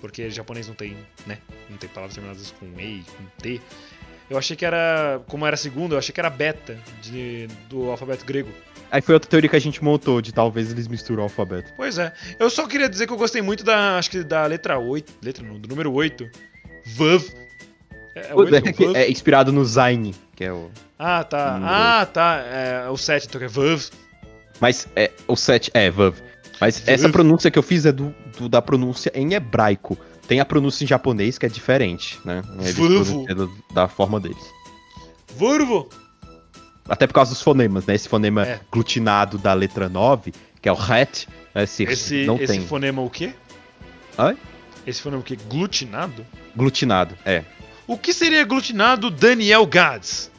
porque 0.00 0.30
japonês 0.30 0.68
não 0.68 0.74
tem, 0.74 0.96
né? 1.26 1.38
Não 1.68 1.76
tem 1.76 1.88
palavras 1.90 2.14
terminadas 2.14 2.52
com 2.58 2.66
E, 2.80 3.02
com 3.16 3.24
T. 3.42 3.60
Eu 4.30 4.36
achei 4.38 4.54
que 4.56 4.64
era, 4.64 5.20
como 5.26 5.44
era 5.46 5.56
segundo, 5.56 5.94
eu 5.94 5.98
achei 5.98 6.12
que 6.12 6.20
era 6.20 6.28
beta 6.30 6.78
de, 7.02 7.48
do 7.68 7.90
alfabeto 7.90 8.24
grego. 8.26 8.50
Aí 8.90 9.00
foi 9.02 9.14
outra 9.14 9.28
teoria 9.28 9.50
que 9.50 9.56
a 9.56 9.60
gente 9.60 9.82
montou, 9.84 10.20
de 10.22 10.32
talvez 10.32 10.70
eles 10.70 10.88
misturam 10.88 11.20
o 11.20 11.24
alfabeto. 11.24 11.72
Pois 11.76 11.98
é. 11.98 12.12
Eu 12.38 12.48
só 12.48 12.66
queria 12.66 12.88
dizer 12.88 13.06
que 13.06 13.12
eu 13.12 13.16
gostei 13.18 13.42
muito 13.42 13.62
da, 13.64 13.98
acho 13.98 14.10
que 14.10 14.22
da 14.24 14.46
letra 14.46 14.78
8, 14.78 15.12
letra 15.22 15.44
não, 15.46 15.58
do 15.58 15.68
número 15.68 15.92
8, 15.92 16.28
Vav. 16.96 17.22
É, 18.14 18.20
é, 18.20 18.22
É, 18.30 18.34
Vav? 18.34 18.96
é 18.96 19.10
inspirado 19.10 19.52
no 19.52 19.64
Zayn, 19.64 20.12
que 20.34 20.44
é 20.44 20.52
o. 20.52 20.70
Ah, 20.98 21.22
tá. 21.22 21.60
Ah, 21.62 22.06
tá. 22.06 22.42
É, 22.46 22.88
o 22.90 22.96
7, 22.96 23.26
então 23.28 23.38
que 23.38 23.44
é 23.44 23.48
Vav. 23.48 23.82
Mas 24.60 24.88
é, 24.96 25.10
o 25.28 25.36
7 25.36 25.70
é 25.74 25.90
Vav. 25.90 26.16
Mas 26.60 26.80
Vav. 26.80 26.90
essa 26.90 27.08
pronúncia 27.10 27.50
que 27.50 27.58
eu 27.58 27.62
fiz 27.62 27.84
é 27.86 27.92
do, 27.92 28.12
do- 28.38 28.48
da 28.48 28.60
pronúncia 28.62 29.12
em 29.14 29.34
hebraico. 29.34 29.96
Tem 30.26 30.40
a 30.40 30.44
pronúncia 30.44 30.84
em 30.84 30.86
japonês 30.86 31.38
que 31.38 31.46
é 31.46 31.48
diferente, 31.48 32.18
né? 32.24 32.42
Do- 33.34 33.50
da 33.72 33.86
forma 33.86 34.18
deles. 34.18 34.42
Vurvo. 35.36 35.88
Até 36.88 37.06
por 37.06 37.14
causa 37.14 37.32
dos 37.32 37.42
fonemas, 37.42 37.86
né? 37.86 37.94
Esse 37.94 38.08
fonema 38.08 38.46
É. 38.46 38.60
glutinado 38.72 39.36
da 39.38 39.52
letra 39.52 39.88
9, 39.88 40.32
que 40.62 40.68
é 40.68 40.72
o 40.72 40.76
het. 40.76 41.28
Esse, 41.54 41.84
Esse, 41.84 42.24
não 42.26 42.36
esse 42.36 42.46
tem. 42.46 42.60
fonema 42.66 43.02
o 43.02 43.10
quê? 43.10 43.32
Oi? 44.16 44.36
Esse 44.86 45.02
fonema 45.02 45.20
o 45.20 45.24
quê? 45.24 45.36
Glutinado? 45.48 46.24
Glutinado, 46.56 47.14
é. 47.24 47.42
O 47.86 47.96
que 47.98 48.12
seria 48.12 48.44
glutinado 48.44 49.10
Daniel 49.10 49.66
Gads? 49.66 50.30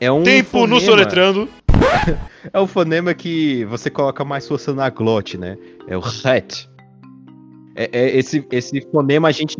É 0.00 0.10
um 0.10 0.22
Tempo 0.22 0.66
no 0.66 0.80
fonema- 0.80 0.80
soletrando. 0.80 1.48
É 2.52 2.58
o 2.60 2.66
fonema 2.66 3.14
que 3.14 3.64
você 3.64 3.88
coloca 3.88 4.22
mais 4.22 4.46
força 4.46 4.74
na 4.74 4.90
glote, 4.90 5.38
né? 5.38 5.56
É 5.88 5.96
o 5.96 6.02
het. 6.02 6.68
É, 7.74 7.88
é 7.90 8.18
esse, 8.18 8.46
esse 8.52 8.82
fonema 8.92 9.28
a 9.28 9.32
gente. 9.32 9.56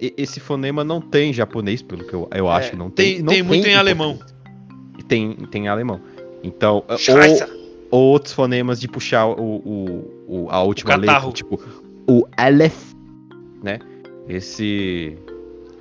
Esse 0.00 0.40
fonema 0.40 0.82
não 0.82 1.02
tem 1.02 1.30
em 1.30 1.32
japonês, 1.34 1.82
pelo 1.82 2.02
que 2.06 2.14
eu, 2.14 2.26
eu 2.34 2.48
acho. 2.48 2.72
É, 2.72 2.76
não 2.76 2.88
tem- 2.90 3.16
tem, 3.16 3.22
não 3.22 3.32
tem 3.32 3.42
muito 3.42 3.66
em 3.68 3.74
alemão. 3.74 4.16
português. 4.16 4.33
Tem, 5.08 5.32
tem 5.50 5.64
em 5.64 5.68
alemão. 5.68 6.00
Então, 6.42 6.84
ou, 6.88 6.98
Scheiße. 6.98 7.44
ou 7.90 8.02
outros 8.12 8.32
fonemas 8.34 8.80
de 8.80 8.88
puxar 8.88 9.26
o, 9.26 9.32
o, 9.40 10.24
o- 10.28 10.50
a 10.50 10.62
última 10.62 10.94
letra, 10.96 11.14
catarro. 11.14 11.32
tipo 11.32 11.60
o 12.08 12.26
Aleph, 12.36 12.92
né? 13.62 13.78
Esse. 14.28 15.16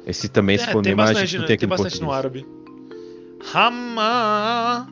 Esse 0.06 0.28
também, 0.30 0.56
esse 0.56 0.64
É, 0.64 0.68
tem 0.68 0.74
fonema 0.74 1.04
a 1.04 1.06
bastante, 1.08 1.26
gente 1.28 1.36
não 1.36 1.42
né? 1.42 1.48
tem 1.48 1.54
aqui 1.56 1.60
tem 1.62 1.70
no 1.70 1.84
bastante 1.84 2.02
no 2.02 2.12
árabe. 2.12 2.46
Hama. 3.54 4.88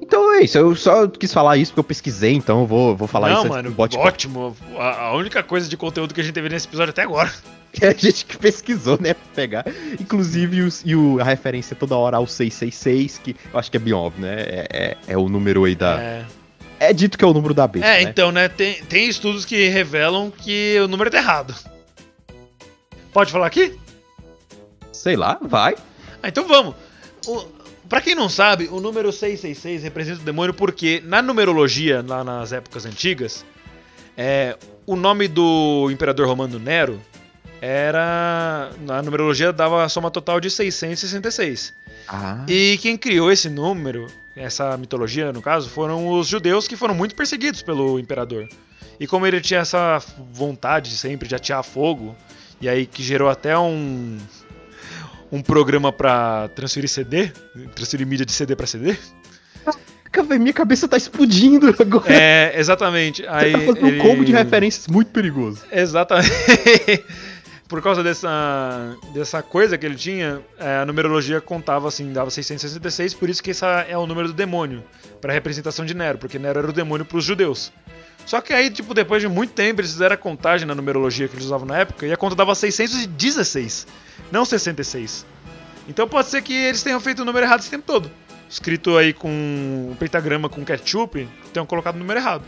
Então 0.00 0.32
é 0.34 0.42
isso, 0.42 0.58
eu 0.58 0.74
só 0.76 1.06
quis 1.08 1.32
falar 1.32 1.56
isso 1.56 1.72
porque 1.72 1.80
eu 1.80 1.84
pesquisei, 1.84 2.34
então 2.34 2.60
eu 2.60 2.66
vou, 2.66 2.94
vou 2.96 3.08
falar 3.08 3.28
Não, 3.30 3.44
isso 3.44 3.52
antes 3.54 3.74
mano, 3.74 4.02
ótimo. 4.02 4.56
A, 4.76 5.06
a 5.06 5.14
única 5.16 5.42
coisa 5.42 5.68
de 5.68 5.76
conteúdo 5.76 6.12
que 6.12 6.20
a 6.20 6.24
gente 6.24 6.34
teve 6.34 6.48
nesse 6.50 6.66
episódio 6.66 6.90
até 6.90 7.02
agora. 7.02 7.32
Que 7.72 7.84
a 7.86 7.92
gente 7.92 8.24
que 8.26 8.36
pesquisou, 8.36 8.98
né, 9.00 9.14
pra 9.14 9.24
pegar. 9.34 9.64
Inclusive, 10.00 10.62
os- 10.62 10.82
e 10.84 10.94
o, 10.94 11.18
a 11.20 11.24
referência 11.24 11.74
toda 11.74 11.96
hora 11.96 12.16
ao 12.18 12.26
666, 12.26 13.18
que 13.18 13.36
eu 13.52 13.58
acho 13.58 13.70
que 13.70 13.76
é 13.76 13.80
bem 13.80 13.92
óbvio, 13.92 14.22
né? 14.26 14.34
É, 14.40 14.66
é, 14.70 14.96
é 15.08 15.16
o 15.18 15.28
número 15.28 15.64
aí 15.64 15.74
da. 15.74 16.00
É, 16.00 16.24
É, 16.78 16.92
dito 16.92 17.16
que 17.16 17.24
é 17.24 17.26
o 17.28 17.32
número 17.32 17.54
da 17.54 17.66
besta, 17.66 17.88
É, 17.88 18.04
né? 18.04 18.10
então, 18.10 18.30
né? 18.32 18.48
Tem, 18.48 18.82
tem 18.84 19.08
estudos 19.08 19.44
que 19.44 19.68
revelam 19.68 20.30
que 20.30 20.78
o 20.80 20.88
número 20.88 21.10
tá 21.10 21.18
errado. 21.18 21.54
Pode 23.12 23.30
falar 23.30 23.46
aqui? 23.46 23.78
Sei 24.92 25.16
lá, 25.16 25.38
vai. 25.42 25.74
Ah, 26.22 26.28
então 26.28 26.46
vamos. 26.46 26.74
O, 27.26 27.44
pra 27.88 28.00
quem 28.00 28.14
não 28.14 28.28
sabe, 28.28 28.68
o 28.70 28.80
número 28.80 29.12
666 29.12 29.82
representa 29.82 30.20
o 30.20 30.24
demônio 30.24 30.54
porque 30.54 31.02
na 31.04 31.20
numerologia, 31.20 32.04
lá 32.06 32.22
nas 32.24 32.52
épocas 32.52 32.86
antigas, 32.86 33.44
é, 34.16 34.56
o 34.86 34.96
nome 34.96 35.28
do 35.28 35.88
imperador 35.90 36.26
romano 36.26 36.58
Nero 36.58 37.00
era. 37.62 38.70
Na 38.80 39.00
numerologia 39.00 39.52
dava 39.52 39.84
a 39.84 39.88
soma 39.88 40.10
total 40.10 40.40
de 40.40 40.50
666. 40.50 41.72
Ah. 42.08 42.44
E 42.48 42.76
quem 42.82 42.96
criou 42.98 43.30
esse 43.30 43.48
número, 43.48 44.08
essa 44.34 44.76
mitologia 44.76 45.32
no 45.32 45.40
caso, 45.40 45.70
foram 45.70 46.08
os 46.08 46.26
judeus 46.26 46.66
que 46.66 46.76
foram 46.76 46.94
muito 46.94 47.14
perseguidos 47.14 47.62
pelo 47.62 47.98
imperador. 47.98 48.48
E 48.98 49.06
como 49.06 49.26
ele 49.26 49.40
tinha 49.40 49.60
essa 49.60 50.02
vontade 50.32 50.90
sempre 50.90 51.28
de 51.28 51.34
atear 51.34 51.62
fogo, 51.62 52.16
e 52.60 52.68
aí 52.68 52.84
que 52.84 53.02
gerou 53.02 53.28
até 53.30 53.56
um 53.56 54.18
um 55.30 55.40
programa 55.40 55.90
pra 55.90 56.48
transferir 56.54 56.90
CD, 56.90 57.30
transferir 57.74 58.06
mídia 58.06 58.26
de 58.26 58.32
CD 58.32 58.54
pra 58.54 58.66
CD. 58.66 58.94
Caraca, 60.10 60.38
minha 60.38 60.52
cabeça 60.52 60.86
tá 60.86 60.98
explodindo 60.98 61.74
agora. 61.78 62.12
É, 62.12 62.52
exatamente. 62.60 63.24
Aí 63.26 63.50
Você 63.52 63.58
tá 63.58 63.66
fazendo 63.66 63.86
ele- 63.88 63.98
um 63.98 64.02
combo 64.02 64.24
de 64.26 64.32
referências 64.32 64.86
muito 64.88 65.10
perigoso. 65.10 65.62
Exatamente. 65.72 66.30
Por 67.72 67.80
causa 67.80 68.02
dessa, 68.02 68.98
dessa 69.14 69.42
coisa 69.42 69.78
que 69.78 69.86
ele 69.86 69.94
tinha, 69.94 70.42
é, 70.58 70.76
a 70.76 70.84
numerologia 70.84 71.40
contava 71.40 71.88
assim, 71.88 72.12
dava 72.12 72.30
666, 72.30 73.14
por 73.14 73.30
isso 73.30 73.42
que 73.42 73.50
esse 73.50 73.64
é 73.88 73.96
o 73.96 74.06
número 74.06 74.28
do 74.28 74.34
demônio, 74.34 74.84
para 75.22 75.32
representação 75.32 75.86
de 75.86 75.94
Nero, 75.94 76.18
porque 76.18 76.38
Nero 76.38 76.58
era 76.58 76.68
o 76.68 76.72
demônio 76.74 77.06
para 77.06 77.16
os 77.16 77.24
judeus. 77.24 77.72
Só 78.26 78.42
que 78.42 78.52
aí, 78.52 78.68
tipo, 78.68 78.92
depois 78.92 79.22
de 79.22 79.28
muito 79.28 79.54
tempo, 79.54 79.80
eles 79.80 79.92
fizeram 79.92 80.12
a 80.12 80.18
contagem 80.18 80.66
na 80.66 80.74
numerologia 80.74 81.26
que 81.26 81.34
eles 81.34 81.46
usavam 81.46 81.66
na 81.66 81.78
época, 81.78 82.04
e 82.04 82.12
a 82.12 82.16
conta 82.18 82.36
dava 82.36 82.54
616, 82.54 83.86
não 84.30 84.44
66. 84.44 85.24
Então 85.88 86.06
pode 86.06 86.28
ser 86.28 86.42
que 86.42 86.52
eles 86.52 86.82
tenham 86.82 87.00
feito 87.00 87.22
o 87.22 87.24
número 87.24 87.46
errado 87.46 87.60
esse 87.60 87.70
tempo 87.70 87.84
todo. 87.86 88.10
Escrito 88.50 88.98
aí 88.98 89.14
com 89.14 89.30
um 89.30 89.96
pentagrama 89.98 90.50
com 90.50 90.62
ketchup, 90.62 91.26
tenham 91.54 91.64
colocado 91.64 91.96
o 91.96 91.98
número 91.98 92.20
errado. 92.20 92.44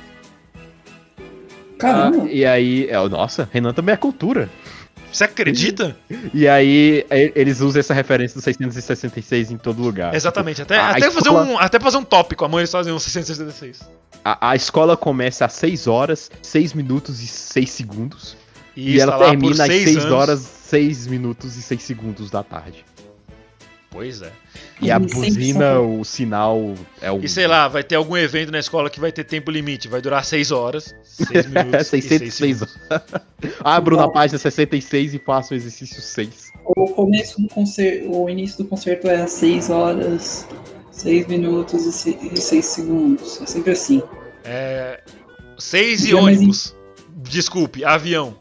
Caramba. 1.78 2.24
Ah, 2.24 2.30
e 2.30 2.44
aí, 2.44 2.86
é, 2.90 3.08
nossa, 3.08 3.48
Renan 3.50 3.72
também 3.72 3.94
é 3.94 3.96
cultura. 3.96 4.50
Você 5.14 5.24
acredita? 5.24 5.96
E 6.32 6.48
aí, 6.48 7.06
e- 7.08 7.32
eles 7.36 7.60
usam 7.60 7.78
essa 7.78 7.94
referência 7.94 8.34
do 8.38 8.42
666 8.42 9.52
em 9.52 9.56
todo 9.56 9.80
lugar. 9.80 10.12
Exatamente, 10.12 10.60
até, 10.60 10.76
a 10.76 10.90
até, 10.90 11.02
fazer 11.02 11.18
escola- 11.18 11.42
um, 11.44 11.56
até 11.58 11.78
fazer 11.78 11.96
um 11.98 12.04
tópico, 12.04 12.44
amanhã 12.44 12.62
eles 12.62 12.72
fazem 12.72 12.92
um 12.92 12.98
666. 12.98 13.88
A, 14.24 14.50
a 14.50 14.56
escola 14.56 14.96
começa 14.96 15.44
às 15.44 15.52
6 15.52 15.86
horas, 15.86 16.30
6 16.42 16.72
minutos 16.72 17.22
e 17.22 17.28
6 17.28 17.70
segundos. 17.70 18.36
E, 18.76 18.96
está 18.96 19.12
ela 19.14 19.28
termina 19.30 19.62
às 19.62 19.70
seis 19.70 19.84
6 19.84 19.96
anos. 19.98 20.10
horas, 20.12 20.40
6 20.64 21.06
minutos 21.06 21.56
e 21.56 21.62
6 21.62 21.80
segundos 21.80 22.28
da 22.28 22.42
tarde. 22.42 22.84
Pois 23.94 24.20
é. 24.22 24.32
E 24.82 24.90
a 24.90 24.98
buzina, 24.98 25.78
o 25.78 26.04
sinal 26.04 26.74
é 27.00 27.12
o. 27.12 27.20
E 27.24 27.28
sei 27.28 27.46
lá, 27.46 27.68
vai 27.68 27.84
ter 27.84 27.94
algum 27.94 28.16
evento 28.16 28.50
na 28.50 28.58
escola 28.58 28.90
que 28.90 28.98
vai 28.98 29.12
ter 29.12 29.22
tempo 29.22 29.52
limite, 29.52 29.86
vai 29.86 30.00
durar 30.00 30.24
6 30.24 30.50
horas, 30.50 30.92
6 31.04 31.46
minutos. 31.46 31.92
e 31.92 32.02
606 32.02 32.34
seis 32.34 32.60
horas. 32.62 33.04
Abro 33.62 33.96
na 33.96 34.08
página 34.10 34.36
66 34.36 35.14
e 35.14 35.18
faço 35.20 35.54
o 35.54 35.56
exercício 35.56 36.02
6. 36.02 36.50
O 36.76 36.88
começo 36.88 37.40
do 37.40 37.46
concerto, 37.48 38.10
o 38.10 38.28
início 38.28 38.58
do 38.58 38.68
concerto 38.68 39.06
é 39.06 39.22
às 39.22 39.30
6 39.30 39.70
horas, 39.70 40.48
6 40.90 41.28
minutos 41.28 41.86
e 41.86 41.92
se- 41.92 42.18
e 42.32 42.36
6 42.40 42.64
segundos. 42.66 43.40
É 43.40 43.46
sempre 43.46 43.70
assim. 43.70 44.02
É. 44.42 45.00
6 45.56 46.06
e 46.06 46.14
ônibus. 46.14 46.74
Desculpe, 47.16 47.84
avião. 47.84 48.36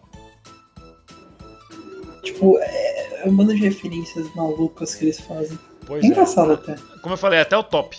Tipo, 2.23 2.57
é, 2.59 3.21
é 3.23 3.27
um 3.27 3.35
bando 3.35 3.53
de 3.53 3.61
referências 3.61 4.33
malucas 4.33 4.95
que 4.95 5.05
eles 5.05 5.19
fazem. 5.19 5.59
Pois 5.85 6.03
É 6.03 6.07
é. 6.07 6.09
engraçado 6.09 6.53
até. 6.53 6.75
Como 7.01 7.13
eu 7.13 7.17
falei, 7.17 7.39
é 7.39 7.41
até 7.41 7.57
o 7.57 7.63
top. 7.63 7.97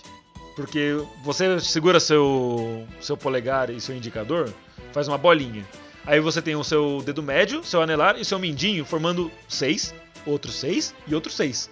Porque 0.57 0.97
você 1.25 1.61
segura 1.61 2.01
seu, 2.01 2.87
seu 3.01 3.17
polegar 3.17 3.71
e 3.71 3.81
seu 3.81 3.95
indicador, 3.95 4.53
faz 4.93 5.07
uma 5.09 5.19
bolinha. 5.19 5.65
Aí 6.07 6.21
você 6.21 6.41
tem 6.41 6.55
o 6.55 6.63
seu 6.65 7.03
dedo 7.05 7.23
médio, 7.23 7.65
seu 7.65 7.81
anelar 7.83 8.17
e 8.19 8.25
seu 8.25 8.39
mindinho 8.39 8.85
formando 8.85 9.31
6, 9.49 9.95
outro 10.27 10.51
6 10.51 10.95
e 11.07 11.15
outro 11.15 11.31
6. 11.33 11.69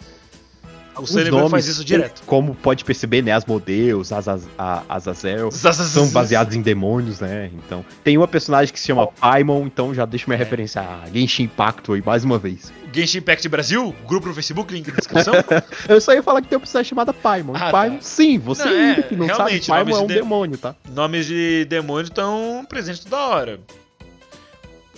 O 0.96 1.30
nomes, 1.30 1.50
faz 1.50 1.66
isso 1.66 1.84
direto. 1.84 2.22
Como 2.26 2.54
pode 2.54 2.84
perceber, 2.84 3.22
né? 3.22 3.32
Asmodeus, 3.32 4.12
Azaz, 4.12 4.46
a- 4.58 4.82
Azazel. 4.88 5.50
São 5.50 6.08
baseados 6.10 6.54
em 6.54 6.60
demônios, 6.62 7.20
né? 7.20 7.50
Então, 7.54 7.84
tem 8.04 8.18
uma 8.18 8.28
personagem 8.28 8.72
que 8.72 8.78
se 8.78 8.86
chama 8.86 9.06
Paimon, 9.06 9.66
então 9.66 9.94
já 9.94 10.04
deixa 10.04 10.26
minha 10.28 10.36
É. 10.36 10.38
referência 10.38 10.82
a 10.82 11.04
Genshin 11.12 11.44
Impacto 11.44 11.94
aí 11.94 12.02
mais 12.04 12.24
uma 12.24 12.38
vez. 12.38 12.72
Genshin 12.92 13.18
Impact 13.18 13.48
Brasil, 13.48 13.94
grupo 14.06 14.28
no 14.28 14.34
Facebook, 14.34 14.70
link 14.72 14.88
na 14.88 14.96
descrição. 14.96 15.32
Eu 15.88 15.98
só 15.98 16.12
ia 16.12 16.22
falar 16.22 16.42
que 16.42 16.48
tem 16.48 16.56
uma 16.56 16.60
personagem 16.60 16.90
chamada 16.90 17.12
Paimon. 17.14 17.54
Ah, 17.56 17.70
Paimon, 17.70 17.96
tá. 17.96 18.02
sim, 18.02 18.38
você 18.38 18.64
Não, 18.64 18.70
ainda 18.70 19.00
é, 19.00 19.02
que 19.02 19.16
não 19.16 19.28
sabe, 19.28 19.60
Paimon 19.66 19.96
é 19.96 20.00
um 20.00 20.06
de- 20.06 20.14
demônio, 20.14 20.58
tá? 20.58 20.76
Nomes 20.90 21.24
de 21.24 21.64
demônio 21.64 22.04
estão 22.08 22.66
presentes 22.68 23.02
toda 23.02 23.16
hora. 23.16 23.60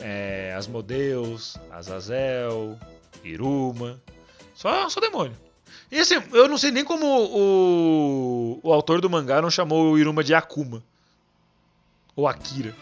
É, 0.00 0.52
Asmodeus, 0.58 1.56
Azazel, 1.70 2.76
Iruma. 3.22 4.00
Só, 4.54 4.88
só 4.88 5.00
demônio. 5.00 5.32
E 5.94 6.00
assim, 6.00 6.16
eu 6.32 6.48
não 6.48 6.58
sei 6.58 6.72
nem 6.72 6.84
como 6.84 7.06
o, 7.06 8.58
o 8.64 8.72
autor 8.72 9.00
do 9.00 9.08
mangá 9.08 9.40
não 9.40 9.48
chamou 9.48 9.92
o 9.92 9.96
Iruma 9.96 10.24
de 10.24 10.34
Akuma. 10.34 10.82
Ou 12.16 12.26
Akira. 12.26 12.74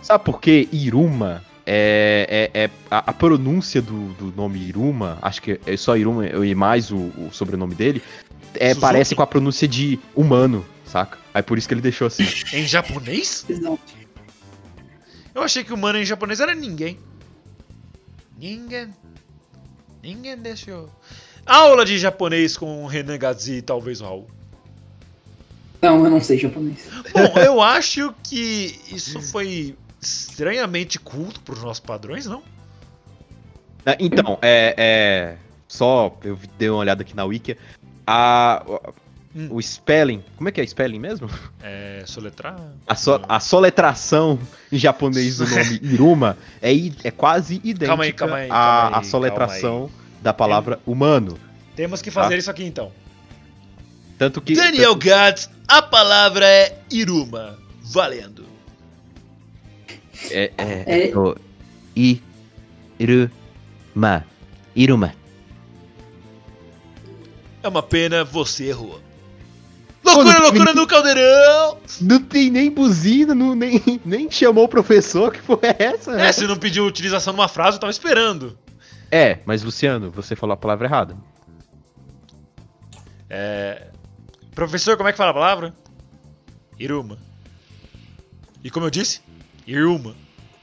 Sabe 0.00 0.22
por 0.24 0.40
quê? 0.40 0.68
Iruma 0.70 1.44
é, 1.66 2.48
é, 2.54 2.62
é- 2.62 2.70
a, 2.88 3.10
a 3.10 3.12
pronúncia 3.12 3.82
do, 3.82 4.12
do 4.14 4.32
nome 4.36 4.60
Iruma, 4.60 5.18
acho 5.20 5.42
que 5.42 5.60
é 5.66 5.76
só 5.76 5.96
Iruma 5.96 6.24
e 6.28 6.54
mais 6.54 6.92
o, 6.92 6.96
o 6.96 7.30
sobrenome 7.32 7.74
dele, 7.74 8.00
é, 8.54 8.68
Suzuki? 8.68 8.80
parece 8.80 9.14
com 9.16 9.22
a 9.22 9.26
pronúncia 9.26 9.66
de 9.66 9.98
humano, 10.14 10.64
saca? 10.84 11.18
Aí 11.34 11.42
por 11.42 11.58
isso 11.58 11.66
que 11.66 11.74
ele 11.74 11.80
deixou 11.80 12.06
assim. 12.06 12.22
Em 12.56 12.68
japonês? 12.68 13.44
Eu 15.34 15.42
achei 15.42 15.64
que 15.64 15.72
o 15.72 15.76
mano 15.76 15.98
em 15.98 16.04
japonês 16.04 16.38
era 16.38 16.54
ninguém. 16.54 17.00
Ninguém. 18.38 18.94
Ninguém 20.00 20.36
deixou. 20.36 20.88
Aula 21.50 21.84
de 21.84 21.98
japonês 21.98 22.56
com 22.56 22.84
o 22.84 22.86
Renan 22.86 23.18
Gadzi 23.18 23.54
e 23.54 23.62
talvez 23.62 24.00
o 24.00 24.04
Raul. 24.04 24.30
Não, 25.82 26.04
eu 26.04 26.10
não 26.10 26.20
sei 26.20 26.38
japonês. 26.38 26.88
Bom, 27.12 27.40
eu 27.40 27.60
acho 27.62 28.14
que 28.22 28.78
isso 28.92 29.20
foi 29.20 29.74
estranhamente 30.00 30.98
culto 31.00 31.40
para 31.40 31.54
os 31.54 31.62
nossos 31.62 31.80
padrões, 31.80 32.26
não? 32.26 32.42
Ah, 33.84 33.96
Então, 33.98 34.38
é, 34.42 34.74
é, 34.76 35.36
Só 35.66 36.16
eu 36.22 36.38
dei 36.58 36.70
uma 36.70 36.78
olhada 36.78 37.02
aqui 37.02 37.16
na 37.16 37.24
Wiki. 37.24 37.56
A, 38.06 38.62
Hum. 39.34 39.46
o 39.52 39.62
spelling. 39.62 40.24
Como 40.36 40.48
é 40.48 40.52
que 40.52 40.60
é 40.60 40.64
spelling 40.66 40.98
mesmo? 40.98 41.30
É. 41.62 42.02
Soletrar? 42.04 42.56
A, 42.84 42.96
so- 42.96 43.20
a 43.28 43.38
soletração 43.38 44.38
em 44.72 44.76
japonês 44.76 45.38
do 45.38 45.46
nome 45.48 45.78
Iruma 45.82 46.36
é, 46.60 46.72
é 47.04 47.10
quase 47.12 47.60
idêntica 47.62 47.86
Calma 47.86 48.02
aí, 48.04 48.12
calma 48.12 48.36
aí, 48.38 48.46
à, 48.46 48.48
calma 48.50 48.88
aí, 48.96 49.00
à 49.00 49.02
soletração 49.04 49.90
da 50.22 50.32
palavra 50.32 50.78
humano. 50.86 51.38
Temos 51.76 52.02
que 52.02 52.10
fazer 52.10 52.34
Ah. 52.34 52.38
isso 52.38 52.50
aqui 52.50 52.64
então. 52.64 52.92
Tanto 54.18 54.40
que. 54.40 54.54
Daniel 54.54 54.94
Gads, 54.94 55.48
a 55.66 55.80
palavra 55.80 56.46
é 56.46 56.78
Iruma. 56.90 57.58
Valendo. 57.82 58.44
É, 60.30 60.52
é, 60.58 60.84
É. 60.86 61.10
é 61.10 61.16
o 61.16 61.34
Iruma. 62.98 64.24
Iruma. 64.76 65.14
É 67.62 67.68
uma 67.68 67.82
pena, 67.82 68.24
você 68.24 68.66
errou. 68.66 69.00
Loucura, 70.02 70.28
Mano, 70.32 70.44
loucura 70.44 70.72
no 70.72 70.86
caldeirão! 70.86 71.76
Não 72.00 72.22
tem 72.22 72.50
nem 72.50 72.70
buzina, 72.70 73.34
não, 73.34 73.54
nem, 73.54 73.82
nem 74.02 74.30
chamou 74.30 74.64
o 74.64 74.68
professor, 74.68 75.30
que 75.30 75.40
foi 75.40 75.58
essa? 75.78 76.18
É, 76.18 76.32
se 76.32 76.46
não 76.46 76.56
pediu 76.56 76.86
utilização 76.86 77.34
numa 77.34 77.48
frase, 77.48 77.76
eu 77.76 77.80
tava 77.80 77.90
esperando. 77.90 78.58
É, 79.10 79.40
mas 79.44 79.62
Luciano, 79.62 80.10
você 80.10 80.36
falou 80.36 80.54
a 80.54 80.56
palavra 80.56 80.86
errada. 80.86 81.16
É. 83.28 83.88
Professor, 84.54 84.96
como 84.96 85.08
é 85.08 85.12
que 85.12 85.18
fala 85.18 85.30
a 85.30 85.34
palavra? 85.34 85.74
Iruma. 86.78 87.18
E 88.62 88.70
como 88.70 88.86
eu 88.86 88.90
disse? 88.90 89.20
Iruma. 89.66 90.14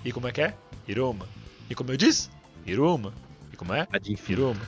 E 0.03 0.11
como 0.11 0.27
é 0.27 0.31
que 0.31 0.41
é? 0.41 0.53
Iruma. 0.87 1.27
E 1.69 1.75
como 1.75 1.91
eu 1.91 1.97
disse? 1.97 2.29
Iruma. 2.65 3.13
E 3.51 3.55
como 3.55 3.73
é? 3.73 3.87
Iruma. 4.29 4.61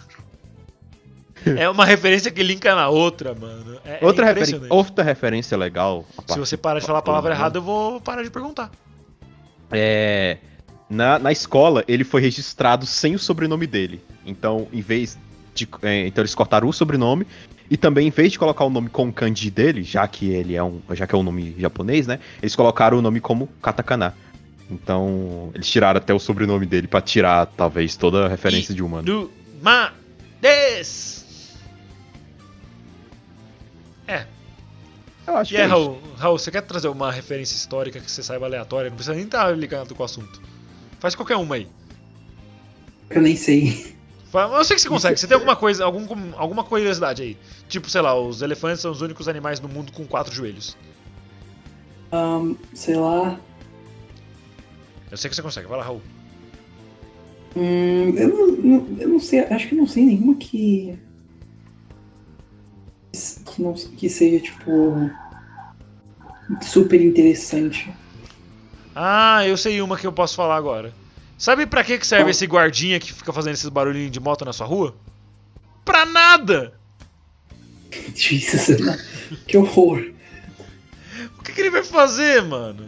É 1.45 1.69
uma 1.69 1.85
referência 1.85 2.29
que 2.31 2.43
linka 2.43 2.75
na 2.75 2.89
outra, 2.89 3.33
mano. 3.33 3.79
É, 3.85 3.99
é 4.01 4.05
Outra, 4.05 4.25
referen 4.25 4.43
impressionante. 4.43 4.73
outra 4.73 5.03
referência 5.05 5.57
legal. 5.57 6.05
Se 6.27 6.37
você 6.37 6.57
parar 6.57 6.79
de 6.79 6.85
falar 6.85 6.99
a 6.99 7.03
palavra 7.03 7.33
errada, 7.33 7.57
eu 7.59 7.61
vou 7.61 8.01
parar 8.01 8.23
de 8.23 8.29
perguntar. 8.29 8.69
É. 9.71 10.37
Na, 10.89 11.19
na 11.19 11.31
escola, 11.31 11.83
ele 11.87 12.03
foi 12.03 12.21
registrado 12.21 12.85
sem 12.85 13.13
o 13.13 13.19
sobrenome 13.19 13.67
dele. 13.67 14.01
Então, 14.25 14.67
em 14.73 14.81
vez 14.81 15.17
de. 15.53 15.67
é, 15.83 16.07
então, 16.07 16.21
eles 16.21 16.33
cortaram 16.33 16.67
o 16.67 16.73
sobrenome. 16.73 17.27
E 17.69 17.77
também, 17.77 18.07
em 18.07 18.11
vez 18.11 18.31
de 18.31 18.39
colocar 18.39 18.65
o 18.65 18.69
nome 18.69 18.89
com 18.89 19.07
o 19.07 19.13
kanji 19.13 19.51
dele, 19.51 19.83
já 19.83 20.07
que 20.07 20.31
ele 20.31 20.55
é 20.55 20.63
um. 20.63 20.81
Já 20.91 21.05
que 21.05 21.13
é 21.13 21.17
um 21.17 21.21
nome 21.21 21.55
japonês, 21.59 22.07
né? 22.07 22.19
Eles 22.41 22.55
colocaram 22.55 22.97
o 22.97 23.01
nome 23.01 23.19
como 23.19 23.47
katakana. 23.61 24.15
Então, 24.71 25.51
eles 25.53 25.67
tiraram 25.69 25.97
até 25.97 26.13
o 26.13 26.19
sobrenome 26.19 26.65
dele 26.65 26.87
pra 26.87 27.01
tirar, 27.01 27.45
talvez, 27.45 27.95
toda 27.95 28.25
a 28.25 28.27
referência 28.27 28.73
de 28.73 28.81
humano. 28.83 29.03
Do 29.03 29.31
ma 29.61 29.93
des. 30.41 31.55
É. 34.07 34.25
Eu 35.27 35.37
acho 35.37 35.53
E 35.53 35.55
que 35.55 35.61
é, 35.61 35.65
é. 35.65 35.67
Raul, 35.67 35.99
Raul, 36.17 36.39
você 36.39 36.49
quer 36.49 36.61
trazer 36.61 36.87
uma 36.87 37.11
referência 37.11 37.55
histórica 37.55 37.99
que 37.99 38.09
você 38.09 38.23
saiba 38.23 38.47
aleatória? 38.47 38.89
Não 38.89 38.95
precisa 38.95 39.15
nem 39.15 39.25
estar 39.25 39.55
ligado 39.55 39.93
com 39.93 40.01
o 40.01 40.05
assunto. 40.05 40.41
Faz 40.99 41.15
qualquer 41.15 41.37
uma 41.37 41.55
aí. 41.55 41.67
Eu 43.09 43.21
nem 43.21 43.35
sei. 43.35 43.95
Eu 44.33 44.63
sei 44.63 44.75
que 44.75 44.81
você 44.81 44.89
consegue. 44.89 45.17
Você 45.17 45.27
tem 45.27 45.35
alguma 45.35 45.55
coisa, 45.55 45.83
algum, 45.83 46.05
alguma 46.37 46.63
curiosidade 46.63 47.23
aí? 47.23 47.37
Tipo, 47.67 47.89
sei 47.89 48.01
lá, 48.01 48.19
os 48.19 48.41
elefantes 48.41 48.81
são 48.81 48.91
os 48.91 49.01
únicos 49.01 49.27
animais 49.27 49.59
no 49.59 49.67
mundo 49.67 49.91
com 49.91 50.05
quatro 50.05 50.33
joelhos. 50.33 50.77
Ahn, 52.11 52.55
sei 52.73 52.95
lá. 52.95 53.39
Eu 55.09 55.17
sei 55.17 55.29
que 55.29 55.35
você 55.35 55.41
consegue. 55.41 55.67
Vai 55.67 55.79
lá, 55.79 55.83
Raul. 55.83 56.01
Hum, 57.55 58.13
eu, 58.15 58.57
não, 58.57 58.87
eu 58.99 59.09
não 59.09 59.19
sei, 59.19 59.39
acho 59.39 59.67
que 59.67 59.75
não 59.75 59.87
sei 59.87 60.05
nenhuma 60.05 60.35
que. 60.35 60.95
que, 63.45 63.61
não, 63.61 63.73
que 63.73 64.07
seja, 64.09 64.39
tipo. 64.39 65.09
super 66.61 67.01
interessante. 67.01 67.91
Ah, 68.95 69.45
eu 69.47 69.55
sei 69.55 69.81
uma 69.81 69.97
que 69.97 70.07
eu 70.07 70.11
posso 70.11 70.35
falar 70.35 70.55
agora. 70.55 70.93
Sabe 71.37 71.65
pra 71.65 71.83
que 71.83 71.97
que 71.97 72.05
serve 72.05 72.31
esse 72.31 72.45
guardinha 72.45 72.99
que 72.99 73.13
fica 73.13 73.31
fazendo 73.31 73.53
esses 73.53 73.69
barulhinhos 73.69 74.11
de 74.11 74.19
moto 74.19 74.43
na 74.43 74.51
sua 74.51 74.67
rua? 74.67 74.95
Pra 75.85 76.05
nada! 76.05 76.73
Jesus, 78.13 79.01
que 79.47 79.57
horror. 79.57 80.11
O 81.37 81.43
que, 81.43 81.53
que 81.53 81.61
ele 81.61 81.69
vai 81.69 81.83
fazer, 81.83 82.43
mano? 82.43 82.85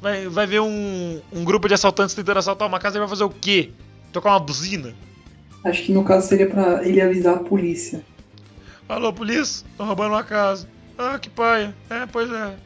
Vai, 0.00 0.26
vai 0.26 0.46
ver 0.46 0.60
um, 0.60 1.20
um 1.32 1.44
grupo 1.44 1.68
de 1.68 1.74
assaltantes 1.74 2.14
tentando 2.14 2.38
assaltar 2.38 2.66
uma 2.66 2.80
casa 2.80 2.96
e 2.96 3.00
vai 3.00 3.08
fazer 3.08 3.24
o 3.24 3.30
quê? 3.30 3.70
Tocar 4.12 4.30
uma 4.30 4.40
buzina? 4.40 4.94
Acho 5.64 5.84
que 5.84 5.92
no 5.92 6.02
caso 6.02 6.26
seria 6.26 6.48
pra 6.48 6.84
ele 6.84 7.00
avisar 7.00 7.36
a 7.36 7.40
polícia. 7.40 8.04
Alô, 8.88 9.12
polícia? 9.12 9.64
Estão 9.70 9.86
roubando 9.86 10.12
uma 10.12 10.24
casa. 10.24 10.68
Ah, 10.98 11.18
que 11.18 11.30
paia. 11.30 11.74
É, 11.88 12.06
pois 12.06 12.30
é. 12.30 12.56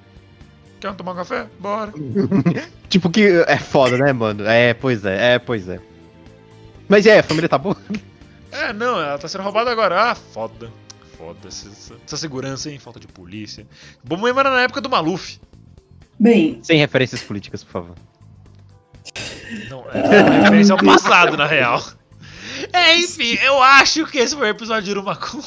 Quer 0.80 0.94
tomar 0.94 1.12
um 1.12 1.16
café? 1.16 1.46
Bora. 1.58 1.92
Tipo 2.88 3.10
que 3.10 3.44
é 3.46 3.58
foda, 3.58 3.96
né, 3.98 4.12
mano? 4.12 4.44
É, 4.46 4.74
pois 4.74 5.04
é, 5.04 5.34
é, 5.34 5.38
pois 5.38 5.68
é. 5.68 5.80
Mas 6.88 7.06
é, 7.06 7.18
a 7.18 7.22
família 7.22 7.48
tá 7.48 7.58
boa. 7.58 7.76
É, 8.52 8.72
não, 8.72 9.00
ela 9.00 9.18
tá 9.18 9.26
sendo 9.26 9.42
roubada 9.42 9.70
agora. 9.70 10.10
Ah, 10.10 10.14
foda. 10.14 10.70
Foda 11.18 11.48
essa, 11.48 11.94
essa 12.06 12.16
segurança, 12.16 12.70
hein? 12.70 12.78
Falta 12.78 13.00
de 13.00 13.06
polícia. 13.06 13.66
Bom 14.04 14.16
mesmo 14.16 14.38
era 14.38 14.50
na 14.50 14.62
época 14.62 14.80
do 14.80 14.88
Maluf. 14.88 15.38
Bem, 16.18 16.60
Sem 16.62 16.78
referências 16.78 17.22
políticas, 17.22 17.64
por 17.64 17.72
favor. 17.72 17.94
Não, 19.68 19.84
é 19.90 20.22
uma 20.22 20.30
referência 20.42 20.72
ao 20.72 20.78
passado, 20.82 21.36
na 21.36 21.46
real. 21.46 21.82
É, 22.72 22.96
enfim, 22.98 23.36
eu 23.42 23.62
acho 23.62 24.06
que 24.06 24.18
esse 24.18 24.34
foi 24.34 24.46
o 24.46 24.50
episódio 24.50 24.84
de 24.84 24.90
Irumakun 24.90 25.42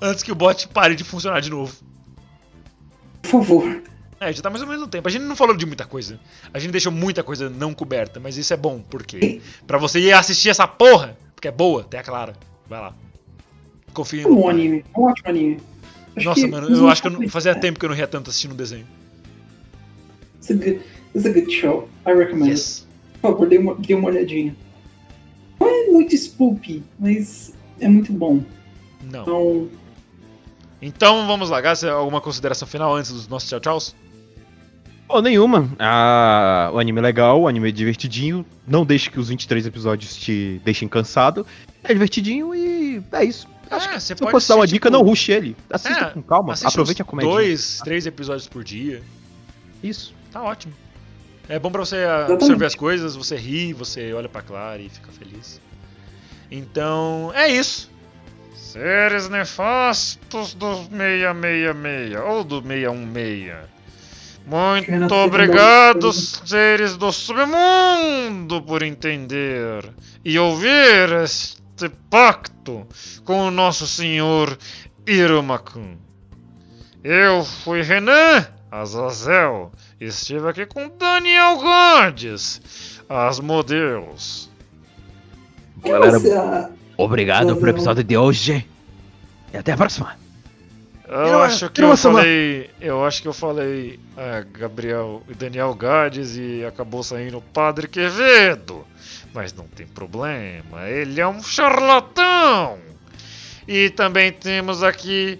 antes 0.00 0.22
que 0.22 0.30
o 0.30 0.34
bot 0.34 0.68
pare 0.68 0.94
de 0.94 1.04
funcionar 1.04 1.40
de 1.40 1.50
novo. 1.50 1.74
por 3.22 3.42
favor. 3.42 3.82
É, 4.22 4.32
já 4.32 4.40
tá 4.40 4.48
mais 4.48 4.62
ou 4.62 4.68
menos 4.68 4.82
no 4.82 4.88
tempo. 4.88 5.08
A 5.08 5.10
gente 5.10 5.22
não 5.22 5.34
falou 5.34 5.56
de 5.56 5.66
muita 5.66 5.84
coisa. 5.84 6.20
A 6.54 6.58
gente 6.60 6.70
deixou 6.70 6.92
muita 6.92 7.24
coisa 7.24 7.50
não 7.50 7.74
coberta, 7.74 8.20
mas 8.20 8.36
isso 8.36 8.54
é 8.54 8.56
bom, 8.56 8.80
porque 8.80 9.40
pra 9.66 9.78
você 9.78 9.98
ir 9.98 10.12
assistir 10.12 10.48
essa 10.48 10.66
porra, 10.68 11.18
porque 11.34 11.48
é 11.48 11.50
boa, 11.50 11.80
até 11.80 12.00
clara. 12.04 12.34
Vai 12.68 12.80
lá. 12.80 12.94
Confia 13.92 14.22
É 14.22 14.26
um 14.28 14.34
no 14.36 14.48
anime, 14.48 14.84
é 14.94 15.00
um 15.00 15.02
ótimo 15.02 15.28
anime. 15.28 15.60
Acho 16.14 16.28
Nossa, 16.28 16.46
mano, 16.46 16.68
eu 16.68 16.88
acho 16.88 17.02
que 17.02 17.08
eu 17.08 17.12
não, 17.12 17.28
fazia 17.28 17.52
tempo 17.54 17.80
que 17.80 17.84
eu 17.84 17.88
não 17.88 17.96
ria 17.96 18.06
tanto 18.06 18.30
assistindo 18.30 18.52
um 18.52 18.56
desenho. 18.56 18.86
It's 20.36 20.50
a 20.50 20.54
good, 20.54 20.80
it's 21.16 21.26
a 21.26 21.32
good 21.32 21.52
show. 21.52 21.88
I 22.06 22.12
recommend. 22.12 22.44
it. 22.44 22.52
Yes. 22.52 22.86
Por 23.20 23.32
favor, 23.32 23.48
dê 23.48 23.58
uma, 23.58 23.74
dê 23.74 23.94
uma 23.94 24.08
olhadinha. 24.08 24.54
Não 25.58 25.68
é 25.68 25.90
muito 25.90 26.14
spooky, 26.14 26.84
mas 26.96 27.52
é 27.80 27.88
muito 27.88 28.12
bom. 28.12 28.40
Não. 29.02 29.22
Então, 29.22 29.68
Então 30.80 31.26
vamos 31.26 31.50
lá, 31.50 31.60
Gás, 31.60 31.82
alguma 31.82 32.20
consideração 32.20 32.68
final 32.68 32.94
antes 32.94 33.10
dos 33.10 33.26
nossos 33.26 33.48
tchau 33.60 33.78
nenhuma. 35.20 35.68
Ah, 35.78 36.70
o 36.72 36.78
anime 36.78 36.98
é 36.98 37.02
legal, 37.02 37.40
o 37.42 37.48
anime 37.48 37.68
é 37.68 37.72
divertidinho. 37.72 38.46
Não 38.66 38.84
deixe 38.86 39.10
que 39.10 39.18
os 39.20 39.28
23 39.28 39.66
episódios 39.66 40.16
te 40.16 40.60
deixem 40.64 40.88
cansado. 40.88 41.46
É 41.84 41.92
divertidinho 41.92 42.54
e 42.54 43.02
é 43.12 43.24
isso. 43.24 43.46
Acho 43.70 43.86
É, 43.88 43.92
que 43.94 44.00
você 44.00 44.14
se 44.16 44.22
eu 44.24 44.30
fosse 44.30 44.48
dar 44.48 44.56
uma 44.56 44.66
dica, 44.66 44.88
tipo, 44.88 44.98
não 44.98 45.04
ruxe 45.04 45.32
ele. 45.32 45.56
Assista 45.70 46.04
É, 46.06 46.10
com 46.10 46.22
calma, 46.22 46.54
aproveite 46.62 47.02
a 47.02 47.04
comédia. 47.04 47.30
Dois, 47.30 47.80
três 47.82 48.06
episódios 48.06 48.46
por 48.46 48.62
dia. 48.62 49.02
Isso. 49.82 50.14
Tá 50.30 50.42
ótimo. 50.42 50.72
É 51.48 51.58
bom 51.58 51.70
pra 51.70 51.80
você 51.84 51.96
Exatamente. 51.96 52.32
absorver 52.32 52.66
as 52.66 52.74
coisas, 52.74 53.16
você 53.16 53.36
ri, 53.36 53.72
você 53.72 54.12
olha 54.12 54.28
pra 54.28 54.42
Clara 54.42 54.80
e 54.80 54.88
fica 54.88 55.10
feliz. 55.10 55.60
Então, 56.50 57.32
é 57.34 57.48
isso. 57.48 57.90
Seres 58.54 59.28
nefastos 59.28 60.54
do 60.54 60.84
666 60.84 62.20
ou 62.24 62.44
do 62.44 62.62
616. 62.62 63.71
Muito 64.46 65.14
obrigado, 65.14 66.12
seres 66.12 66.96
do 66.96 67.12
submundo, 67.12 68.60
por 68.62 68.82
entender 68.82 69.88
e 70.24 70.38
ouvir 70.38 71.12
este 71.22 71.88
pacto 72.10 72.86
com 73.24 73.48
o 73.48 73.50
nosso 73.50 73.86
senhor 73.86 74.58
Irumakun. 75.06 75.96
Eu 77.02 77.44
fui 77.44 77.82
Renan 77.82 78.46
Azazel. 78.70 79.70
Estive 80.00 80.48
aqui 80.48 80.66
com 80.66 80.90
Daniel 80.98 81.58
Gondes, 81.58 83.00
as 83.08 83.38
modelos. 83.38 84.50
Galera, 85.84 86.18
ah, 86.38 86.70
obrigado 86.96 87.54
pelo 87.56 87.70
episódio 87.70 88.02
de 88.02 88.16
hoje. 88.16 88.66
E 89.52 89.56
até 89.56 89.72
a 89.72 89.76
próxima. 89.76 90.21
Eu 91.12 91.26
Iruma- 91.26 91.44
acho 91.44 91.70
que 91.70 91.80
eu 91.80 91.84
Iruma-sama. 91.84 92.18
falei. 92.20 92.70
Eu 92.80 93.04
acho 93.04 93.22
que 93.22 93.28
eu 93.28 93.32
falei 93.32 94.00
ah, 94.16 94.44
Gabriel 94.58 95.22
e 95.28 95.34
Daniel 95.34 95.74
Gades 95.74 96.36
e 96.36 96.64
acabou 96.64 97.02
saindo 97.02 97.38
o 97.38 97.42
Padre 97.42 97.86
Quevedo. 97.86 98.84
Mas 99.34 99.52
não 99.52 99.66
tem 99.66 99.86
problema, 99.86 100.88
ele 100.88 101.20
é 101.20 101.26
um 101.26 101.42
charlatão. 101.42 102.78
E 103.68 103.90
também 103.90 104.32
temos 104.32 104.82
aqui 104.82 105.38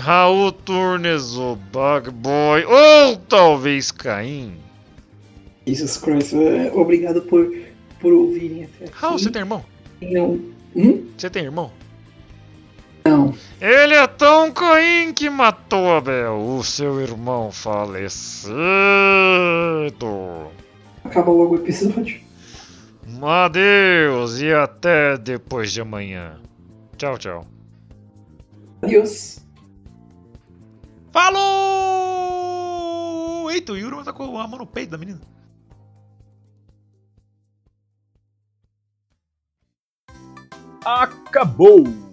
Raul 0.00 0.52
Turnes, 0.52 1.34
o 1.34 1.56
Bug 1.56 2.10
Boy, 2.10 2.64
ou 2.64 3.16
talvez 3.16 3.90
Caim. 3.90 4.54
Jesus 5.66 5.96
Christ, 5.96 6.34
é, 6.34 6.70
obrigado 6.72 7.22
por, 7.22 7.52
por 8.00 8.12
ouvirem 8.12 8.64
até 8.64 8.84
aqui. 8.86 8.94
Raul, 8.94 9.18
você 9.18 9.30
tem 9.30 9.40
irmão? 9.40 9.64
Não. 10.00 10.40
Hum? 10.76 11.06
Você 11.16 11.28
tem 11.28 11.44
irmão? 11.44 11.72
Não. 13.08 13.34
Ele 13.60 13.94
é 13.94 14.06
tão 14.06 14.52
Caim 14.52 15.12
que 15.12 15.28
matou 15.30 15.96
Abel, 15.96 16.38
o 16.38 16.62
seu 16.62 17.00
irmão 17.00 17.50
falecido. 17.50 18.52
Acaba 21.04 21.30
logo 21.30 21.54
o 21.54 21.58
episódio. 21.58 22.20
Adeus 23.22 24.40
e 24.40 24.52
até 24.52 25.16
depois 25.16 25.72
de 25.72 25.80
amanhã. 25.80 26.38
Tchau, 26.96 27.16
tchau. 27.18 27.46
Adeus. 28.82 29.38
Falou! 31.10 31.78
o 33.48 33.50
Eito. 33.50 33.72
O 33.72 33.76
Yuruma 33.76 34.04
tá 34.04 34.12
com 34.12 34.38
a 34.38 34.46
mão 34.46 34.58
no 34.58 34.66
peito 34.66 34.90
da 34.90 34.98
menina. 34.98 35.20
Acabou! 40.84 42.07